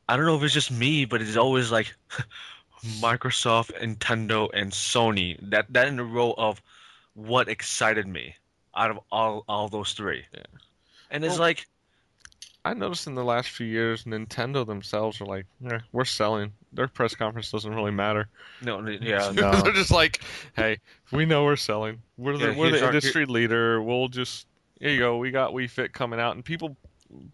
I 0.07 0.15
don't 0.15 0.25
know 0.25 0.37
if 0.37 0.43
it's 0.43 0.53
just 0.53 0.71
me, 0.71 1.05
but 1.05 1.21
it's 1.21 1.37
always 1.37 1.71
like 1.71 1.93
Microsoft, 3.01 3.71
Nintendo, 3.81 4.49
and 4.53 4.71
Sony. 4.71 5.37
That 5.49 5.65
that 5.73 5.87
in 5.87 5.99
a 5.99 6.03
row 6.03 6.33
of 6.37 6.61
what 7.13 7.49
excited 7.49 8.07
me 8.07 8.35
out 8.75 8.91
of 8.91 8.99
all 9.11 9.43
all 9.49 9.67
those 9.69 9.93
three. 9.93 10.25
Yeah. 10.33 10.43
And 11.11 11.25
it's 11.25 11.33
Well- 11.33 11.41
like, 11.41 11.67
I 12.69 12.73
noticed 12.73 13.07
in 13.07 13.15
the 13.15 13.23
last 13.23 13.49
few 13.49 13.65
years, 13.65 14.03
Nintendo 14.03 14.65
themselves 14.65 15.19
are 15.21 15.25
like, 15.25 15.45
eh, 15.69 15.79
we're 15.91 16.05
selling. 16.05 16.53
Their 16.73 16.87
press 16.87 17.15
conference 17.15 17.51
doesn't 17.51 17.73
really 17.73 17.91
matter. 17.91 18.27
no, 18.61 18.85
yeah, 19.01 19.31
No. 19.33 19.51
They're 19.51 19.73
just 19.73 19.91
like, 19.91 20.21
hey, 20.55 20.77
we 21.11 21.25
know 21.25 21.43
we're 21.45 21.55
selling. 21.55 22.01
We're 22.17 22.37
the, 22.37 22.51
Yeah, 22.51 22.57
we're 22.57 22.71
the 22.71 22.81
our- 22.81 22.87
industry 22.93 23.25
leader. 23.25 23.81
We'll 23.81 24.07
just 24.07 24.45
here 24.79 24.91
you 24.91 24.99
go. 24.99 25.17
We 25.17 25.31
got 25.31 25.51
Wii 25.51 25.69
Fit 25.69 25.93
coming 25.93 26.19
out, 26.19 26.35
and 26.35 26.45
people 26.45 26.77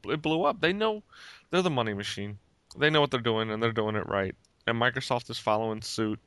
it 0.08 0.22
blew 0.22 0.44
up. 0.46 0.62
They 0.62 0.74
know 0.74 1.04
they're 1.52 1.62
the 1.62 1.70
money 1.70 1.94
machine. 1.94 2.38
They 2.78 2.90
know 2.90 3.02
what 3.02 3.12
they're 3.12 3.20
doing, 3.20 3.52
and 3.52 3.62
they're 3.62 3.72
doing 3.72 3.96
it 3.96 4.08
right. 4.08 4.34
And 4.68 4.80
Microsoft 4.82 5.30
is 5.30 5.38
following 5.38 5.82
suit. 5.82 6.20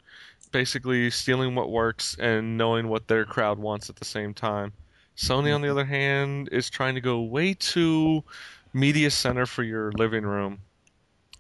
basically 0.53 1.11
stealing 1.11 1.55
what 1.55 1.71
works 1.71 2.17
and 2.21 2.57
knowing 2.57 2.89
what 2.89 3.09
their 3.09 3.25
crowd 3.25 3.59
wants 3.59 3.91
at 3.91 3.97
the 3.97 4.05
same 4.05 4.33
time. 4.35 4.73
Sony, 5.17 5.53
on 5.53 5.61
the 5.63 5.69
other 5.69 5.85
hand, 5.85 6.49
is 6.53 6.71
trying 6.71 6.95
to 6.95 7.01
go 7.01 7.21
way 7.23 7.53
too 7.55 8.23
media 8.73 9.11
center 9.11 9.47
for 9.47 9.63
your 9.63 9.93
living 9.93 10.25
room 10.25 10.61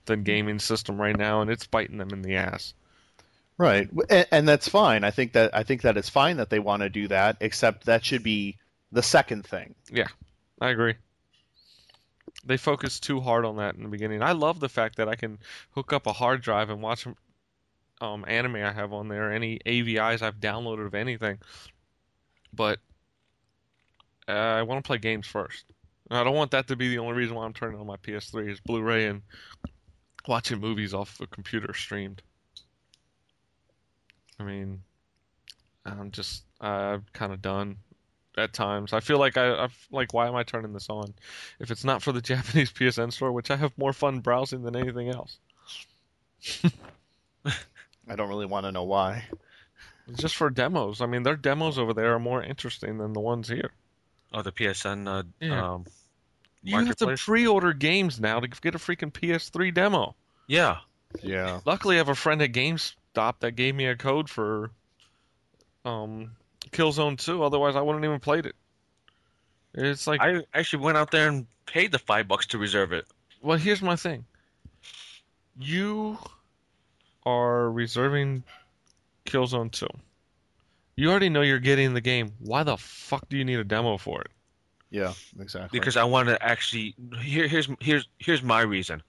than 0.06 0.22
gaming 0.22 0.58
system 0.58 1.00
right 1.00 1.16
now, 1.16 1.40
and 1.40 1.50
it's 1.50 1.66
biting 1.66 1.98
them 1.98 2.10
in 2.12 2.22
the 2.22 2.36
ass. 2.36 2.74
Right, 3.56 3.88
and, 4.08 4.26
and 4.30 4.48
that's 4.48 4.68
fine. 4.68 5.04
I 5.04 5.10
think 5.10 5.32
that 5.32 5.54
I 5.54 5.62
think 5.64 5.82
that 5.82 5.96
it's 5.96 6.08
fine 6.08 6.36
that 6.36 6.50
they 6.50 6.60
want 6.60 6.82
to 6.82 6.88
do 6.88 7.08
that. 7.08 7.38
Except 7.40 7.86
that 7.86 8.04
should 8.04 8.22
be 8.22 8.56
the 8.92 9.02
second 9.02 9.46
thing. 9.46 9.74
Yeah, 9.90 10.06
I 10.60 10.70
agree. 10.70 10.94
They 12.44 12.56
focused 12.56 13.02
too 13.02 13.20
hard 13.20 13.44
on 13.44 13.56
that 13.56 13.74
in 13.74 13.82
the 13.82 13.88
beginning. 13.88 14.22
I 14.22 14.32
love 14.32 14.60
the 14.60 14.68
fact 14.68 14.96
that 14.96 15.08
I 15.08 15.16
can 15.16 15.38
hook 15.72 15.92
up 15.92 16.06
a 16.06 16.12
hard 16.12 16.40
drive 16.40 16.70
and 16.70 16.80
watch 16.80 17.06
um, 18.00 18.24
anime 18.28 18.56
I 18.56 18.72
have 18.72 18.92
on 18.92 19.08
there, 19.08 19.32
any 19.32 19.58
AVIs 19.66 20.22
I've 20.22 20.40
downloaded 20.40 20.86
of 20.86 20.94
anything. 20.94 21.38
But 22.52 22.78
uh, 24.28 24.32
I 24.32 24.62
want 24.62 24.82
to 24.82 24.86
play 24.86 24.98
games 24.98 25.26
first. 25.26 25.64
I 26.10 26.24
don't 26.24 26.34
want 26.34 26.52
that 26.52 26.68
to 26.68 26.76
be 26.76 26.88
the 26.88 26.98
only 26.98 27.14
reason 27.14 27.34
why 27.36 27.44
I'm 27.44 27.52
turning 27.52 27.78
on 27.78 27.86
my 27.86 27.96
PS3 27.96 28.50
is 28.50 28.60
Blu-ray 28.60 29.06
and 29.06 29.22
watching 30.26 30.58
movies 30.58 30.94
off 30.94 31.20
a 31.20 31.26
computer 31.26 31.74
streamed. 31.74 32.22
I 34.40 34.44
mean, 34.44 34.82
I'm 35.84 36.10
just 36.10 36.44
I'm 36.60 37.04
kind 37.12 37.32
of 37.32 37.42
done 37.42 37.78
at 38.36 38.52
times. 38.52 38.92
I 38.92 39.00
feel 39.00 39.18
like 39.18 39.36
I, 39.36 39.64
I've 39.64 39.88
like, 39.90 40.14
why 40.14 40.28
am 40.28 40.36
I 40.36 40.44
turning 40.44 40.72
this 40.72 40.88
on? 40.88 41.12
If 41.58 41.70
it's 41.70 41.84
not 41.84 42.02
for 42.02 42.12
the 42.12 42.20
Japanese 42.22 42.72
PSN 42.72 43.12
store, 43.12 43.32
which 43.32 43.50
I 43.50 43.56
have 43.56 43.76
more 43.76 43.92
fun 43.92 44.20
browsing 44.20 44.62
than 44.62 44.76
anything 44.76 45.08
else. 45.10 45.38
I 47.44 48.16
don't 48.16 48.28
really 48.28 48.46
want 48.46 48.64
to 48.64 48.72
know 48.72 48.84
why. 48.84 49.24
It's 50.06 50.22
just 50.22 50.36
for 50.36 50.48
demos. 50.48 51.00
I 51.02 51.06
mean, 51.06 51.22
their 51.22 51.36
demos 51.36 51.78
over 51.78 51.92
there 51.92 52.14
are 52.14 52.20
more 52.20 52.42
interesting 52.42 52.96
than 52.98 53.12
the 53.12 53.20
ones 53.20 53.48
here. 53.48 53.72
Oh, 54.32 54.42
the 54.42 54.52
PSN. 54.52 55.06
Uh, 55.08 55.22
Yeah. 55.40 55.74
um, 55.74 55.86
You 56.62 56.84
have 56.84 56.96
to 56.96 57.16
pre-order 57.16 57.72
games 57.72 58.20
now 58.20 58.40
to 58.40 58.48
get 58.48 58.74
a 58.74 58.78
freaking 58.78 59.12
PS3 59.12 59.72
demo. 59.72 60.14
yeah. 60.46 60.78
Yeah, 61.22 61.60
Luckily, 61.64 61.94
I 61.94 61.98
have 61.98 62.10
a 62.10 62.14
friend 62.14 62.42
at 62.42 62.52
GameStop 62.52 63.38
that 63.40 63.52
gave 63.52 63.74
me 63.74 63.86
a 63.86 63.96
code 63.96 64.28
for 64.28 64.70
um, 65.86 66.32
Killzone 66.70 67.16
2. 67.18 67.42
Otherwise, 67.42 67.76
I 67.76 67.80
wouldn't 67.80 68.04
even 68.04 68.20
played 68.20 68.44
it. 68.44 68.54
It's 69.72 70.06
like, 70.06 70.20
I 70.20 70.44
actually 70.52 70.84
went 70.84 70.98
out 70.98 71.10
there 71.10 71.28
and 71.28 71.46
paid 71.64 71.92
the 71.92 71.98
five 71.98 72.28
bucks 72.28 72.46
to 72.48 72.58
reserve 72.58 72.92
it. 72.92 73.06
well, 73.40 73.56
here's 73.56 73.80
my 73.80 73.96
thing. 73.96 74.26
You 75.58 76.18
are 77.24 77.70
reserving 77.70 78.44
Killzone 79.24 79.72
2. 79.72 79.86
You 80.98 81.10
already 81.10 81.28
know 81.28 81.42
you're 81.42 81.60
getting 81.60 81.94
the 81.94 82.00
game. 82.00 82.32
Why 82.40 82.64
the 82.64 82.76
fuck 82.76 83.28
do 83.28 83.38
you 83.38 83.44
need 83.44 83.60
a 83.60 83.62
demo 83.62 83.98
for 83.98 84.20
it? 84.22 84.32
yeah, 84.90 85.12
exactly. 85.38 85.78
because 85.78 85.96
I 85.96 86.02
want 86.02 86.28
to 86.28 86.42
actually 86.42 86.96
here 87.20 87.46
here's 87.46 87.68
here's 87.78 88.08
here's 88.18 88.42
my 88.42 88.62
reason. 88.62 89.04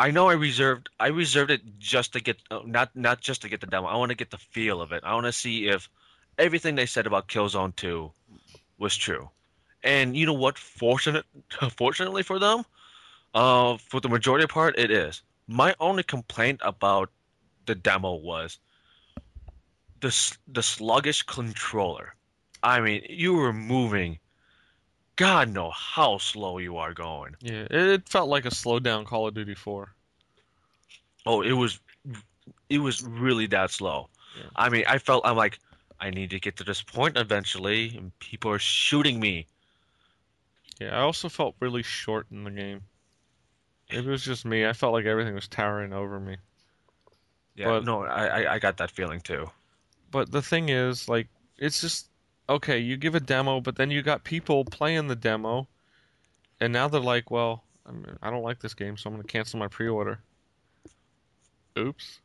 I 0.00 0.10
know 0.10 0.28
I 0.28 0.32
reserved 0.32 0.88
I 0.98 1.08
reserved 1.08 1.52
it 1.52 1.60
just 1.78 2.14
to 2.14 2.20
get 2.20 2.38
uh, 2.50 2.62
not 2.66 2.90
not 2.96 3.20
just 3.20 3.42
to 3.42 3.48
get 3.48 3.60
the 3.60 3.68
demo. 3.68 3.86
I 3.86 3.96
want 3.96 4.10
to 4.10 4.16
get 4.16 4.32
the 4.32 4.38
feel 4.38 4.80
of 4.80 4.90
it. 4.90 5.04
I 5.04 5.14
want 5.14 5.26
to 5.26 5.32
see 5.32 5.68
if 5.68 5.88
everything 6.36 6.74
they 6.74 6.86
said 6.86 7.06
about 7.06 7.28
Killzone 7.28 7.76
2 7.76 8.10
was 8.78 8.96
true. 8.96 9.30
And 9.84 10.16
you 10.16 10.26
know 10.26 10.32
what? 10.32 10.58
Fortunate 10.58 11.26
fortunately 11.76 12.24
for 12.24 12.40
them, 12.40 12.64
uh, 13.34 13.76
for 13.76 14.00
the 14.00 14.08
majority 14.08 14.48
part, 14.48 14.76
it 14.80 14.90
is. 14.90 15.22
My 15.46 15.76
only 15.78 16.02
complaint 16.02 16.60
about 16.64 17.08
the 17.66 17.76
demo 17.76 18.14
was 18.14 18.58
the 20.02 20.36
the 20.48 20.62
sluggish 20.62 21.22
controller. 21.22 22.14
I 22.62 22.80
mean, 22.80 23.02
you 23.08 23.32
were 23.34 23.52
moving. 23.52 24.18
God 25.16 25.48
know 25.50 25.70
how 25.70 26.18
slow 26.18 26.58
you 26.58 26.76
are 26.76 26.92
going. 26.94 27.34
Yeah, 27.40 27.66
it 27.70 28.08
felt 28.08 28.28
like 28.28 28.44
a 28.44 28.54
slowed 28.54 28.82
down 28.84 29.04
Call 29.04 29.26
of 29.28 29.34
Duty 29.34 29.54
4. 29.54 29.92
Oh, 31.26 31.42
it 31.42 31.52
was, 31.52 31.78
it 32.68 32.78
was 32.78 33.02
really 33.04 33.46
that 33.48 33.70
slow. 33.70 34.08
Yeah. 34.36 34.44
I 34.56 34.68
mean, 34.70 34.84
I 34.88 34.98
felt 34.98 35.26
I'm 35.26 35.36
like, 35.36 35.58
I 36.00 36.10
need 36.10 36.30
to 36.30 36.40
get 36.40 36.56
to 36.56 36.64
this 36.64 36.82
point 36.82 37.16
eventually, 37.16 37.94
and 37.96 38.18
people 38.18 38.50
are 38.50 38.58
shooting 38.58 39.20
me. 39.20 39.46
Yeah, 40.80 40.96
I 40.96 41.00
also 41.02 41.28
felt 41.28 41.54
really 41.60 41.82
short 41.82 42.26
in 42.30 42.44
the 42.44 42.50
game. 42.50 42.80
It 43.90 44.04
was 44.04 44.24
just 44.24 44.44
me. 44.44 44.66
I 44.66 44.72
felt 44.72 44.94
like 44.94 45.04
everything 45.04 45.34
was 45.34 45.46
towering 45.46 45.92
over 45.92 46.18
me. 46.18 46.36
Yeah, 47.54 47.66
But- 47.68 47.84
no, 47.84 48.02
I 48.04 48.54
I 48.54 48.58
got 48.58 48.78
that 48.78 48.90
feeling 48.90 49.20
too. 49.20 49.50
But 50.12 50.30
the 50.30 50.42
thing 50.42 50.68
is, 50.68 51.08
like, 51.08 51.26
it's 51.58 51.80
just 51.80 52.08
okay. 52.48 52.78
You 52.78 52.96
give 52.96 53.16
a 53.16 53.20
demo, 53.20 53.60
but 53.60 53.74
then 53.74 53.90
you 53.90 54.02
got 54.02 54.22
people 54.22 54.64
playing 54.64 55.08
the 55.08 55.16
demo, 55.16 55.66
and 56.60 56.72
now 56.72 56.86
they're 56.86 57.00
like, 57.00 57.30
"Well, 57.30 57.64
I, 57.84 57.90
mean, 57.90 58.06
I 58.22 58.30
don't 58.30 58.44
like 58.44 58.60
this 58.60 58.74
game, 58.74 58.96
so 58.96 59.08
I'm 59.08 59.16
going 59.16 59.26
to 59.26 59.32
cancel 59.32 59.58
my 59.58 59.68
pre-order." 59.68 60.20
Oops. 61.76 62.20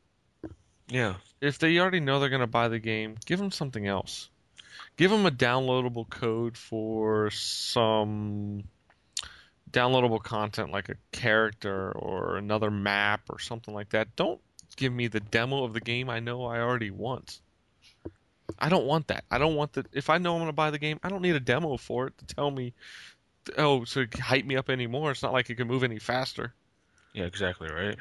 Yeah, 0.90 1.16
If 1.42 1.60
they 1.60 1.78
already 1.80 2.00
know 2.00 2.20
they're 2.20 2.30
going 2.30 2.40
to 2.42 2.48
buy 2.48 2.70
the 2.70 2.80
game, 2.80 3.16
give 3.26 3.40
them 3.40 3.52
something 3.52 3.88
else. 3.88 4.30
Give 4.96 5.12
them 5.12 5.26
a 5.26 5.32
downloadable 5.32 6.10
code 6.10 6.58
for 6.58 7.30
some 7.30 8.64
downloadable 9.70 10.24
content 10.24 10.72
like 10.72 10.88
a 10.88 10.96
character 11.12 11.92
or 11.92 12.38
another 12.38 12.72
map 12.72 13.22
or 13.30 13.40
something 13.40 13.74
like 13.74 13.90
that. 13.90 14.16
Don't 14.16 14.40
give 14.78 14.94
me 14.94 15.08
the 15.08 15.20
demo 15.20 15.66
of 15.66 15.74
the 15.74 15.82
game 15.82 16.10
I 16.10 16.20
know 16.20 16.46
I 16.46 16.60
already 16.60 16.92
want. 16.92 17.42
I 18.60 18.70
don't 18.70 18.86
want 18.86 19.08
that. 19.08 19.26
I 19.30 19.38
don't 19.38 19.56
want 19.56 19.74
the. 19.74 19.86
If 19.92 20.10
I 20.10 20.18
know 20.18 20.34
I'm 20.34 20.40
going 20.40 20.50
to 20.50 20.54
buy 20.54 20.72
the 20.72 20.80
game, 20.80 21.00
I 21.04 21.10
don't 21.10 21.22
need 21.22 21.36
a 21.36 21.40
demo 21.40 21.78
for 21.78 22.08
it 22.08 22.18
to 22.20 22.26
tell 22.36 22.50
me, 22.50 22.74
oh, 23.58 23.84
to 23.86 24.08
hype 24.20 24.46
me 24.46 24.56
up 24.56 24.70
anymore. 24.70 25.12
It's 25.12 25.24
not 25.24 25.34
like 25.34 25.50
it 25.50 25.56
can 25.56 25.68
move 25.68 25.84
any 25.84 26.00
faster. 26.00 26.54
yeah, 27.14 27.26
exactly 27.26 27.70
right. 27.70 27.98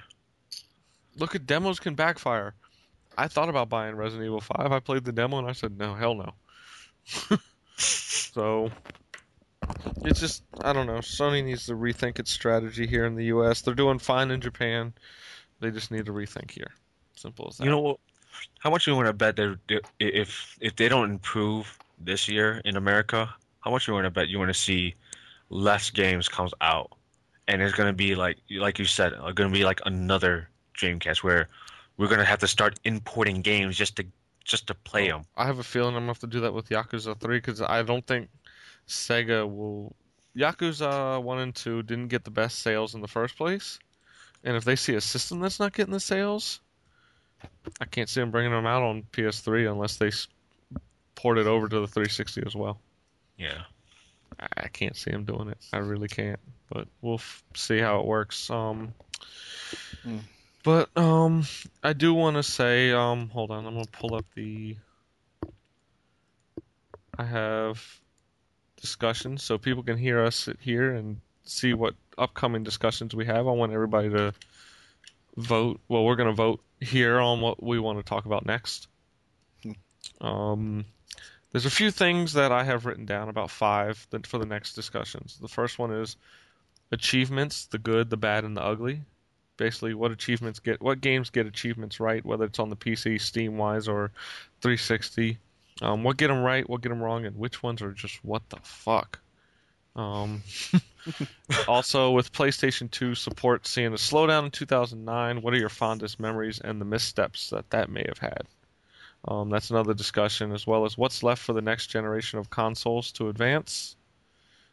Look 1.19 1.35
at 1.35 1.47
demos 1.47 1.81
can 1.81 1.95
backfire. 1.95 2.55
I 3.19 3.29
thought 3.29 3.49
about 3.49 3.69
buying 3.69 3.97
Resident 3.97 4.27
Evil 4.27 4.41
5. 4.41 4.73
I 4.73 4.81
played 4.81 5.05
the 5.05 5.13
demo 5.13 5.39
and 5.39 5.49
I 5.49 5.53
said, 5.53 5.79
no, 5.79 5.95
hell 5.95 6.15
no. 6.15 6.35
so, 7.77 8.71
it's 10.05 10.21
just, 10.21 10.43
I 10.61 10.73
don't 10.73 10.87
know. 10.87 10.99
Sony 10.99 11.43
needs 11.43 11.67
to 11.67 11.73
rethink 11.73 12.19
its 12.19 12.31
strategy 12.31 12.87
here 12.87 13.07
in 13.07 13.15
the 13.15 13.27
US. 13.27 13.63
They're 13.63 13.75
doing 13.75 13.99
fine 13.99 14.31
in 14.31 14.41
Japan. 14.41 14.93
They 15.61 15.71
just 15.71 15.91
need 15.91 16.07
to 16.07 16.13
rethink 16.13 16.51
here. 16.51 16.71
Simple 17.15 17.49
as 17.49 17.57
that. 17.57 17.65
You 17.65 17.71
know 17.71 17.81
what? 17.81 18.01
How 18.59 18.71
much 18.71 18.87
you 18.87 18.95
want 18.95 19.07
to 19.07 19.13
bet 19.13 19.37
that 19.37 19.59
if 19.99 20.57
if 20.61 20.77
they 20.77 20.89
don't 20.89 21.11
improve 21.11 21.79
this 21.99 22.29
year 22.29 22.61
in 22.65 22.77
America, 22.77 23.35
how 23.61 23.71
much 23.71 23.87
you 23.87 23.95
want 23.95 24.05
to 24.05 24.11
bet 24.11 24.29
you 24.29 24.39
want 24.39 24.51
to 24.51 24.59
see 24.59 24.95
less 25.51 25.91
games 25.91 26.29
comes 26.29 26.53
out, 26.61 26.91
and 27.49 27.63
it's 27.63 27.75
gonna 27.75 27.93
be 27.93 28.15
like 28.15 28.39
like 28.51 28.79
you 28.79 28.85
said, 28.85 29.13
uh, 29.15 29.33
gonna 29.33 29.51
be 29.51 29.65
like 29.65 29.81
another 29.87 30.49
Dreamcast 30.75 31.23
where 31.23 31.49
we're 31.97 32.09
gonna 32.09 32.25
have 32.25 32.41
to 32.41 32.49
start 32.49 32.79
importing 32.85 33.43
games 33.43 33.77
just 33.77 33.97
to 33.97 34.07
just 34.47 34.69
to 34.69 34.75
play 34.75 35.09
them. 35.09 35.25
I 35.37 35.45
have 35.47 35.59
a 35.59 35.65
feeling 35.65 35.97
I'm 35.97 36.07
going 36.07 36.07
to 36.07 36.11
have 36.11 36.19
to 36.21 36.27
do 36.29 36.41
that 36.41 36.55
with 36.55 36.69
Yakuza 36.69 37.19
3 37.19 37.39
because 37.39 37.61
I 37.61 37.83
don't 37.83 38.07
think 38.07 38.29
Sega 38.89 39.45
will. 39.45 39.95
Yakuza 40.37 41.23
1 41.23 41.39
and 41.39 41.55
2 41.55 41.83
didn't 41.83 42.09
get 42.09 42.25
the 42.25 42.31
best 42.31 42.61
sales 42.61 42.95
in 42.95 43.01
the 43.01 43.09
first 43.09 43.37
place. 43.37 43.79
And 44.45 44.57
if 44.57 44.65
they 44.65 44.77
see 44.77 44.95
a 44.95 45.01
system 45.01 45.41
that's 45.41 45.59
not 45.59 45.73
getting 45.73 45.93
the 45.93 46.01
sales, 46.01 46.61
I 47.81 47.85
can't 47.85 48.09
see 48.09 48.21
them 48.21 48.31
bringing 48.31 48.53
them 48.53 48.67
out 48.67 48.83
on 48.83 49.03
PS3 49.13 49.71
unless 49.71 49.97
they 49.97 50.09
s- 50.09 50.29
port 51.15 51.39
it 51.39 51.47
over 51.47 51.69
to 51.69 51.81
the 51.81 51.87
360 51.87 52.43
as 52.47 52.55
well. 52.55 52.79
Yeah. 53.37 53.63
I 54.41 54.47
I 54.65 54.69
can't 54.69 54.97
see 54.97 55.11
them 55.11 55.25
doing 55.25 55.49
it. 55.49 55.59
I 55.73 55.79
really 55.79 56.09
can't. 56.09 56.41
But 56.71 56.89
we'll 57.01 57.15
f- 57.17 57.45
see 57.55 57.79
how 57.79 58.01
it 58.01 58.07
works. 58.07 58.51
Um, 58.51 58.93
Hmm. 60.03 60.19
but 60.63 60.97
um, 60.97 61.45
I 61.83 61.93
do 61.93 62.13
want 62.15 62.37
to 62.37 62.43
say 62.43 62.93
um, 62.93 63.29
hold 63.29 63.51
on. 63.51 63.67
I'm 63.67 63.75
gonna 63.75 63.87
pull 63.93 64.15
up 64.15 64.25
the. 64.35 64.77
I 67.19 67.25
have 67.25 67.83
discussions 68.81 69.43
so 69.43 69.59
people 69.59 69.83
can 69.83 69.97
hear 69.97 70.23
us 70.23 70.37
sit 70.37 70.59
here 70.61 70.93
and 70.95 71.21
see 71.45 71.73
what 71.73 71.95
upcoming 72.19 72.63
discussions 72.63 73.15
we 73.15 73.25
have. 73.27 73.47
I 73.47 73.51
want 73.53 73.73
everybody 73.73 74.11
to 74.11 74.35
vote. 75.37 75.81
Well, 75.89 76.05
we're 76.05 76.17
gonna 76.17 76.33
vote 76.33 76.61
here 76.81 77.19
on 77.19 77.41
what 77.41 77.63
we 77.63 77.79
want 77.79 77.99
to 77.99 78.05
talk 78.05 78.27
about 78.27 78.47
next. 78.47 78.89
Um, 80.21 80.85
there's 81.53 81.67
a 81.67 81.71
few 81.71 81.91
things 81.91 82.35
that 82.35 82.53
I 82.53 82.65
have 82.65 82.87
written 82.87 83.07
down 83.07 83.29
about 83.29 83.51
five 83.51 84.07
that 84.11 84.27
for 84.27 84.39
the 84.39 84.47
next 84.47 84.75
discussions. 84.75 85.39
The 85.41 85.49
first 85.49 85.79
one 85.79 85.93
is 85.93 86.17
achievements, 86.93 87.67
the 87.67 87.79
good, 87.79 88.11
the 88.11 88.17
bad, 88.17 88.45
and 88.45 88.57
the 88.57 88.63
ugly. 88.63 89.03
Basically, 89.57 89.95
what 89.95 90.11
achievements 90.11 90.59
get, 90.59 90.83
what 90.83 91.01
games 91.01 91.31
get 91.31 91.47
achievements 91.47 91.99
right, 91.99 92.25
whether 92.25 92.45
it's 92.45 92.59
on 92.59 92.69
the 92.69 92.77
PC, 92.77 93.21
Steam 93.21 93.57
wise, 93.57 93.89
or 93.89 94.13
360. 94.61 95.39
Um, 95.81 96.05
what 96.05 96.19
get 96.19 96.29
them 96.29 96.43
right, 96.43 96.69
what 96.69 96.83
get 96.83 96.91
them 96.91 97.03
wrong, 97.03 97.25
and 97.25 97.37
which 97.37 97.63
ones 97.63 97.81
are 97.81 97.93
just 97.93 98.23
what 98.25 98.49
the 98.51 98.59
fuck. 98.63 99.19
Um, 99.97 100.43
also, 101.69 102.11
with 102.11 102.33
PlayStation 102.33 102.91
2 102.91 103.15
support 103.15 103.67
seeing 103.67 103.89
a 103.89 103.97
slowdown 103.97 104.45
in 104.45 104.51
2009, 104.51 105.43
what 105.43 105.55
are 105.55 105.59
your 105.59 105.69
fondest 105.71 106.21
memories 106.21 106.61
and 106.61 106.81
the 106.81 106.85
missteps 106.85 107.51
that 107.51 107.71
that 107.71 107.91
may 107.91 108.05
have 108.07 108.19
had? 108.19 108.43
Um, 109.27 109.51
that's 109.51 109.71
another 109.71 109.95
discussion, 109.95 110.53
as 110.53 110.67
well 110.67 110.85
as 110.85 110.97
what's 110.97 111.23
left 111.23 111.43
for 111.43 111.53
the 111.53 111.63
next 111.63 111.89
generation 111.89 112.39
of 112.39 112.51
consoles 112.51 113.11
to 113.13 113.29
advance. 113.29 113.97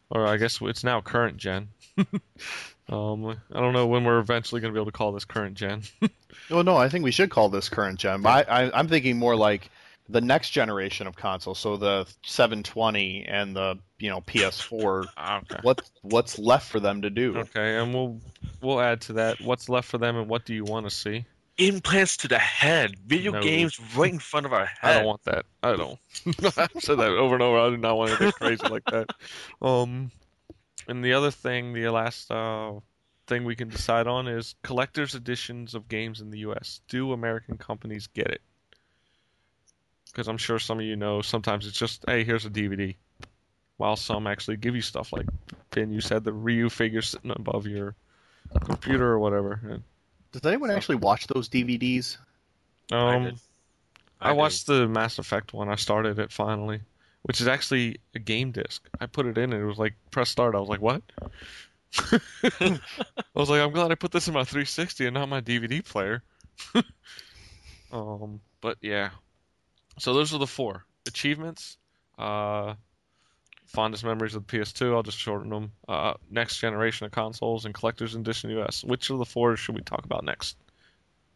Or 0.09 0.27
I 0.27 0.37
guess 0.37 0.59
it's 0.61 0.83
now 0.83 1.01
current 1.01 1.37
gen. 1.37 1.69
um, 2.89 3.25
I 3.25 3.59
don't 3.59 3.73
know 3.73 3.87
when 3.87 4.03
we're 4.03 4.19
eventually 4.19 4.61
going 4.61 4.71
to 4.71 4.77
be 4.77 4.81
able 4.81 4.91
to 4.91 4.97
call 4.97 5.11
this 5.11 5.25
current 5.25 5.55
gen. 5.55 5.83
Well, 6.49 6.63
no, 6.63 6.75
I 6.75 6.89
think 6.89 7.03
we 7.03 7.11
should 7.11 7.29
call 7.29 7.49
this 7.49 7.69
current 7.69 7.99
gen. 7.99 8.25
I, 8.25 8.41
I, 8.41 8.77
I'm 8.77 8.87
thinking 8.87 9.17
more 9.17 9.35
like 9.35 9.71
the 10.13 10.21
next 10.21 10.51
generation 10.51 11.07
of 11.07 11.15
consoles, 11.15 11.57
so 11.57 11.75
the 11.75 12.05
720 12.23 13.25
and 13.27 13.55
the 13.55 13.79
you 13.97 14.09
know 14.09 14.21
PS4. 14.21 15.07
okay. 15.43 15.59
what 15.63 15.81
what's 16.03 16.37
left 16.37 16.69
for 16.69 16.79
them 16.79 17.01
to 17.01 17.09
do? 17.09 17.37
Okay, 17.39 17.77
and 17.77 17.93
we'll 17.93 18.21
we'll 18.61 18.79
add 18.79 19.01
to 19.01 19.13
that. 19.13 19.41
What's 19.41 19.67
left 19.69 19.89
for 19.89 19.97
them, 19.97 20.15
and 20.15 20.29
what 20.29 20.45
do 20.45 20.53
you 20.53 20.63
want 20.63 20.85
to 20.85 20.91
see? 20.91 21.25
Implants 21.57 22.17
to 22.17 22.27
the 22.27 22.39
head, 22.39 22.97
video 23.05 23.31
No. 23.31 23.41
games 23.41 23.79
right 23.95 24.11
in 24.13 24.19
front 24.19 24.45
of 24.45 24.53
our 24.53 24.65
head. 24.65 24.77
I 24.83 24.93
don't 24.93 25.05
want 25.05 25.23
that. 25.25 25.45
I 25.61 25.75
don't. 25.75 25.99
I've 26.57 26.83
said 26.83 26.99
that 26.99 27.09
over 27.09 27.33
and 27.35 27.43
over. 27.43 27.57
I 27.59 27.69
do 27.71 27.77
not 27.77 27.97
want 27.97 28.11
anything 28.11 28.31
crazy 28.33 28.67
like 28.67 28.85
that. 28.85 29.07
Um, 29.61 30.11
and 30.87 31.03
the 31.03 31.13
other 31.13 31.31
thing, 31.31 31.73
the 31.73 31.89
last 31.89 32.31
uh, 32.31 32.73
thing 33.27 33.45
we 33.45 33.55
can 33.55 33.69
decide 33.69 34.07
on 34.07 34.27
is 34.27 34.55
collector's 34.63 35.15
editions 35.15 35.75
of 35.75 35.87
games 35.87 36.21
in 36.21 36.29
the 36.31 36.39
U.S. 36.39 36.81
Do 36.87 37.13
American 37.13 37.57
companies 37.57 38.07
get 38.07 38.27
it? 38.27 38.41
Because 40.13 40.27
I'm 40.27 40.37
sure 40.37 40.59
some 40.59 40.79
of 40.79 40.85
you 40.85 40.95
know. 40.95 41.21
Sometimes 41.21 41.65
it's 41.67 41.77
just, 41.77 42.05
hey, 42.07 42.23
here's 42.23 42.45
a 42.45 42.49
DVD. 42.49 42.95
While 43.77 43.95
some 43.95 44.27
actually 44.27 44.57
give 44.57 44.75
you 44.75 44.81
stuff 44.83 45.11
like, 45.11 45.25
Ben, 45.71 45.91
you 45.91 45.99
said 46.01 46.23
the 46.23 46.31
Ryu 46.31 46.69
figure 46.69 47.01
sitting 47.01 47.31
above 47.35 47.65
your 47.65 47.95
computer 48.65 49.09
or 49.09 49.17
whatever. 49.19 49.59
And, 49.67 49.83
Does 50.31 50.45
anyone 50.45 50.69
actually 50.69 50.97
watch 50.97 51.25
those 51.27 51.49
DVDs? 51.49 52.17
I 52.91 53.15
Um, 53.15 53.23
did. 53.23 53.39
I, 54.21 54.29
did. 54.29 54.37
watched 54.37 54.67
the 54.67 54.87
Mass 54.87 55.17
Effect 55.17 55.53
one. 55.53 55.67
I 55.69 55.75
started 55.75 56.19
it 56.19 56.31
finally, 56.31 56.81
which 57.23 57.41
is 57.41 57.47
actually 57.47 57.97
a 58.13 58.19
game 58.19 58.51
disc. 58.51 58.87
I 59.01 59.07
put 59.07 59.25
it 59.25 59.37
in 59.39 59.51
and 59.51 59.61
it 59.61 59.65
was 59.65 59.79
like 59.79 59.95
press 60.11 60.29
start. 60.29 60.53
I 60.55 60.59
was 60.59 60.69
like, 60.69 60.81
what? 60.81 61.01
I 62.11 62.79
was 63.33 63.49
like, 63.49 63.61
I'm 63.61 63.71
glad 63.71 63.91
I 63.91 63.95
put 63.95 64.11
this 64.11 64.27
in 64.27 64.33
my 64.35 64.43
360 64.43 65.07
and 65.07 65.13
not 65.15 65.29
my 65.29 65.41
DVD 65.41 65.83
player. 65.83 66.21
um, 67.91 68.39
but 68.61 68.77
yeah. 68.81 69.09
So 69.99 70.13
those 70.13 70.33
are 70.33 70.39
the 70.39 70.47
four 70.47 70.85
achievements. 71.07 71.77
Uh, 72.17 72.75
fondest 73.67 74.03
memories 74.03 74.35
of 74.35 74.45
the 74.45 74.57
PS2. 74.57 74.93
I'll 74.93 75.03
just 75.03 75.17
shorten 75.17 75.49
them. 75.49 75.71
Uh, 75.87 76.13
next 76.29 76.59
generation 76.59 77.05
of 77.05 77.11
consoles 77.11 77.65
and 77.65 77.73
collector's 77.73 78.15
edition 78.15 78.49
US. 78.51 78.83
Which 78.83 79.09
of 79.09 79.17
the 79.17 79.25
four 79.25 79.55
should 79.55 79.75
we 79.75 79.81
talk 79.81 80.05
about 80.05 80.23
next? 80.23 80.57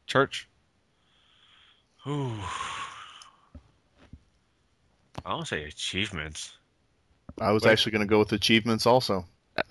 Church. 0.06 0.48
Ooh. 2.08 2.34
I 5.26 5.34
want 5.34 5.42
to 5.42 5.48
say 5.48 5.64
achievements. 5.66 6.54
I 7.40 7.52
was 7.52 7.64
Wait. 7.64 7.72
actually 7.72 7.92
going 7.92 8.08
to 8.08 8.10
go 8.10 8.20
with 8.20 8.32
achievements 8.32 8.86
also. 8.86 9.26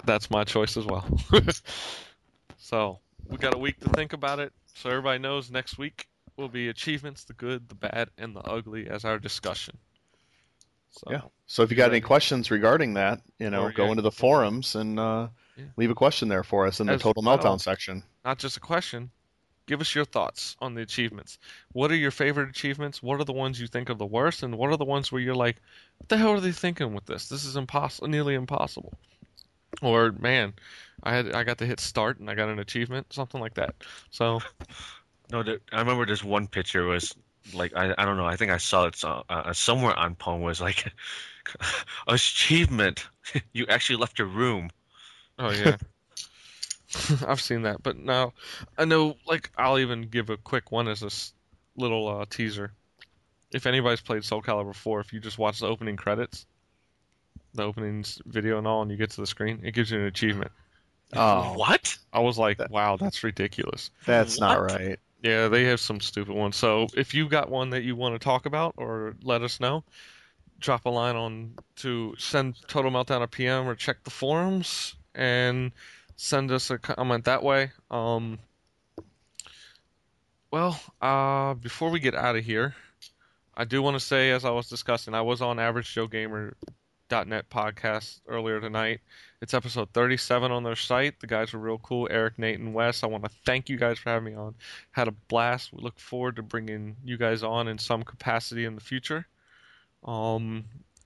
That's 0.04 0.30
my 0.30 0.44
choice 0.44 0.76
as 0.76 0.84
well. 0.84 1.06
so 2.58 2.98
we 3.28 3.38
got 3.38 3.54
a 3.54 3.58
week 3.58 3.80
to 3.80 3.88
think 3.90 4.12
about 4.12 4.38
it. 4.38 4.52
So 4.74 4.90
everybody 4.90 5.18
knows 5.18 5.50
next 5.50 5.78
week 5.78 6.06
will 6.36 6.48
be 6.48 6.68
achievements, 6.68 7.24
the 7.24 7.32
good, 7.34 7.68
the 7.68 7.74
bad, 7.74 8.10
and 8.18 8.34
the 8.36 8.40
ugly 8.40 8.88
as 8.88 9.04
our 9.04 9.18
discussion. 9.18 9.76
So 10.90 11.08
Yeah. 11.10 11.20
So 11.46 11.62
if 11.62 11.70
you 11.70 11.76
got 11.76 11.90
any 11.90 12.00
questions 12.00 12.50
regarding 12.50 12.94
that, 12.94 13.20
you 13.38 13.50
know, 13.50 13.64
Or, 13.64 13.72
go 13.72 13.84
yeah. 13.84 13.90
into 13.90 14.02
the 14.02 14.10
forums 14.12 14.74
and 14.74 14.98
uh, 14.98 15.28
Yeah. 15.56 15.64
leave 15.76 15.90
a 15.90 15.94
question 15.94 16.28
there 16.28 16.42
for 16.44 16.66
us 16.66 16.80
in 16.80 16.86
the 16.86 16.94
As 16.94 17.02
Total 17.02 17.22
well. 17.22 17.38
Meltdown 17.38 17.60
section. 17.60 18.02
not 18.24 18.38
just 18.38 18.56
a 18.56 18.60
question. 18.60 19.10
Give 19.66 19.80
us 19.80 19.94
your 19.96 20.04
thoughts 20.04 20.56
on 20.60 20.74
the 20.74 20.82
achievements. 20.82 21.38
What 21.72 21.90
are 21.90 21.96
your 21.96 22.12
favorite 22.12 22.48
achievements? 22.48 23.02
What 23.02 23.20
are 23.20 23.24
the 23.24 23.32
ones 23.32 23.60
you 23.60 23.66
think 23.66 23.90
are 23.90 23.94
the 23.94 24.06
worst? 24.06 24.42
And 24.44 24.56
what 24.56 24.70
are 24.70 24.76
the 24.76 24.84
ones 24.84 25.10
where 25.10 25.20
you're 25.20 25.34
like, 25.34 25.56
what 25.98 26.08
the 26.08 26.16
hell 26.16 26.30
are 26.30 26.40
they 26.40 26.52
thinking 26.52 26.94
with 26.94 27.06
this? 27.06 27.28
This 27.28 27.44
is 27.44 27.56
impossible, 27.56 28.06
nearly 28.08 28.34
impossible. 28.34 28.92
Or 29.82 30.12
man, 30.12 30.54
I 31.02 31.12
had 31.14 31.34
I 31.34 31.42
got 31.42 31.58
to 31.58 31.66
hit 31.66 31.80
start 31.80 32.20
and 32.20 32.30
I 32.30 32.34
got 32.36 32.48
an 32.48 32.60
achievement, 32.60 33.12
something 33.12 33.40
like 33.40 33.54
that. 33.54 33.74
So 34.10 34.40
No, 35.30 35.42
there, 35.42 35.58
I 35.72 35.80
remember 35.80 36.06
this 36.06 36.22
one 36.24 36.46
picture 36.46 36.84
was 36.84 37.14
like 37.54 37.74
I, 37.76 37.94
I 37.96 38.04
don't 38.04 38.16
know. 38.16 38.26
I 38.26 38.36
think 38.36 38.50
I 38.50 38.58
saw 38.58 38.86
it 38.86 39.02
uh, 39.04 39.52
somewhere 39.52 39.96
on 39.98 40.14
Pong 40.14 40.42
was 40.42 40.60
like 40.60 40.92
achievement. 42.06 43.06
you 43.52 43.66
actually 43.68 43.96
left 43.96 44.18
your 44.18 44.28
room. 44.28 44.70
Oh 45.38 45.50
yeah. 45.64 45.76
I've 47.26 47.40
seen 47.40 47.62
that, 47.62 47.82
but 47.82 47.98
now 47.98 48.32
I 48.78 48.84
know. 48.84 49.16
Like, 49.26 49.50
I'll 49.58 49.78
even 49.78 50.02
give 50.02 50.30
a 50.30 50.36
quick 50.36 50.70
one 50.70 50.88
as 50.88 51.02
a 51.02 51.06
s- 51.06 51.34
little 51.76 52.08
uh, 52.08 52.24
teaser. 52.30 52.72
If 53.52 53.66
anybody's 53.66 54.00
played 54.00 54.24
Soul 54.24 54.42
Calibur 54.42 54.74
4, 54.74 55.00
if 55.00 55.12
you 55.12 55.20
just 55.20 55.38
watch 55.38 55.60
the 55.60 55.66
opening 55.66 55.96
credits, 55.96 56.46
the 57.54 57.64
opening 57.64 58.04
video 58.24 58.58
and 58.58 58.66
all, 58.66 58.82
and 58.82 58.90
you 58.90 58.96
get 58.96 59.10
to 59.10 59.20
the 59.20 59.26
screen, 59.26 59.60
it 59.62 59.72
gives 59.72 59.90
you 59.90 59.98
an 59.98 60.04
achievement. 60.06 60.52
Oh, 61.12 61.54
What? 61.56 61.96
I 62.12 62.20
was 62.20 62.38
like, 62.38 62.58
That- 62.58 62.70
wow, 62.70 62.96
that's 62.96 63.22
ridiculous. 63.24 63.90
that's 64.04 64.40
not 64.40 64.60
right. 64.60 64.98
Yeah, 65.26 65.48
they 65.48 65.64
have 65.64 65.80
some 65.80 66.00
stupid 66.00 66.36
ones. 66.36 66.54
So 66.54 66.86
if 66.96 67.12
you 67.12 67.28
got 67.28 67.50
one 67.50 67.70
that 67.70 67.82
you 67.82 67.96
want 67.96 68.14
to 68.14 68.18
talk 68.20 68.46
about 68.46 68.74
or 68.76 69.16
let 69.24 69.42
us 69.42 69.58
know, 69.58 69.82
drop 70.60 70.84
a 70.84 70.88
line 70.88 71.16
on 71.16 71.54
to 71.76 72.14
send 72.16 72.54
Total 72.68 72.92
Meltdown 72.92 73.22
a 73.22 73.26
PM 73.26 73.66
or 73.66 73.74
check 73.74 74.04
the 74.04 74.10
forums 74.10 74.94
and 75.16 75.72
send 76.14 76.52
us 76.52 76.70
a 76.70 76.78
comment 76.78 77.24
that 77.24 77.42
way. 77.42 77.72
Um, 77.90 78.38
well, 80.52 80.80
uh, 81.02 81.54
before 81.54 81.90
we 81.90 81.98
get 81.98 82.14
out 82.14 82.36
of 82.36 82.44
here, 82.44 82.76
I 83.56 83.64
do 83.64 83.82
want 83.82 83.94
to 83.96 84.00
say, 84.00 84.30
as 84.30 84.44
I 84.44 84.50
was 84.50 84.68
discussing, 84.68 85.12
I 85.12 85.22
was 85.22 85.42
on 85.42 85.58
AverageJoeGamer.net 87.08 87.50
podcast 87.50 88.20
earlier 88.28 88.60
tonight. 88.60 89.00
It's 89.40 89.54
episode 89.54 89.90
37 89.92 90.50
on 90.50 90.62
their 90.62 90.76
site. 90.76 91.20
The 91.20 91.26
guys 91.26 91.52
were 91.52 91.58
real 91.58 91.78
cool. 91.78 92.08
Eric, 92.10 92.38
Nate, 92.38 92.58
and 92.58 92.74
Wes. 92.74 93.02
I 93.02 93.06
want 93.06 93.24
to 93.24 93.30
thank 93.44 93.68
you 93.68 93.76
guys 93.76 93.98
for 93.98 94.10
having 94.10 94.32
me 94.32 94.38
on. 94.38 94.54
Had 94.90 95.08
a 95.08 95.12
blast. 95.28 95.72
We 95.72 95.82
look 95.82 95.98
forward 95.98 96.36
to 96.36 96.42
bringing 96.42 96.96
you 97.04 97.16
guys 97.16 97.42
on 97.42 97.68
in 97.68 97.78
some 97.78 98.02
capacity 98.02 98.64
in 98.64 98.74
the 98.74 98.80
future. 98.80 99.26
Um, 100.04 100.64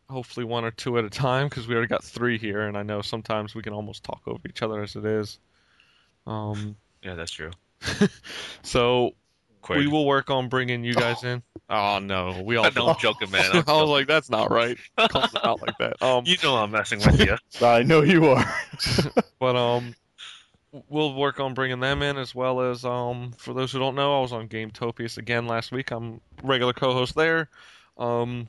hopefully 0.09 0.45
one 0.45 0.65
or 0.65 0.71
two 0.71 0.99
at 0.99 1.05
a 1.05 1.11
time 1.11 1.49
because 1.49 1.67
we 1.67 1.75
already 1.75 1.89
got 1.89 2.05
three 2.05 2.39
here, 2.39 2.63
and 2.63 2.77
I 2.77 2.83
know 2.83 3.03
sometimes 3.03 3.55
we 3.55 3.63
can 3.63 3.73
almost 3.73 4.05
talk 4.05 4.23
over 4.27 4.41
each 4.49 4.63
other 4.63 4.83
as 4.83 4.97
it 4.97 5.05
is. 5.05 5.39
Um, 6.27 6.77
Yeah, 7.03 7.15
that's 7.15 7.33
true. 7.33 7.51
so 8.63 9.15
We 9.69 9.87
will 9.87 10.07
work 10.07 10.31
on 10.31 10.49
bringing 10.49 10.85
you 10.85 10.95
guys 10.95 11.23
in. 11.25 11.43
Oh 11.69 11.99
no, 11.99 12.43
we 12.45 12.57
all. 12.57 12.71
no, 12.77 12.89
I'm 12.89 12.99
joking, 12.99 13.31
man. 13.31 13.51
I'm 13.53 13.65
I 13.69 13.81
was 13.81 13.91
like, 13.91 14.07
that's 14.07 14.31
not 14.31 14.51
right. 14.51 14.79
Out 14.99 15.61
like 15.63 15.77
that. 15.79 16.03
Um, 16.03 16.25
you 16.27 16.37
know 16.43 16.57
I'm 16.57 16.71
messing 16.71 16.99
with 16.99 17.21
you. 17.21 17.37
I 17.65 17.83
know 17.83 18.03
you 18.03 18.27
are. 18.27 18.55
But 19.39 19.57
um, 19.57 19.95
we'll 20.89 21.15
work 21.15 21.41
on 21.41 21.55
bringing 21.55 21.81
them 21.81 22.03
in 22.03 22.17
as 22.17 22.35
well 22.35 22.61
as 22.61 22.85
um. 22.85 23.33
For 23.39 23.55
those 23.55 23.73
who 23.73 23.79
don't 23.79 23.95
know, 23.95 24.19
I 24.19 24.21
was 24.23 24.33
on 24.33 24.49
Gametopius 24.49 25.19
again 25.19 25.47
last 25.47 25.73
week. 25.73 25.91
I'm 25.91 26.21
regular 26.43 26.73
co-host 26.73 27.15
there. 27.15 27.49
Um, 27.99 28.49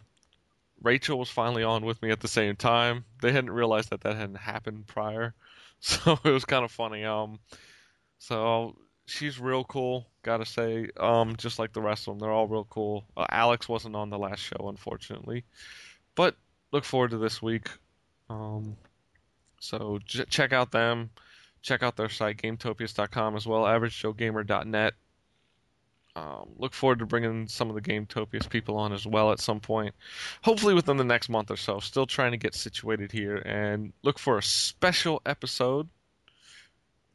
Rachel 0.82 1.20
was 1.20 1.30
finally 1.30 1.64
on 1.64 1.86
with 1.86 2.02
me 2.02 2.10
at 2.10 2.22
the 2.22 2.28
same 2.28 2.56
time. 2.56 3.06
They 3.22 3.32
hadn't 3.32 3.52
realized 3.52 3.92
that 3.92 4.02
that 4.02 4.16
hadn't 4.16 4.36
happened 4.36 4.88
prior, 4.88 5.34
so 5.80 6.18
it 6.24 6.32
was 6.32 6.46
kind 6.46 6.66
of 6.66 6.72
funny. 6.72 7.04
Um, 7.06 7.40
so 8.18 8.76
she's 9.06 9.40
real 9.40 9.64
cool. 9.64 10.08
Gotta 10.24 10.46
say, 10.46 10.90
um, 11.00 11.36
just 11.36 11.58
like 11.58 11.74
the 11.74 11.82
rest 11.82 12.08
of 12.08 12.14
them, 12.14 12.20
they're 12.20 12.32
all 12.32 12.48
real 12.48 12.68
cool. 12.70 13.06
Uh, 13.18 13.26
Alex 13.30 13.68
wasn't 13.68 13.96
on 13.96 14.10
the 14.10 14.20
last 14.20 14.40
show, 14.40 14.70
unfortunately, 14.70 15.44
but 16.16 16.36
look 16.72 16.86
forward 16.86 17.12
to 17.12 17.18
this 17.18 17.42
week. 17.42 17.68
Um, 18.30 18.78
so 19.60 20.00
j- 20.06 20.26
check 20.30 20.54
out 20.54 20.72
them. 20.72 21.10
Check 21.62 21.84
out 21.84 21.96
their 21.96 22.10
site, 22.10 22.38
GameTopias.com, 22.38 23.36
as 23.36 23.46
well, 23.46 23.64
AverageJoeGamer.net. 23.64 24.94
Um, 26.16 26.50
look 26.58 26.74
forward 26.74 27.00
to 27.00 27.06
bringing 27.06 27.48
some 27.48 27.70
of 27.70 27.76
the 27.76 27.82
GameTopias 27.82 28.50
people 28.50 28.78
on 28.78 28.92
as 28.92 29.06
well 29.06 29.32
at 29.32 29.40
some 29.40 29.60
point, 29.60 29.96
hopefully 30.42 30.74
within 30.74 30.98
the 30.98 31.04
next 31.04 31.30
month 31.30 31.52
or 31.52 31.56
so. 31.56 31.80
Still 31.80 32.06
trying 32.06 32.32
to 32.32 32.38
get 32.38 32.54
situated 32.54 33.12
here, 33.12 33.38
and 33.38 33.94
look 34.04 34.20
for 34.20 34.38
a 34.38 34.44
special 34.44 35.22
episode. 35.26 35.88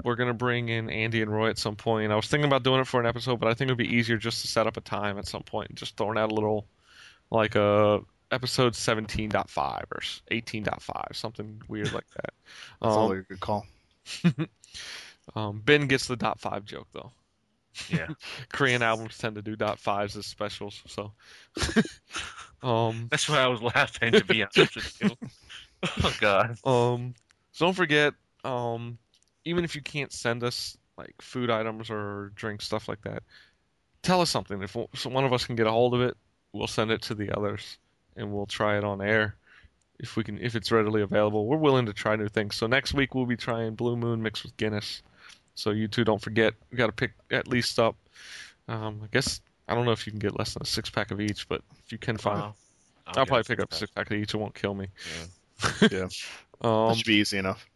We're 0.04 0.14
gonna 0.16 0.34
bring 0.34 0.68
in 0.68 0.90
Andy 0.90 1.22
and 1.22 1.32
Roy 1.32 1.48
at 1.50 1.58
some 1.58 1.76
point. 1.76 2.12
I 2.12 2.16
was 2.16 2.26
thinking 2.26 2.46
about 2.46 2.62
doing 2.62 2.80
it 2.80 2.86
for 2.86 3.00
an 3.00 3.06
episode, 3.06 3.40
but 3.40 3.48
I 3.48 3.54
think 3.54 3.68
it 3.68 3.72
would 3.72 3.78
be 3.78 3.96
easier 3.96 4.16
just 4.16 4.42
to 4.42 4.48
set 4.48 4.66
up 4.66 4.76
a 4.76 4.80
time 4.80 5.18
at 5.18 5.26
some 5.26 5.42
point 5.42 5.70
and 5.70 5.78
just 5.78 5.96
throwing 5.96 6.18
out 6.18 6.30
a 6.30 6.34
little, 6.34 6.66
like 7.30 7.54
a 7.56 8.00
episode 8.30 8.74
17.5 8.74 9.82
or 9.92 10.00
18.5, 10.30 11.14
something 11.16 11.62
weird 11.68 11.92
like 11.92 12.08
that. 12.10 12.34
That's 12.82 12.92
Um, 12.94 12.98
always 12.98 13.20
a 13.20 13.22
good 13.22 13.40
call. 13.40 13.66
um, 15.34 15.60
ben 15.64 15.86
gets 15.86 16.06
the 16.06 16.16
dot 16.16 16.38
five 16.40 16.64
joke 16.64 16.88
though. 16.92 17.12
Yeah. 17.88 18.08
Korean 18.52 18.82
albums 18.82 19.18
tend 19.18 19.36
to 19.36 19.42
do 19.42 19.56
dot 19.56 19.78
fives 19.78 20.16
as 20.16 20.26
specials, 20.26 20.82
so. 20.86 21.12
um, 22.62 23.08
That's 23.10 23.28
why 23.28 23.38
I 23.38 23.48
was 23.48 23.62
laughing, 23.62 24.12
to 24.12 24.24
be 24.24 24.42
honest 24.42 24.76
with 24.76 25.02
you. 25.02 25.10
Oh, 26.02 26.16
God. 26.20 26.58
um, 26.64 27.14
So 27.52 27.66
don't 27.66 27.74
forget, 27.74 28.14
um, 28.44 28.98
even 29.46 29.64
if 29.64 29.74
you 29.74 29.80
can't 29.80 30.12
send 30.12 30.44
us 30.44 30.76
like 30.98 31.14
food 31.22 31.50
items 31.50 31.88
or 31.90 32.32
drink 32.34 32.60
stuff 32.60 32.88
like 32.88 33.00
that, 33.02 33.22
tell 34.02 34.20
us 34.20 34.28
something. 34.30 34.60
If 34.62 34.76
so 34.94 35.08
one 35.10 35.24
of 35.24 35.32
us 35.32 35.46
can 35.46 35.56
get 35.56 35.66
a 35.66 35.70
hold 35.70 35.94
of 35.94 36.00
it, 36.02 36.16
we'll 36.52 36.66
send 36.66 36.90
it 36.90 37.00
to 37.02 37.14
the 37.14 37.34
others, 37.36 37.78
and 38.16 38.32
we'll 38.32 38.46
try 38.46 38.76
it 38.76 38.84
on 38.84 39.00
air 39.00 39.36
if 39.98 40.16
we 40.16 40.24
can, 40.24 40.38
if 40.38 40.54
it's 40.56 40.70
readily 40.70 41.00
available. 41.02 41.46
We're 41.46 41.56
willing 41.56 41.86
to 41.86 41.92
try 41.92 42.16
new 42.16 42.28
things. 42.28 42.56
So 42.56 42.66
next 42.66 42.92
week 42.92 43.14
we'll 43.14 43.24
be 43.26 43.36
trying 43.36 43.74
Blue 43.74 43.96
Moon 43.96 44.22
mixed 44.22 44.42
with 44.42 44.56
Guinness. 44.56 45.02
So 45.54 45.70
you 45.70 45.88
two 45.88 46.04
don't 46.04 46.20
forget, 46.20 46.52
we 46.70 46.76
got 46.76 46.86
to 46.88 46.92
pick 46.92 47.12
at 47.30 47.48
least 47.48 47.78
up. 47.78 47.96
Um, 48.68 49.00
I 49.02 49.06
guess 49.10 49.40
I 49.68 49.74
don't 49.74 49.86
know 49.86 49.92
if 49.92 50.06
you 50.06 50.12
can 50.12 50.18
get 50.18 50.38
less 50.38 50.52
than 50.54 50.62
a 50.62 50.66
six 50.66 50.90
pack 50.90 51.10
of 51.12 51.20
each, 51.20 51.48
but 51.48 51.62
if 51.84 51.92
you 51.92 51.98
can 51.98 52.16
find, 52.18 52.40
Wow. 52.40 52.54
I'll, 53.06 53.14
get 53.14 53.28
probably 53.28 53.44
pick 53.44 53.60
up 53.60 53.72
a 53.72 53.74
six 53.74 53.90
pack 53.92 54.10
of 54.10 54.16
each. 54.16 54.34
It 54.34 54.36
won't 54.38 54.54
kill 54.54 54.74
me. 54.74 54.88
Yeah, 55.90 56.08
Um, 56.60 56.88
that 56.88 56.96
should 56.96 57.06
be 57.06 57.14
easy 57.14 57.38
enough. 57.38 57.66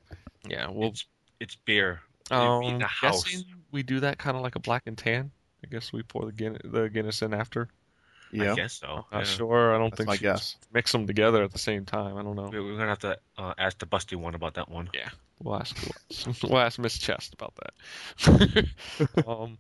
yeah, 0.47 0.69
we'll 0.69 0.91
it's, 0.91 1.07
it's 1.41 1.57
beer. 1.57 2.01
You'd 2.31 2.37
Um, 2.37 2.63
in 2.63 2.79
the 2.79 2.87
house. 2.87 3.25
guessing 3.25 3.45
we 3.73 3.83
do 3.83 4.01
that 4.01 4.19
kind 4.19 4.37
of 4.37 4.43
like 4.43 4.55
a 4.57 4.61
black 4.61 4.83
and 4.87 4.97
tan. 4.97 5.31
I 5.65 5.69
guess 5.69 5.93
we 5.93 6.03
pour 6.03 6.25
the 6.25 6.33
Guinness, 6.33 6.61
the 6.65 6.89
Guinness 6.89 7.23
in 7.23 7.35
after. 7.35 7.69
Yeah, 8.33 8.53
I 8.53 8.55
guess 8.55 8.75
so. 8.75 9.05
Not 9.13 9.19
yeah. 9.19 9.23
sure. 9.25 9.75
I 9.75 9.79
don't 9.79 9.91
that's 9.91 9.97
think 9.99 10.07
my 10.09 10.15
she 10.17 10.23
guess. 10.23 10.57
mix 10.73 10.93
them 10.93 11.07
together 11.07 11.43
at 11.43 11.51
the 11.51 11.59
same 11.59 11.85
time. 11.85 12.17
I 12.17 12.23
don't 12.23 12.37
know. 12.37 12.49
We- 12.49 12.61
We're 12.61 12.77
gonna 12.77 12.89
have 12.91 13.01
to 13.01 13.19
uh, 13.37 13.55
ask 13.59 13.79
the 13.79 13.87
busty 13.87 14.15
one 14.17 14.35
about 14.37 14.55
that 14.55 14.69
one. 14.69 14.89
Yeah, 14.95 15.09
we'll 15.43 15.57
ask. 15.57 15.77
We'll 16.45 16.59
ask 16.61 16.79
Miss 16.79 16.97
Chest 16.99 17.35
about 17.35 17.55
that. 17.57 18.67
um, 19.27 19.59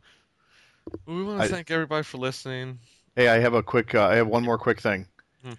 we 1.06 1.24
want 1.24 1.40
I- 1.40 1.46
to 1.48 1.52
thank 1.52 1.70
everybody 1.70 2.04
for 2.04 2.18
listening. 2.18 2.78
Hey, 3.16 3.26
I 3.28 3.40
have 3.40 3.54
a 3.54 3.62
quick. 3.62 3.94
Uh, 3.94 4.06
I 4.06 4.14
have 4.16 4.28
one 4.28 4.44
more 4.44 4.58
quick 4.58 4.80
thing. 4.80 5.06
Hmm. 5.44 5.54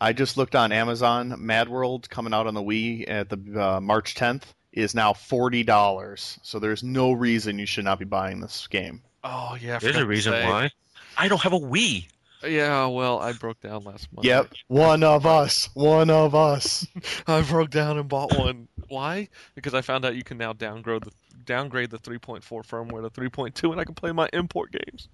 I 0.00 0.12
just 0.12 0.36
looked 0.36 0.56
on 0.56 0.72
Amazon. 0.72 1.34
Mad 1.38 1.68
World 1.68 2.10
coming 2.10 2.34
out 2.34 2.46
on 2.48 2.54
the 2.54 2.62
Wii 2.62 3.08
at 3.08 3.28
the 3.28 3.60
uh, 3.62 3.80
March 3.80 4.14
10th 4.16 4.42
is 4.76 4.94
now 4.94 5.12
forty 5.12 5.64
dollars. 5.64 6.38
So 6.42 6.60
there's 6.60 6.84
no 6.84 7.12
reason 7.12 7.58
you 7.58 7.66
should 7.66 7.84
not 7.84 7.98
be 7.98 8.04
buying 8.04 8.40
this 8.40 8.66
game. 8.68 9.02
Oh 9.24 9.56
yeah, 9.60 9.78
There's 9.78 9.96
a 9.96 10.06
reason 10.06 10.32
say. 10.34 10.46
why. 10.46 10.70
I 11.16 11.26
don't 11.26 11.40
have 11.40 11.54
a 11.54 11.58
Wii. 11.58 12.06
Yeah, 12.46 12.86
well, 12.86 13.18
I 13.18 13.32
broke 13.32 13.60
down 13.60 13.84
last 13.84 14.12
month. 14.12 14.26
Yep, 14.26 14.52
one 14.68 15.02
of 15.02 15.26
us. 15.26 15.70
One 15.74 16.10
of 16.10 16.34
us. 16.34 16.86
I 17.26 17.40
broke 17.42 17.70
down 17.70 17.98
and 17.98 18.08
bought 18.08 18.38
one. 18.38 18.68
Why? 18.88 19.28
Because 19.54 19.74
I 19.74 19.80
found 19.80 20.04
out 20.04 20.14
you 20.14 20.22
can 20.22 20.38
now 20.38 20.52
downgrade 20.52 21.02
the 21.02 21.10
downgrade 21.44 21.90
the 21.90 21.98
3.4 21.98 22.42
firmware 22.42 23.02
to 23.02 23.20
3.2, 23.20 23.70
and 23.70 23.80
I 23.80 23.84
can 23.84 23.94
play 23.94 24.12
my 24.12 24.28
import 24.32 24.72
games. 24.72 25.08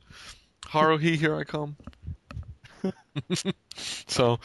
Haruhi, 0.62 1.16
here 1.16 1.36
I 1.36 1.44
come. 1.44 1.76
so, 3.76 4.40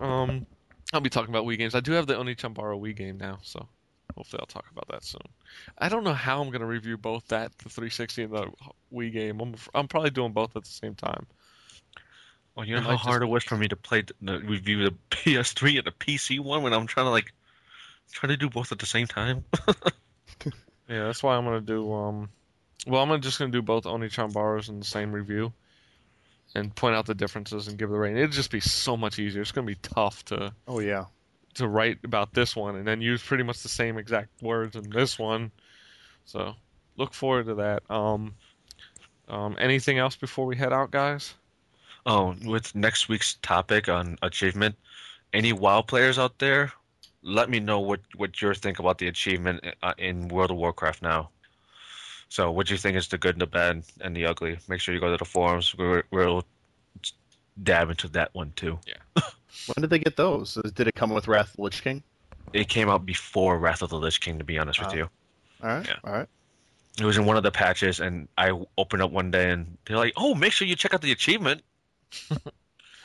um, 0.00 0.46
I'll 0.92 1.00
be 1.00 1.10
talking 1.10 1.30
about 1.30 1.44
Wii 1.44 1.58
games. 1.58 1.74
I 1.74 1.80
do 1.80 1.92
have 1.92 2.06
the 2.06 2.14
Onechanbara 2.14 2.80
Wii 2.80 2.96
game 2.96 3.18
now, 3.18 3.38
so 3.42 3.68
hopefully 4.16 4.40
I'll 4.40 4.46
talk 4.46 4.66
about 4.70 4.88
that 4.88 5.04
soon. 5.04 5.20
I 5.78 5.88
don't 5.88 6.04
know 6.04 6.14
how 6.14 6.42
I'm 6.42 6.50
gonna 6.50 6.66
review 6.66 6.96
both 6.96 7.28
that, 7.28 7.56
the 7.58 7.68
360, 7.68 8.22
and 8.24 8.32
the 8.32 8.50
Wii 8.92 9.12
game. 9.12 9.40
I'm 9.40 9.54
I'm 9.74 9.88
probably 9.88 10.10
doing 10.10 10.32
both 10.32 10.56
at 10.56 10.64
the 10.64 10.70
same 10.70 10.94
time. 10.94 11.26
Well, 12.56 12.66
you 12.66 12.74
know 12.74 12.82
how 12.82 12.96
hard 12.96 13.22
just- 13.22 13.28
it 13.28 13.32
was 13.32 13.44
for 13.44 13.56
me 13.56 13.68
to 13.68 13.76
play 13.76 14.02
the, 14.02 14.14
the 14.20 14.38
review 14.40 14.84
the 14.84 14.94
PS3 15.10 15.78
and 15.78 15.86
the 15.86 15.92
PC 15.92 16.40
one 16.40 16.62
when 16.62 16.72
I'm 16.72 16.86
trying 16.86 17.06
to 17.06 17.10
like 17.10 17.32
try 18.12 18.28
to 18.28 18.36
do 18.36 18.50
both 18.50 18.72
at 18.72 18.78
the 18.78 18.86
same 18.86 19.06
time. 19.06 19.44
Yeah, 20.88 21.04
that's 21.04 21.22
why 21.22 21.36
I'm 21.36 21.44
gonna 21.44 21.60
do. 21.60 21.92
Um, 21.92 22.30
well, 22.84 23.00
I'm 23.02 23.20
just 23.20 23.38
gonna 23.38 23.52
do 23.52 23.62
both 23.62 23.84
Onechanbaras 23.84 24.68
in 24.68 24.80
the 24.80 24.84
same 24.84 25.12
review, 25.12 25.52
and 26.56 26.74
point 26.74 26.96
out 26.96 27.06
the 27.06 27.14
differences 27.14 27.68
and 27.68 27.78
give 27.78 27.90
the 27.90 27.96
rating. 27.96 28.16
It'd 28.18 28.32
just 28.32 28.50
be 28.50 28.58
so 28.58 28.96
much 28.96 29.20
easier. 29.20 29.40
It's 29.40 29.52
gonna 29.52 29.68
be 29.68 29.76
tough 29.76 30.24
to 30.26 30.52
Oh 30.66 30.80
yeah. 30.80 31.04
To 31.54 31.68
write 31.68 31.98
about 32.04 32.32
this 32.32 32.54
one 32.54 32.76
and 32.76 32.86
then 32.86 33.00
use 33.00 33.22
pretty 33.22 33.44
much 33.44 33.62
the 33.62 33.68
same 33.68 33.98
exact 33.98 34.42
words 34.42 34.76
in 34.76 34.88
this 34.90 35.18
one. 35.18 35.50
So 36.24 36.54
look 36.96 37.12
forward 37.14 37.46
to 37.46 37.54
that. 37.56 37.82
Um, 37.90 38.34
um, 39.28 39.56
anything 39.58 39.98
else 39.98 40.16
before 40.16 40.46
we 40.46 40.56
head 40.56 40.72
out, 40.72 40.90
guys? 40.90 41.34
Oh, 42.06 42.34
with 42.44 42.74
next 42.74 43.08
week's 43.08 43.34
topic 43.42 43.88
on 43.88 44.16
achievement, 44.22 44.76
any 45.32 45.52
WoW 45.52 45.82
players 45.82 46.18
out 46.18 46.38
there, 46.38 46.72
let 47.22 47.50
me 47.50 47.60
know 47.60 47.80
what 47.80 48.00
what 48.16 48.40
you 48.40 48.54
think 48.54 48.78
about 48.78 48.98
the 48.98 49.08
achievement 49.08 49.64
uh, 49.82 49.92
in 49.98 50.28
World 50.28 50.50
of 50.50 50.56
Warcraft 50.56 51.02
now. 51.02 51.30
So, 52.28 52.50
what 52.50 52.68
do 52.68 52.74
you 52.74 52.78
think 52.78 52.96
is 52.96 53.08
the 53.08 53.18
good, 53.18 53.34
and 53.34 53.42
the 53.42 53.46
bad, 53.46 53.82
and 54.00 54.16
the 54.16 54.26
ugly? 54.26 54.58
Make 54.68 54.80
sure 54.80 54.94
you 54.94 55.00
go 55.00 55.10
to 55.10 55.16
the 55.16 55.24
forums. 55.24 55.76
We're, 55.76 56.04
we'll 56.10 56.44
dab 57.62 57.90
into 57.90 58.08
that 58.08 58.34
one 58.34 58.52
too. 58.56 58.78
When 59.66 59.80
did 59.82 59.90
they 59.90 59.98
get 59.98 60.16
those? 60.16 60.54
Did 60.74 60.86
it 60.88 60.94
come 60.94 61.10
with 61.10 61.28
Wrath 61.28 61.50
of 61.50 61.56
the 61.56 61.62
Lich 61.62 61.82
King? 61.82 62.02
It 62.52 62.68
came 62.68 62.88
out 62.88 63.04
before 63.06 63.58
Wrath 63.58 63.82
of 63.82 63.90
the 63.90 63.98
Lich 63.98 64.20
King, 64.20 64.38
to 64.38 64.44
be 64.44 64.58
honest 64.58 64.80
with 64.80 64.90
Oh. 64.92 64.96
you. 64.96 65.10
All 65.62 65.68
right. 65.68 65.86
Yeah. 65.86 65.96
All 66.04 66.12
right. 66.12 66.28
It 66.98 67.04
was 67.04 67.16
in 67.16 67.24
one 67.24 67.36
of 67.36 67.42
the 67.42 67.52
patches, 67.52 68.00
and 68.00 68.28
I 68.36 68.50
opened 68.76 69.02
up 69.02 69.10
one 69.12 69.30
day, 69.30 69.50
and 69.50 69.78
they're 69.86 69.96
like, 69.96 70.12
"Oh, 70.16 70.34
make 70.34 70.52
sure 70.52 70.66
you 70.66 70.74
check 70.76 70.92
out 70.94 71.02
the 71.02 71.12
achievement." 71.12 71.62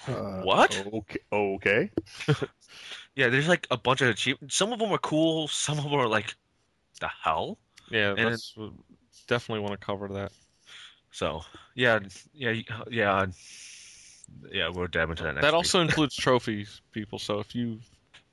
Uh, 0.07 0.41
What? 0.43 0.85
Okay. 0.93 1.19
Okay. 1.33 1.89
Yeah, 3.15 3.29
there's 3.29 3.47
like 3.47 3.65
a 3.71 3.77
bunch 3.77 4.01
of 4.01 4.09
achievements. 4.09 4.55
Some 4.55 4.73
of 4.73 4.77
them 4.79 4.91
are 4.91 4.97
cool. 4.99 5.47
Some 5.47 5.77
of 5.77 5.85
them 5.85 5.93
are 5.93 6.07
like, 6.07 6.35
the 6.99 7.07
hell. 7.07 7.57
Yeah, 7.89 8.13
And 8.17 8.33
that's 8.33 8.53
definitely 9.27 9.61
want 9.61 9.79
to 9.79 9.83
cover 9.83 10.07
that. 10.09 10.31
So 11.11 11.41
yeah, 11.75 11.99
yeah, 12.33 12.61
yeah, 12.91 13.25
yeah. 14.51 14.69
We'll 14.69 14.87
dab 14.87 15.09
into 15.09 15.23
that 15.23 15.33
next. 15.35 15.41
That 15.43 15.53
week. 15.53 15.57
also 15.57 15.79
includes 15.87 16.15
trophies, 16.15 16.81
people. 16.91 17.19
So 17.19 17.39
if 17.39 17.53
you 17.55 17.79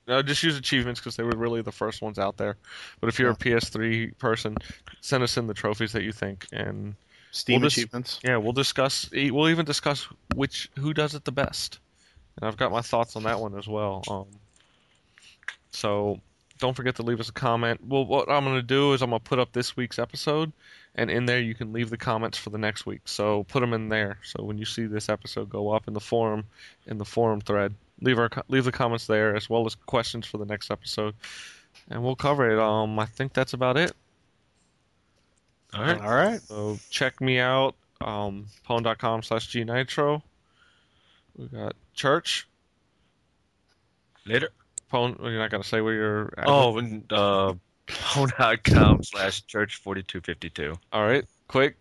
uh, 0.08 0.22
just 0.22 0.42
use 0.42 0.56
achievements 0.56 1.00
because 1.00 1.16
they 1.16 1.22
were 1.22 1.36
really 1.36 1.62
the 1.62 1.72
first 1.72 2.02
ones 2.02 2.18
out 2.18 2.36
there. 2.36 2.56
But 3.00 3.08
if 3.08 3.18
you're 3.18 3.30
a 3.30 3.36
PS3 3.36 4.18
person, 4.18 4.56
send 5.00 5.22
us 5.22 5.36
in 5.36 5.46
the 5.46 5.54
trophies 5.54 5.92
that 5.92 6.02
you 6.02 6.12
think, 6.12 6.46
and 6.52 6.94
Steam 7.30 7.60
Well, 7.60 7.66
this- 7.68 7.76
achievements. 7.78 8.20
yeah, 8.24 8.36
we'll 8.36 8.52
discuss. 8.52 9.08
e, 9.14 9.30
We'll 9.30 9.48
even 9.48 9.64
discuss 9.64 10.06
which 10.34 10.68
who 10.78 10.92
does 10.92 11.14
it 11.14 11.24
the 11.24 11.32
best. 11.32 11.78
And 12.40 12.48
I've 12.48 12.56
got 12.56 12.72
my 12.72 12.80
thoughts 12.82 13.14
on 13.16 13.22
that 13.24 13.38
one 13.40 13.56
as 13.56 13.68
well. 13.68 14.02
Um, 14.08 14.26
so 15.70 16.20
don't 16.62 16.74
forget 16.74 16.94
to 16.94 17.02
leave 17.02 17.18
us 17.18 17.28
a 17.28 17.32
comment. 17.32 17.80
Well, 17.84 18.06
what 18.06 18.30
I'm 18.30 18.44
going 18.44 18.54
to 18.54 18.62
do 18.62 18.92
is 18.92 19.02
I'm 19.02 19.10
going 19.10 19.20
to 19.20 19.28
put 19.28 19.40
up 19.40 19.52
this 19.52 19.76
week's 19.76 19.98
episode, 19.98 20.52
and 20.94 21.10
in 21.10 21.26
there 21.26 21.40
you 21.40 21.56
can 21.56 21.72
leave 21.72 21.90
the 21.90 21.96
comments 21.96 22.38
for 22.38 22.50
the 22.50 22.58
next 22.58 22.86
week. 22.86 23.00
So 23.04 23.42
put 23.42 23.60
them 23.60 23.72
in 23.72 23.88
there. 23.88 24.18
So 24.22 24.44
when 24.44 24.58
you 24.58 24.64
see 24.64 24.86
this 24.86 25.08
episode 25.08 25.50
go 25.50 25.70
up 25.72 25.88
in 25.88 25.92
the 25.92 26.00
forum, 26.00 26.44
in 26.86 26.98
the 26.98 27.04
forum 27.04 27.40
thread, 27.40 27.74
leave 28.00 28.16
our 28.16 28.28
co- 28.28 28.44
leave 28.46 28.64
the 28.64 28.70
comments 28.70 29.08
there 29.08 29.34
as 29.34 29.50
well 29.50 29.66
as 29.66 29.74
questions 29.74 30.24
for 30.24 30.38
the 30.38 30.44
next 30.44 30.70
episode, 30.70 31.14
and 31.90 32.00
we'll 32.00 32.14
cover 32.14 32.48
it. 32.48 32.60
Um, 32.60 32.96
I 32.96 33.06
think 33.06 33.32
that's 33.32 33.54
about 33.54 33.76
it. 33.76 33.92
All 35.74 35.82
right. 35.82 36.00
All 36.00 36.14
right. 36.14 36.40
So 36.42 36.78
check 36.90 37.20
me 37.20 37.40
out, 37.40 37.74
um, 38.00 38.46
pwn.com 38.68 39.24
slash 39.24 39.50
gnitro. 39.50 40.22
We 41.36 41.46
got 41.48 41.74
church. 41.92 42.46
Later. 44.24 44.50
Pwn, 44.92 45.18
well, 45.18 45.30
you're 45.30 45.40
not 45.40 45.50
going 45.50 45.62
to 45.62 45.68
say 45.68 45.80
where 45.80 45.94
you're 45.94 46.34
at. 46.36 46.44
Oh, 46.46 46.76
and 46.76 47.10
uh, 47.12 47.54
pwn.com 47.86 49.02
slash 49.02 49.46
church 49.46 49.76
forty 49.76 50.02
two 50.02 50.20
fifty 50.20 50.50
two. 50.50 50.74
All 50.92 51.04
right, 51.04 51.24
quick. 51.48 51.76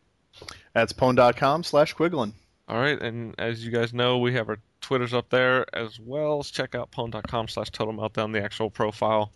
That's 0.73 0.93
pwn.com 0.93 1.63
slash 1.63 1.93
Quiglin. 1.93 2.31
All 2.67 2.79
right, 2.79 3.01
and 3.01 3.35
as 3.37 3.65
you 3.65 3.71
guys 3.71 3.93
know, 3.93 4.19
we 4.19 4.33
have 4.35 4.47
our 4.47 4.57
Twitters 4.79 5.13
up 5.13 5.29
there 5.29 5.65
as 5.75 5.99
well. 5.99 6.37
Let's 6.37 6.51
check 6.51 6.73
out 6.73 6.91
pwn.com 6.91 7.49
slash 7.49 7.69
total 7.69 7.93
meltdown, 7.93 8.31
the 8.31 8.43
actual 8.43 8.69
profile. 8.69 9.31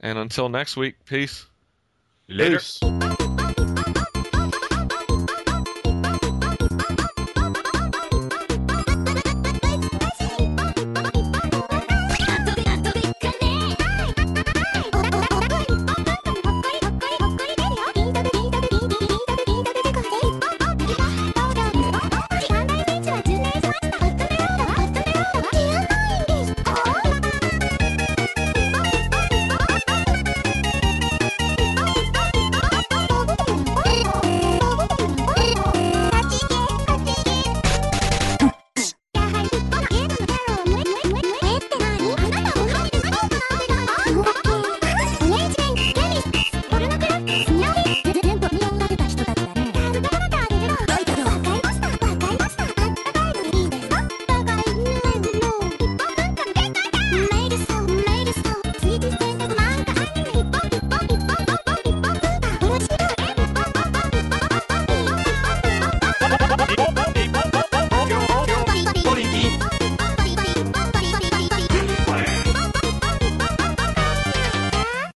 And 0.00 0.18
until 0.18 0.48
next 0.48 0.76
week, 0.76 1.04
peace. 1.04 1.44
Later. 2.28 2.58
Peace. 2.58 3.31